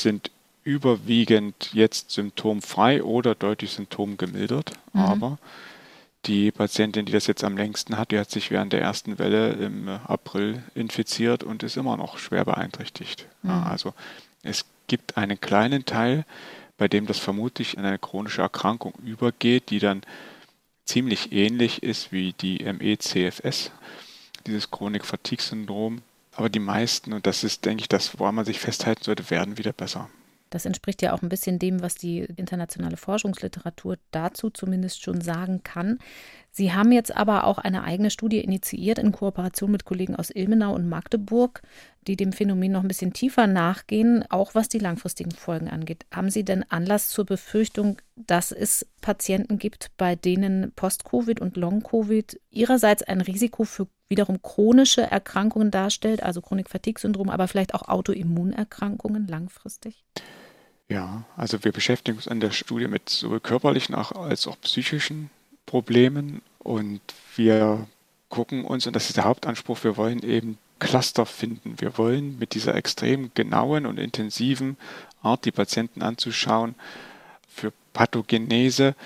sind 0.00 0.30
überwiegend 0.64 1.70
jetzt 1.72 2.10
symptomfrei 2.10 3.02
oder 3.02 3.34
deutlich 3.34 3.72
symptomgemildert. 3.72 4.72
Mhm. 4.92 5.00
Aber 5.00 5.38
die 6.26 6.52
Patientin, 6.52 7.04
die 7.04 7.12
das 7.12 7.26
jetzt 7.26 7.42
am 7.42 7.56
längsten 7.56 7.98
hat, 7.98 8.12
die 8.12 8.18
hat 8.18 8.30
sich 8.30 8.50
während 8.50 8.72
der 8.72 8.80
ersten 8.80 9.18
Welle 9.18 9.52
im 9.54 9.88
April 9.88 10.62
infiziert 10.74 11.42
und 11.42 11.62
ist 11.64 11.76
immer 11.76 11.96
noch 11.96 12.18
schwer 12.18 12.44
beeinträchtigt. 12.44 13.26
Mhm. 13.42 13.50
Also 13.50 13.94
es 14.42 14.64
gibt 14.86 15.16
einen 15.16 15.40
kleinen 15.40 15.84
Teil, 15.84 16.24
bei 16.78 16.88
dem 16.88 17.06
das 17.06 17.18
vermutlich 17.18 17.76
in 17.76 17.84
eine 17.84 17.98
chronische 17.98 18.42
Erkrankung 18.42 18.94
übergeht, 19.04 19.70
die 19.70 19.78
dann 19.78 20.02
ziemlich 20.84 21.32
ähnlich 21.32 21.82
ist 21.82 22.12
wie 22.12 22.32
die 22.32 22.64
ME-CFS, 22.64 23.70
dieses 24.46 24.70
Chronik-Fatigue-Syndrom. 24.70 26.02
Aber 26.34 26.48
die 26.48 26.58
meisten, 26.58 27.12
und 27.12 27.26
das 27.26 27.44
ist, 27.44 27.64
denke 27.64 27.82
ich, 27.82 27.88
das, 27.88 28.18
woran 28.18 28.34
man 28.34 28.44
sich 28.44 28.58
festhalten 28.58 29.04
sollte, 29.04 29.30
werden 29.30 29.58
wieder 29.58 29.72
besser. 29.72 30.08
Das 30.52 30.66
entspricht 30.66 31.00
ja 31.00 31.14
auch 31.14 31.22
ein 31.22 31.30
bisschen 31.30 31.58
dem, 31.58 31.80
was 31.80 31.94
die 31.94 32.20
internationale 32.36 32.98
Forschungsliteratur 32.98 33.96
dazu 34.10 34.50
zumindest 34.50 35.02
schon 35.02 35.22
sagen 35.22 35.62
kann. 35.62 35.98
Sie 36.50 36.74
haben 36.74 36.92
jetzt 36.92 37.16
aber 37.16 37.44
auch 37.44 37.56
eine 37.56 37.84
eigene 37.84 38.10
Studie 38.10 38.40
initiiert 38.40 38.98
in 38.98 39.12
Kooperation 39.12 39.70
mit 39.70 39.86
Kollegen 39.86 40.14
aus 40.14 40.28
Ilmenau 40.28 40.74
und 40.74 40.90
Magdeburg, 40.90 41.62
die 42.06 42.16
dem 42.16 42.32
Phänomen 42.32 42.72
noch 42.72 42.82
ein 42.82 42.88
bisschen 42.88 43.12
tiefer 43.12 43.46
nachgehen, 43.46 44.24
auch 44.30 44.54
was 44.54 44.68
die 44.68 44.78
langfristigen 44.78 45.30
Folgen 45.30 45.68
angeht. 45.68 46.04
Haben 46.12 46.30
Sie 46.30 46.44
denn 46.44 46.64
Anlass 46.68 47.08
zur 47.08 47.24
Befürchtung, 47.24 48.00
dass 48.16 48.52
es 48.52 48.86
Patienten 49.00 49.58
gibt, 49.58 49.90
bei 49.96 50.16
denen 50.16 50.72
Post-Covid 50.72 51.40
und 51.40 51.56
Long-Covid 51.56 52.40
ihrerseits 52.50 53.02
ein 53.02 53.20
Risiko 53.20 53.64
für 53.64 53.86
wiederum 54.08 54.42
chronische 54.42 55.02
Erkrankungen 55.02 55.70
darstellt, 55.70 56.22
also 56.22 56.42
Chronik-Fatigue-Syndrom, 56.42 57.30
aber 57.30 57.48
vielleicht 57.48 57.74
auch 57.74 57.88
Autoimmunerkrankungen 57.88 59.26
langfristig? 59.26 60.04
Ja, 60.88 61.24
also 61.36 61.64
wir 61.64 61.72
beschäftigen 61.72 62.18
uns 62.18 62.28
an 62.28 62.40
der 62.40 62.50
Studie 62.50 62.88
mit 62.88 63.08
sowohl 63.08 63.40
körperlichen 63.40 63.94
als 63.94 64.46
auch 64.46 64.60
psychischen 64.60 65.30
Problemen 65.64 66.42
und 66.58 67.00
wir 67.36 67.86
gucken 68.28 68.64
uns, 68.64 68.86
und 68.86 68.94
das 68.94 69.08
ist 69.08 69.16
der 69.16 69.24
Hauptanspruch, 69.24 69.82
wir 69.84 69.96
wollen 69.96 70.22
eben 70.22 70.58
Cluster 70.82 71.26
finden. 71.26 71.76
Wir 71.78 71.96
wollen 71.96 72.40
mit 72.40 72.54
dieser 72.54 72.74
extrem 72.74 73.30
genauen 73.34 73.86
und 73.86 73.98
intensiven 73.98 74.76
Art, 75.22 75.44
die 75.44 75.52
Patienten 75.52 76.02
anzuschauen, 76.02 76.74
für 77.48 77.72
Pathogenese 77.92 78.96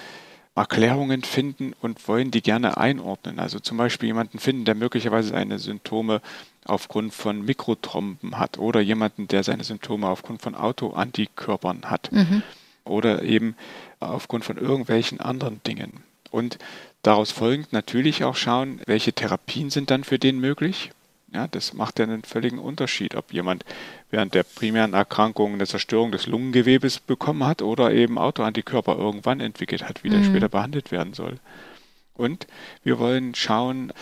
Erklärungen 0.54 1.22
finden 1.22 1.74
und 1.82 2.08
wollen 2.08 2.30
die 2.30 2.40
gerne 2.40 2.78
einordnen. 2.78 3.38
Also 3.38 3.60
zum 3.60 3.76
Beispiel 3.76 4.06
jemanden 4.06 4.38
finden, 4.38 4.64
der 4.64 4.74
möglicherweise 4.74 5.28
seine 5.28 5.58
Symptome 5.58 6.22
aufgrund 6.64 7.12
von 7.12 7.44
Mikrothromben 7.44 8.38
hat 8.38 8.56
oder 8.56 8.80
jemanden, 8.80 9.28
der 9.28 9.44
seine 9.44 9.62
Symptome 9.62 10.08
aufgrund 10.08 10.40
von 10.40 10.54
Autoantikörpern 10.54 11.90
hat 11.90 12.10
mhm. 12.10 12.42
oder 12.84 13.22
eben 13.22 13.54
aufgrund 14.00 14.46
von 14.46 14.56
irgendwelchen 14.56 15.20
anderen 15.20 15.60
Dingen. 15.66 15.92
Und 16.30 16.56
daraus 17.02 17.32
folgend 17.32 17.74
natürlich 17.74 18.24
auch 18.24 18.34
schauen, 18.34 18.80
welche 18.86 19.12
Therapien 19.12 19.68
sind 19.68 19.90
dann 19.90 20.04
für 20.04 20.18
den 20.18 20.40
möglich. 20.40 20.90
Ja, 21.36 21.46
das 21.46 21.74
macht 21.74 21.98
ja 21.98 22.06
einen 22.06 22.22
völligen 22.22 22.58
Unterschied, 22.58 23.14
ob 23.14 23.30
jemand 23.30 23.62
während 24.10 24.32
der 24.32 24.42
primären 24.42 24.94
Erkrankung 24.94 25.52
eine 25.52 25.66
Zerstörung 25.66 26.10
des 26.10 26.26
Lungengewebes 26.26 26.98
bekommen 26.98 27.44
hat 27.44 27.60
oder 27.60 27.92
eben 27.92 28.16
Autoantikörper 28.16 28.96
irgendwann 28.96 29.40
entwickelt 29.40 29.86
hat, 29.86 30.02
wie 30.02 30.08
der 30.08 30.20
mhm. 30.20 30.24
später 30.24 30.48
behandelt 30.48 30.92
werden 30.92 31.12
soll. 31.12 31.38
Und 32.14 32.46
wir 32.84 32.98
wollen 32.98 33.34
schauen, 33.34 33.92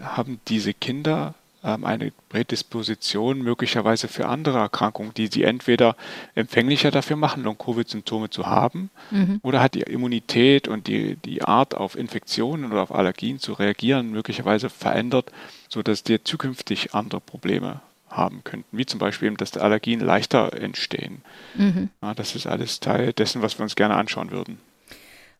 haben 0.00 0.38
diese 0.46 0.74
Kinder 0.74 1.34
eine 1.66 2.12
Prädisposition 2.28 3.42
möglicherweise 3.42 4.08
für 4.08 4.28
andere 4.28 4.58
Erkrankungen, 4.58 5.12
die 5.14 5.26
sie 5.26 5.42
entweder 5.42 5.96
empfänglicher 6.34 6.90
dafür 6.90 7.16
machen, 7.16 7.42
Long-Covid-Symptome 7.42 8.30
zu 8.30 8.46
haben, 8.46 8.90
mhm. 9.10 9.40
oder 9.42 9.60
hat 9.60 9.74
die 9.74 9.82
Immunität 9.82 10.68
und 10.68 10.86
die, 10.86 11.16
die 11.16 11.42
Art 11.42 11.74
auf 11.74 11.96
Infektionen 11.96 12.70
oder 12.70 12.82
auf 12.82 12.94
Allergien 12.94 13.38
zu 13.38 13.52
reagieren 13.52 14.10
möglicherweise 14.10 14.70
verändert, 14.70 15.32
sodass 15.68 16.02
die 16.02 16.22
zukünftig 16.22 16.94
andere 16.94 17.20
Probleme 17.20 17.80
haben 18.08 18.44
könnten, 18.44 18.76
wie 18.76 18.86
zum 18.86 18.98
Beispiel, 18.98 19.34
dass 19.34 19.56
Allergien 19.56 20.00
leichter 20.00 20.52
entstehen. 20.52 21.22
Mhm. 21.54 21.90
Ja, 22.00 22.14
das 22.14 22.34
ist 22.34 22.46
alles 22.46 22.80
Teil 22.80 23.12
dessen, 23.12 23.42
was 23.42 23.58
wir 23.58 23.64
uns 23.64 23.76
gerne 23.76 23.96
anschauen 23.96 24.30
würden. 24.30 24.58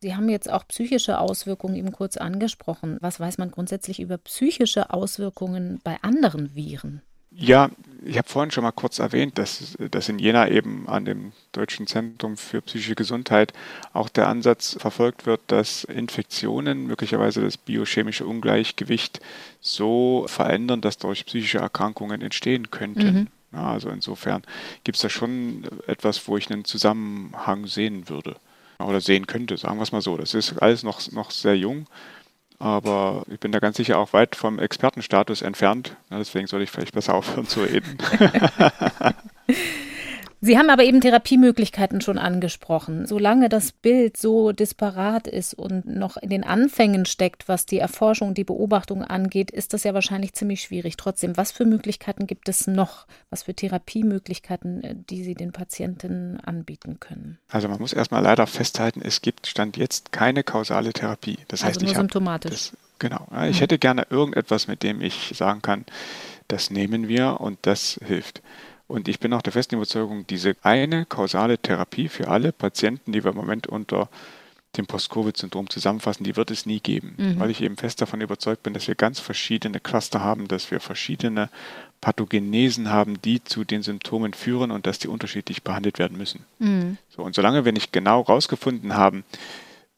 Sie 0.00 0.14
haben 0.14 0.28
jetzt 0.28 0.50
auch 0.50 0.66
psychische 0.68 1.18
Auswirkungen 1.18 1.76
eben 1.76 1.92
kurz 1.92 2.16
angesprochen. 2.16 2.98
Was 3.00 3.18
weiß 3.18 3.38
man 3.38 3.50
grundsätzlich 3.50 4.00
über 4.00 4.18
psychische 4.18 4.90
Auswirkungen 4.90 5.80
bei 5.82 5.96
anderen 6.02 6.54
Viren? 6.54 7.02
Ja, 7.38 7.70
ich 8.02 8.16
habe 8.16 8.28
vorhin 8.28 8.50
schon 8.50 8.64
mal 8.64 8.72
kurz 8.72 8.98
erwähnt, 8.98 9.36
dass, 9.36 9.76
dass 9.90 10.08
in 10.08 10.18
Jena 10.18 10.48
eben 10.48 10.88
an 10.88 11.04
dem 11.04 11.32
Deutschen 11.52 11.86
Zentrum 11.86 12.38
für 12.38 12.62
psychische 12.62 12.94
Gesundheit 12.94 13.52
auch 13.92 14.08
der 14.08 14.28
Ansatz 14.28 14.76
verfolgt 14.80 15.26
wird, 15.26 15.40
dass 15.48 15.84
Infektionen 15.84 16.86
möglicherweise 16.86 17.42
das 17.42 17.58
biochemische 17.58 18.24
Ungleichgewicht 18.26 19.20
so 19.60 20.24
verändern, 20.28 20.80
dass 20.80 20.96
durch 20.96 21.26
psychische 21.26 21.58
Erkrankungen 21.58 22.22
entstehen 22.22 22.70
könnten. 22.70 23.12
Mhm. 23.12 23.26
Ja, 23.52 23.70
also 23.72 23.90
insofern 23.90 24.42
gibt 24.84 24.96
es 24.96 25.02
da 25.02 25.10
schon 25.10 25.64
etwas, 25.86 26.26
wo 26.28 26.38
ich 26.38 26.50
einen 26.50 26.64
Zusammenhang 26.64 27.66
sehen 27.66 28.08
würde 28.08 28.36
oder 28.78 29.00
sehen 29.00 29.26
könnte, 29.26 29.56
sagen 29.56 29.76
wir 29.76 29.82
es 29.82 29.92
mal 29.92 30.02
so. 30.02 30.16
Das 30.16 30.34
ist 30.34 30.60
alles 30.62 30.82
noch, 30.82 31.10
noch 31.12 31.30
sehr 31.30 31.56
jung. 31.56 31.86
Aber 32.58 33.24
ich 33.28 33.38
bin 33.38 33.52
da 33.52 33.58
ganz 33.58 33.76
sicher 33.76 33.98
auch 33.98 34.12
weit 34.14 34.34
vom 34.34 34.58
Expertenstatus 34.58 35.42
entfernt. 35.42 35.96
Deswegen 36.10 36.46
soll 36.46 36.62
ich 36.62 36.70
vielleicht 36.70 36.94
besser 36.94 37.14
aufhören 37.14 37.46
zu 37.46 37.62
reden. 37.62 37.98
Sie 40.40 40.58
haben 40.58 40.68
aber 40.68 40.84
eben 40.84 41.00
Therapiemöglichkeiten 41.00 42.00
schon 42.00 42.18
angesprochen. 42.18 43.06
Solange 43.06 43.48
das 43.48 43.72
Bild 43.72 44.16
so 44.16 44.52
disparat 44.52 45.26
ist 45.26 45.54
und 45.54 45.86
noch 45.86 46.16
in 46.18 46.28
den 46.28 46.44
Anfängen 46.44 47.06
steckt, 47.06 47.48
was 47.48 47.64
die 47.64 47.78
Erforschung, 47.78 48.34
die 48.34 48.44
Beobachtung 48.44 49.02
angeht, 49.02 49.50
ist 49.50 49.72
das 49.72 49.84
ja 49.84 49.94
wahrscheinlich 49.94 50.34
ziemlich 50.34 50.60
schwierig. 50.60 50.96
Trotzdem, 50.96 51.36
was 51.36 51.52
für 51.52 51.64
Möglichkeiten 51.64 52.26
gibt 52.26 52.48
es 52.48 52.66
noch? 52.66 53.06
Was 53.30 53.44
für 53.44 53.54
Therapiemöglichkeiten, 53.54 54.84
äh, 54.84 54.94
die 55.08 55.24
Sie 55.24 55.34
den 55.34 55.52
Patienten 55.52 56.38
anbieten 56.40 57.00
können? 57.00 57.38
Also 57.48 57.68
man 57.68 57.80
muss 57.80 57.94
erstmal 57.94 58.22
leider 58.22 58.46
festhalten, 58.46 59.00
es 59.02 59.22
gibt 59.22 59.46
Stand 59.46 59.76
jetzt 59.76 60.12
keine 60.12 60.44
kausale 60.44 60.92
Therapie. 60.92 61.38
Das 61.48 61.62
also 61.62 61.80
heißt, 61.80 61.82
nur 61.82 61.94
symptomatisch. 61.94 62.50
Das, 62.50 62.72
genau. 62.98 63.26
Ich 63.48 63.56
mhm. 63.56 63.60
hätte 63.60 63.78
gerne 63.78 64.06
irgendetwas, 64.10 64.68
mit 64.68 64.82
dem 64.82 65.00
ich 65.00 65.32
sagen 65.34 65.62
kann, 65.62 65.86
das 66.48 66.70
nehmen 66.70 67.08
wir 67.08 67.40
und 67.40 67.58
das 67.62 67.98
hilft. 68.04 68.42
Und 68.88 69.08
ich 69.08 69.18
bin 69.18 69.32
auch 69.32 69.42
der 69.42 69.52
festen 69.52 69.74
Überzeugung, 69.74 70.26
diese 70.26 70.56
eine 70.62 71.06
kausale 71.06 71.58
Therapie 71.58 72.08
für 72.08 72.28
alle 72.28 72.52
Patienten, 72.52 73.12
die 73.12 73.24
wir 73.24 73.32
im 73.32 73.36
Moment 73.36 73.66
unter 73.66 74.08
dem 74.76 74.86
Post-Covid-Syndrom 74.86 75.70
zusammenfassen, 75.70 76.24
die 76.24 76.36
wird 76.36 76.50
es 76.50 76.66
nie 76.66 76.80
geben, 76.80 77.14
mhm. 77.16 77.40
weil 77.40 77.50
ich 77.50 77.62
eben 77.62 77.76
fest 77.76 78.00
davon 78.00 78.20
überzeugt 78.20 78.62
bin, 78.62 78.74
dass 78.74 78.86
wir 78.86 78.94
ganz 78.94 79.20
verschiedene 79.20 79.80
Cluster 79.80 80.20
haben, 80.20 80.48
dass 80.48 80.70
wir 80.70 80.80
verschiedene 80.80 81.48
Pathogenesen 82.00 82.90
haben, 82.90 83.20
die 83.22 83.42
zu 83.42 83.64
den 83.64 83.82
Symptomen 83.82 84.34
führen 84.34 84.70
und 84.70 84.86
dass 84.86 84.98
die 84.98 85.08
unterschiedlich 85.08 85.62
behandelt 85.62 85.98
werden 85.98 86.18
müssen. 86.18 86.44
Mhm. 86.58 86.98
So, 87.08 87.22
und 87.22 87.34
solange 87.34 87.64
wir 87.64 87.72
nicht 87.72 87.92
genau 87.92 88.26
herausgefunden 88.26 88.94
haben, 88.94 89.24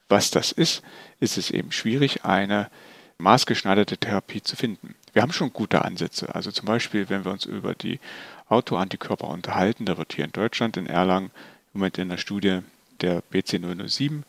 was 0.09 0.31
das 0.31 0.53
ist, 0.53 0.83
ist 1.21 1.37
es 1.37 1.51
eben 1.51 1.73
schwierig, 1.73 2.25
eine 2.25 2.71
maßgeschneiderte 3.19 3.99
Therapie 3.99 4.43
zu 4.43 4.57
finden. 4.57 4.95
Wir 5.19 5.23
haben 5.23 5.33
schon 5.33 5.53
gute 5.53 5.85
Ansätze. 5.85 6.33
Also 6.33 6.53
zum 6.53 6.67
Beispiel, 6.67 7.09
wenn 7.09 7.25
wir 7.25 7.33
uns 7.33 7.45
über 7.45 7.75
die 7.75 7.99
Autoantikörper 8.49 9.27
unterhalten. 9.27 9.85
Da 9.85 9.99
wird 9.99 10.13
hier 10.13 10.25
in 10.25 10.31
Deutschland 10.31 10.77
in 10.77 10.87
Erlangen 10.87 11.33
im 11.75 11.81
Moment 11.81 11.99
in 11.99 12.09
der 12.09 12.19
Studie 12.19 12.61
der 13.01 13.25
BC007 13.33 14.23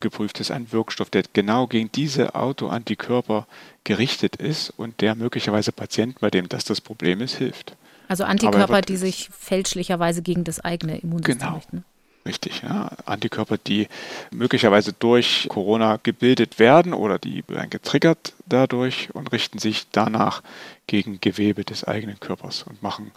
geprüft 0.00 0.40
ist, 0.40 0.50
ein 0.50 0.72
Wirkstoff, 0.72 1.10
der 1.10 1.22
genau 1.32 1.68
gegen 1.68 1.92
diese 1.92 2.34
Autoantikörper 2.34 3.46
gerichtet 3.84 4.34
ist 4.34 4.70
und 4.70 5.00
der 5.00 5.14
möglicherweise 5.14 5.70
Patienten, 5.70 6.18
bei 6.20 6.28
dem 6.28 6.48
das 6.48 6.64
das 6.64 6.80
Problem 6.80 7.20
ist, 7.20 7.36
hilft. 7.36 7.76
Also 8.08 8.24
Antikörper, 8.24 8.82
die 8.82 8.96
sich 8.96 9.30
fälschlicherweise 9.30 10.22
gegen 10.22 10.42
das 10.42 10.58
eigene 10.58 10.98
Immunsystem 10.98 11.38
genau. 11.38 11.54
richten. 11.54 11.84
Richtig, 12.26 12.62
ja. 12.62 12.90
Antikörper, 13.04 13.56
die 13.56 13.86
möglicherweise 14.32 14.92
durch 14.92 15.46
Corona 15.48 15.98
gebildet 16.02 16.58
werden 16.58 16.92
oder 16.92 17.20
die 17.20 17.44
werden 17.46 17.70
getriggert 17.70 18.34
dadurch 18.46 19.14
und 19.14 19.30
richten 19.32 19.58
sich 19.58 19.86
danach 19.92 20.42
gegen 20.88 21.20
Gewebe 21.20 21.64
des 21.64 21.84
eigenen 21.84 22.18
Körpers 22.18 22.64
und 22.64 22.82
machen 22.82 23.12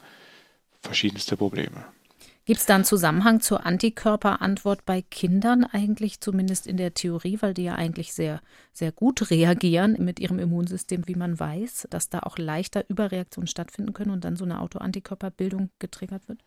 verschiedenste 0.83 1.37
Probleme. 1.37 1.85
Gibt 2.45 2.59
es 2.59 2.65
da 2.67 2.75
einen 2.75 2.83
Zusammenhang 2.83 3.41
zur 3.41 3.65
Antikörperantwort 3.65 4.85
bei 4.85 5.01
Kindern 5.01 5.63
eigentlich, 5.63 6.19
zumindest 6.19 6.67
in 6.67 6.77
der 6.77 6.93
Theorie, 6.93 7.37
weil 7.41 7.53
die 7.53 7.63
ja 7.63 7.75
eigentlich 7.75 8.13
sehr, 8.13 8.41
sehr 8.73 8.91
gut 8.91 9.31
reagieren 9.31 9.95
mit 9.99 10.19
ihrem 10.19 10.37
Immunsystem, 10.37 11.07
wie 11.07 11.15
man 11.15 11.39
weiß, 11.39 11.87
dass 11.89 12.09
da 12.09 12.19
auch 12.19 12.37
leichter 12.37 12.85
Überreaktionen 12.89 13.47
stattfinden 13.47 13.93
können 13.93 14.11
und 14.11 14.23
dann 14.23 14.35
so 14.35 14.45
eine 14.45 14.61
Autoantikörperbildung 14.61 15.71
getriggert 15.79 16.27
wird? 16.27 16.39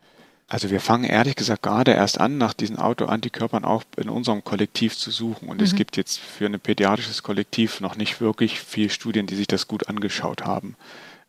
Also 0.49 0.71
wir 0.71 0.81
fangen 0.81 1.05
ehrlich 1.05 1.37
gesagt 1.37 1.63
gerade 1.63 1.93
erst 1.93 2.21
an, 2.21 2.37
nach 2.37 2.53
diesen 2.53 2.79
Autoantikörpern 2.79 3.65
auch 3.65 3.85
in 3.97 4.11
unserem 4.11 4.45
Kollektiv 4.45 4.97
zu 4.97 5.11
suchen. 5.11 5.49
Und 5.49 5.59
mhm. 5.59 5.65
es 5.65 5.75
gibt 5.75 5.97
jetzt 5.97 6.19
für 6.19 6.47
ein 6.47 6.61
pädiatrisches 6.61 7.23
Kollektiv 7.23 7.81
noch 7.81 7.97
nicht 7.97 8.21
wirklich 8.21 8.61
viele 8.61 8.91
Studien, 8.91 9.27
die 9.27 9.37
sich 9.37 9.47
das 9.47 9.67
gut 9.67 9.89
angeschaut 9.89 10.45
haben. 10.45 10.77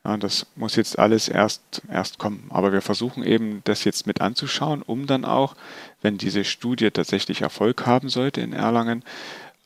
Ja, 0.06 0.18
das 0.18 0.46
muss 0.58 0.76
jetzt 0.76 1.00
alles 1.00 1.30
erst, 1.30 1.82
erst 1.90 2.18
kommen. 2.18 2.48
Aber 2.50 2.74
wir 2.74 2.82
versuchen 2.82 3.24
eben, 3.24 3.62
das 3.64 3.86
jetzt 3.86 4.06
mit 4.06 4.20
anzuschauen, 4.20 4.82
um 4.82 5.08
dann 5.08 5.24
auch, 5.24 5.56
wenn 6.02 6.18
diese 6.18 6.44
Studie 6.44 6.92
tatsächlich 6.92 7.42
Erfolg 7.42 7.86
haben 7.86 8.10
sollte 8.10 8.42
in 8.42 8.52
Erlangen, 8.52 9.04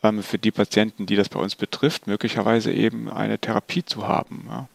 ähm, 0.04 0.22
für 0.22 0.38
die 0.38 0.52
Patienten, 0.52 1.08
die 1.08 1.16
das 1.16 1.30
bei 1.30 1.40
uns 1.40 1.56
betrifft, 1.56 2.06
möglicherweise 2.06 2.72
eben 2.72 3.10
eine 3.10 3.40
Therapie 3.40 3.84
zu 3.84 4.08
haben. 4.08 4.46
Ja. 4.48 4.68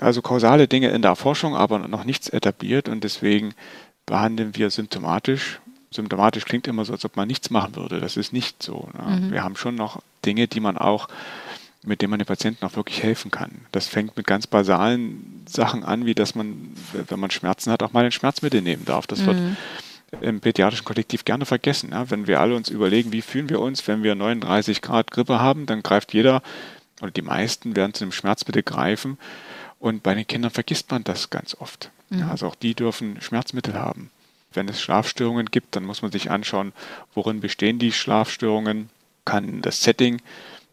Also 0.00 0.22
kausale 0.22 0.68
Dinge 0.68 0.88
in 0.88 1.02
der 1.02 1.16
Forschung, 1.16 1.54
aber 1.54 1.78
noch 1.78 2.04
nichts 2.04 2.28
etabliert 2.28 2.88
und 2.88 3.04
deswegen 3.04 3.54
behandeln 4.06 4.56
wir 4.56 4.70
symptomatisch. 4.70 5.60
Symptomatisch 5.90 6.46
klingt 6.46 6.66
immer 6.66 6.84
so, 6.84 6.94
als 6.94 7.04
ob 7.04 7.16
man 7.16 7.28
nichts 7.28 7.50
machen 7.50 7.76
würde. 7.76 8.00
Das 8.00 8.16
ist 8.16 8.32
nicht 8.32 8.62
so. 8.62 8.88
Ne? 8.94 9.20
Mhm. 9.20 9.32
Wir 9.32 9.44
haben 9.44 9.56
schon 9.56 9.74
noch 9.74 10.02
Dinge, 10.24 10.48
die 10.48 10.60
man 10.60 10.78
auch 10.78 11.08
mit 11.84 12.00
dem 12.00 12.10
man 12.10 12.18
den 12.18 12.26
Patienten 12.26 12.64
auch 12.64 12.76
wirklich 12.76 13.02
helfen 13.02 13.30
kann. 13.30 13.50
Das 13.72 13.88
fängt 13.88 14.16
mit 14.16 14.26
ganz 14.26 14.46
basalen 14.46 15.44
Sachen 15.48 15.82
an, 15.82 16.06
wie 16.06 16.14
dass 16.14 16.34
man, 16.34 16.70
wenn 16.92 17.18
man 17.18 17.30
Schmerzen 17.30 17.72
hat, 17.72 17.82
auch 17.82 17.92
mal 17.92 18.04
ein 18.04 18.12
Schmerzmittel 18.12 18.62
nehmen 18.62 18.84
darf. 18.84 19.06
Das 19.06 19.20
mhm. 19.20 19.26
wird 19.26 19.38
im 20.20 20.40
pädiatrischen 20.40 20.84
Kollektiv 20.84 21.24
gerne 21.24 21.44
vergessen. 21.44 21.90
Ja? 21.90 22.08
Wenn 22.10 22.26
wir 22.26 22.40
alle 22.40 22.54
uns 22.54 22.68
überlegen, 22.68 23.12
wie 23.12 23.22
fühlen 23.22 23.48
wir 23.48 23.60
uns, 23.60 23.86
wenn 23.88 24.02
wir 24.02 24.14
39 24.14 24.80
Grad 24.80 25.10
Grippe 25.10 25.40
haben, 25.40 25.66
dann 25.66 25.82
greift 25.82 26.12
jeder 26.12 26.42
oder 27.00 27.10
die 27.10 27.22
meisten 27.22 27.74
werden 27.74 27.94
zu 27.94 28.04
einem 28.04 28.12
Schmerzmittel 28.12 28.62
greifen. 28.62 29.18
Und 29.82 30.04
bei 30.04 30.14
den 30.14 30.28
Kindern 30.28 30.52
vergisst 30.52 30.92
man 30.92 31.02
das 31.02 31.28
ganz 31.28 31.56
oft. 31.58 31.90
Mhm. 32.08 32.30
Also 32.30 32.46
auch 32.46 32.54
die 32.54 32.76
dürfen 32.76 33.20
Schmerzmittel 33.20 33.74
haben. 33.74 34.12
Wenn 34.52 34.68
es 34.68 34.80
Schlafstörungen 34.80 35.46
gibt, 35.46 35.74
dann 35.74 35.82
muss 35.82 36.02
man 36.02 36.12
sich 36.12 36.30
anschauen, 36.30 36.72
worin 37.14 37.40
bestehen 37.40 37.80
die 37.80 37.90
Schlafstörungen, 37.90 38.90
kann 39.24 39.60
das 39.60 39.82
Setting 39.82 40.22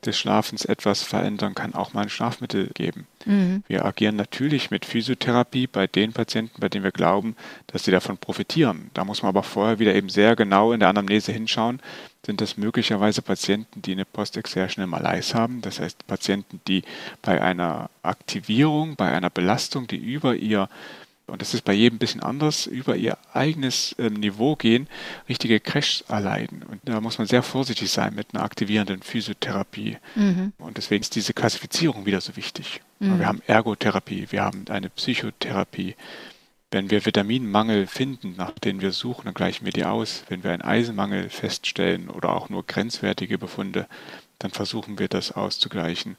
des 0.06 0.18
Schlafens 0.18 0.66
etwas 0.66 1.04
verändern, 1.04 1.56
kann 1.56 1.74
auch 1.74 1.94
mal 1.94 2.04
ein 2.04 2.10
Schlafmittel 2.10 2.70
geben. 2.74 3.08
Mhm. 3.26 3.64
Wir 3.68 3.86
agieren 3.86 4.16
natürlich 4.16 4.72
mit 4.72 4.86
Physiotherapie 4.86 5.68
bei 5.68 5.88
den 5.88 6.14
Patienten, 6.14 6.60
bei 6.60 6.70
denen 6.70 6.84
wir 6.84 6.92
glauben, 6.92 7.36
dass 7.68 7.84
sie 7.84 7.92
davon 7.92 8.18
profitieren. 8.18 8.90
Da 8.94 9.04
muss 9.04 9.22
man 9.22 9.30
aber 9.30 9.44
vorher 9.44 9.80
wieder 9.80 9.94
eben 9.94 10.10
sehr 10.10 10.36
genau 10.36 10.72
in 10.72 10.80
der 10.80 10.90
Anamnese 10.90 11.32
hinschauen. 11.32 11.82
Sind 12.26 12.42
das 12.42 12.58
möglicherweise 12.58 13.22
Patienten, 13.22 13.82
die 13.82 13.94
eine 13.94 14.06
Post-Exertional 14.06 14.88
Malaise 14.88 15.34
haben? 15.34 15.62
Das 15.62 15.80
heißt 15.80 16.06
Patienten, 16.06 16.60
die 16.68 16.84
bei 17.22 17.42
einer 17.42 17.90
Aktivierung, 18.04 18.96
bei 18.96 19.12
einer 19.12 19.30
Belastung, 19.30 19.88
die 19.88 19.98
über 19.98 20.36
ihr 20.36 20.70
und 21.30 21.41
das 21.41 21.53
ist 21.53 21.64
bei 21.64 21.73
jedem 21.73 21.95
ein 21.95 21.99
bisschen 21.99 22.22
anders, 22.22 22.65
über 22.68 22.95
ihr 22.95 23.18
eigenes 23.34 23.95
ähm, 23.99 24.14
Niveau 24.14 24.56
gehen, 24.56 24.88
richtige 25.27 25.60
Crashs 25.60 26.01
erleiden. 26.07 26.64
Und 26.64 26.81
da 26.85 26.99
muss 27.01 27.18
man 27.18 27.27
sehr 27.27 27.43
vorsichtig 27.43 27.91
sein 27.91 28.15
mit 28.15 28.34
einer 28.34 28.43
aktivierenden 28.43 29.01
Physiotherapie. 29.01 29.97
Mhm. 30.15 30.53
Und 30.57 30.77
deswegen 30.77 31.01
ist 31.01 31.15
diese 31.15 31.34
Klassifizierung 31.34 32.06
wieder 32.06 32.22
so 32.22 32.35
wichtig. 32.35 32.81
Mhm. 32.99 33.19
Wir 33.19 33.27
haben 33.27 33.41
Ergotherapie, 33.47 34.27
wir 34.30 34.43
haben 34.43 34.65
eine 34.69 34.89
Psychotherapie. 34.89 35.95
Wenn 36.72 36.91
wir 36.91 37.06
Vitaminmangel 37.06 37.88
finden, 37.88 38.35
nach 38.38 38.51
denen 38.51 38.81
wir 38.81 38.91
suchen, 38.91 39.26
dann 39.26 39.34
gleichen 39.34 39.65
wir 39.65 39.73
die 39.73 39.85
aus. 39.85 40.23
Wenn 40.27 40.43
wir 40.43 40.51
einen 40.51 40.61
Eisenmangel 40.61 41.30
feststellen 41.30 42.10
oder 42.10 42.30
auch 42.30 42.49
nur 42.49 42.65
grenzwertige 42.65 43.39
Befunde, 43.39 43.88
dann 44.38 44.51
versuchen 44.51 44.99
wir 44.99 45.07
das 45.07 45.31
auszugleichen. 45.31 46.15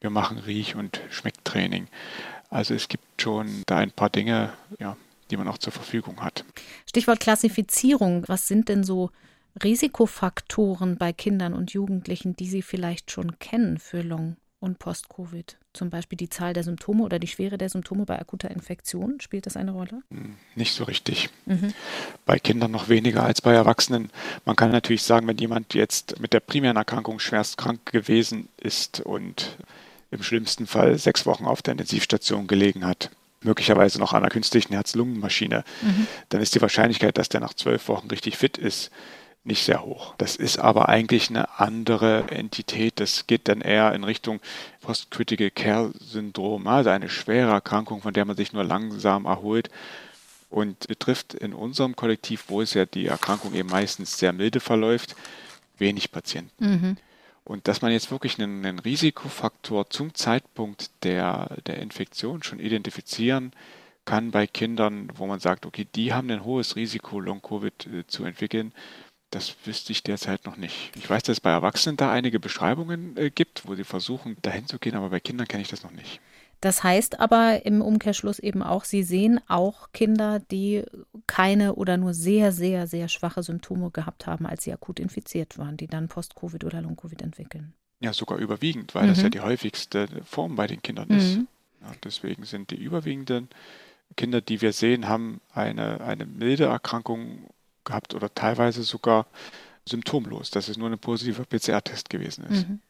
Wir 0.00 0.10
machen 0.10 0.38
Riech- 0.38 0.76
und 0.76 1.00
Schmecktraining. 1.10 1.88
Also 2.50 2.74
es 2.74 2.88
gibt 2.88 3.20
schon 3.20 3.62
da 3.66 3.78
ein 3.78 3.90
paar 3.90 4.10
Dinge, 4.10 4.52
ja, 4.78 4.96
die 5.30 5.36
man 5.36 5.48
auch 5.48 5.58
zur 5.58 5.72
Verfügung 5.72 6.20
hat. 6.22 6.44
Stichwort 6.86 7.20
Klassifizierung. 7.20 8.24
Was 8.26 8.48
sind 8.48 8.68
denn 8.68 8.84
so 8.84 9.10
Risikofaktoren 9.62 10.96
bei 10.96 11.12
Kindern 11.12 11.52
und 11.52 11.72
Jugendlichen, 11.72 12.36
die 12.36 12.48
Sie 12.48 12.62
vielleicht 12.62 13.10
schon 13.10 13.38
kennen 13.38 13.78
für 13.78 14.02
Long- 14.02 14.36
und 14.60 14.78
Post-Covid? 14.78 15.58
Zum 15.72 15.90
Beispiel 15.90 16.16
die 16.16 16.30
Zahl 16.30 16.54
der 16.54 16.64
Symptome 16.64 17.04
oder 17.04 17.18
die 17.18 17.26
Schwere 17.26 17.58
der 17.58 17.68
Symptome 17.68 18.04
bei 18.04 18.18
akuter 18.18 18.50
Infektion? 18.50 19.20
Spielt 19.20 19.46
das 19.46 19.56
eine 19.56 19.72
Rolle? 19.72 20.02
Hm, 20.10 20.36
nicht 20.54 20.72
so 20.72 20.84
richtig. 20.84 21.28
Mhm. 21.46 21.74
Bei 22.24 22.38
Kindern 22.38 22.70
noch 22.70 22.88
weniger 22.88 23.24
als 23.24 23.42
bei 23.42 23.52
Erwachsenen. 23.52 24.10
Man 24.44 24.56
kann 24.56 24.70
natürlich 24.70 25.02
sagen, 25.02 25.26
wenn 25.26 25.38
jemand 25.38 25.74
jetzt 25.74 26.18
mit 26.20 26.32
der 26.32 26.40
primären 26.40 26.76
Erkrankung 26.76 27.18
schwerst 27.18 27.58
krank 27.58 27.84
gewesen 27.86 28.48
ist 28.56 29.00
und 29.00 29.58
im 30.10 30.22
schlimmsten 30.22 30.66
Fall 30.66 30.98
sechs 30.98 31.26
Wochen 31.26 31.46
auf 31.46 31.62
der 31.62 31.72
Intensivstation 31.72 32.46
gelegen 32.46 32.86
hat, 32.86 33.10
möglicherweise 33.42 33.98
noch 33.98 34.12
an 34.12 34.22
einer 34.22 34.30
künstlichen 34.30 34.72
Herz-Lungen-Maschine, 34.72 35.64
mhm. 35.82 36.06
dann 36.28 36.40
ist 36.40 36.54
die 36.54 36.62
Wahrscheinlichkeit, 36.62 37.18
dass 37.18 37.28
der 37.28 37.40
nach 37.40 37.54
zwölf 37.54 37.88
Wochen 37.88 38.08
richtig 38.08 38.36
fit 38.36 38.58
ist, 38.58 38.90
nicht 39.44 39.64
sehr 39.64 39.84
hoch. 39.84 40.14
Das 40.18 40.36
ist 40.36 40.58
aber 40.58 40.88
eigentlich 40.88 41.30
eine 41.30 41.58
andere 41.58 42.30
Entität. 42.30 43.00
Das 43.00 43.26
geht 43.26 43.48
dann 43.48 43.60
eher 43.60 43.94
in 43.94 44.04
Richtung 44.04 44.40
Post-Critical 44.82 45.50
Care 45.50 45.92
Syndrom, 45.98 46.66
also 46.66 46.90
eine 46.90 47.08
schwere 47.08 47.52
Erkrankung, 47.52 48.02
von 48.02 48.12
der 48.12 48.24
man 48.24 48.36
sich 48.36 48.52
nur 48.52 48.64
langsam 48.64 49.24
erholt 49.24 49.70
und 50.50 50.86
betrifft 50.88 51.34
in 51.34 51.52
unserem 51.52 51.96
Kollektiv, 51.96 52.44
wo 52.48 52.60
es 52.60 52.74
ja 52.74 52.84
die 52.84 53.06
Erkrankung 53.06 53.54
eben 53.54 53.68
meistens 53.68 54.18
sehr 54.18 54.32
milde 54.32 54.60
verläuft, 54.60 55.14
wenig 55.78 56.10
Patienten. 56.10 56.64
Mhm. 56.64 56.96
Und 57.48 57.66
dass 57.66 57.80
man 57.80 57.92
jetzt 57.92 58.10
wirklich 58.10 58.38
einen, 58.38 58.66
einen, 58.66 58.78
Risikofaktor 58.78 59.88
zum 59.88 60.12
Zeitpunkt 60.12 60.90
der, 61.02 61.56
der 61.66 61.78
Infektion 61.78 62.42
schon 62.42 62.60
identifizieren 62.60 63.52
kann 64.04 64.30
bei 64.32 64.46
Kindern, 64.46 65.10
wo 65.14 65.26
man 65.26 65.40
sagt, 65.40 65.64
okay, 65.64 65.86
die 65.94 66.12
haben 66.12 66.30
ein 66.30 66.44
hohes 66.44 66.76
Risiko, 66.76 67.18
Long-Covid 67.20 67.86
äh, 67.86 68.06
zu 68.06 68.24
entwickeln, 68.24 68.74
das 69.30 69.56
wüsste 69.64 69.92
ich 69.92 70.02
derzeit 70.02 70.44
noch 70.44 70.58
nicht. 70.58 70.92
Ich 70.94 71.08
weiß, 71.08 71.22
dass 71.22 71.38
es 71.38 71.40
bei 71.40 71.50
Erwachsenen 71.50 71.96
da 71.96 72.12
einige 72.12 72.38
Beschreibungen 72.38 73.16
äh, 73.16 73.30
gibt, 73.30 73.66
wo 73.66 73.74
sie 73.74 73.84
versuchen, 73.84 74.36
dahin 74.42 74.66
zu 74.66 74.78
gehen, 74.78 74.94
aber 74.94 75.08
bei 75.08 75.20
Kindern 75.20 75.48
kenne 75.48 75.62
ich 75.62 75.70
das 75.70 75.82
noch 75.82 75.92
nicht. 75.92 76.20
Das 76.60 76.82
heißt 76.82 77.20
aber 77.20 77.64
im 77.66 77.80
Umkehrschluss 77.80 78.38
eben 78.38 78.62
auch, 78.62 78.84
Sie 78.84 79.02
sehen 79.04 79.40
auch 79.46 79.92
Kinder, 79.92 80.40
die 80.50 80.84
keine 81.26 81.76
oder 81.76 81.96
nur 81.96 82.14
sehr, 82.14 82.50
sehr, 82.52 82.86
sehr 82.86 83.08
schwache 83.08 83.42
Symptome 83.42 83.90
gehabt 83.90 84.26
haben, 84.26 84.46
als 84.46 84.64
sie 84.64 84.72
akut 84.72 84.98
infiziert 84.98 85.56
waren, 85.58 85.76
die 85.76 85.86
dann 85.86 86.08
Post-Covid 86.08 86.64
oder 86.64 86.82
Long-Covid 86.82 87.22
entwickeln. 87.22 87.74
Ja, 88.00 88.12
sogar 88.12 88.38
überwiegend, 88.38 88.94
weil 88.94 89.04
mhm. 89.04 89.08
das 89.08 89.22
ja 89.22 89.28
die 89.28 89.40
häufigste 89.40 90.08
Form 90.24 90.56
bei 90.56 90.66
den 90.66 90.82
Kindern 90.82 91.10
ist. 91.10 91.36
Mhm. 91.36 91.48
Ja, 91.80 91.92
deswegen 92.02 92.44
sind 92.44 92.70
die 92.70 92.76
überwiegenden 92.76 93.48
Kinder, 94.16 94.40
die 94.40 94.60
wir 94.60 94.72
sehen, 94.72 95.08
haben 95.08 95.40
eine, 95.52 96.00
eine 96.00 96.26
milde 96.26 96.64
Erkrankung 96.64 97.48
gehabt 97.84 98.14
oder 98.14 98.32
teilweise 98.34 98.82
sogar 98.82 99.26
symptomlos, 99.88 100.50
dass 100.50 100.68
es 100.68 100.76
nur 100.76 100.90
ein 100.90 100.98
positiver 100.98 101.44
PCR-Test 101.44 102.10
gewesen 102.10 102.44
ist. 102.44 102.68
Mhm. 102.68 102.80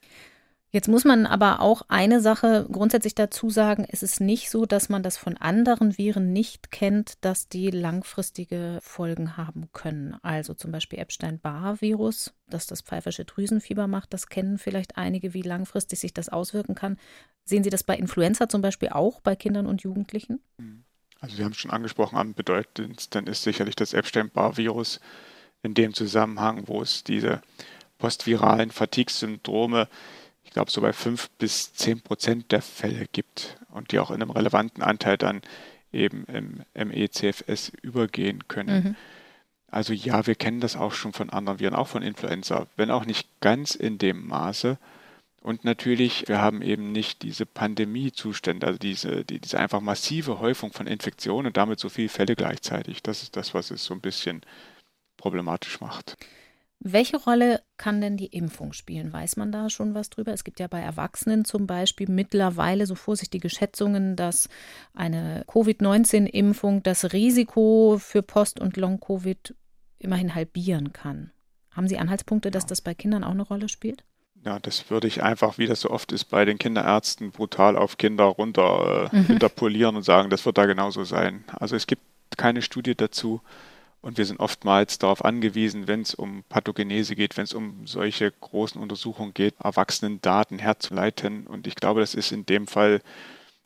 Jetzt 0.71 0.87
muss 0.87 1.03
man 1.03 1.25
aber 1.25 1.61
auch 1.61 1.81
eine 1.87 2.21
Sache 2.21 2.67
grundsätzlich 2.71 3.15
dazu 3.15 3.49
sagen, 3.49 3.87
es 3.89 4.03
ist 4.03 4.21
nicht 4.21 4.51
so, 4.51 4.67
dass 4.67 4.87
man 4.87 5.01
das 5.01 5.17
von 5.17 5.35
anderen 5.35 5.97
Viren 5.97 6.31
nicht 6.31 6.69
kennt, 6.69 7.13
dass 7.25 7.49
die 7.49 7.71
langfristige 7.71 8.77
Folgen 8.81 9.35
haben 9.35 9.69
können. 9.73 10.15
Also 10.21 10.53
zum 10.53 10.71
Beispiel 10.71 10.99
Epstein-Barr-Virus, 10.99 12.35
dass 12.47 12.67
das 12.67 12.81
pfeifersche 12.81 13.25
Drüsenfieber 13.25 13.87
macht, 13.87 14.13
das 14.13 14.27
kennen 14.27 14.59
vielleicht 14.59 14.95
einige, 14.95 15.33
wie 15.33 15.41
langfristig 15.41 15.99
sich 15.99 16.13
das 16.13 16.29
auswirken 16.29 16.75
kann. 16.75 16.99
Sehen 17.45 17.63
Sie 17.63 17.71
das 17.71 17.83
bei 17.83 17.97
Influenza 17.97 18.47
zum 18.47 18.61
Beispiel 18.61 18.89
auch 18.89 19.21
bei 19.21 19.35
Kindern 19.35 19.65
und 19.65 19.81
Jugendlichen? 19.81 20.39
Also 21.19 21.35
Sie 21.35 21.43
haben 21.43 21.53
es 21.53 21.57
schon 21.57 21.71
angesprochen, 21.71 22.15
am 22.15 22.35
bedeutendsten 22.35 23.25
ist 23.25 23.41
sicherlich 23.41 23.75
das 23.75 23.93
Epstein-Barr-Virus 23.93 24.99
in 25.63 25.73
dem 25.73 25.95
Zusammenhang, 25.95 26.67
wo 26.67 26.83
es 26.83 27.03
diese 27.03 27.41
postviralen 27.97 28.69
Fatigue-Syndrome 28.69 29.87
ich 29.87 29.89
glaube, 30.59 30.71
so 30.71 30.81
bei 30.81 30.91
fünf 30.91 31.29
bis 31.37 31.73
zehn 31.73 32.01
Prozent 32.01 32.51
der 32.51 32.61
Fälle 32.61 33.05
gibt 33.13 33.57
und 33.71 33.93
die 33.93 33.99
auch 33.99 34.11
in 34.11 34.21
einem 34.21 34.31
relevanten 34.31 34.83
Anteil 34.83 35.17
dann 35.17 35.41
eben 35.93 36.25
im 36.25 36.65
MECFS 36.75 37.71
übergehen 37.81 38.49
können. 38.49 38.83
Mhm. 38.83 38.95
Also 39.71 39.93
ja, 39.93 40.27
wir 40.27 40.35
kennen 40.35 40.59
das 40.59 40.75
auch 40.75 40.91
schon 40.91 41.13
von 41.13 41.29
anderen 41.29 41.59
Viren, 41.59 41.75
auch 41.75 41.87
von 41.87 42.03
Influenza, 42.03 42.67
wenn 42.75 42.91
auch 42.91 43.05
nicht 43.05 43.29
ganz 43.39 43.73
in 43.73 43.99
dem 43.99 44.27
Maße. 44.27 44.77
Und 45.41 45.63
natürlich, 45.63 46.27
wir 46.27 46.41
haben 46.41 46.61
eben 46.61 46.91
nicht 46.91 47.21
diese 47.21 47.45
Pandemiezustände, 47.45 48.67
also 48.67 48.77
diese, 48.77 49.23
die, 49.23 49.39
diese 49.39 49.59
einfach 49.59 49.79
massive 49.79 50.39
Häufung 50.39 50.73
von 50.73 50.87
Infektionen 50.87 51.47
und 51.47 51.55
damit 51.55 51.79
so 51.79 51.87
viele 51.87 52.09
Fälle 52.09 52.35
gleichzeitig. 52.35 53.01
Das 53.01 53.23
ist 53.23 53.37
das, 53.37 53.53
was 53.53 53.71
es 53.71 53.85
so 53.85 53.93
ein 53.93 54.01
bisschen 54.01 54.41
problematisch 55.15 55.79
macht. 55.79 56.17
Welche 56.81 57.17
Rolle 57.17 57.61
kann 57.75 57.99
denn 57.99 58.15
die 58.15 58.27
Impfung 58.27 58.71
spielen? 58.71 59.11
Weiß 59.11 59.35
man 59.35 59.51
da 59.51 59.69
schon 59.69 59.93
was 59.95 60.09
drüber? 60.09 60.31
Es 60.31 60.45
gibt 60.45 60.61
ja 60.61 60.67
bei 60.67 60.79
Erwachsenen 60.79 61.43
zum 61.43 61.67
Beispiel 61.67 62.07
mittlerweile 62.09 62.85
so 62.85 62.95
vorsichtige 62.95 63.49
Schätzungen, 63.49 64.15
dass 64.15 64.47
eine 64.93 65.43
Covid-19-Impfung 65.47 66.81
das 66.81 67.11
Risiko 67.11 67.97
für 67.99 68.21
Post- 68.21 68.61
und 68.61 68.77
Long-Covid 68.77 69.55
immerhin 69.97 70.35
halbieren 70.35 70.93
kann. 70.93 71.31
Haben 71.71 71.89
Sie 71.89 71.97
Anhaltspunkte, 71.97 72.49
dass 72.49 72.65
das 72.65 72.79
bei 72.81 72.93
Kindern 72.93 73.25
auch 73.25 73.31
eine 73.31 73.43
Rolle 73.43 73.67
spielt? 73.67 74.05
Ja, 74.45 74.57
das 74.59 74.89
würde 74.89 75.07
ich 75.07 75.21
einfach, 75.21 75.57
wie 75.57 75.67
das 75.67 75.81
so 75.81 75.89
oft 75.89 76.13
ist, 76.13 76.25
bei 76.25 76.45
den 76.45 76.57
Kinderärzten 76.57 77.31
brutal 77.31 77.75
auf 77.75 77.97
Kinder 77.97 78.23
runter 78.23 79.11
äh, 79.13 79.31
interpolieren 79.33 79.97
und 79.97 80.03
sagen, 80.03 80.29
das 80.29 80.45
wird 80.45 80.57
da 80.57 80.65
genauso 80.65 81.03
sein. 81.03 81.43
Also 81.51 81.75
es 81.75 81.87
gibt 81.87 82.03
keine 82.37 82.61
Studie 82.61 82.95
dazu. 82.95 83.41
Und 84.01 84.17
wir 84.17 84.25
sind 84.25 84.39
oftmals 84.39 84.97
darauf 84.97 85.25
angewiesen, 85.25 85.87
wenn 85.87 86.01
es 86.01 86.13
um 86.13 86.43
Pathogenese 86.47 87.15
geht, 87.15 87.35
wenn 87.35 87.43
es 87.43 87.53
um 87.53 87.85
solche 87.85 88.31
großen 88.31 88.81
Untersuchungen 88.81 89.33
geht, 89.33 89.55
Erwachsenendaten 89.61 90.57
herzuleiten. 90.57 91.45
Und 91.47 91.67
ich 91.67 91.75
glaube, 91.75 91.99
das 91.99 92.15
ist 92.15 92.31
in 92.31 92.45
dem 92.45 92.67
Fall 92.67 93.01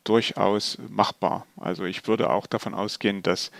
durchaus 0.02 0.78
machbar. 0.88 1.46
Also 1.56 1.84
ich 1.84 2.06
würde 2.08 2.30
auch 2.30 2.46
davon 2.46 2.74
ausgehen, 2.74 3.22
dass 3.22 3.52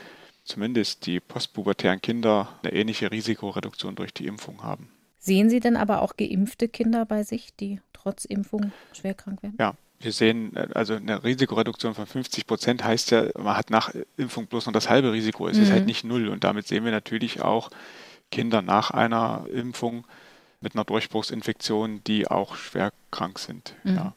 zumindest 0.45 1.07
die 1.07 1.21
postpubertären 1.21 2.01
Kinder 2.01 2.49
eine 2.63 2.73
ähnliche 2.73 3.11
Risikoreduktion 3.11 3.95
durch 3.95 4.13
die 4.13 4.27
Impfung 4.27 4.63
haben. 4.63 4.91
Sehen 5.19 5.49
Sie 5.49 5.61
denn 5.61 5.77
aber 5.77 6.03
auch 6.03 6.17
geimpfte 6.17 6.69
Kinder 6.69 7.07
bei 7.07 7.23
sich, 7.23 7.55
die 7.57 7.81
trotz 7.95 8.27
Impfung 8.27 8.73
schwer 8.93 9.15
krank 9.15 9.43
werden? 9.43 9.57
Ja, 9.59 9.75
wir 10.05 10.13
sehen, 10.13 10.55
äh, 10.57 10.69
also 10.75 10.95
eine 10.95 11.25
Risikoreduktion 11.25 11.95
von 11.95 12.07
50 12.07 12.47
Prozent 12.47 12.85
heißt 12.85 13.11
ja, 13.11 13.25
man 13.37 13.57
hat 13.57 13.71
nach 13.71 13.93
Impfung 14.17 14.47
bloß 14.47 14.67
noch 14.67 14.73
das 14.73 14.89
halbe 14.89 15.13
Risiko. 15.13 15.49
Es 15.49 15.57
mhm. 15.57 15.63
ist 15.63 15.71
halt 15.71 15.81
mhm. 15.83 15.87
nicht 15.87 16.05
null. 16.05 16.29
Und 16.29 16.45
damit 16.45 16.67
sehen 16.67 16.85
wir 16.85 16.93
natürlich 16.93 17.43
auch 17.43 17.71
Kinder 18.31 18.63
nach 18.63 18.91
einer 18.91 19.47
Impfung 19.53 20.07
mit 20.61 20.75
einer 20.75 20.85
Durchbruchsinfektion, 20.85 22.03
die 22.05 22.29
auch 22.29 22.57
schwer 22.57 22.93
krank 23.11 23.39
sind. 23.39 23.75
Mhm. 23.85 23.97
Ja. 23.97 24.15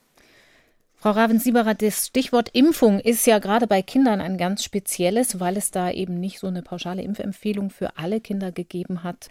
Frau 1.00 1.12
Ravensieberer, 1.12 1.76
das 1.76 2.08
Stichwort 2.08 2.50
Impfung 2.54 3.00
ist 3.00 3.28
ja 3.28 3.38
gerade 3.38 3.68
bei 3.68 3.84
Kindern 3.84 4.20
ein 4.20 4.38
ganz 4.38 4.64
spezielles, 4.64 5.40
weil 5.40 5.56
es 5.56 5.70
da 5.70 5.92
eben 5.92 6.20
nicht 6.20 6.40
so 6.40 6.48
eine 6.48 6.64
pauschale 6.64 7.04
Impfempfehlung 7.04 7.70
für 7.70 7.98
alle 7.98 8.20
Kinder 8.20 8.52
gegeben 8.52 9.04
hat. 9.04 9.30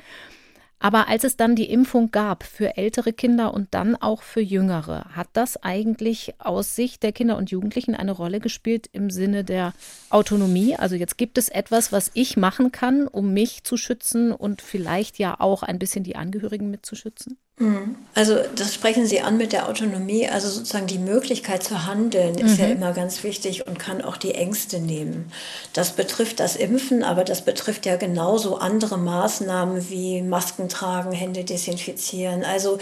Aber 0.78 1.09
als 1.09 1.24
es 1.24 1.36
dann 1.36 1.57
die 1.57 1.70
Impfung 1.70 2.11
gab 2.11 2.43
für 2.44 2.77
ältere 2.77 3.12
Kinder 3.12 3.55
und 3.55 3.73
dann 3.73 3.97
auch 3.97 4.23
für 4.23 4.40
jüngere, 4.40 5.07
hat 5.16 5.28
das 5.32 5.57
eigentlich 5.62 6.35
aus 6.39 6.77
Sicht 6.77 7.03
der 7.03 7.12
Kinder 7.12 7.36
und 7.39 7.51
Jugendlichen 7.51 7.94
eine 7.94 8.12
Rolle 8.12 8.40
gespielt 8.40 8.89
im 8.93 9.09
Sinne 9.11 9.43
der 9.43 9.73
Autonomie? 10.11 10.77
Also 10.77 10.94
jetzt 10.94 11.16
gibt 11.16 11.39
es 11.39 11.48
etwas, 11.48 11.93
was 11.93 12.11
ich 12.15 12.36
machen 12.36 12.73
kann, 12.73 13.09
um 13.09 13.32
mich 13.32 13.65
zu 13.65 13.77
schützen 13.77 14.32
und 14.32 14.61
vielleicht 14.61 15.19
ja 15.19 15.40
auch 15.40 15.62
ein 15.62 15.78
bisschen 15.78 16.05
die 16.05 16.16
Angehörigen 16.16 16.70
mitzuschützen? 16.70 17.39
Mhm. 17.59 17.97
Also 18.15 18.37
das 18.55 18.74
sprechen 18.74 19.07
Sie 19.07 19.20
an 19.20 19.39
mit 19.39 19.53
der 19.53 19.69
Autonomie. 19.69 20.28
Also 20.28 20.49
sozusagen 20.49 20.87
die 20.87 20.99
Möglichkeit 20.99 21.62
zu 21.62 21.87
handeln 21.87 22.35
ist 22.37 22.59
mhm. 22.59 22.65
ja 22.65 22.66
immer 22.70 22.93
ganz 22.93 23.23
wichtig 23.24 23.66
und 23.66 23.78
kann 23.78 24.03
auch 24.03 24.19
die 24.19 24.35
Ängste 24.35 24.78
nehmen. 24.78 25.31
Das 25.73 25.93
betrifft 25.93 26.41
das 26.41 26.57
Impfen, 26.57 27.03
aber 27.03 27.24
das 27.24 27.43
betrifft 27.43 27.87
ja 27.87 27.97
genauso 27.97 28.57
andere 28.57 28.99
Maßnahmen 28.99 29.89
wie 29.89 30.20
Masken 30.23 30.69
tragen, 30.69 31.12
Hände 31.12 31.45
desinfizieren. 31.45 32.45
Also 32.45 32.78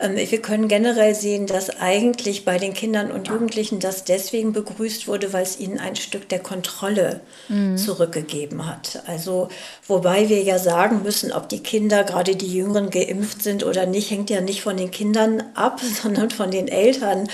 ähm, 0.00 0.16
wir 0.16 0.40
können 0.40 0.68
generell 0.68 1.14
sehen, 1.14 1.46
dass 1.46 1.68
eigentlich 1.80 2.46
bei 2.46 2.58
den 2.58 2.72
Kindern 2.72 3.10
und 3.10 3.28
Jugendlichen 3.28 3.78
das 3.80 4.04
deswegen 4.04 4.52
begrüßt 4.54 5.06
wurde, 5.06 5.34
weil 5.34 5.42
es 5.42 5.60
ihnen 5.60 5.78
ein 5.78 5.96
Stück 5.96 6.30
der 6.30 6.40
Kontrolle 6.40 7.20
mhm. 7.48 7.76
zurückgegeben 7.76 8.66
hat. 8.66 9.02
Also 9.06 9.48
wobei 9.86 10.30
wir 10.30 10.42
ja 10.42 10.58
sagen 10.58 11.02
müssen, 11.02 11.30
ob 11.32 11.50
die 11.50 11.62
Kinder, 11.62 12.04
gerade 12.04 12.36
die 12.36 12.54
Jüngeren, 12.54 12.88
geimpft 12.90 13.42
sind 13.42 13.64
oder 13.64 13.84
nicht, 13.84 14.13
hängt 14.14 14.30
ja 14.30 14.40
nicht 14.40 14.62
von 14.62 14.76
den 14.76 14.92
Kindern 14.92 15.42
ab, 15.54 15.80
sondern 16.02 16.30
von 16.30 16.50
den 16.50 16.68
Eltern. 16.68 17.28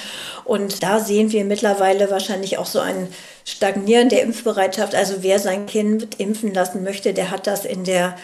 Und 0.44 0.82
da 0.82 0.98
sehen 0.98 1.31
wir 1.31 1.44
mittlerweile 1.44 2.11
wahrscheinlich 2.11 2.59
auch 2.59 2.66
so 2.66 2.81
ein 2.81 3.09
Stagnieren 3.44 4.09
der 4.09 4.23
Impfbereitschaft. 4.23 4.94
Also 4.94 5.16
wer 5.20 5.39
sein 5.39 5.66
Kind 5.66 6.19
impfen 6.19 6.55
lassen 6.55 6.82
möchte, 6.82 7.12
der 7.12 7.31
hat 7.31 7.47
das 7.47 7.65
in 7.65 7.85
der 7.85 8.16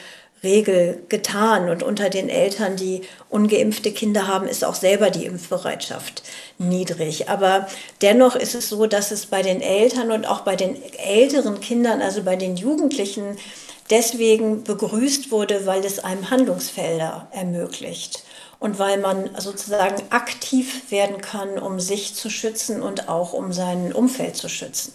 Regel 0.42 1.02
getan. 1.08 1.68
Und 1.68 1.82
unter 1.82 2.08
den 2.08 2.28
Eltern, 2.28 2.76
die 2.76 3.02
ungeimpfte 3.28 3.92
Kinder 3.92 4.26
haben, 4.26 4.46
ist 4.46 4.64
auch 4.64 4.74
selber 4.74 5.10
die 5.10 5.26
Impfbereitschaft 5.26 6.22
niedrig. 6.58 7.28
Aber 7.28 7.66
dennoch 8.00 8.36
ist 8.36 8.54
es 8.54 8.68
so, 8.70 8.86
dass 8.86 9.10
es 9.10 9.26
bei 9.26 9.42
den 9.42 9.60
Eltern 9.60 10.10
und 10.10 10.26
auch 10.26 10.40
bei 10.40 10.56
den 10.56 10.76
älteren 10.98 11.60
Kindern, 11.60 12.00
also 12.00 12.22
bei 12.22 12.36
den 12.36 12.56
Jugendlichen, 12.56 13.36
deswegen 13.90 14.64
begrüßt 14.64 15.30
wurde, 15.30 15.66
weil 15.66 15.84
es 15.84 15.98
einem 15.98 16.30
Handlungsfelder 16.30 17.28
ermöglicht 17.32 18.25
und 18.58 18.78
weil 18.78 18.98
man 18.98 19.30
sozusagen 19.38 20.02
aktiv 20.10 20.90
werden 20.90 21.20
kann, 21.20 21.58
um 21.58 21.80
sich 21.80 22.14
zu 22.14 22.30
schützen 22.30 22.82
und 22.82 23.08
auch 23.08 23.32
um 23.32 23.52
sein 23.52 23.92
Umfeld 23.92 24.36
zu 24.36 24.48
schützen. 24.48 24.94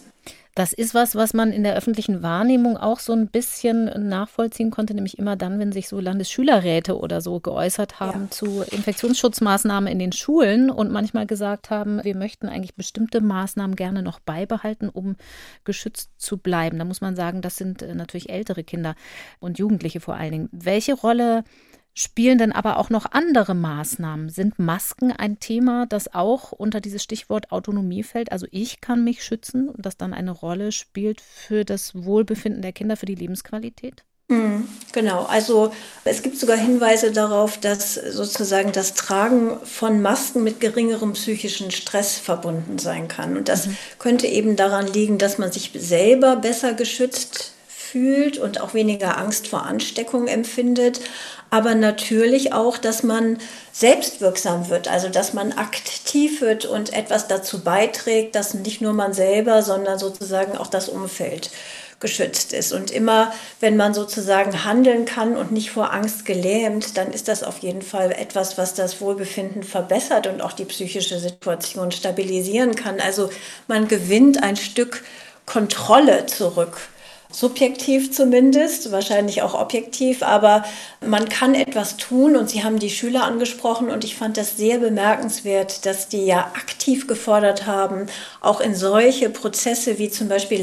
Das 0.54 0.74
ist 0.74 0.92
was, 0.94 1.14
was 1.14 1.32
man 1.32 1.50
in 1.50 1.62
der 1.62 1.74
öffentlichen 1.76 2.22
Wahrnehmung 2.22 2.76
auch 2.76 2.98
so 2.98 3.14
ein 3.14 3.28
bisschen 3.28 3.86
nachvollziehen 4.08 4.70
konnte, 4.70 4.92
nämlich 4.92 5.18
immer 5.18 5.34
dann, 5.34 5.58
wenn 5.58 5.72
sich 5.72 5.88
so 5.88 5.98
Landesschülerräte 5.98 6.98
oder 6.98 7.22
so 7.22 7.40
geäußert 7.40 8.00
haben 8.00 8.24
ja. 8.24 8.30
zu 8.30 8.62
Infektionsschutzmaßnahmen 8.70 9.90
in 9.90 9.98
den 9.98 10.12
Schulen 10.12 10.70
und 10.70 10.92
manchmal 10.92 11.26
gesagt 11.26 11.70
haben, 11.70 12.04
wir 12.04 12.14
möchten 12.14 12.48
eigentlich 12.48 12.74
bestimmte 12.74 13.22
Maßnahmen 13.22 13.76
gerne 13.76 14.02
noch 14.02 14.20
beibehalten, 14.20 14.90
um 14.90 15.16
geschützt 15.64 16.10
zu 16.18 16.36
bleiben. 16.36 16.78
Da 16.78 16.84
muss 16.84 17.00
man 17.00 17.16
sagen, 17.16 17.40
das 17.40 17.56
sind 17.56 17.80
äh, 17.80 17.94
natürlich 17.94 18.28
ältere 18.28 18.62
Kinder 18.62 18.94
und 19.40 19.58
Jugendliche 19.58 20.00
vor 20.00 20.16
allen 20.16 20.32
Dingen. 20.32 20.48
Welche 20.52 20.92
Rolle 20.92 21.44
Spielen 21.94 22.38
denn 22.38 22.52
aber 22.52 22.78
auch 22.78 22.88
noch 22.88 23.06
andere 23.12 23.54
Maßnahmen? 23.54 24.30
Sind 24.30 24.58
Masken 24.58 25.12
ein 25.12 25.40
Thema, 25.40 25.84
das 25.86 26.14
auch 26.14 26.52
unter 26.52 26.80
dieses 26.80 27.02
Stichwort 27.02 27.52
Autonomie 27.52 28.02
fällt? 28.02 28.32
Also 28.32 28.46
ich 28.50 28.80
kann 28.80 29.04
mich 29.04 29.22
schützen 29.22 29.68
und 29.68 29.84
das 29.84 29.98
dann 29.98 30.14
eine 30.14 30.30
Rolle 30.30 30.72
spielt 30.72 31.20
für 31.20 31.64
das 31.64 31.94
Wohlbefinden 31.94 32.62
der 32.62 32.72
Kinder, 32.72 32.96
für 32.96 33.04
die 33.04 33.14
Lebensqualität? 33.14 34.04
Mhm, 34.28 34.66
genau, 34.92 35.24
also 35.24 35.72
es 36.04 36.22
gibt 36.22 36.38
sogar 36.38 36.56
Hinweise 36.56 37.12
darauf, 37.12 37.58
dass 37.58 37.94
sozusagen 37.94 38.72
das 38.72 38.94
Tragen 38.94 39.58
von 39.64 40.00
Masken 40.00 40.42
mit 40.42 40.60
geringerem 40.60 41.12
psychischen 41.12 41.70
Stress 41.70 42.16
verbunden 42.18 42.78
sein 42.78 43.08
kann. 43.08 43.36
Und 43.36 43.48
das 43.48 43.66
mhm. 43.66 43.76
könnte 43.98 44.26
eben 44.26 44.56
daran 44.56 44.86
liegen, 44.86 45.18
dass 45.18 45.36
man 45.36 45.52
sich 45.52 45.72
selber 45.74 46.36
besser 46.36 46.72
geschützt 46.72 47.52
fühlt 47.68 48.38
und 48.38 48.62
auch 48.62 48.72
weniger 48.72 49.18
Angst 49.18 49.48
vor 49.48 49.66
Ansteckung 49.66 50.26
empfindet, 50.26 51.00
aber 51.52 51.74
natürlich 51.74 52.54
auch, 52.54 52.78
dass 52.78 53.02
man 53.02 53.36
selbstwirksam 53.72 54.70
wird, 54.70 54.88
also 54.88 55.10
dass 55.10 55.34
man 55.34 55.52
aktiv 55.52 56.40
wird 56.40 56.64
und 56.64 56.94
etwas 56.94 57.28
dazu 57.28 57.62
beiträgt, 57.62 58.34
dass 58.34 58.54
nicht 58.54 58.80
nur 58.80 58.94
man 58.94 59.12
selber, 59.12 59.62
sondern 59.62 59.98
sozusagen 59.98 60.56
auch 60.56 60.68
das 60.68 60.88
Umfeld 60.88 61.50
geschützt 62.00 62.54
ist. 62.54 62.72
Und 62.72 62.90
immer, 62.90 63.34
wenn 63.60 63.76
man 63.76 63.92
sozusagen 63.92 64.64
handeln 64.64 65.04
kann 65.04 65.36
und 65.36 65.52
nicht 65.52 65.70
vor 65.70 65.92
Angst 65.92 66.24
gelähmt, 66.24 66.96
dann 66.96 67.12
ist 67.12 67.28
das 67.28 67.42
auf 67.42 67.58
jeden 67.58 67.82
Fall 67.82 68.12
etwas, 68.12 68.56
was 68.56 68.72
das 68.72 69.02
Wohlbefinden 69.02 69.62
verbessert 69.62 70.26
und 70.26 70.40
auch 70.40 70.52
die 70.52 70.64
psychische 70.64 71.18
Situation 71.18 71.92
stabilisieren 71.92 72.74
kann. 72.76 72.98
Also 72.98 73.28
man 73.68 73.88
gewinnt 73.88 74.42
ein 74.42 74.56
Stück 74.56 75.04
Kontrolle 75.44 76.24
zurück 76.24 76.78
subjektiv 77.32 78.12
zumindest, 78.12 78.92
wahrscheinlich 78.92 79.42
auch 79.42 79.54
objektiv, 79.54 80.22
aber 80.22 80.64
man 81.00 81.28
kann 81.28 81.54
etwas 81.54 81.96
tun 81.96 82.36
und 82.36 82.50
Sie 82.50 82.62
haben 82.62 82.78
die 82.78 82.90
Schüler 82.90 83.24
angesprochen 83.24 83.90
und 83.90 84.04
ich 84.04 84.14
fand 84.14 84.36
das 84.36 84.56
sehr 84.56 84.78
bemerkenswert, 84.78 85.84
dass 85.86 86.08
die 86.08 86.26
ja 86.26 86.52
aktiv 86.54 87.06
gefordert 87.08 87.66
haben, 87.66 88.06
auch 88.40 88.60
in 88.60 88.74
solche 88.74 89.30
Prozesse 89.30 89.98
wie 89.98 90.10
zum 90.10 90.28
Beispiel 90.28 90.62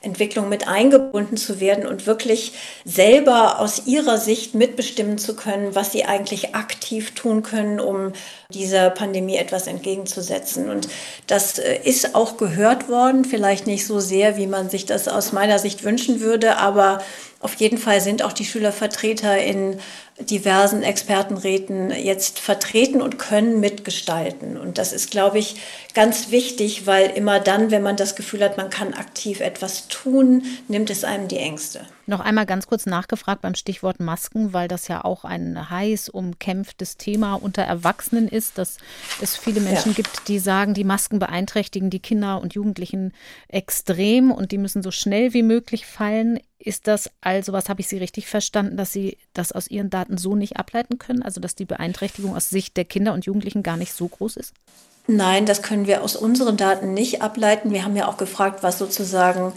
Leitlinienentwicklung 0.00 0.48
mit 0.48 0.66
eingebunden 0.66 1.36
zu 1.36 1.60
werden 1.60 1.86
und 1.86 2.06
wirklich 2.06 2.52
selber 2.84 3.60
aus 3.60 3.86
ihrer 3.86 4.18
Sicht 4.18 4.54
mitbestimmen 4.54 5.18
zu 5.18 5.36
können, 5.36 5.74
was 5.74 5.92
sie 5.92 6.04
eigentlich 6.04 6.54
aktiv 6.54 7.14
tun 7.14 7.42
können, 7.42 7.80
um 7.80 8.12
dieser 8.52 8.90
Pandemie 8.90 9.36
etwas 9.36 9.66
entgegenzusetzen. 9.66 10.70
Und 10.70 10.88
das 11.26 11.58
äh, 11.58 11.80
ist 11.84 12.14
auch 12.14 12.36
gehört 12.36 12.88
worden, 12.88 13.24
vielleicht 13.24 13.66
nicht 13.66 13.86
so 13.86 14.00
sehr, 14.00 14.36
wie 14.36 14.46
man 14.46 14.70
sich 14.70 14.86
das 14.86 15.08
aus 15.08 15.32
meiner 15.32 15.58
Sicht 15.58 15.84
wünschen 15.84 16.20
würde, 16.20 16.56
aber 16.56 17.02
auf 17.40 17.54
jeden 17.54 17.78
Fall 17.78 18.02
sind 18.02 18.22
auch 18.22 18.34
die 18.34 18.44
Schülervertreter 18.44 19.42
in 19.42 19.78
diversen 20.18 20.82
Expertenräten 20.82 21.90
jetzt 21.90 22.38
vertreten 22.38 23.00
und 23.00 23.18
können 23.18 23.60
mitgestalten. 23.60 24.58
Und 24.58 24.76
das 24.76 24.92
ist, 24.92 25.10
glaube 25.10 25.38
ich, 25.38 25.56
ganz 25.94 26.30
wichtig, 26.30 26.86
weil 26.86 27.08
immer 27.10 27.40
dann, 27.40 27.70
wenn 27.70 27.82
man 27.82 27.96
das 27.96 28.14
Gefühl 28.14 28.44
hat, 28.44 28.58
man 28.58 28.68
kann 28.68 28.92
aktiv 28.92 29.40
etwas 29.40 29.88
tun, 29.88 30.42
nimmt 30.68 30.90
es 30.90 31.04
einem 31.04 31.28
die 31.28 31.38
Ängste. 31.38 31.80
Noch 32.06 32.20
einmal 32.20 32.44
ganz 32.44 32.66
kurz 32.66 32.84
nachgefragt 32.84 33.40
beim 33.40 33.54
Stichwort 33.54 34.00
Masken, 34.00 34.52
weil 34.52 34.68
das 34.68 34.88
ja 34.88 35.02
auch 35.04 35.24
ein 35.24 35.70
heiß 35.70 36.10
umkämpftes 36.10 36.98
Thema 36.98 37.34
unter 37.34 37.62
Erwachsenen 37.62 38.28
ist, 38.28 38.58
dass 38.58 38.76
es 39.22 39.36
viele 39.36 39.60
Menschen 39.60 39.92
ja. 39.92 39.96
gibt, 39.96 40.28
die 40.28 40.40
sagen, 40.40 40.74
die 40.74 40.84
Masken 40.84 41.18
beeinträchtigen 41.18 41.88
die 41.88 42.00
Kinder 42.00 42.42
und 42.42 42.52
Jugendlichen 42.52 43.14
extrem 43.48 44.30
und 44.30 44.52
die 44.52 44.58
müssen 44.58 44.82
so 44.82 44.90
schnell 44.90 45.32
wie 45.32 45.42
möglich 45.42 45.86
fallen. 45.86 46.40
Ist 46.62 46.86
das 46.86 47.10
also, 47.22 47.54
was 47.54 47.70
habe 47.70 47.80
ich 47.80 47.88
Sie 47.88 47.96
richtig 47.96 48.28
verstanden, 48.28 48.76
dass 48.76 48.92
Sie 48.92 49.16
das 49.32 49.50
aus 49.50 49.66
Ihren 49.68 49.88
Daten 49.88 50.18
so 50.18 50.36
nicht 50.36 50.58
ableiten 50.58 50.98
können? 50.98 51.22
Also, 51.22 51.40
dass 51.40 51.54
die 51.54 51.64
Beeinträchtigung 51.64 52.36
aus 52.36 52.50
Sicht 52.50 52.76
der 52.76 52.84
Kinder 52.84 53.14
und 53.14 53.24
Jugendlichen 53.24 53.62
gar 53.62 53.78
nicht 53.78 53.94
so 53.94 54.06
groß 54.06 54.36
ist? 54.36 54.52
Nein, 55.06 55.46
das 55.46 55.62
können 55.62 55.86
wir 55.86 56.04
aus 56.04 56.16
unseren 56.16 56.58
Daten 56.58 56.92
nicht 56.92 57.22
ableiten. 57.22 57.72
Wir 57.72 57.84
haben 57.84 57.96
ja 57.96 58.06
auch 58.06 58.18
gefragt, 58.18 58.62
was 58.62 58.78
sozusagen 58.78 59.54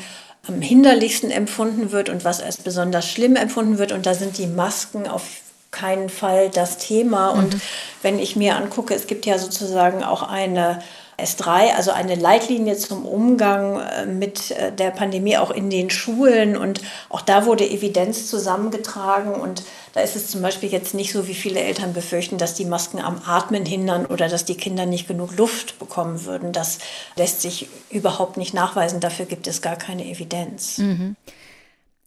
am 0.48 0.62
hinderlichsten 0.62 1.30
empfunden 1.30 1.92
wird 1.92 2.08
und 2.08 2.24
was 2.24 2.42
als 2.42 2.58
besonders 2.58 3.08
schlimm 3.08 3.36
empfunden 3.36 3.78
wird. 3.78 3.92
Und 3.92 4.06
da 4.06 4.14
sind 4.14 4.38
die 4.38 4.48
Masken 4.48 5.06
auf 5.06 5.24
keinen 5.72 6.08
Fall 6.08 6.50
das 6.50 6.78
Thema. 6.78 7.34
Mhm. 7.34 7.40
Und 7.40 7.58
wenn 8.02 8.18
ich 8.18 8.38
mir 8.38 8.56
angucke, 8.56 8.94
es 8.94 9.08
gibt 9.08 9.26
ja 9.26 9.38
sozusagen 9.38 10.04
auch 10.04 10.24
eine 10.24 10.80
S3, 11.18 11.74
also 11.76 11.92
eine 11.92 12.16
Leitlinie 12.16 12.76
zum 12.76 13.06
Umgang 13.06 13.80
äh, 13.80 14.06
mit 14.06 14.52
äh, 14.52 14.72
der 14.72 14.92
Pandemie 14.92 15.38
auch 15.38 15.52
in 15.52 15.70
den 15.70 15.90
Schulen. 15.90 16.58
Und 16.58 16.82
auch 17.10 17.22
da 17.22 17.46
wurde 17.46 17.70
Evidenz 17.70 18.28
zusammengetragen. 18.28 19.34
Und 19.34 19.64
da 19.94 20.02
ist 20.02 20.16
es 20.16 20.28
zum 20.28 20.42
Beispiel 20.42 20.72
jetzt 20.72 20.94
nicht 20.94 21.14
so, 21.14 21.28
wie 21.28 21.36
viele 21.36 21.60
Eltern 21.60 21.94
befürchten, 21.94 22.38
dass 22.38 22.56
die 22.56 22.66
Masken 22.66 23.00
am 23.00 23.22
Atmen 23.26 23.66
hindern 23.66 24.06
oder 24.06 24.28
dass 24.28 24.46
die 24.46 24.56
Kinder 24.56 24.86
nicht 24.86 25.08
genug 25.08 25.38
Luft 25.38 25.80
bekommen 25.80 26.26
würden. 26.26 26.52
Das 26.52 26.80
lässt 27.16 27.42
sich 27.42 27.70
überhaupt 27.90 28.38
nicht 28.38 28.54
nachweisen. 28.54 29.00
Dafür 29.00 29.26
gibt 29.26 29.48
es 29.48 29.62
gar 29.62 29.76
keine 29.76 30.06
Evidenz. 30.06 30.80
Mhm. 30.80 31.16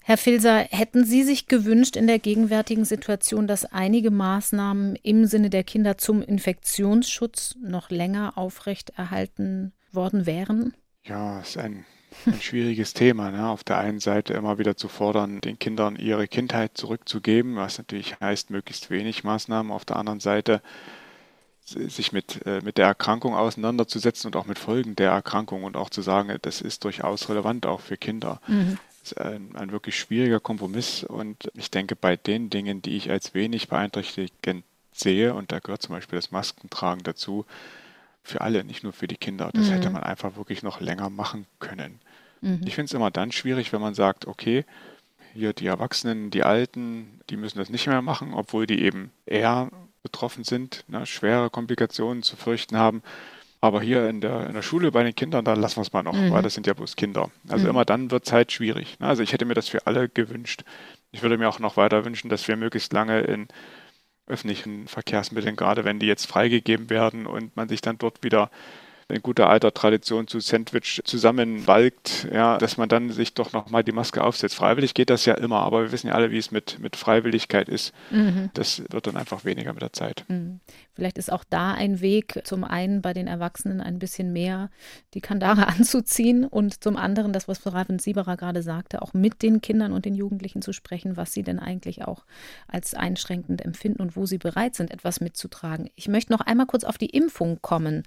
Herr 0.09 0.19
Filser, 0.19 0.59
hätten 0.71 1.05
Sie 1.05 1.25
sich 1.25 1.49
gewünscht 1.49 1.97
in 1.97 2.07
der 2.07 2.21
gegenwärtigen 2.21 2.85
Situation, 2.85 3.49
dass 3.49 3.65
einige 3.65 4.13
Maßnahmen 4.13 4.95
im 5.03 5.27
Sinne 5.27 5.51
der 5.51 5.65
Kinder 5.65 5.99
zum 5.99 6.23
Infektionsschutz 6.23 7.57
noch 7.61 7.91
länger 7.91 8.39
aufrechterhalten 8.39 9.73
worden 9.91 10.25
wären? 10.25 10.75
Ja, 11.03 11.41
es 11.41 11.49
ist 11.49 11.57
ein, 11.57 11.85
ein 12.25 12.41
schwieriges 12.41 12.95
Thema. 12.95 13.33
Ne? 13.33 13.49
Auf 13.49 13.65
der 13.65 13.79
einen 13.79 13.99
Seite 13.99 14.35
immer 14.35 14.59
wieder 14.59 14.77
zu 14.77 14.87
fordern, 14.87 15.41
den 15.41 15.59
Kindern 15.59 15.97
ihre 15.97 16.29
Kindheit 16.29 16.79
zurückzugeben, 16.79 17.57
was 17.57 17.79
natürlich 17.79 18.21
heißt, 18.21 18.51
möglichst 18.51 18.91
wenig 18.91 19.25
Maßnahmen. 19.25 19.73
Auf 19.73 19.85
der 19.85 19.97
anderen 19.97 20.21
Seite 20.21 20.63
sich 21.65 22.13
mit, 22.13 22.47
äh, 22.47 22.61
mit 22.63 22.79
der 22.79 22.87
Erkrankung 22.87 23.35
auseinanderzusetzen 23.35 24.29
und 24.29 24.37
auch 24.37 24.47
mit 24.47 24.61
Folgen 24.61 24.95
der 24.95 25.11
Erkrankung 25.11 25.65
und 25.65 25.77
auch 25.77 25.91
zu 25.91 26.01
sagen, 26.01 26.33
das 26.43 26.61
ist 26.61 26.85
durchaus 26.85 27.29
relevant 27.29 27.67
auch 27.67 27.81
für 27.81 27.97
Kinder. 27.97 28.41
Mhm 28.47 28.79
ist 29.07 29.21
ein, 29.21 29.55
ein 29.57 29.73
wirklich 29.73 29.99
schwieriger 29.99 30.41
Kompromiss 30.41 31.05
und 31.05 31.51
ich 31.55 31.71
denke, 31.71 31.97
bei 31.97 32.17
den 32.17 32.51
Dingen, 32.51 32.83
die 32.83 32.97
ich 32.97 33.11
als 33.11 33.35
wenig 33.35 33.69
beeinträchtigend 33.69 34.65
sehe, 34.93 35.35
und 35.35 35.53
da 35.53 35.59
gehört 35.59 35.83
zum 35.83 35.95
Beispiel 35.95 36.19
das 36.19 36.31
Maskentragen 36.31 37.03
dazu, 37.03 37.45
für 38.23 38.41
alle, 38.41 38.65
nicht 38.65 38.83
nur 38.83 38.93
für 38.93 39.07
die 39.07 39.17
Kinder. 39.17 39.51
Das 39.53 39.67
mhm. 39.67 39.73
hätte 39.73 39.91
man 39.91 40.03
einfach 40.03 40.37
wirklich 40.37 40.63
noch 40.63 40.81
länger 40.81 41.11
machen 41.11 41.47
können. 41.61 42.01
Mhm. 42.41 42.61
Ich 42.65 42.75
finde 42.75 42.87
es 42.87 42.95
immer 42.95 43.11
dann 43.11 43.31
schwierig, 43.31 43.73
wenn 43.73 43.81
man 43.81 43.95
sagt, 43.95 44.27
okay, 44.27 44.65
hier 45.33 45.53
die 45.53 45.67
Erwachsenen, 45.67 46.31
die 46.31 46.43
Alten, 46.43 47.21
die 47.31 47.37
müssen 47.37 47.59
das 47.59 47.71
nicht 47.71 47.87
mehr 47.87 48.03
machen, 48.03 48.35
obwohl 48.35 48.67
die 48.67 48.83
eben 48.83 49.13
eher 49.27 49.71
betroffen 50.03 50.45
sind, 50.45 50.85
ne, 50.89 51.07
schwere 51.07 51.51
Komplikationen 51.51 52.23
zu 52.23 52.37
fürchten 52.37 52.77
haben. 52.77 53.03
Aber 53.61 53.81
hier 53.81 54.09
in 54.09 54.21
der, 54.21 54.47
in 54.47 54.55
der 54.55 54.63
Schule 54.63 54.93
bei 54.93 55.03
den 55.03 55.15
Kindern, 55.15 55.45
da 55.45 55.55
lassen 55.55 55.77
wir 55.77 55.83
es 55.83 55.93
mal 55.93 56.03
noch, 56.03 56.15
mhm. 56.15 56.31
weil 56.31 56.43
das 56.43 56.55
sind 56.55 56.67
ja 56.67 56.75
bloß 56.75 56.97
Kinder. 56.97 57.31
Also 57.49 57.65
mhm. 57.65 57.71
immer 57.71 57.85
dann 57.85 58.11
wird 58.11 58.27
es 58.27 58.33
halt 58.33 58.53
schwierig. 58.53 58.99
Ne? 59.01 59.07
Also 59.07 59.23
ich 59.23 59.33
hätte 59.33 59.45
mir 59.45 59.55
das 59.55 59.69
für 59.69 59.87
alle 59.87 60.09
gewünscht. 60.09 60.65
Ich 61.11 61.23
würde 61.23 61.39
mir 61.39 61.49
auch 61.49 61.59
noch 61.59 61.77
weiter 61.77 62.05
wünschen, 62.05 62.29
dass 62.29 62.47
wir 62.49 62.57
möglichst 62.57 62.93
lange 62.93 63.21
in 63.21 63.49
öffentlichen 64.27 64.89
Verkehrsmitteln, 64.89 65.57
gerade 65.57 65.85
wenn 65.85 65.99
die 65.99 66.07
jetzt 66.07 66.27
freigegeben 66.27 66.91
werden 66.91 67.27
und 67.27 67.57
man 67.57 67.69
sich 67.69 67.81
dann 67.81 67.99
dort 67.99 68.23
wieder 68.23 68.51
in 69.09 69.23
guter 69.23 69.49
alter 69.49 69.73
Tradition 69.73 70.27
zu 70.27 70.41
Sandwich 70.41 71.01
zusammenwalkt, 71.05 72.29
ja, 72.33 72.59
dass 72.59 72.77
man 72.77 72.89
dann 72.89 73.11
sich 73.11 73.35
doch 73.35 73.53
nochmal 73.53 73.85
die 73.85 73.93
Maske 73.93 74.23
aufsetzt. 74.25 74.57
Freiwillig 74.57 74.95
geht 74.95 75.11
das 75.11 75.25
ja 75.27 75.35
immer, 75.35 75.61
aber 75.61 75.83
wir 75.83 75.93
wissen 75.93 76.09
ja 76.09 76.15
alle, 76.15 76.33
wie 76.33 76.39
es 76.39 76.51
mit, 76.51 76.81
mit 76.81 76.97
Freiwilligkeit 76.97 77.69
ist. 77.69 77.95
Mhm. 78.11 78.51
Das 78.55 78.83
wird 78.91 79.07
dann 79.07 79.17
einfach 79.17 79.45
weniger 79.45 79.73
mit 79.73 79.83
der 79.83 79.93
Zeit. 79.93 80.25
Mhm. 80.27 80.61
Vielleicht 80.95 81.19
ist 81.19 81.31
auch 81.31 81.45
da 81.45 81.73
ein 81.73 82.01
Weg, 82.01 82.41
zum 82.45 82.65
einen 82.65 83.01
bei 83.01 83.13
den 83.13 83.29
Erwachsenen 83.29 83.81
ein 83.81 83.99
bisschen 84.01 84.33
mehr 84.33 84.71
die 85.15 85.21
Kandare 85.21 85.67
anzuziehen 85.69 86.45
und 86.45 86.83
zum 86.83 86.97
anderen, 86.97 87.33
das, 87.33 87.47
was 87.47 87.59
Frau 87.59 87.71
Raven-Sieberer 87.71 88.37
gerade 88.37 88.63
sagte, 88.63 89.03
auch 89.03 89.15
mit 89.15 89.43
den 89.43 89.61
Kindern 89.61 89.93
und 89.93 90.05
den 90.05 90.17
Jugendlichen 90.17 90.63
zu 90.63 90.73
sprechen, 90.73 91.17
was 91.17 91.33
sie 91.33 91.45
denn 91.45 91.61
eigentlich 91.61 92.05
auch 92.05 92.25
als 92.67 92.95
einschränkend 92.95 93.65
empfinden 93.65 94.03
und 94.03 94.17
wo 94.17 94.27
sie 94.27 94.39
bereit 94.39 94.75
sind, 94.75 94.91
etwas 94.91 95.21
mitzutragen. 95.21 95.91
Ich 95.95 96.09
möchte 96.09 96.33
noch 96.33 96.41
einmal 96.41 96.67
kurz 96.67 96.83
auf 96.83 96.99
die 96.99 97.11
Impfung 97.11 97.61
kommen. 97.63 98.03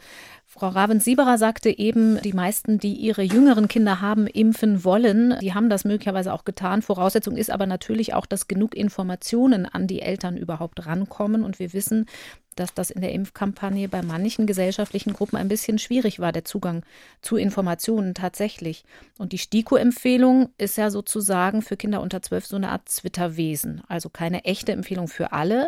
Frau 0.52 0.70
Ravens-Sieberer 0.70 1.38
sagte 1.38 1.70
eben, 1.78 2.20
die 2.24 2.34
meisten, 2.34 2.80
die 2.80 2.96
ihre 2.96 3.22
jüngeren 3.22 3.68
Kinder 3.68 4.02
haben, 4.02 4.26
impfen 4.26 4.84
wollen. 4.84 5.38
Die 5.42 5.54
haben 5.54 5.70
das 5.70 5.86
möglicherweise 5.86 6.34
auch 6.34 6.44
getan. 6.44 6.82
Voraussetzung 6.82 7.38
ist 7.38 7.52
aber 7.52 7.68
natürlich 7.68 8.16
auch, 8.16 8.26
dass 8.26 8.48
genug 8.48 8.74
Informationen 8.74 9.68
an 9.68 9.86
die 9.86 10.02
Eltern 10.02 10.38
überhaupt 10.38 10.88
rankommen. 10.88 11.44
Und 11.44 11.60
wir 11.60 11.72
wissen, 11.74 12.08
dass 12.56 12.74
das 12.74 12.90
in 12.90 13.02
der 13.02 13.12
Impfkampagne 13.12 13.88
bei 13.90 14.02
manchen 14.02 14.48
gesellschaftlichen 14.48 15.14
Gruppen 15.14 15.38
ein 15.38 15.50
bisschen 15.50 15.78
schwierig 15.78 16.20
war, 16.20 16.32
der 16.32 16.46
Zugang 16.46 16.82
zu 17.22 17.38
Informationen 17.38 18.16
tatsächlich. 18.16 18.86
Und 19.20 19.34
die 19.34 19.38
STIKO-Empfehlung 19.38 20.50
ist 20.58 20.78
ja 20.78 20.90
sozusagen 20.90 21.62
für 21.62 21.78
Kinder 21.78 22.02
unter 22.02 22.24
zwölf 22.24 22.48
so 22.48 22.56
eine 22.56 22.70
Art 22.70 22.88
Twitter-Wesen. 22.88 23.84
Also 23.88 24.10
keine 24.10 24.46
echte 24.46 24.72
Empfehlung 24.72 25.10
für 25.10 25.32
alle. 25.32 25.68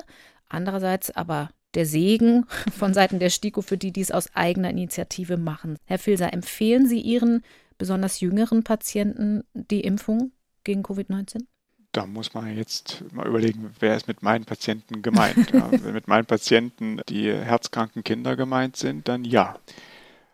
Andererseits 0.49 1.15
aber 1.15 1.51
der 1.73 1.85
Segen 1.85 2.45
von 2.75 2.93
Seiten 2.93 3.19
der 3.19 3.29
STIKO 3.29 3.61
für 3.61 3.77
die, 3.77 3.91
die 3.91 4.01
es 4.01 4.11
aus 4.11 4.35
eigener 4.35 4.69
Initiative 4.69 5.37
machen. 5.37 5.77
Herr 5.85 5.99
Filser, 5.99 6.33
empfehlen 6.33 6.87
Sie 6.87 6.99
Ihren 6.99 7.43
besonders 7.77 8.19
jüngeren 8.19 8.63
Patienten 8.63 9.43
die 9.53 9.81
Impfung 9.81 10.31
gegen 10.63 10.83
Covid-19? 10.83 11.43
da 11.91 12.05
muss 12.05 12.33
man 12.33 12.55
jetzt 12.55 13.03
mal 13.11 13.27
überlegen, 13.27 13.73
wer 13.79 13.95
ist 13.95 14.07
mit 14.07 14.23
meinen 14.23 14.45
Patienten 14.45 15.01
gemeint. 15.01 15.51
ja, 15.53 15.69
wenn 15.71 15.93
mit 15.93 16.07
meinen 16.07 16.25
Patienten 16.25 17.01
die 17.09 17.31
herzkranken 17.31 18.03
Kinder 18.03 18.35
gemeint 18.35 18.77
sind, 18.77 19.07
dann 19.07 19.25
ja. 19.25 19.59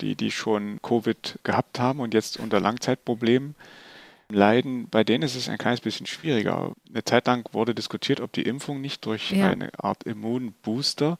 Die, 0.01 0.13
die 0.15 0.29
schon 0.29 0.79
Covid 0.83 1.39
gehabt 1.41 1.79
haben 1.79 1.99
und 1.99 2.13
jetzt 2.13 2.37
unter 2.37 2.59
Langzeitproblemen 2.59 3.55
leiden, 4.29 4.89
bei 4.89 5.03
denen 5.03 5.23
ist 5.23 5.35
es 5.35 5.49
ein 5.49 5.57
kleines 5.57 5.81
bisschen 5.81 6.05
schwieriger. 6.05 6.73
Eine 6.89 7.03
Zeit 7.03 7.27
lang 7.27 7.47
wurde 7.53 7.73
diskutiert, 7.73 8.19
ob 8.19 8.33
die 8.33 8.43
Impfung 8.43 8.81
nicht 8.81 9.05
durch 9.05 9.31
ja. 9.31 9.49
eine 9.49 9.71
Art 9.79 10.03
Immunbooster 10.03 11.17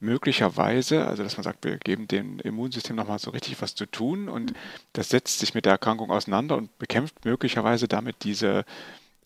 möglicherweise, 0.00 1.06
also 1.06 1.22
dass 1.22 1.36
man 1.36 1.44
sagt, 1.44 1.64
wir 1.64 1.78
geben 1.78 2.06
dem 2.06 2.38
Immunsystem 2.40 2.96
nochmal 2.96 3.18
so 3.18 3.30
richtig 3.30 3.60
was 3.62 3.74
zu 3.74 3.86
tun 3.86 4.28
und 4.28 4.52
das 4.92 5.08
setzt 5.08 5.38
sich 5.38 5.54
mit 5.54 5.64
der 5.64 5.72
Erkrankung 5.72 6.10
auseinander 6.10 6.56
und 6.56 6.76
bekämpft 6.78 7.24
möglicherweise 7.24 7.88
damit 7.88 8.22
diese 8.24 8.64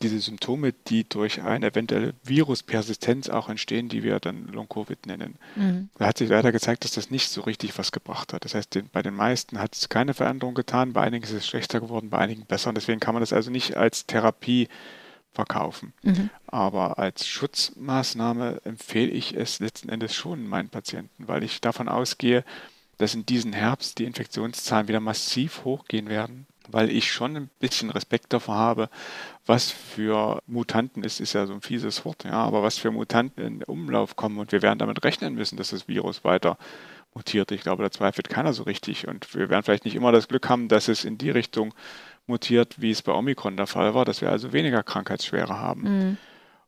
diese 0.00 0.20
Symptome, 0.20 0.72
die 0.72 1.08
durch 1.08 1.42
eine 1.42 1.66
eventuelle 1.66 2.14
Viruspersistenz 2.22 3.28
auch 3.28 3.48
entstehen, 3.48 3.88
die 3.88 4.02
wir 4.02 4.20
dann 4.20 4.46
Long-Covid 4.46 5.06
nennen. 5.06 5.36
Mhm. 5.56 5.88
Da 5.98 6.06
hat 6.06 6.18
sich 6.18 6.28
leider 6.28 6.52
gezeigt, 6.52 6.84
dass 6.84 6.92
das 6.92 7.10
nicht 7.10 7.30
so 7.30 7.40
richtig 7.42 7.76
was 7.78 7.90
gebracht 7.90 8.32
hat. 8.32 8.44
Das 8.44 8.54
heißt, 8.54 8.74
den, 8.74 8.88
bei 8.90 9.02
den 9.02 9.14
meisten 9.14 9.58
hat 9.58 9.74
es 9.74 9.88
keine 9.88 10.14
Veränderung 10.14 10.54
getan, 10.54 10.92
bei 10.92 11.02
einigen 11.02 11.24
ist 11.24 11.32
es 11.32 11.46
schlechter 11.46 11.80
geworden, 11.80 12.10
bei 12.10 12.18
einigen 12.18 12.44
besser. 12.44 12.68
Und 12.68 12.76
deswegen 12.76 13.00
kann 13.00 13.14
man 13.14 13.22
das 13.22 13.32
also 13.32 13.50
nicht 13.50 13.76
als 13.76 14.06
Therapie 14.06 14.68
verkaufen. 15.32 15.92
Mhm. 16.02 16.30
Aber 16.46 16.98
als 16.98 17.26
Schutzmaßnahme 17.26 18.60
empfehle 18.64 19.10
ich 19.10 19.34
es 19.36 19.60
letzten 19.60 19.88
Endes 19.88 20.14
schon 20.14 20.46
meinen 20.46 20.68
Patienten, 20.68 21.28
weil 21.28 21.42
ich 21.42 21.60
davon 21.60 21.88
ausgehe, 21.88 22.44
dass 22.98 23.14
in 23.14 23.26
diesem 23.26 23.52
Herbst 23.52 23.98
die 23.98 24.04
Infektionszahlen 24.04 24.88
wieder 24.88 25.00
massiv 25.00 25.64
hochgehen 25.64 26.08
werden 26.08 26.47
weil 26.68 26.90
ich 26.90 27.10
schon 27.12 27.36
ein 27.36 27.50
bisschen 27.58 27.90
Respekt 27.90 28.32
davor 28.32 28.54
habe, 28.54 28.90
was 29.46 29.70
für 29.70 30.42
Mutanten 30.46 31.02
ist, 31.02 31.20
ist 31.20 31.32
ja 31.32 31.46
so 31.46 31.54
ein 31.54 31.60
fieses 31.60 32.04
Wort, 32.04 32.24
ja, 32.24 32.32
aber 32.32 32.62
was 32.62 32.78
für 32.78 32.90
Mutanten 32.90 33.44
in 33.44 33.64
Umlauf 33.64 34.16
kommen 34.16 34.38
und 34.38 34.52
wir 34.52 34.62
werden 34.62 34.78
damit 34.78 35.02
rechnen 35.04 35.34
müssen, 35.34 35.56
dass 35.56 35.70
das 35.70 35.88
Virus 35.88 36.24
weiter 36.24 36.58
mutiert. 37.14 37.50
Ich 37.52 37.62
glaube, 37.62 37.82
da 37.82 37.90
zweifelt 37.90 38.28
keiner 38.28 38.52
so 38.52 38.64
richtig 38.64 39.08
und 39.08 39.34
wir 39.34 39.48
werden 39.48 39.62
vielleicht 39.62 39.84
nicht 39.84 39.96
immer 39.96 40.12
das 40.12 40.28
Glück 40.28 40.48
haben, 40.48 40.68
dass 40.68 40.88
es 40.88 41.04
in 41.04 41.18
die 41.18 41.30
Richtung 41.30 41.74
mutiert, 42.26 42.80
wie 42.80 42.90
es 42.90 43.02
bei 43.02 43.12
Omikron 43.12 43.56
der 43.56 43.66
Fall 43.66 43.94
war, 43.94 44.04
dass 44.04 44.20
wir 44.20 44.30
also 44.30 44.52
weniger 44.52 44.82
Krankheitsschwere 44.82 45.58
haben. 45.58 45.82
Mhm. 45.82 46.16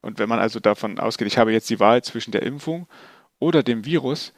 Und 0.01 0.19
wenn 0.19 0.29
man 0.29 0.39
also 0.39 0.61
davon 0.61 0.99
ausgeht, 0.99 1.29
ich 1.29 1.37
habe 1.37 1.53
jetzt 1.53 1.69
die 1.69 1.79
Wahl 1.79 2.03
zwischen 2.03 2.33
der 2.33 2.43
Impfung 2.43 2.87
oder 3.39 3.63
dem 3.63 3.85
Virus, 3.85 4.33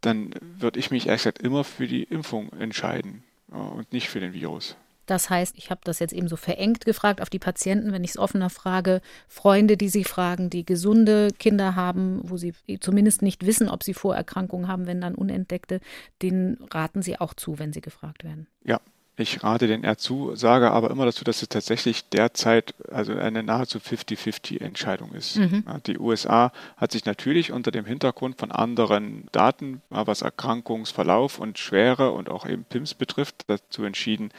dann 0.00 0.32
würde 0.40 0.78
ich 0.78 0.90
mich 0.90 1.06
ehrlich 1.06 1.22
gesagt 1.22 1.42
immer 1.42 1.64
für 1.64 1.88
die 1.88 2.04
Impfung 2.04 2.52
entscheiden 2.52 3.24
und 3.48 3.92
nicht 3.92 4.08
für 4.08 4.20
den 4.20 4.32
Virus. 4.32 4.76
Das 5.10 5.28
heißt, 5.28 5.58
ich 5.58 5.70
habe 5.70 5.80
das 5.82 5.98
jetzt 5.98 6.12
eben 6.12 6.28
so 6.28 6.36
verengt 6.36 6.84
gefragt 6.84 7.20
auf 7.20 7.28
die 7.28 7.40
Patienten, 7.40 7.92
wenn 7.92 8.04
ich 8.04 8.10
es 8.10 8.16
offener 8.16 8.48
frage, 8.48 9.00
Freunde, 9.26 9.76
die 9.76 9.88
sie 9.88 10.04
fragen, 10.04 10.50
die 10.50 10.64
gesunde 10.64 11.30
Kinder 11.36 11.74
haben, 11.74 12.20
wo 12.22 12.36
sie 12.36 12.54
zumindest 12.78 13.20
nicht 13.20 13.44
wissen, 13.44 13.68
ob 13.68 13.82
sie 13.82 13.92
Vorerkrankungen 13.92 14.68
haben, 14.68 14.86
wenn 14.86 15.00
dann 15.00 15.16
unentdeckte, 15.16 15.80
denen 16.22 16.58
raten 16.72 17.02
sie 17.02 17.18
auch 17.18 17.34
zu, 17.34 17.58
wenn 17.58 17.72
sie 17.72 17.80
gefragt 17.80 18.22
werden. 18.22 18.46
Ja, 18.62 18.80
ich 19.16 19.42
rate 19.42 19.66
den 19.66 19.82
eher 19.82 19.98
zu, 19.98 20.36
sage 20.36 20.70
aber 20.70 20.92
immer 20.92 21.06
dazu, 21.06 21.24
dass 21.24 21.42
es 21.42 21.48
tatsächlich 21.48 22.08
derzeit 22.10 22.72
also 22.92 23.12
eine 23.12 23.42
nahezu 23.42 23.78
50-50 23.78 24.60
Entscheidung 24.60 25.12
ist. 25.12 25.38
Mhm. 25.38 25.64
Die 25.88 25.98
USA 25.98 26.52
hat 26.76 26.92
sich 26.92 27.04
natürlich 27.04 27.50
unter 27.50 27.72
dem 27.72 27.84
Hintergrund 27.84 28.38
von 28.38 28.52
anderen 28.52 29.26
Daten, 29.32 29.82
was 29.90 30.22
Erkrankungsverlauf 30.22 31.40
und 31.40 31.58
Schwere 31.58 32.12
und 32.12 32.30
auch 32.30 32.46
eben 32.46 32.62
PIMS 32.62 32.94
betrifft, 32.94 33.42
dazu 33.48 33.82
entschieden, 33.82 34.30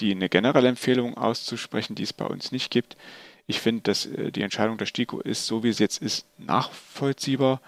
die 0.00 0.12
eine 0.12 0.28
generelle 0.28 0.68
Empfehlung 0.68 1.16
auszusprechen, 1.16 1.94
die 1.94 2.02
es 2.02 2.12
bei 2.12 2.26
uns 2.26 2.52
nicht 2.52 2.70
gibt. 2.70 2.96
Ich 3.46 3.60
finde, 3.60 3.82
dass 3.82 4.06
äh, 4.06 4.30
die 4.30 4.42
Entscheidung 4.42 4.78
der 4.78 4.86
STIKO 4.86 5.20
ist, 5.20 5.46
so 5.46 5.62
wie 5.62 5.68
es 5.68 5.78
jetzt 5.78 6.02
ist, 6.02 6.26
nachvollziehbar. 6.38 7.60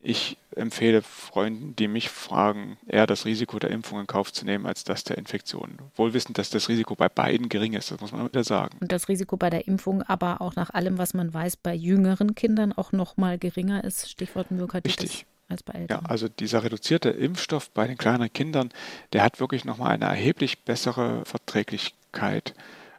Ich 0.00 0.36
empfehle 0.54 1.02
Freunden, 1.02 1.74
die 1.74 1.88
mich 1.88 2.08
fragen, 2.08 2.78
eher 2.86 3.06
das 3.06 3.24
Risiko 3.24 3.58
der 3.58 3.70
Impfung 3.70 3.98
in 4.00 4.06
Kauf 4.06 4.32
zu 4.32 4.44
nehmen, 4.44 4.64
als 4.64 4.84
das 4.84 5.02
der 5.02 5.18
Infektion. 5.18 5.78
Wohl 5.96 6.14
wissend, 6.14 6.38
dass 6.38 6.50
das 6.50 6.68
Risiko 6.68 6.94
bei 6.94 7.08
beiden 7.08 7.48
gering 7.48 7.72
ist, 7.72 7.90
das 7.90 8.00
muss 8.00 8.12
man 8.12 8.26
wieder 8.26 8.44
sagen. 8.44 8.78
Und 8.80 8.92
das 8.92 9.08
Risiko 9.08 9.36
bei 9.36 9.50
der 9.50 9.66
Impfung 9.66 10.02
aber 10.02 10.40
auch 10.40 10.54
nach 10.54 10.70
allem, 10.70 10.98
was 10.98 11.14
man 11.14 11.34
weiß, 11.34 11.56
bei 11.56 11.74
jüngeren 11.74 12.36
Kindern 12.36 12.72
auch 12.72 12.92
noch 12.92 13.16
mal 13.16 13.38
geringer 13.38 13.82
ist, 13.82 14.08
Stichwort 14.08 14.52
Myokarditis. 14.52 15.02
Richtig 15.02 15.26
als 15.48 15.62
bei 15.62 15.74
Eltern. 15.74 16.02
Ja, 16.04 16.10
also 16.10 16.28
dieser 16.28 16.62
reduzierte 16.62 17.10
Impfstoff 17.10 17.70
bei 17.70 17.86
den 17.86 17.96
kleineren 17.96 18.32
Kindern, 18.32 18.70
der 19.12 19.22
hat 19.22 19.40
wirklich 19.40 19.64
nochmal 19.64 19.92
eine 19.92 20.04
erheblich 20.04 20.60
bessere 20.60 21.24
Verträglichkeit. 21.24 22.54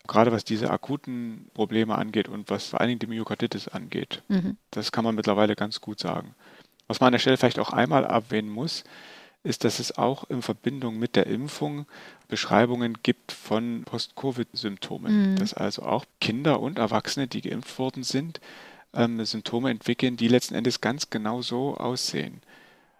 Gerade 0.07 0.31
was 0.31 0.43
diese 0.43 0.71
akuten 0.71 1.49
Probleme 1.53 1.95
angeht 1.95 2.27
und 2.27 2.49
was 2.49 2.69
vor 2.69 2.81
allen 2.81 2.89
Dingen 2.89 2.99
die 2.99 3.07
Myokarditis 3.07 3.67
angeht. 3.67 4.23
Mhm. 4.27 4.57
Das 4.71 4.91
kann 4.91 5.03
man 5.03 5.15
mittlerweile 5.15 5.55
ganz 5.55 5.81
gut 5.81 5.99
sagen. 5.99 6.33
Was 6.87 6.99
man 6.99 7.07
an 7.07 7.11
der 7.13 7.19
Stelle 7.19 7.37
vielleicht 7.37 7.59
auch 7.59 7.71
einmal 7.71 8.05
erwähnen 8.05 8.49
muss, 8.49 8.83
ist, 9.43 9.63
dass 9.63 9.79
es 9.79 9.97
auch 9.97 10.29
in 10.29 10.41
Verbindung 10.41 10.97
mit 10.97 11.15
der 11.15 11.27
Impfung 11.27 11.85
Beschreibungen 12.27 12.97
gibt 13.03 13.31
von 13.31 13.83
Post-Covid-Symptomen. 13.85 15.31
Mhm. 15.31 15.35
Dass 15.37 15.53
also 15.53 15.83
auch 15.83 16.05
Kinder 16.19 16.59
und 16.59 16.79
Erwachsene, 16.79 17.27
die 17.27 17.41
geimpft 17.41 17.77
worden 17.77 18.03
sind, 18.03 18.41
ähm, 18.93 19.23
Symptome 19.25 19.69
entwickeln, 19.69 20.17
die 20.17 20.27
letzten 20.27 20.55
Endes 20.55 20.81
ganz 20.81 21.09
genau 21.09 21.41
so 21.41 21.75
aussehen. 21.77 22.41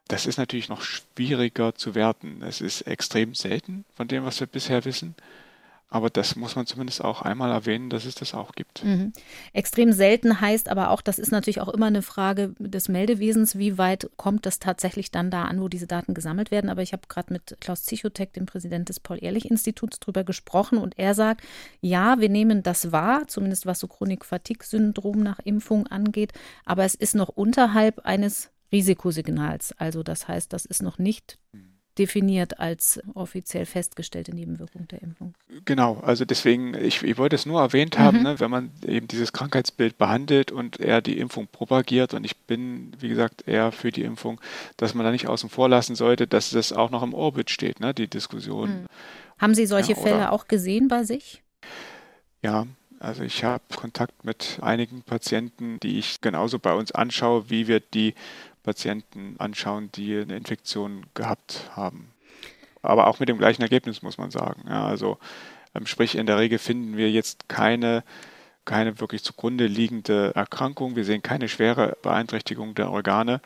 Das 0.07 0.26
ist 0.26 0.38
natürlich 0.38 0.70
noch 0.70 0.82
schwieriger 0.82 1.76
zu 1.76 1.94
werten. 1.94 2.41
Es 2.41 2.61
ist 2.61 2.82
extrem 2.82 3.36
selten 3.36 3.86
von 3.95 4.07
dem, 4.07 4.26
was 4.26 4.40
wir 4.40 4.48
bisher 4.48 4.84
wissen. 4.86 5.16
Aber 5.91 6.11
das 6.11 6.36
muss 6.36 6.56
man 6.56 6.68
zumindest 6.68 7.03
auch 7.03 7.24
einmal 7.24 7.49
erwähnen, 7.49 7.90
dass 7.90 8.06
es 8.06 8.14
das 8.14 8.36
auch 8.36 8.52
gibt. 8.52 8.84
Mhm. 8.84 9.11
Extrem 9.53 9.91
selten 9.91 10.40
heißt 10.40 10.70
aber 10.70 10.91
auch, 10.91 11.02
das 11.02 11.18
ist 11.18 11.32
natürlich 11.32 11.61
auch 11.61 11.68
immer 11.68 11.88
eine 11.88 12.03
Frage 12.03 12.53
des 12.60 12.90
Meldewesens, 12.90 13.57
wie 13.57 13.80
weit 13.80 14.10
kommt 14.16 14.45
das 14.45 14.60
tatsächlich 14.60 15.10
dann 15.10 15.32
da 15.32 15.45
an, 15.45 15.61
wo 15.61 15.68
diese 15.68 15.88
Daten 15.88 16.14
gesammelt 16.14 16.52
werden. 16.52 16.70
Aber 16.70 16.84
ich 16.84 16.94
habe 16.94 17.07
gerade 17.10 17.34
mit 17.34 17.57
Klaus 17.60 17.86
Zichotek, 17.86 18.34
dem 18.34 18.45
Präsident 18.45 18.90
des 18.90 18.99
Paul-Ehrlich-Instituts, 18.99 19.99
darüber 19.99 20.24
gesprochen 20.24 20.78
und 20.78 20.99
er 20.99 21.16
sagt, 21.16 21.41
ja, 21.82 22.20
wir 22.20 22.30
nehmen 22.30 22.61
das 22.61 22.91
wahr, 22.91 23.28
zumindest 23.28 23.66
was 23.66 23.80
so 23.80 23.88
Chronik-Fatigue-Syndrom 23.88 25.24
nach 25.24 25.40
Impfung 25.40 25.88
angeht, 25.88 26.34
aber 26.66 26.86
es 26.86 26.94
ist 26.94 27.16
noch 27.16 27.30
unterhalb 27.30 28.06
eines 28.06 28.52
Risikosignals. 28.72 29.74
Also 29.80 30.03
das 30.03 30.28
heißt, 30.28 30.53
das 30.53 30.66
ist 30.66 30.84
noch 30.84 30.99
nicht 30.99 31.40
mhm 31.52 31.78
definiert 31.99 32.59
als 32.59 32.99
offiziell 33.13 33.65
festgestellte 33.65 34.34
Nebenwirkung 34.34 34.88
der 34.88 35.01
Impfung. 35.01 35.35
Genau, 35.65 35.99
also 35.99 36.26
deswegen, 36.26 36.73
ich, 36.73 37.03
ich 37.03 37.17
wollte 37.17 37.35
es 37.35 37.45
nur 37.45 37.61
erwähnt 37.61 37.97
mhm. 37.97 38.01
haben, 38.01 38.23
ne, 38.23 38.39
wenn 38.39 38.49
man 38.49 38.71
eben 38.85 39.07
dieses 39.07 39.34
Krankheitsbild 39.34 39.97
behandelt 39.97 40.51
und 40.51 40.80
eher 40.80 41.01
die 41.01 41.19
Impfung 41.19 41.47
propagiert 41.47 42.13
und 42.13 42.23
ich 42.23 42.38
bin, 42.38 42.93
wie 42.99 43.09
gesagt, 43.09 43.47
eher 43.47 43.71
für 43.71 43.91
die 43.91 44.03
Impfung, 44.03 44.39
dass 44.77 44.95
man 44.95 45.05
da 45.05 45.11
nicht 45.11 45.27
außen 45.27 45.49
vor 45.49 45.67
lassen 45.67 45.95
sollte, 45.95 46.26
dass 46.26 46.51
das 46.51 46.71
auch 46.71 46.89
noch 46.89 47.03
im 47.03 47.13
Orbit 47.13 47.49
steht, 47.49 47.80
ne, 47.80 47.93
die 47.93 48.07
Diskussion. 48.07 48.69
Mhm. 48.69 48.85
Haben 49.38 49.55
Sie 49.55 49.65
solche 49.65 49.93
ja, 49.93 49.99
Fälle 49.99 50.31
auch 50.31 50.47
gesehen 50.47 50.88
bei 50.88 51.03
sich? 51.03 51.43
Ja, 52.41 52.65
also 52.99 53.23
ich 53.23 53.45
habe 53.45 53.63
Kontakt 53.76 54.26
mit 54.26 54.59
einigen 54.61 55.03
Patienten, 55.03 55.80
die 55.80 55.99
ich 55.99 56.19
genauso 56.19 56.59
bei 56.59 56.73
uns 56.73 56.91
anschaue, 56.91 57.49
wie 57.49 57.67
wir 57.67 57.80
die 57.80 58.13
Patienten 58.64 59.36
anschauen, 59.40 59.91
die 59.94 60.18
eine 60.18 60.36
Infektion 60.36 61.06
gehabt 61.14 61.69
haben. 61.76 62.11
Aber 62.81 63.07
auch 63.07 63.19
mit 63.19 63.30
dem 63.30 63.38
gleichen 63.38 63.61
Ergebnis 63.61 64.02
muss 64.02 64.18
man 64.18 64.31
sagen. 64.31 64.64
Ja, 64.68 64.86
also 64.86 65.18
ähm, 65.76 65.86
sprich, 65.86 66.15
in 66.15 66.26
der 66.26 66.38
Regel 66.38 66.60
finden 66.60 66.98
wir 66.98 67.11
jetzt 67.11 67.49
keine, 67.49 68.03
keine 68.65 68.99
wirklich 68.99 69.23
zugrunde 69.23 69.68
liegende 69.68 70.34
Erkrankung. 70.36 70.95
Wir 70.95 71.06
sehen 71.06 71.22
keine 71.22 71.49
schwere 71.49 71.98
Beeinträchtigung 72.02 72.76
der 72.76 72.91
Organe 72.91 73.41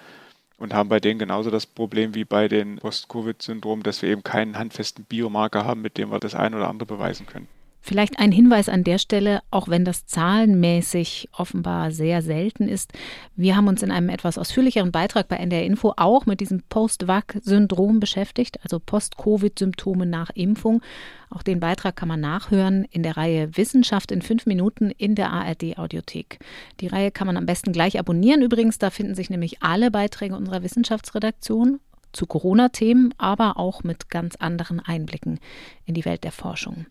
und 0.58 0.74
haben 0.74 0.90
bei 0.90 1.00
denen 1.00 1.20
genauso 1.20 1.50
das 1.50 1.66
Problem 1.66 2.16
wie 2.16 2.26
bei 2.26 2.48
den 2.48 2.78
Post-Covid-Syndrom, 2.78 3.84
dass 3.84 4.02
wir 4.02 4.10
eben 4.10 4.24
keinen 4.24 4.58
handfesten 4.58 5.06
Biomarker 5.06 5.66
haben, 5.66 5.82
mit 5.82 5.98
dem 5.98 6.12
wir 6.12 6.20
das 6.20 6.36
eine 6.36 6.58
oder 6.58 6.70
andere 6.70 6.88
beweisen 6.88 7.26
können. 7.26 7.48
Vielleicht 7.86 8.18
ein 8.18 8.32
Hinweis 8.32 8.70
an 8.70 8.86
der 8.86 8.98
Stelle, 8.98 9.42
auch 9.52 9.68
wenn 9.68 9.84
das 9.84 10.06
zahlenmäßig 10.06 11.28
offenbar 11.34 11.92
sehr 11.92 12.22
selten 12.22 12.70
ist. 12.70 12.94
Wir 13.36 13.58
haben 13.58 13.68
uns 13.68 13.84
in 13.84 13.92
einem 13.92 14.08
etwas 14.08 14.38
ausführlicheren 14.38 14.94
Beitrag 14.94 15.28
bei 15.28 15.36
NDR 15.36 15.66
Info 15.66 15.92
auch 15.98 16.26
mit 16.26 16.40
diesem 16.40 16.64
Post-Vac-Syndrom 16.70 18.00
beschäftigt, 18.00 18.58
also 18.64 18.80
Post-Covid-Symptome 18.80 20.06
nach 20.06 20.30
Impfung. 20.30 20.82
Auch 21.30 21.44
den 21.44 21.60
Beitrag 21.60 21.98
kann 21.98 22.08
man 22.08 22.22
nachhören 22.22 22.86
in 22.90 23.04
der 23.04 23.18
Reihe 23.18 23.58
Wissenschaft 23.58 24.14
in 24.14 24.22
fünf 24.22 24.46
Minuten 24.46 24.90
in 24.90 25.16
der 25.16 25.34
ARD-Audiothek. 25.34 26.40
Die 26.80 26.88
Reihe 26.88 27.12
kann 27.12 27.28
man 27.28 27.36
am 27.36 27.46
besten 27.46 27.74
gleich 27.74 28.00
abonnieren. 28.00 28.44
Übrigens, 28.44 28.78
da 28.78 28.92
finden 28.92 29.14
sich 29.14 29.30
nämlich 29.30 29.62
alle 29.62 29.92
Beiträge 29.92 30.38
unserer 30.38 30.64
Wissenschaftsredaktion 30.64 31.82
zu 32.14 32.28
Corona-Themen, 32.28 33.14
aber 33.18 33.58
auch 33.58 33.84
mit 33.84 34.10
ganz 34.10 34.38
anderen 34.38 34.80
Einblicken 34.80 35.42
in 35.86 35.96
die 35.96 36.06
Welt 36.06 36.24
der 36.24 36.32
Forschung. 36.32 36.86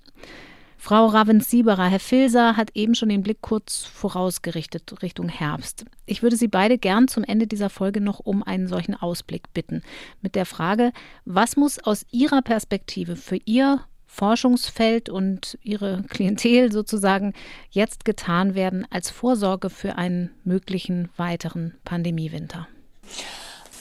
Frau 0.84 1.06
Ravens-Sieberer, 1.06 1.86
Herr 1.86 2.00
Filser 2.00 2.56
hat 2.56 2.72
eben 2.74 2.96
schon 2.96 3.08
den 3.08 3.22
Blick 3.22 3.40
kurz 3.40 3.84
vorausgerichtet 3.84 5.00
Richtung 5.00 5.28
Herbst. 5.28 5.84
Ich 6.06 6.24
würde 6.24 6.34
Sie 6.34 6.48
beide 6.48 6.76
gern 6.76 7.06
zum 7.06 7.22
Ende 7.22 7.46
dieser 7.46 7.70
Folge 7.70 8.00
noch 8.00 8.18
um 8.18 8.42
einen 8.42 8.66
solchen 8.66 8.96
Ausblick 8.96 9.54
bitten. 9.54 9.82
Mit 10.22 10.34
der 10.34 10.44
Frage, 10.44 10.90
was 11.24 11.56
muss 11.56 11.78
aus 11.78 12.04
Ihrer 12.10 12.42
Perspektive 12.42 13.14
für 13.14 13.38
Ihr 13.44 13.82
Forschungsfeld 14.06 15.08
und 15.08 15.56
Ihre 15.62 16.02
Klientel 16.08 16.72
sozusagen 16.72 17.32
jetzt 17.70 18.04
getan 18.04 18.56
werden 18.56 18.84
als 18.90 19.08
Vorsorge 19.08 19.70
für 19.70 19.94
einen 19.98 20.32
möglichen 20.42 21.10
weiteren 21.16 21.76
Pandemiewinter? 21.84 22.66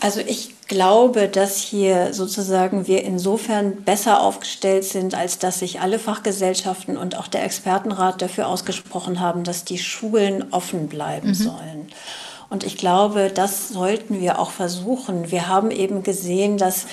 Also 0.01 0.19
ich 0.19 0.55
glaube, 0.67 1.27
dass 1.27 1.57
hier 1.57 2.11
sozusagen 2.11 2.87
wir 2.87 3.03
insofern 3.03 3.83
besser 3.83 4.21
aufgestellt 4.21 4.83
sind, 4.83 5.13
als 5.13 5.37
dass 5.37 5.59
sich 5.59 5.79
alle 5.79 5.99
Fachgesellschaften 5.99 6.97
und 6.97 7.15
auch 7.15 7.27
der 7.27 7.43
Expertenrat 7.43 8.19
dafür 8.19 8.47
ausgesprochen 8.47 9.19
haben, 9.19 9.43
dass 9.43 9.63
die 9.63 9.77
Schulen 9.77 10.51
offen 10.51 10.87
bleiben 10.87 11.29
mhm. 11.29 11.33
sollen. 11.35 11.87
Und 12.49 12.63
ich 12.63 12.77
glaube, 12.77 13.31
das 13.33 13.69
sollten 13.69 14.19
wir 14.19 14.39
auch 14.39 14.49
versuchen. 14.49 15.29
Wir 15.29 15.47
haben 15.47 15.69
eben 15.69 16.01
gesehen, 16.01 16.57
dass 16.57 16.87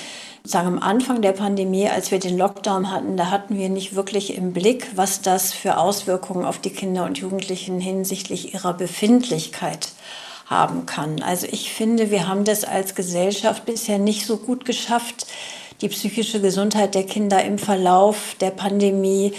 sagen 0.44 0.68
am 0.68 0.78
Anfang 0.78 1.22
der 1.22 1.32
Pandemie, 1.32 1.88
als 1.88 2.10
wir 2.10 2.18
den 2.18 2.36
Lockdown 2.36 2.90
hatten, 2.90 3.16
da 3.16 3.30
hatten 3.30 3.56
wir 3.56 3.70
nicht 3.70 3.94
wirklich 3.94 4.36
im 4.36 4.52
Blick, 4.52 4.86
was 4.94 5.22
das 5.22 5.52
für 5.52 5.78
Auswirkungen 5.78 6.44
auf 6.44 6.58
die 6.58 6.70
Kinder 6.70 7.04
und 7.04 7.18
Jugendlichen 7.18 7.80
hinsichtlich 7.80 8.54
ihrer 8.54 8.74
Befindlichkeit 8.74 9.88
haben 10.48 10.86
kann. 10.86 11.22
Also 11.22 11.46
ich 11.50 11.72
finde, 11.72 12.10
wir 12.10 12.26
haben 12.26 12.44
das 12.44 12.64
als 12.64 12.94
Gesellschaft 12.94 13.66
bisher 13.66 13.98
nicht 13.98 14.26
so 14.26 14.38
gut 14.38 14.64
geschafft, 14.64 15.26
die 15.80 15.88
psychische 15.88 16.40
Gesundheit 16.40 16.94
der 16.94 17.04
Kinder 17.04 17.44
im 17.44 17.58
Verlauf 17.58 18.34
der 18.40 18.50
Pandemie 18.50 19.32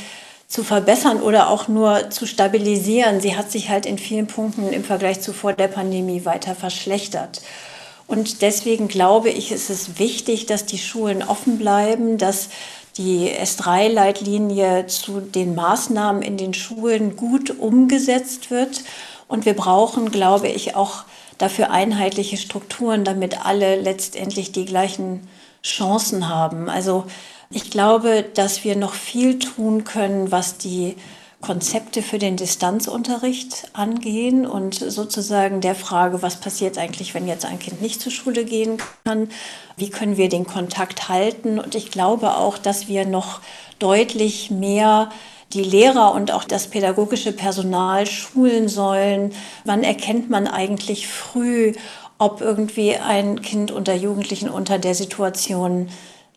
zu 0.48 0.64
verbessern 0.64 1.22
oder 1.22 1.50
auch 1.50 1.68
nur 1.68 2.10
zu 2.10 2.26
stabilisieren. 2.26 3.22
Sie 3.22 3.36
hat 3.36 3.52
sich 3.52 3.70
halt 3.70 3.86
in 3.86 3.98
vielen 3.98 4.28
Punkten 4.28 4.72
im 4.72 4.84
Vergleich 4.84 5.22
zu 5.22 5.34
vor 5.34 5.54
der 5.54 5.68
Pandemie 5.68 6.26
weiter 6.26 6.56
verschlechtert. 6.56 7.42
Und 8.08 8.42
deswegen 8.42 8.88
glaube 8.88 9.30
ich, 9.30 9.52
ist 9.52 9.70
es 9.70 10.00
wichtig, 10.00 10.48
dass 10.48 10.66
die 10.66 10.80
Schulen 10.80 11.22
offen 11.22 11.60
bleiben, 11.60 12.18
dass 12.18 12.50
die 12.98 13.30
S3-Leitlinie 13.30 14.88
zu 14.88 15.22
den 15.22 15.54
Maßnahmen 15.54 16.24
in 16.24 16.38
den 16.38 16.56
Schulen 16.56 17.16
gut 17.16 17.60
umgesetzt 17.60 18.50
wird 18.50 18.82
und 19.30 19.46
wir 19.46 19.54
brauchen, 19.54 20.12
glaube 20.12 20.50
ich, 20.50 20.76
auch 20.76 21.04
dafür 21.38 21.72
einheitliche 21.72 22.36
Strukturen, 22.36 23.06
damit 23.06 23.46
alle 23.46 23.80
letztendlich 23.80 24.52
die 24.52 24.66
gleichen 24.66 25.30
Chancen 25.64 26.28
haben. 26.28 26.68
Also 26.68 27.06
ich 27.50 27.72
glaube, 27.72 28.26
dass 28.34 28.66
wir 28.66 28.76
noch 28.76 28.94
viel 28.94 29.40
tun 29.40 29.86
können, 29.86 30.32
was 30.32 30.58
die 30.58 30.98
Konzepte 31.42 32.02
für 32.02 32.18
den 32.18 32.36
Distanzunterricht 32.36 33.70
angehen 33.72 34.46
und 34.46 34.76
sozusagen 34.76 35.62
der 35.62 35.76
Frage, 35.76 36.22
was 36.22 36.42
passiert 36.42 36.78
eigentlich, 36.78 37.14
wenn 37.14 37.28
jetzt 37.28 37.46
ein 37.46 37.60
Kind 37.60 37.82
nicht 37.82 38.02
zur 38.02 38.12
Schule 38.12 38.44
gehen 38.44 38.78
kann? 39.06 39.30
Wie 39.78 39.90
können 39.90 40.18
wir 40.18 40.28
den 40.28 40.46
Kontakt 40.46 41.08
halten? 41.08 41.60
Und 41.60 41.76
ich 41.76 41.92
glaube 41.92 42.36
auch, 42.36 42.58
dass 42.58 42.90
wir 42.90 43.06
noch 43.06 43.40
deutlich 43.78 44.52
mehr 44.52 45.10
die 45.54 45.64
Lehrer 45.64 46.14
und 46.14 46.32
auch 46.32 46.44
das 46.44 46.68
pädagogische 46.68 47.32
Personal 47.32 48.06
schulen 48.06 48.68
sollen. 48.68 49.34
Wann 49.66 49.84
erkennt 49.84 50.30
man 50.30 50.48
eigentlich 50.48 51.08
früh, 51.08 51.74
ob 52.20 52.42
irgendwie 52.42 52.96
ein 52.96 53.42
Kind 53.42 53.72
unter 53.72 53.96
Jugendlichen 53.96 54.50
unter 54.50 54.78
der 54.78 54.94
Situation 54.94 55.90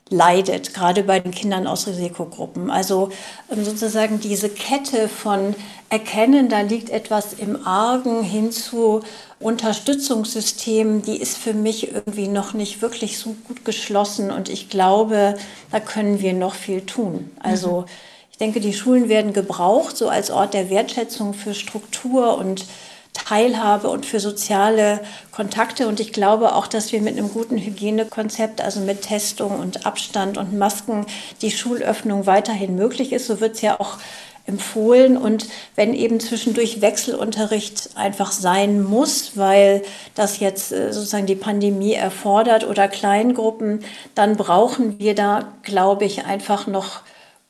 leidet, 0.08 0.74
gerade 0.74 1.02
bei 1.02 1.20
den 1.20 1.32
Kindern 1.32 1.66
aus 1.66 1.86
Risikogruppen. 1.86 2.70
Also 2.70 3.10
ähm, 3.50 3.64
sozusagen 3.64 4.20
diese 4.20 4.48
Kette 4.48 5.08
von 5.08 5.54
Erkennen, 5.88 6.48
da 6.48 6.60
liegt 6.60 6.90
etwas 6.90 7.32
im 7.32 7.66
Argen 7.66 8.22
hin 8.22 8.52
zu 8.52 9.00
Unterstützungssystemen, 9.40 11.02
die 11.02 11.16
ist 11.16 11.36
für 11.36 11.54
mich 11.54 11.92
irgendwie 11.92 12.28
noch 12.28 12.52
nicht 12.52 12.82
wirklich 12.82 13.18
so 13.18 13.34
gut 13.46 13.64
geschlossen 13.64 14.30
und 14.30 14.48
ich 14.48 14.68
glaube, 14.68 15.36
da 15.70 15.80
können 15.80 16.20
wir 16.20 16.32
noch 16.34 16.54
viel 16.54 16.82
tun. 16.82 17.30
Also 17.40 17.82
mhm 17.82 18.11
denke, 18.42 18.60
die 18.60 18.74
Schulen 18.74 19.08
werden 19.08 19.32
gebraucht, 19.32 19.96
so 19.96 20.08
als 20.08 20.30
Ort 20.32 20.52
der 20.52 20.68
Wertschätzung 20.68 21.32
für 21.32 21.54
Struktur 21.54 22.36
und 22.36 22.66
Teilhabe 23.12 23.88
und 23.88 24.04
für 24.04 24.18
soziale 24.18 25.00
Kontakte. 25.30 25.86
Und 25.86 26.00
ich 26.00 26.12
glaube 26.12 26.54
auch, 26.56 26.66
dass 26.66 26.90
wir 26.90 27.00
mit 27.00 27.16
einem 27.16 27.30
guten 27.30 27.56
Hygienekonzept, 27.56 28.60
also 28.60 28.80
mit 28.80 29.02
Testung 29.02 29.60
und 29.60 29.86
Abstand 29.86 30.38
und 30.38 30.58
Masken, 30.58 31.06
die 31.40 31.52
Schulöffnung 31.52 32.26
weiterhin 32.26 32.74
möglich 32.74 33.12
ist. 33.12 33.28
So 33.28 33.40
wird 33.40 33.54
es 33.54 33.62
ja 33.62 33.78
auch 33.78 33.98
empfohlen. 34.44 35.16
Und 35.16 35.46
wenn 35.76 35.94
eben 35.94 36.18
zwischendurch 36.18 36.80
Wechselunterricht 36.80 37.90
einfach 37.94 38.32
sein 38.32 38.82
muss, 38.82 39.36
weil 39.36 39.82
das 40.16 40.40
jetzt 40.40 40.72
äh, 40.72 40.92
sozusagen 40.92 41.26
die 41.26 41.36
Pandemie 41.36 41.92
erfordert 41.92 42.66
oder 42.66 42.88
Kleingruppen, 42.88 43.84
dann 44.16 44.36
brauchen 44.36 44.98
wir 44.98 45.14
da, 45.14 45.52
glaube 45.62 46.06
ich, 46.06 46.24
einfach 46.24 46.66
noch 46.66 47.02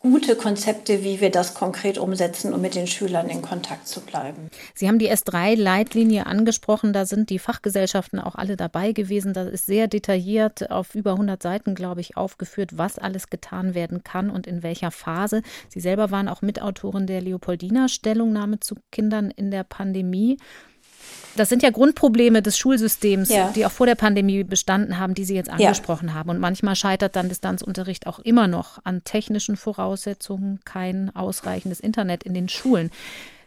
gute 0.02 0.34
Konzepte, 0.34 1.04
wie 1.04 1.20
wir 1.20 1.30
das 1.30 1.54
konkret 1.54 1.96
umsetzen, 1.96 2.52
um 2.52 2.60
mit 2.60 2.74
den 2.74 2.88
Schülern 2.88 3.28
in 3.28 3.40
Kontakt 3.40 3.86
zu 3.86 4.00
bleiben. 4.00 4.50
Sie 4.74 4.88
haben 4.88 4.98
die 4.98 5.10
S3-Leitlinie 5.10 6.26
angesprochen. 6.26 6.92
Da 6.92 7.06
sind 7.06 7.30
die 7.30 7.38
Fachgesellschaften 7.38 8.18
auch 8.18 8.34
alle 8.34 8.56
dabei 8.56 8.92
gewesen. 8.92 9.32
Da 9.32 9.44
ist 9.44 9.66
sehr 9.66 9.86
detailliert 9.86 10.70
auf 10.70 10.96
über 10.96 11.12
100 11.12 11.40
Seiten, 11.40 11.76
glaube 11.76 12.00
ich, 12.00 12.16
aufgeführt, 12.16 12.76
was 12.76 12.98
alles 12.98 13.30
getan 13.30 13.74
werden 13.74 14.02
kann 14.02 14.28
und 14.28 14.48
in 14.48 14.64
welcher 14.64 14.90
Phase. 14.90 15.42
Sie 15.68 15.80
selber 15.80 16.10
waren 16.10 16.28
auch 16.28 16.42
Mitautorin 16.42 17.06
der 17.06 17.20
Leopoldina-Stellungnahme 17.20 18.58
zu 18.58 18.74
Kindern 18.90 19.30
in 19.30 19.52
der 19.52 19.62
Pandemie. 19.62 20.36
Das 21.36 21.48
sind 21.48 21.62
ja 21.62 21.70
Grundprobleme 21.70 22.42
des 22.42 22.58
Schulsystems, 22.58 23.30
ja. 23.30 23.50
die 23.54 23.64
auch 23.64 23.70
vor 23.70 23.86
der 23.86 23.94
Pandemie 23.94 24.44
bestanden 24.44 24.98
haben, 24.98 25.14
die 25.14 25.24
Sie 25.24 25.34
jetzt 25.34 25.50
angesprochen 25.50 26.08
ja. 26.08 26.14
haben. 26.14 26.30
Und 26.30 26.38
manchmal 26.38 26.76
scheitert 26.76 27.16
dann 27.16 27.28
Distanzunterricht 27.28 28.06
auch 28.06 28.18
immer 28.18 28.48
noch 28.48 28.78
an 28.84 29.04
technischen 29.04 29.56
Voraussetzungen, 29.56 30.60
kein 30.64 31.14
ausreichendes 31.14 31.80
Internet 31.80 32.22
in 32.24 32.34
den 32.34 32.48
Schulen. 32.48 32.90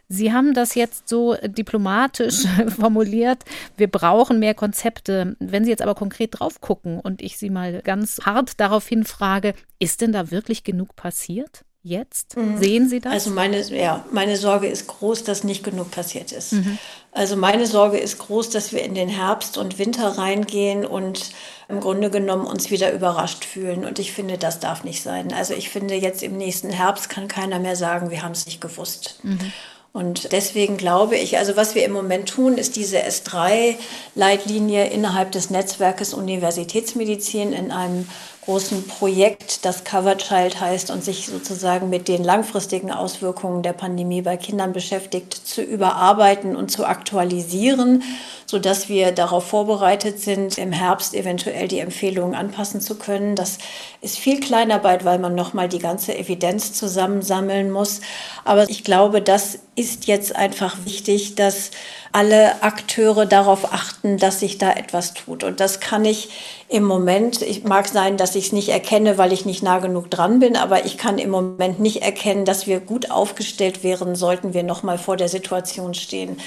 Sie 0.08 0.32
haben 0.32 0.54
das 0.54 0.74
jetzt 0.76 1.08
so 1.08 1.36
diplomatisch 1.42 2.44
formuliert. 2.68 3.44
Wir 3.76 3.88
brauchen 3.88 4.38
mehr 4.38 4.54
Konzepte. 4.54 5.36
Wenn 5.40 5.64
Sie 5.64 5.70
jetzt 5.70 5.82
aber 5.82 5.96
konkret 5.96 6.38
drauf 6.38 6.60
gucken 6.60 7.00
und 7.00 7.22
ich 7.22 7.38
Sie 7.38 7.50
mal 7.50 7.82
ganz 7.82 8.20
hart 8.24 8.60
daraufhin 8.60 9.04
frage, 9.04 9.54
ist 9.78 10.00
denn 10.00 10.12
da 10.12 10.30
wirklich 10.30 10.62
genug 10.62 10.94
passiert? 10.94 11.65
Jetzt? 11.86 12.36
Mhm. 12.36 12.58
Sehen 12.58 12.88
Sie 12.88 13.00
das? 13.00 13.12
Also 13.12 13.30
meine, 13.30 13.60
ja, 13.62 14.04
meine 14.10 14.36
Sorge 14.36 14.66
ist 14.66 14.86
groß, 14.88 15.24
dass 15.24 15.44
nicht 15.44 15.64
genug 15.64 15.90
passiert 15.90 16.32
ist. 16.32 16.52
Mhm. 16.52 16.78
Also 17.12 17.36
meine 17.36 17.66
Sorge 17.66 17.96
ist 17.98 18.18
groß, 18.18 18.50
dass 18.50 18.72
wir 18.72 18.82
in 18.82 18.94
den 18.94 19.08
Herbst 19.08 19.56
und 19.56 19.78
Winter 19.78 20.18
reingehen 20.18 20.84
und 20.84 21.30
im 21.68 21.80
Grunde 21.80 22.10
genommen 22.10 22.46
uns 22.46 22.70
wieder 22.70 22.92
überrascht 22.92 23.44
fühlen. 23.44 23.84
Und 23.84 23.98
ich 23.98 24.12
finde, 24.12 24.36
das 24.36 24.60
darf 24.60 24.84
nicht 24.84 25.02
sein. 25.02 25.32
Also 25.32 25.54
ich 25.54 25.70
finde, 25.70 25.94
jetzt 25.94 26.22
im 26.22 26.36
nächsten 26.36 26.70
Herbst 26.70 27.08
kann 27.08 27.28
keiner 27.28 27.58
mehr 27.58 27.76
sagen, 27.76 28.10
wir 28.10 28.22
haben 28.22 28.32
es 28.32 28.46
nicht 28.46 28.60
gewusst. 28.60 29.20
Mhm. 29.22 29.52
Und 29.96 30.32
deswegen 30.32 30.76
glaube 30.76 31.16
ich, 31.16 31.38
also 31.38 31.56
was 31.56 31.74
wir 31.74 31.82
im 31.86 31.92
Moment 31.92 32.28
tun, 32.28 32.58
ist 32.58 32.76
diese 32.76 32.98
S3-Leitlinie 32.98 34.90
innerhalb 34.90 35.32
des 35.32 35.48
Netzwerkes 35.48 36.12
Universitätsmedizin 36.12 37.54
in 37.54 37.72
einem 37.72 38.06
großen 38.46 38.86
Projekt, 38.86 39.64
das 39.64 39.82
Cover 39.82 40.16
Child 40.16 40.60
heißt 40.60 40.92
und 40.92 41.02
sich 41.02 41.26
sozusagen 41.26 41.90
mit 41.90 42.06
den 42.06 42.22
langfristigen 42.22 42.92
Auswirkungen 42.92 43.64
der 43.64 43.72
Pandemie 43.72 44.22
bei 44.22 44.36
Kindern 44.36 44.72
beschäftigt, 44.72 45.34
zu 45.34 45.62
überarbeiten 45.62 46.54
und 46.54 46.70
zu 46.70 46.86
aktualisieren, 46.86 48.04
sodass 48.46 48.88
wir 48.88 49.10
darauf 49.10 49.48
vorbereitet 49.48 50.20
sind, 50.20 50.58
im 50.58 50.70
Herbst 50.70 51.12
eventuell 51.12 51.66
die 51.66 51.80
Empfehlungen 51.80 52.36
anpassen 52.36 52.80
zu 52.80 52.94
können. 52.94 53.34
Das 53.34 53.58
ist 54.00 54.16
viel 54.16 54.38
Kleinarbeit, 54.38 55.04
weil 55.04 55.18
man 55.18 55.34
nochmal 55.34 55.68
die 55.68 55.80
ganze 55.80 56.16
Evidenz 56.16 56.72
zusammensammeln 56.72 57.72
muss. 57.72 58.00
Aber 58.44 58.70
ich 58.70 58.84
glaube, 58.84 59.22
das 59.22 59.58
ist 59.76 60.06
jetzt 60.06 60.34
einfach 60.34 60.76
wichtig, 60.84 61.34
dass 61.34 61.70
alle 62.10 62.62
Akteure 62.62 63.26
darauf 63.26 63.72
achten, 63.72 64.16
dass 64.16 64.40
sich 64.40 64.56
da 64.56 64.72
etwas 64.72 65.12
tut. 65.12 65.44
Und 65.44 65.60
das 65.60 65.80
kann 65.80 66.06
ich 66.06 66.30
im 66.68 66.82
Moment, 66.82 67.42
ich 67.42 67.64
mag 67.64 67.86
sein, 67.86 68.16
dass 68.16 68.34
ich 68.34 68.46
es 68.46 68.52
nicht 68.52 68.70
erkenne, 68.70 69.18
weil 69.18 69.34
ich 69.34 69.44
nicht 69.44 69.62
nah 69.62 69.78
genug 69.78 70.10
dran 70.10 70.40
bin, 70.40 70.56
aber 70.56 70.86
ich 70.86 70.96
kann 70.96 71.18
im 71.18 71.28
Moment 71.28 71.78
nicht 71.78 72.02
erkennen, 72.02 72.46
dass 72.46 72.66
wir 72.66 72.80
gut 72.80 73.10
aufgestellt 73.10 73.84
wären, 73.84 74.16
sollten 74.16 74.54
wir 74.54 74.62
noch 74.62 74.82
mal 74.82 74.96
vor 74.96 75.18
der 75.18 75.28
Situation 75.28 75.92
stehen, 75.92 76.38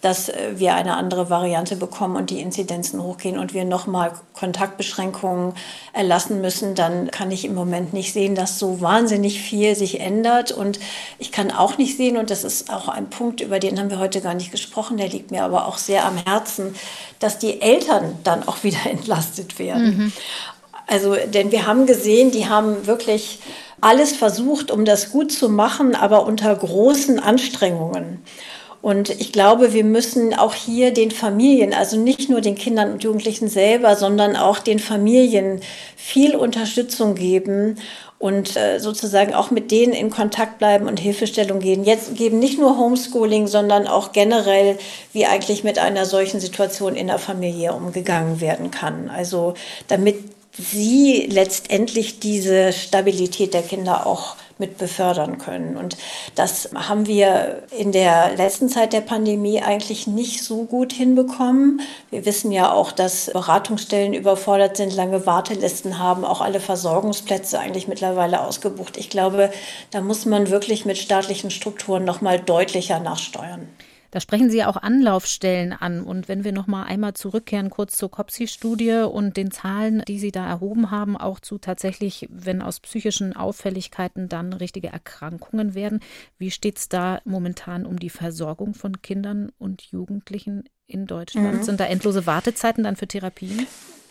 dass 0.00 0.28
äh, 0.28 0.52
wir 0.56 0.74
eine 0.74 0.96
andere 0.96 1.30
Variante 1.30 1.76
bekommen 1.76 2.16
und 2.16 2.30
die 2.30 2.40
Inzidenzen 2.40 3.02
hochgehen 3.02 3.38
und 3.38 3.54
wir 3.54 3.64
nochmal 3.64 4.12
Kontaktbeschränkungen 4.34 5.54
erlassen 5.92 6.40
müssen, 6.40 6.74
dann 6.74 7.10
kann 7.10 7.30
ich 7.30 7.44
im 7.44 7.54
Moment 7.54 7.92
nicht 7.92 8.12
sehen, 8.12 8.34
dass 8.34 8.58
so 8.58 8.80
wahnsinnig 8.80 9.40
viel 9.40 9.74
sich 9.74 10.00
ändert. 10.00 10.52
Und 10.52 10.78
ich 11.18 11.32
kann 11.32 11.50
auch 11.50 11.78
nicht 11.78 11.96
sehen, 11.96 12.16
und 12.16 12.30
das 12.30 12.44
ist 12.44 12.72
auch 12.72 12.88
ein 12.88 13.10
Punkt, 13.10 13.40
über 13.40 13.58
den 13.58 13.78
haben 13.78 13.90
wir 13.90 13.98
heute 13.98 14.20
gar 14.20 14.34
nicht 14.34 14.52
gesprochen, 14.52 14.96
der 14.96 15.08
liegt 15.08 15.30
mir 15.30 15.44
aber 15.44 15.66
auch 15.66 15.78
sehr 15.78 16.04
am 16.04 16.16
Herzen, 16.16 16.74
dass 17.18 17.38
die 17.38 17.60
Eltern 17.60 18.16
dann 18.24 18.46
auch 18.46 18.62
wieder 18.62 18.78
entlastet 18.90 19.58
werden. 19.58 19.96
Mhm. 19.96 20.12
Also, 20.86 21.16
denn 21.16 21.52
wir 21.52 21.66
haben 21.66 21.84
gesehen, 21.84 22.30
die 22.30 22.48
haben 22.48 22.86
wirklich 22.86 23.40
alles 23.80 24.12
versucht, 24.12 24.70
um 24.70 24.84
das 24.84 25.10
gut 25.10 25.30
zu 25.30 25.48
machen, 25.48 25.94
aber 25.94 26.24
unter 26.24 26.54
großen 26.54 27.20
Anstrengungen. 27.20 28.22
Und 28.88 29.10
ich 29.20 29.32
glaube, 29.32 29.74
wir 29.74 29.84
müssen 29.84 30.32
auch 30.32 30.54
hier 30.54 30.94
den 30.94 31.10
Familien, 31.10 31.74
also 31.74 31.98
nicht 31.98 32.30
nur 32.30 32.40
den 32.40 32.54
Kindern 32.54 32.90
und 32.90 33.04
Jugendlichen 33.04 33.50
selber, 33.50 33.96
sondern 33.96 34.34
auch 34.34 34.60
den 34.60 34.78
Familien 34.78 35.60
viel 35.94 36.34
Unterstützung 36.34 37.14
geben 37.14 37.76
und 38.18 38.56
äh, 38.56 38.78
sozusagen 38.78 39.34
auch 39.34 39.50
mit 39.50 39.70
denen 39.72 39.92
in 39.92 40.08
Kontakt 40.08 40.56
bleiben 40.56 40.88
und 40.88 41.00
Hilfestellung 41.00 41.60
geben. 41.60 41.84
Jetzt 41.84 42.16
geben 42.16 42.38
nicht 42.38 42.58
nur 42.58 42.78
Homeschooling, 42.78 43.46
sondern 43.46 43.86
auch 43.86 44.12
generell, 44.12 44.78
wie 45.12 45.26
eigentlich 45.26 45.64
mit 45.64 45.78
einer 45.78 46.06
solchen 46.06 46.40
Situation 46.40 46.96
in 46.96 47.08
der 47.08 47.18
Familie 47.18 47.74
umgegangen 47.74 48.40
werden 48.40 48.70
kann. 48.70 49.10
Also 49.10 49.52
damit 49.88 50.16
sie 50.52 51.28
letztendlich 51.30 52.20
diese 52.20 52.72
Stabilität 52.72 53.52
der 53.52 53.62
Kinder 53.62 54.06
auch 54.06 54.36
mit 54.58 54.78
befördern 54.78 55.38
können. 55.38 55.76
Und 55.76 55.96
das 56.34 56.70
haben 56.74 57.06
wir 57.06 57.62
in 57.76 57.92
der 57.92 58.36
letzten 58.36 58.68
Zeit 58.68 58.92
der 58.92 59.00
Pandemie 59.00 59.62
eigentlich 59.62 60.06
nicht 60.06 60.42
so 60.42 60.64
gut 60.64 60.92
hinbekommen. 60.92 61.80
Wir 62.10 62.24
wissen 62.24 62.52
ja 62.52 62.72
auch, 62.72 62.92
dass 62.92 63.30
Beratungsstellen 63.32 64.14
überfordert 64.14 64.76
sind, 64.76 64.94
lange 64.94 65.26
Wartelisten 65.26 65.98
haben, 65.98 66.24
auch 66.24 66.40
alle 66.40 66.60
Versorgungsplätze 66.60 67.58
eigentlich 67.58 67.88
mittlerweile 67.88 68.40
ausgebucht. 68.40 68.96
Ich 68.96 69.10
glaube, 69.10 69.50
da 69.90 70.00
muss 70.00 70.26
man 70.26 70.50
wirklich 70.50 70.84
mit 70.84 70.98
staatlichen 70.98 71.50
Strukturen 71.50 72.04
noch 72.04 72.20
mal 72.20 72.38
deutlicher 72.38 73.00
nachsteuern. 73.00 73.68
Da 74.10 74.20
sprechen 74.20 74.50
Sie 74.50 74.64
auch 74.64 74.76
Anlaufstellen 74.76 75.72
an. 75.72 76.02
Und 76.02 76.28
wenn 76.28 76.44
wir 76.44 76.52
noch 76.52 76.66
mal 76.66 76.84
einmal 76.84 77.14
zurückkehren, 77.14 77.70
kurz 77.70 77.96
zur 77.96 78.10
COPSI-Studie 78.10 79.06
und 79.10 79.36
den 79.36 79.50
Zahlen, 79.50 80.02
die 80.08 80.18
Sie 80.18 80.32
da 80.32 80.46
erhoben 80.46 80.90
haben, 80.90 81.16
auch 81.16 81.40
zu 81.40 81.58
tatsächlich, 81.58 82.26
wenn 82.30 82.62
aus 82.62 82.80
psychischen 82.80 83.36
Auffälligkeiten 83.36 84.28
dann 84.28 84.52
richtige 84.52 84.88
Erkrankungen 84.88 85.74
werden. 85.74 86.00
Wie 86.38 86.50
steht 86.50 86.78
es 86.78 86.88
da 86.88 87.20
momentan 87.24 87.84
um 87.84 87.98
die 87.98 88.10
Versorgung 88.10 88.74
von 88.74 89.02
Kindern 89.02 89.52
und 89.58 89.82
Jugendlichen 89.82 90.64
in 90.86 91.06
Deutschland? 91.06 91.58
Mhm. 91.58 91.62
Sind 91.62 91.80
da 91.80 91.84
endlose 91.84 92.26
Wartezeiten 92.26 92.84
dann 92.84 92.96
für 92.96 93.06
Therapien? 93.06 93.66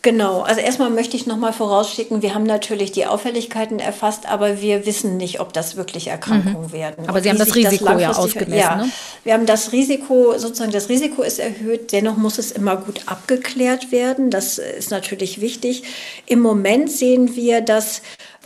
Genau, 0.08 0.40
also 0.40 0.62
erstmal 0.62 0.88
möchte 0.88 1.18
ich 1.18 1.26
nochmal 1.26 1.52
vorausschicken, 1.52 2.22
wir 2.22 2.34
haben 2.34 2.44
natürlich 2.44 2.92
die 2.92 3.04
Auffälligkeiten 3.04 3.78
erfasst, 3.78 4.26
aber 4.26 4.62
wir 4.62 4.86
wissen 4.86 5.18
nicht, 5.18 5.38
ob 5.38 5.52
das 5.52 5.76
wirklich 5.76 6.06
Erkrankungen 6.06 6.68
mhm. 6.68 6.72
werden. 6.72 7.08
Aber 7.10 7.20
Sie 7.20 7.28
haben 7.28 7.36
das 7.36 7.54
Risiko 7.54 7.84
das 7.84 8.00
ja 8.00 8.12
ausgemessen. 8.12 8.58
Ja, 8.58 8.76
ne? 8.76 8.90
wir 9.24 9.34
haben 9.34 9.44
das 9.44 9.72
Risiko, 9.72 10.38
sozusagen 10.38 10.72
das 10.72 10.88
Risiko 10.88 11.20
ist 11.20 11.38
erhöht, 11.38 11.92
dennoch 11.92 12.16
muss 12.16 12.38
es 12.38 12.52
immer 12.52 12.78
gut 12.78 13.02
abgeklärt 13.04 13.92
werden. 13.92 14.30
Das 14.30 14.56
ist 14.56 14.90
natürlich 14.90 15.42
wichtig. 15.42 15.82
Im 16.24 16.40
Moment 16.40 16.90
sehen 16.90 17.36
wir, 17.36 17.60
dass 17.60 18.00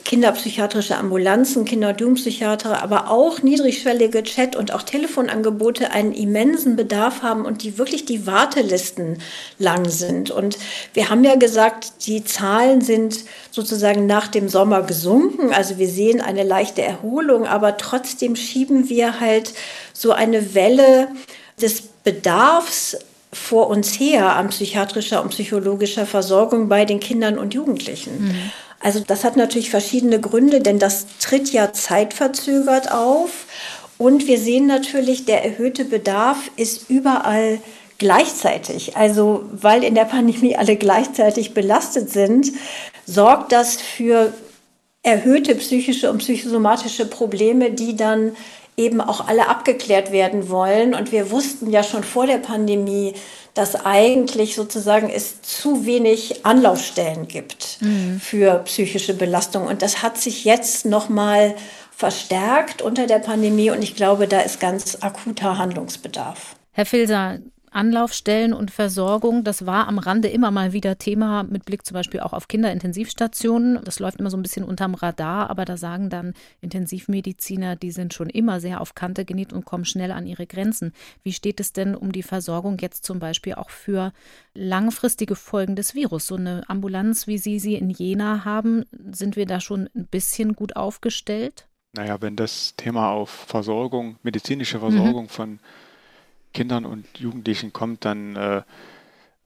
kinderpsychiatrische 0.04 0.96
Ambulanzen, 0.96 1.64
Kinder- 1.64 1.90
und 1.90 2.00
Jugendpsychiater, 2.00 2.82
aber 2.82 3.10
auch 3.10 3.42
niedrigschwellige 3.42 4.22
Chat- 4.22 4.56
und 4.56 4.72
auch 4.72 4.82
Telefonangebote 4.82 5.90
einen 5.90 6.12
immensen 6.12 6.76
Bedarf 6.76 7.22
haben 7.22 7.44
und 7.44 7.62
die 7.62 7.78
wirklich 7.78 8.04
die 8.04 8.26
Wartelisten 8.26 9.18
lang 9.58 9.88
sind. 9.88 10.30
Und 10.30 10.58
wir 10.94 11.08
haben 11.08 11.24
ja 11.24 11.36
gesagt, 11.36 12.06
die 12.06 12.24
Zahlen 12.24 12.80
sind 12.80 13.20
sozusagen 13.50 14.06
nach 14.06 14.28
dem 14.28 14.48
Sommer 14.48 14.82
gesunken. 14.82 15.52
Also 15.52 15.78
wir 15.78 15.88
sehen 15.88 16.20
eine 16.20 16.42
leichte 16.42 16.82
Erholung, 16.82 17.46
aber 17.46 17.76
trotzdem 17.76 18.36
schieben 18.36 18.88
wir 18.88 19.20
halt 19.20 19.54
so 19.92 20.12
eine 20.12 20.54
Welle 20.54 21.08
des 21.60 21.82
Bedarfs 21.82 22.96
vor 23.32 23.68
uns 23.68 23.98
her 23.98 24.36
an 24.36 24.48
psychiatrischer 24.48 25.22
und 25.22 25.30
psychologischer 25.30 26.06
Versorgung 26.06 26.68
bei 26.68 26.84
den 26.84 27.00
Kindern 27.00 27.38
und 27.38 27.54
Jugendlichen. 27.54 28.26
Mhm. 28.26 28.52
Also 28.82 29.00
das 29.00 29.24
hat 29.24 29.36
natürlich 29.36 29.70
verschiedene 29.70 30.20
Gründe, 30.20 30.60
denn 30.60 30.78
das 30.78 31.06
tritt 31.20 31.52
ja 31.52 31.72
zeitverzögert 31.72 32.90
auf. 32.90 33.46
Und 33.98 34.26
wir 34.26 34.38
sehen 34.38 34.66
natürlich, 34.66 35.24
der 35.24 35.44
erhöhte 35.44 35.84
Bedarf 35.84 36.50
ist 36.56 36.90
überall 36.90 37.60
gleichzeitig. 37.98 38.96
Also 38.96 39.44
weil 39.52 39.84
in 39.84 39.94
der 39.94 40.04
Pandemie 40.04 40.56
alle 40.56 40.76
gleichzeitig 40.76 41.54
belastet 41.54 42.10
sind, 42.10 42.50
sorgt 43.06 43.52
das 43.52 43.76
für 43.76 44.32
erhöhte 45.04 45.54
psychische 45.54 46.10
und 46.10 46.18
psychosomatische 46.18 47.06
Probleme, 47.06 47.70
die 47.70 47.96
dann 47.96 48.36
eben 48.76 49.00
auch 49.00 49.28
alle 49.28 49.48
abgeklärt 49.48 50.12
werden 50.12 50.48
wollen. 50.48 50.94
Und 50.94 51.12
wir 51.12 51.30
wussten 51.30 51.70
ja 51.70 51.82
schon 51.82 52.04
vor 52.04 52.26
der 52.26 52.38
Pandemie, 52.38 53.14
dass 53.54 53.84
eigentlich 53.84 54.54
sozusagen 54.54 55.10
es 55.10 55.42
zu 55.42 55.84
wenig 55.84 56.46
Anlaufstellen 56.46 57.28
gibt 57.28 57.78
mhm. 57.80 58.20
für 58.20 58.60
psychische 58.64 59.14
Belastung. 59.14 59.66
Und 59.66 59.82
das 59.82 60.02
hat 60.02 60.18
sich 60.18 60.44
jetzt 60.44 60.86
nochmal 60.86 61.54
verstärkt 61.94 62.82
unter 62.82 63.06
der 63.06 63.18
Pandemie 63.18 63.70
und 63.70 63.82
ich 63.82 63.94
glaube, 63.94 64.26
da 64.26 64.40
ist 64.40 64.58
ganz 64.58 64.98
akuter 65.02 65.58
Handlungsbedarf. 65.58 66.56
Herr 66.72 66.86
Filser, 66.86 67.38
Anlaufstellen 67.72 68.52
und 68.52 68.70
Versorgung, 68.70 69.44
das 69.44 69.66
war 69.66 69.88
am 69.88 69.98
Rande 69.98 70.28
immer 70.28 70.50
mal 70.50 70.72
wieder 70.72 70.98
Thema 70.98 71.42
mit 71.42 71.64
Blick 71.64 71.86
zum 71.86 71.94
Beispiel 71.94 72.20
auch 72.20 72.32
auf 72.32 72.48
Kinderintensivstationen. 72.48 73.82
Das 73.84 73.98
läuft 73.98 74.20
immer 74.20 74.30
so 74.30 74.36
ein 74.36 74.42
bisschen 74.42 74.64
unterm 74.64 74.94
Radar, 74.94 75.50
aber 75.50 75.64
da 75.64 75.76
sagen 75.76 76.10
dann 76.10 76.34
Intensivmediziner, 76.60 77.76
die 77.76 77.90
sind 77.90 78.14
schon 78.14 78.28
immer 78.28 78.60
sehr 78.60 78.80
auf 78.80 78.94
Kante 78.94 79.24
genäht 79.24 79.52
und 79.52 79.64
kommen 79.64 79.84
schnell 79.84 80.12
an 80.12 80.26
ihre 80.26 80.46
Grenzen. 80.46 80.92
Wie 81.22 81.32
steht 81.32 81.60
es 81.60 81.72
denn 81.72 81.94
um 81.94 82.12
die 82.12 82.22
Versorgung 82.22 82.78
jetzt 82.78 83.04
zum 83.04 83.18
Beispiel 83.18 83.54
auch 83.54 83.70
für 83.70 84.12
langfristige 84.54 85.34
Folgen 85.34 85.74
des 85.76 85.94
Virus? 85.94 86.26
So 86.26 86.36
eine 86.36 86.62
Ambulanz, 86.68 87.26
wie 87.26 87.38
Sie 87.38 87.58
sie 87.58 87.74
in 87.74 87.90
Jena 87.90 88.44
haben, 88.44 88.84
sind 89.10 89.36
wir 89.36 89.46
da 89.46 89.60
schon 89.60 89.88
ein 89.94 90.06
bisschen 90.06 90.54
gut 90.54 90.76
aufgestellt? 90.76 91.66
Naja, 91.94 92.20
wenn 92.20 92.36
das 92.36 92.74
Thema 92.76 93.10
auf 93.10 93.30
Versorgung, 93.30 94.16
medizinische 94.22 94.78
Versorgung 94.78 95.24
mhm. 95.24 95.28
von 95.28 95.58
Kindern 96.52 96.84
und 96.84 97.06
Jugendlichen 97.18 97.72
kommt, 97.72 98.04
dann, 98.04 98.36
äh, 98.36 98.62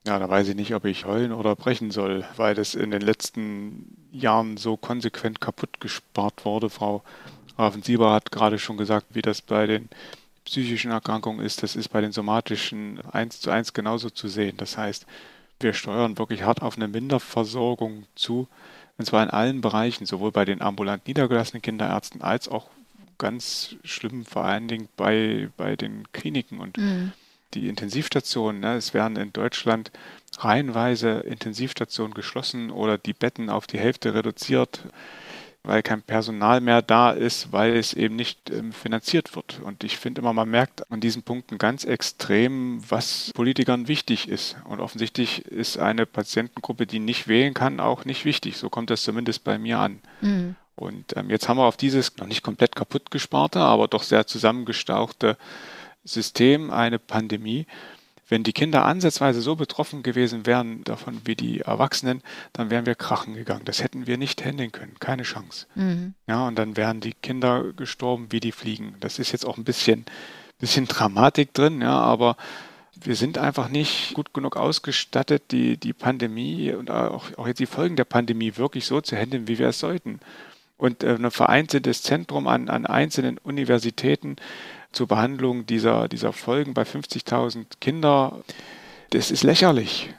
ja, 0.07 0.19
da 0.19 0.29
weiß 0.29 0.49
ich 0.49 0.55
nicht, 0.55 0.75
ob 0.75 0.85
ich 0.85 1.05
heulen 1.05 1.33
oder 1.33 1.57
brechen 1.57 1.91
soll, 1.91 2.25
weil 2.37 2.55
das 2.55 2.75
in 2.75 2.91
den 2.91 3.03
letzten 3.03 3.97
Jahren 4.13 4.57
so 4.57 4.77
konsequent 4.77 5.41
kaputt 5.41 5.81
gespart 5.81 6.45
wurde. 6.45 6.71
Frau 6.71 7.03
Ravensieber 7.59 8.13
hat 8.13 8.31
gerade 8.31 8.59
schon 8.59 8.77
gesagt, 8.77 9.07
wie 9.11 9.23
das 9.23 9.43
bei 9.43 9.67
den 9.67 9.89
psychischen 10.45 10.93
Erkrankungen 10.93 11.45
ist. 11.45 11.63
Das 11.63 11.77
ist 11.77 11.89
bei 11.89 12.01
den 12.01 12.13
somatischen 12.13 13.01
eins 13.13 13.41
zu 13.41 13.51
eins 13.51 13.73
genauso 13.73 14.11
zu 14.11 14.29
sehen. 14.29 14.57
Das 14.57 14.79
heißt, 14.79 15.07
wir 15.61 15.73
steuern 15.73 16.19
wirklich 16.19 16.43
hart 16.43 16.63
auf 16.63 16.77
eine 16.77 16.89
Minderversorgung 16.89 18.05
zu, 18.15 18.49
und 18.99 19.05
zwar 19.05 19.23
in 19.23 19.31
allen 19.31 19.61
Bereichen, 19.61 20.07
sowohl 20.07 20.33
bei 20.33 20.45
den 20.45 20.63
ambulant 20.63 21.07
niedergelassenen 21.07 21.63
Kinderärzten 21.63 22.23
als 22.23 22.49
auch 22.49 22.71
ganz 23.19 23.77
schlimm, 23.85 24.25
vor 24.25 24.45
allen 24.45 24.69
Dingen 24.69 24.89
bei, 24.97 25.49
bei 25.57 25.77
den 25.77 26.11
Kliniken 26.13 26.61
und 26.61 26.79
mhm. 26.79 27.13
die 27.55 27.69
Intensivstationen. 27.69 28.61
Ne? 28.61 28.75
Es 28.77 28.95
werden 28.95 29.17
in 29.17 29.33
Deutschland 29.33 29.91
reihenweise 30.39 31.21
Intensivstationen 31.21 32.15
geschlossen 32.15 32.71
oder 32.71 32.99
die 32.99 33.15
Betten 33.15 33.51
auf 33.51 33.67
die 33.67 33.79
Hälfte 33.79 34.15
reduziert, 34.15 34.81
weil 35.63 35.83
kein 35.83 36.03
Personal 36.03 36.61
mehr 36.61 36.81
da 36.81 37.11
ist, 37.11 37.53
weil 37.53 37.77
es 37.77 37.93
eben 37.93 38.15
nicht 38.15 38.51
ähm, 38.51 38.73
finanziert 38.73 39.35
wird. 39.35 39.61
Und 39.65 39.83
ich 39.83 39.97
finde 39.99 40.21
immer, 40.21 40.33
man 40.33 40.49
merkt 40.49 40.91
an 40.93 41.01
diesen 41.01 41.23
Punkten 41.23 41.59
ganz 41.59 41.85
extrem, 41.85 42.81
was 42.89 43.33
Politikern 43.35 43.89
wichtig 43.89 44.29
ist. 44.29 44.57
Und 44.65 44.81
offensichtlich 44.81 45.45
ist 45.47 45.79
eine 45.79 46.07
Patientengruppe, 46.07 46.87
die 46.87 47.01
nicht 47.01 47.27
wählen 47.27 47.53
kann, 47.53 47.81
auch 47.81 48.05
nicht 48.05 48.25
wichtig. 48.25 48.57
So 48.59 48.71
kommt 48.71 48.91
das 48.91 49.03
zumindest 49.03 49.43
bei 49.43 49.59
mir 49.59 49.79
an. 49.81 50.01
Mhm. 50.21 50.55
Und 50.77 51.17
ähm, 51.17 51.31
jetzt 51.31 51.49
haben 51.49 51.57
wir 51.57 51.65
auf 51.65 51.79
dieses 51.79 52.17
noch 52.19 52.27
nicht 52.27 52.43
komplett 52.43 52.77
kaputt 52.77 53.11
gesparte, 53.11 53.61
aber 53.61 53.89
doch 53.89 54.03
sehr 54.03 54.27
zusammengestauchte 54.27 55.39
System 56.05 56.71
eine 56.71 56.99
Pandemie. 56.99 57.67
Wenn 58.29 58.43
die 58.43 58.53
Kinder 58.53 58.85
ansatzweise 58.85 59.41
so 59.41 59.55
betroffen 59.57 60.03
gewesen 60.03 60.47
wären 60.47 60.83
davon 60.85 61.21
wie 61.25 61.37
die 61.37 61.61
Erwachsenen, 61.61 62.23
dann 62.53 62.71
wären 62.71 62.85
wir 62.85 62.97
krachen 62.97 63.35
gegangen. 63.35 63.65
Das 63.65 63.83
hätten 63.83 64.07
wir 64.07 64.19
nicht 64.19 64.45
handeln 64.45 64.73
können, 64.73 64.97
keine 64.99 65.23
Chance. 65.23 65.67
Mhm. 65.77 66.15
Ja, 66.27 66.47
und 66.47 66.57
dann 66.57 66.77
wären 66.77 67.01
die 67.01 67.15
Kinder 67.15 67.73
gestorben 67.73 68.27
wie 68.31 68.41
die 68.41 68.53
Fliegen. 68.53 68.97
Das 69.01 69.19
ist 69.19 69.33
jetzt 69.33 69.47
auch 69.47 69.57
ein 69.57 69.65
bisschen, 69.65 70.05
bisschen 70.59 70.87
Dramatik 70.87 71.55
drin, 71.55 71.81
ja, 71.81 71.99
aber 71.99 72.37
wir 73.01 73.15
sind 73.15 73.39
einfach 73.39 73.69
nicht 73.69 74.15
gut 74.15 74.35
genug 74.35 74.57
ausgestattet, 74.57 75.53
die, 75.53 75.77
die 75.77 75.93
Pandemie 75.93 76.73
und 76.73 76.91
auch, 76.91 77.27
auch 77.37 77.47
jetzt 77.47 77.61
die 77.61 77.67
Folgen 77.67 77.95
der 77.95 78.05
Pandemie 78.05 78.57
wirklich 78.57 78.87
so 78.87 79.01
zu 79.01 79.17
handeln, 79.17 79.49
wie 79.49 79.59
wir 79.59 79.69
es 79.69 79.79
sollten 79.79 80.19
und 80.77 81.03
äh, 81.03 81.15
ein 81.15 81.31
vereinzeltes 81.31 82.03
Zentrum 82.03 82.47
an, 82.47 82.69
an 82.69 82.87
einzelnen 82.87 83.39
Universitäten 83.39 84.37
zur 84.93 85.09
Behandlung 85.09 85.67
dieser, 85.67 86.09
dieser 86.09 86.33
Folgen 86.33 86.75
bei 86.75 86.83
50.000 86.83 87.65
Kindern, 87.81 88.43
das 89.11 89.31
ist 89.31 89.43
lächerlich. 89.43 90.11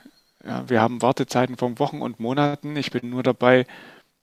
Ja, 0.46 0.70
wir 0.70 0.82
haben 0.82 1.02
Wartezeiten 1.02 1.58
von 1.58 1.78
Wochen 1.80 2.02
und 2.02 2.20
Monaten. 2.20 2.76
Ich 2.76 2.92
bin 2.92 3.10
nur 3.10 3.24
dabei, 3.24 3.66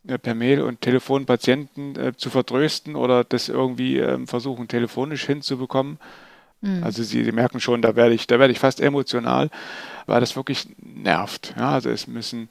äh, 0.07 0.19
per 0.19 0.35
Mail 0.35 0.63
und 0.63 0.81
Telefon 0.81 1.27
Patienten 1.27 1.97
äh, 1.97 2.17
zu 2.17 2.31
vertrösten 2.31 2.97
oder 2.97 3.25
das 3.25 3.49
irgendwie 3.49 3.99
äh, 3.99 4.27
versuchen, 4.27 4.69
telefonisch 4.69 5.25
hinzubekommen. 5.25 5.99
Mhm. 6.61 6.83
Also 6.83 7.03
Sie, 7.03 7.25
Sie, 7.25 7.33
merken 7.33 7.61
schon, 7.61 7.83
da 7.83 7.97
werde 7.97 8.15
ich, 8.15 8.27
da 8.27 8.39
werde 8.39 8.53
ich 8.53 8.59
fast 8.59 8.81
emotional, 8.81 9.51
weil 10.07 10.21
das 10.21 10.37
wirklich 10.37 10.69
nervt. 10.79 11.55
Ja, 11.57 11.71
also 11.71 11.91
es 11.91 12.07
müssen, 12.07 12.49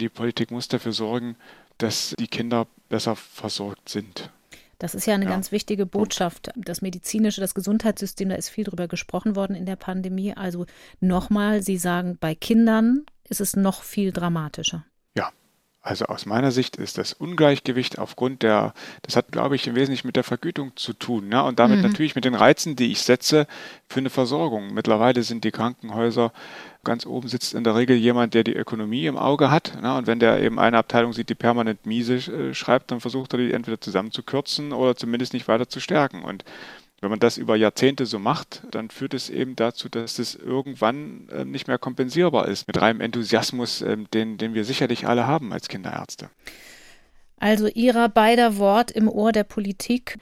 die 0.00 0.08
Politik 0.08 0.50
muss 0.50 0.68
dafür 0.68 0.92
sorgen, 0.92 1.36
dass 1.82 2.14
die 2.18 2.28
Kinder 2.28 2.66
besser 2.88 3.16
versorgt 3.16 3.88
sind. 3.88 4.30
Das 4.78 4.94
ist 4.94 5.06
ja 5.06 5.14
eine 5.14 5.26
ja. 5.26 5.30
ganz 5.30 5.52
wichtige 5.52 5.84
Botschaft. 5.84 6.50
Das 6.56 6.80
medizinische, 6.80 7.42
das 7.42 7.54
Gesundheitssystem, 7.54 8.30
da 8.30 8.34
ist 8.34 8.48
viel 8.48 8.64
drüber 8.64 8.88
gesprochen 8.88 9.36
worden 9.36 9.54
in 9.54 9.66
der 9.66 9.76
Pandemie. 9.76 10.34
Also 10.34 10.64
nochmal, 11.00 11.62
Sie 11.62 11.76
sagen, 11.76 12.16
bei 12.18 12.34
Kindern 12.34 13.04
ist 13.28 13.42
es 13.42 13.56
noch 13.56 13.82
viel 13.82 14.10
dramatischer. 14.10 14.84
Also 15.82 16.04
aus 16.06 16.26
meiner 16.26 16.50
Sicht 16.50 16.76
ist 16.76 16.98
das 16.98 17.14
Ungleichgewicht 17.14 17.98
aufgrund 17.98 18.42
der, 18.42 18.74
das 19.00 19.16
hat, 19.16 19.32
glaube 19.32 19.56
ich, 19.56 19.66
im 19.66 19.74
Wesentlichen 19.74 20.08
mit 20.08 20.16
der 20.16 20.24
Vergütung 20.24 20.76
zu 20.76 20.92
tun. 20.92 21.30
Ja, 21.32 21.40
und 21.40 21.58
damit 21.58 21.78
mhm. 21.78 21.84
natürlich 21.84 22.14
mit 22.14 22.26
den 22.26 22.34
Reizen, 22.34 22.76
die 22.76 22.92
ich 22.92 23.00
setze 23.00 23.46
für 23.88 24.00
eine 24.00 24.10
Versorgung. 24.10 24.74
Mittlerweile 24.74 25.22
sind 25.22 25.42
die 25.42 25.50
Krankenhäuser 25.50 26.32
ganz 26.84 27.06
oben 27.06 27.28
sitzt 27.28 27.54
in 27.54 27.64
der 27.64 27.76
Regel 27.76 27.96
jemand, 27.96 28.34
der 28.34 28.44
die 28.44 28.54
Ökonomie 28.54 29.06
im 29.06 29.16
Auge 29.16 29.50
hat. 29.50 29.78
Na, 29.80 29.98
und 29.98 30.06
wenn 30.06 30.18
der 30.18 30.42
eben 30.42 30.58
eine 30.58 30.78
Abteilung 30.78 31.12
sieht, 31.12 31.28
die 31.28 31.34
permanent 31.34 31.86
miese 31.86 32.16
äh, 32.16 32.54
schreibt, 32.54 32.90
dann 32.90 33.00
versucht 33.00 33.32
er 33.34 33.38
die 33.38 33.52
entweder 33.52 33.80
zusammenzukürzen 33.80 34.72
oder 34.72 34.96
zumindest 34.96 35.32
nicht 35.32 35.48
weiter 35.48 35.68
zu 35.68 35.80
stärken. 35.80 36.22
Und 36.22 36.44
wenn 37.00 37.10
man 37.10 37.18
das 37.18 37.38
über 37.38 37.56
Jahrzehnte 37.56 38.06
so 38.06 38.18
macht, 38.18 38.62
dann 38.70 38.90
führt 38.90 39.14
es 39.14 39.30
eben 39.30 39.56
dazu, 39.56 39.88
dass 39.88 40.18
es 40.18 40.34
irgendwann 40.34 41.28
äh, 41.30 41.44
nicht 41.44 41.66
mehr 41.66 41.78
kompensierbar 41.78 42.48
ist 42.48 42.66
mit 42.66 42.80
reinem 42.80 43.00
Enthusiasmus, 43.00 43.80
äh, 43.82 43.96
den, 44.12 44.36
den 44.36 44.54
wir 44.54 44.64
sicherlich 44.64 45.06
alle 45.06 45.26
haben 45.26 45.52
als 45.52 45.68
Kinderärzte. 45.68 46.30
Also 47.38 47.68
Ihrer 47.68 48.08
beider 48.10 48.58
Wort 48.58 48.90
im 48.90 49.08
Ohr 49.08 49.32
der 49.32 49.44
Politik. 49.44 50.18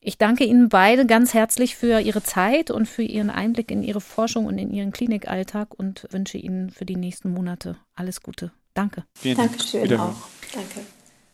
Ich 0.00 0.16
danke 0.16 0.44
Ihnen 0.44 0.70
beide 0.70 1.04
ganz 1.04 1.34
herzlich 1.34 1.76
für 1.76 2.00
Ihre 2.00 2.22
Zeit 2.22 2.70
und 2.70 2.86
für 2.86 3.02
Ihren 3.02 3.28
Einblick 3.28 3.70
in 3.70 3.82
Ihre 3.82 4.00
Forschung 4.00 4.46
und 4.46 4.56
in 4.56 4.72
Ihren 4.72 4.92
Klinikalltag 4.92 5.78
und 5.78 6.06
wünsche 6.10 6.38
Ihnen 6.38 6.70
für 6.70 6.86
die 6.86 6.96
nächsten 6.96 7.30
Monate 7.30 7.76
alles 7.94 8.22
Gute. 8.22 8.52
Danke. 8.72 9.04
Vielen 9.14 9.36
Dank. 9.36 9.50
Dankeschön 9.50 10.00
auch. 10.00 10.16
Danke. 10.54 10.80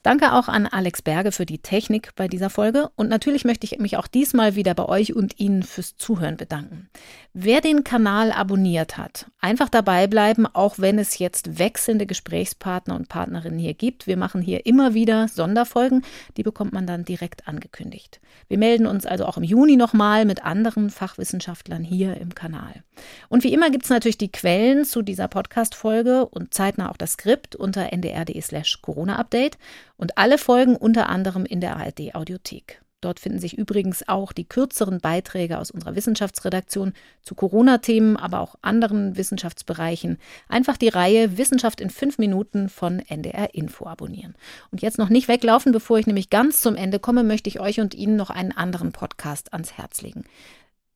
Danke 0.07 0.35
auch 0.35 0.47
an 0.47 0.69
Alex 0.69 1.03
Berge 1.03 1.33
für 1.33 1.47
die 1.47 1.59
Technik 1.59 2.15
bei 2.15 2.28
dieser 2.28 2.49
Folge 2.49 2.91
und 2.95 3.09
natürlich 3.09 3.45
möchte 3.45 3.66
ich 3.66 3.81
mich 3.81 3.97
auch 3.97 4.07
diesmal 4.07 4.55
wieder 4.55 4.73
bei 4.73 4.85
euch 4.89 5.16
und 5.16 5.41
Ihnen 5.41 5.65
fürs 5.65 5.97
Zuhören 5.97 6.37
bedanken. 6.37 6.89
Wer 7.33 7.61
den 7.61 7.83
Kanal 7.83 8.31
abonniert 8.31 8.99
hat, 8.99 9.27
einfach 9.41 9.69
dabei 9.69 10.07
bleiben, 10.07 10.47
auch 10.47 10.78
wenn 10.78 11.01
es 11.01 11.19
jetzt 11.19 11.59
wechselnde 11.59 12.07
Gesprächspartner 12.07 12.95
und 12.95 13.09
Partnerinnen 13.09 13.59
hier 13.59 13.74
gibt. 13.74 14.07
Wir 14.07 14.16
machen 14.16 14.43
hier 14.43 14.65
immer 14.65 14.95
wieder 14.95 15.27
Sonderfolgen, 15.27 16.03
die 16.37 16.45
bekommt 16.45 16.73
man 16.73 16.87
dann 16.87 17.05
direkt 17.05 17.49
angekündigt. 17.49 18.20
Wir 18.47 18.59
melden 18.59 18.87
uns 18.87 19.07
also 19.07 19.27
auch 19.27 19.37
im 19.37 19.43
Juni 19.43 19.74
nochmal 19.74 20.24
mit 20.24 20.45
anderen 20.45 20.89
Fachwissenschaftlern 20.89 21.83
hier 21.83 22.16
im 22.16 22.33
Kanal. 22.35 22.85
Und 23.28 23.43
wie 23.43 23.53
immer 23.53 23.70
gibt 23.70 23.85
es 23.85 23.91
natürlich 23.91 24.19
die 24.19 24.33
Quellen 24.33 24.85
zu 24.85 25.03
dieser 25.03 25.27
Podcast-Folge 25.28 26.27
und 26.27 26.55
zeitnah 26.55 26.91
auch 26.91 26.97
das 26.97 27.15
Skript 27.15 27.57
unter 27.57 27.93
ndr.de 27.93 28.41
slash 28.41 28.81
Corona-Update 28.83 29.59
und 29.97 30.18
alle 30.18 30.39
Folgen 30.39 30.77
unter 30.77 31.09
anderem 31.09 31.44
in 31.44 31.60
der 31.60 31.77
ARD 31.77 32.14
Audiothek. 32.14 32.81
Dort 33.02 33.20
finden 33.20 33.39
sich 33.39 33.56
übrigens 33.56 34.09
auch 34.09 34.32
die 34.32 34.48
kürzeren 34.48 35.01
Beiträge 35.01 35.59
aus 35.59 35.70
unserer 35.70 35.94
Wissenschaftsredaktion 35.94 36.94
zu 37.23 37.35
Corona-Themen, 37.35 38.16
aber 38.16 38.40
auch 38.40 38.56
anderen 38.62 39.16
Wissenschaftsbereichen. 39.16 40.18
Einfach 40.48 40.77
die 40.77 40.89
Reihe 40.89 41.36
Wissenschaft 41.36 41.81
in 41.81 41.90
fünf 41.90 42.18
Minuten 42.18 42.68
von 42.68 43.01
NDR 43.01 43.55
Info 43.55 43.86
abonnieren. 43.86 44.35
Und 44.73 44.81
jetzt 44.81 44.98
noch 44.98 45.10
nicht 45.10 45.28
weglaufen, 45.28 45.73
bevor 45.73 45.98
ich 45.98 46.06
nämlich 46.06 46.31
ganz 46.31 46.62
zum 46.62 46.74
Ende 46.74 46.98
komme, 46.98 47.23
möchte 47.23 47.48
ich 47.48 47.60
euch 47.60 47.81
und 47.81 47.94
Ihnen 47.94 48.16
noch 48.16 48.31
einen 48.31 48.52
anderen 48.52 48.93
Podcast 48.93 49.52
ans 49.52 49.74
Herz 49.74 50.01
legen. 50.01 50.24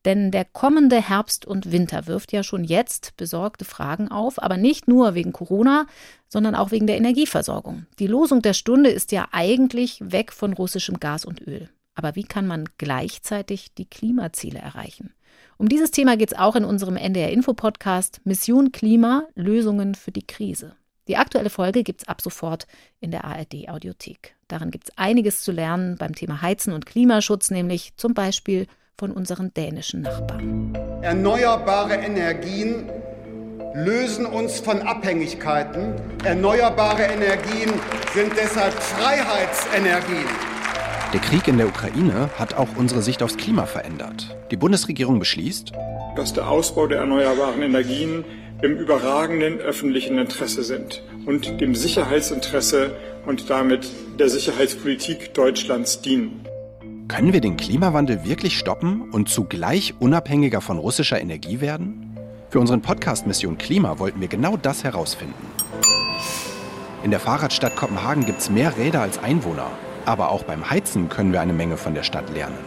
Denn 0.04 0.30
der 0.30 0.46
kommende 0.46 1.00
Herbst 1.00 1.44
und 1.44 1.72
Winter 1.72 2.06
wirft 2.06 2.32
ja 2.32 2.42
schon 2.42 2.64
jetzt 2.64 3.16
besorgte 3.16 3.66
Fragen 3.66 4.08
auf, 4.08 4.42
aber 4.42 4.56
nicht 4.56 4.88
nur 4.88 5.14
wegen 5.14 5.32
Corona, 5.32 5.86
sondern 6.28 6.54
auch 6.54 6.70
wegen 6.70 6.86
der 6.86 6.96
Energieversorgung. 6.96 7.86
Die 7.98 8.06
Losung 8.06 8.40
der 8.40 8.54
Stunde 8.54 8.90
ist 8.90 9.12
ja 9.12 9.28
eigentlich 9.32 9.98
weg 10.00 10.32
von 10.32 10.54
russischem 10.54 11.00
Gas 11.00 11.24
und 11.24 11.46
Öl. 11.46 11.68
Aber 11.94 12.16
wie 12.16 12.24
kann 12.24 12.46
man 12.46 12.64
gleichzeitig 12.78 13.74
die 13.74 13.84
Klimaziele 13.84 14.58
erreichen? 14.58 15.12
Um 15.58 15.68
dieses 15.68 15.90
Thema 15.90 16.16
geht 16.16 16.32
es 16.32 16.38
auch 16.38 16.56
in 16.56 16.64
unserem 16.64 16.96
NDR-Info-Podcast 16.96 18.22
Mission 18.24 18.72
Klima, 18.72 19.24
Lösungen 19.34 19.94
für 19.94 20.12
die 20.12 20.26
Krise. 20.26 20.76
Die 21.08 21.18
aktuelle 21.18 21.50
Folge 21.50 21.82
gibt 21.82 22.02
es 22.02 22.08
ab 22.08 22.22
sofort 22.22 22.66
in 23.00 23.10
der 23.10 23.24
ARD-Audiothek. 23.24 24.36
Darin 24.48 24.70
gibt 24.70 24.88
es 24.88 24.96
einiges 24.96 25.42
zu 25.42 25.52
lernen 25.52 25.96
beim 25.98 26.14
Thema 26.14 26.40
Heizen 26.40 26.72
und 26.72 26.86
Klimaschutz, 26.86 27.50
nämlich 27.50 27.96
zum 27.96 28.14
Beispiel 28.14 28.66
von 29.00 29.12
unseren 29.12 29.52
dänischen 29.54 30.02
Nachbarn. 30.02 30.74
Erneuerbare 31.00 31.94
Energien 31.94 32.84
lösen 33.72 34.26
uns 34.26 34.60
von 34.60 34.82
Abhängigkeiten. 34.82 35.94
Erneuerbare 36.22 37.04
Energien 37.04 37.72
sind 38.12 38.32
deshalb 38.36 38.74
Freiheitsenergien. 38.74 40.28
Der 41.14 41.20
Krieg 41.20 41.48
in 41.48 41.56
der 41.56 41.68
Ukraine 41.68 42.28
hat 42.38 42.52
auch 42.52 42.68
unsere 42.76 43.00
Sicht 43.00 43.22
aufs 43.22 43.38
Klima 43.38 43.64
verändert. 43.64 44.36
Die 44.50 44.56
Bundesregierung 44.58 45.18
beschließt, 45.18 45.72
dass 46.14 46.34
der 46.34 46.50
Ausbau 46.50 46.86
der 46.86 46.98
erneuerbaren 46.98 47.62
Energien 47.62 48.26
im 48.60 48.76
überragenden 48.76 49.60
öffentlichen 49.60 50.18
Interesse 50.18 50.62
sind 50.62 51.02
und 51.24 51.62
dem 51.62 51.74
Sicherheitsinteresse 51.74 52.94
und 53.24 53.48
damit 53.48 53.88
der 54.18 54.28
Sicherheitspolitik 54.28 55.32
Deutschlands 55.32 56.02
dienen. 56.02 56.44
Können 57.10 57.32
wir 57.32 57.40
den 57.40 57.56
Klimawandel 57.56 58.24
wirklich 58.24 58.56
stoppen 58.56 59.10
und 59.10 59.28
zugleich 59.28 59.94
unabhängiger 59.98 60.60
von 60.60 60.78
russischer 60.78 61.20
Energie 61.20 61.60
werden? 61.60 62.16
Für 62.50 62.60
unseren 62.60 62.82
Podcast 62.82 63.26
Mission 63.26 63.58
Klima 63.58 63.98
wollten 63.98 64.20
wir 64.20 64.28
genau 64.28 64.56
das 64.56 64.84
herausfinden. 64.84 65.34
In 67.02 67.10
der 67.10 67.18
Fahrradstadt 67.18 67.74
Kopenhagen 67.74 68.26
gibt 68.26 68.38
es 68.38 68.48
mehr 68.48 68.76
Räder 68.76 69.02
als 69.02 69.18
Einwohner. 69.18 69.66
Aber 70.06 70.30
auch 70.30 70.44
beim 70.44 70.70
Heizen 70.70 71.08
können 71.08 71.32
wir 71.32 71.40
eine 71.40 71.52
Menge 71.52 71.76
von 71.76 71.94
der 71.94 72.04
Stadt 72.04 72.30
lernen. 72.32 72.58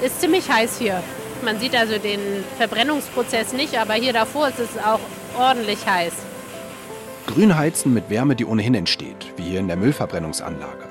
Ist 0.00 0.20
ziemlich 0.20 0.48
heiß 0.48 0.78
hier. 0.78 1.02
Man 1.44 1.58
sieht 1.58 1.74
also 1.74 1.98
den 1.98 2.20
Verbrennungsprozess 2.56 3.52
nicht, 3.52 3.76
aber 3.76 3.94
hier 3.94 4.12
davor 4.12 4.46
ist 4.46 4.60
es 4.60 4.78
auch 4.78 5.00
ordentlich 5.36 5.84
heiß. 5.84 6.12
Grünheizen 7.26 7.92
mit 7.92 8.10
Wärme, 8.10 8.36
die 8.36 8.44
ohnehin 8.44 8.76
entsteht, 8.76 9.32
wie 9.36 9.42
hier 9.42 9.58
in 9.58 9.66
der 9.66 9.76
Müllverbrennungsanlage. 9.76 10.84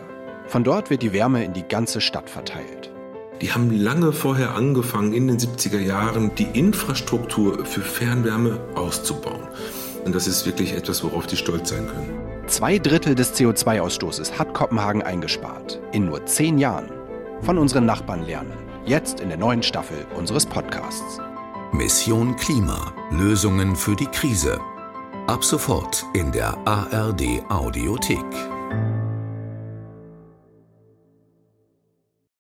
Von 0.48 0.66
dort 0.66 0.90
wird 0.90 1.04
die 1.04 1.14
Wärme 1.14 1.46
in 1.46 1.54
die 1.54 1.68
ganze 1.68 2.02
Stadt 2.02 2.30
verteilt. 2.30 2.92
Die 3.41 3.51
haben 3.51 3.69
lange 3.72 4.14
vorher 4.14 4.55
angefangen, 4.55 5.14
in 5.14 5.27
den 5.27 5.38
70er 5.38 5.80
Jahren 5.80 6.31
die 6.35 6.47
Infrastruktur 6.53 7.65
für 7.65 7.81
Fernwärme 7.81 8.59
auszubauen. 8.73 9.47
Und 10.05 10.15
das 10.15 10.27
ist 10.27 10.45
wirklich 10.45 10.73
etwas, 10.73 11.03
worauf 11.03 11.27
die 11.27 11.38
stolz 11.38 11.69
sein 11.69 11.88
können. 11.88 12.18
Zwei 12.47 12.80
Drittel 12.80 13.14
des 13.14 13.35
CO2-Ausstoßes 13.35 14.39
hat 14.39 14.53
Kopenhagen 14.53 15.03
eingespart. 15.03 15.80
In 15.91 16.05
nur 16.05 16.26
zehn 16.26 16.57
Jahren. 16.57 16.89
Von 17.41 17.57
unseren 17.57 17.85
Nachbarn 17.85 18.26
lernen. 18.26 18.53
Jetzt 18.85 19.19
in 19.19 19.30
der 19.30 19.38
neuen 19.38 19.61
Staffel 19.61 20.05
unseres 20.15 20.45
Podcasts. 20.45 21.19
Mission 21.73 22.35
Klima. 22.38 22.93
Lösungen 23.11 23.76
für 23.76 23.95
die 23.95 24.07
Krise. 24.07 24.59
Ab 25.27 25.43
sofort 25.43 26.05
in 26.14 26.31
der 26.31 26.57
ARD 26.65 27.43
Audiothek. 27.49 28.57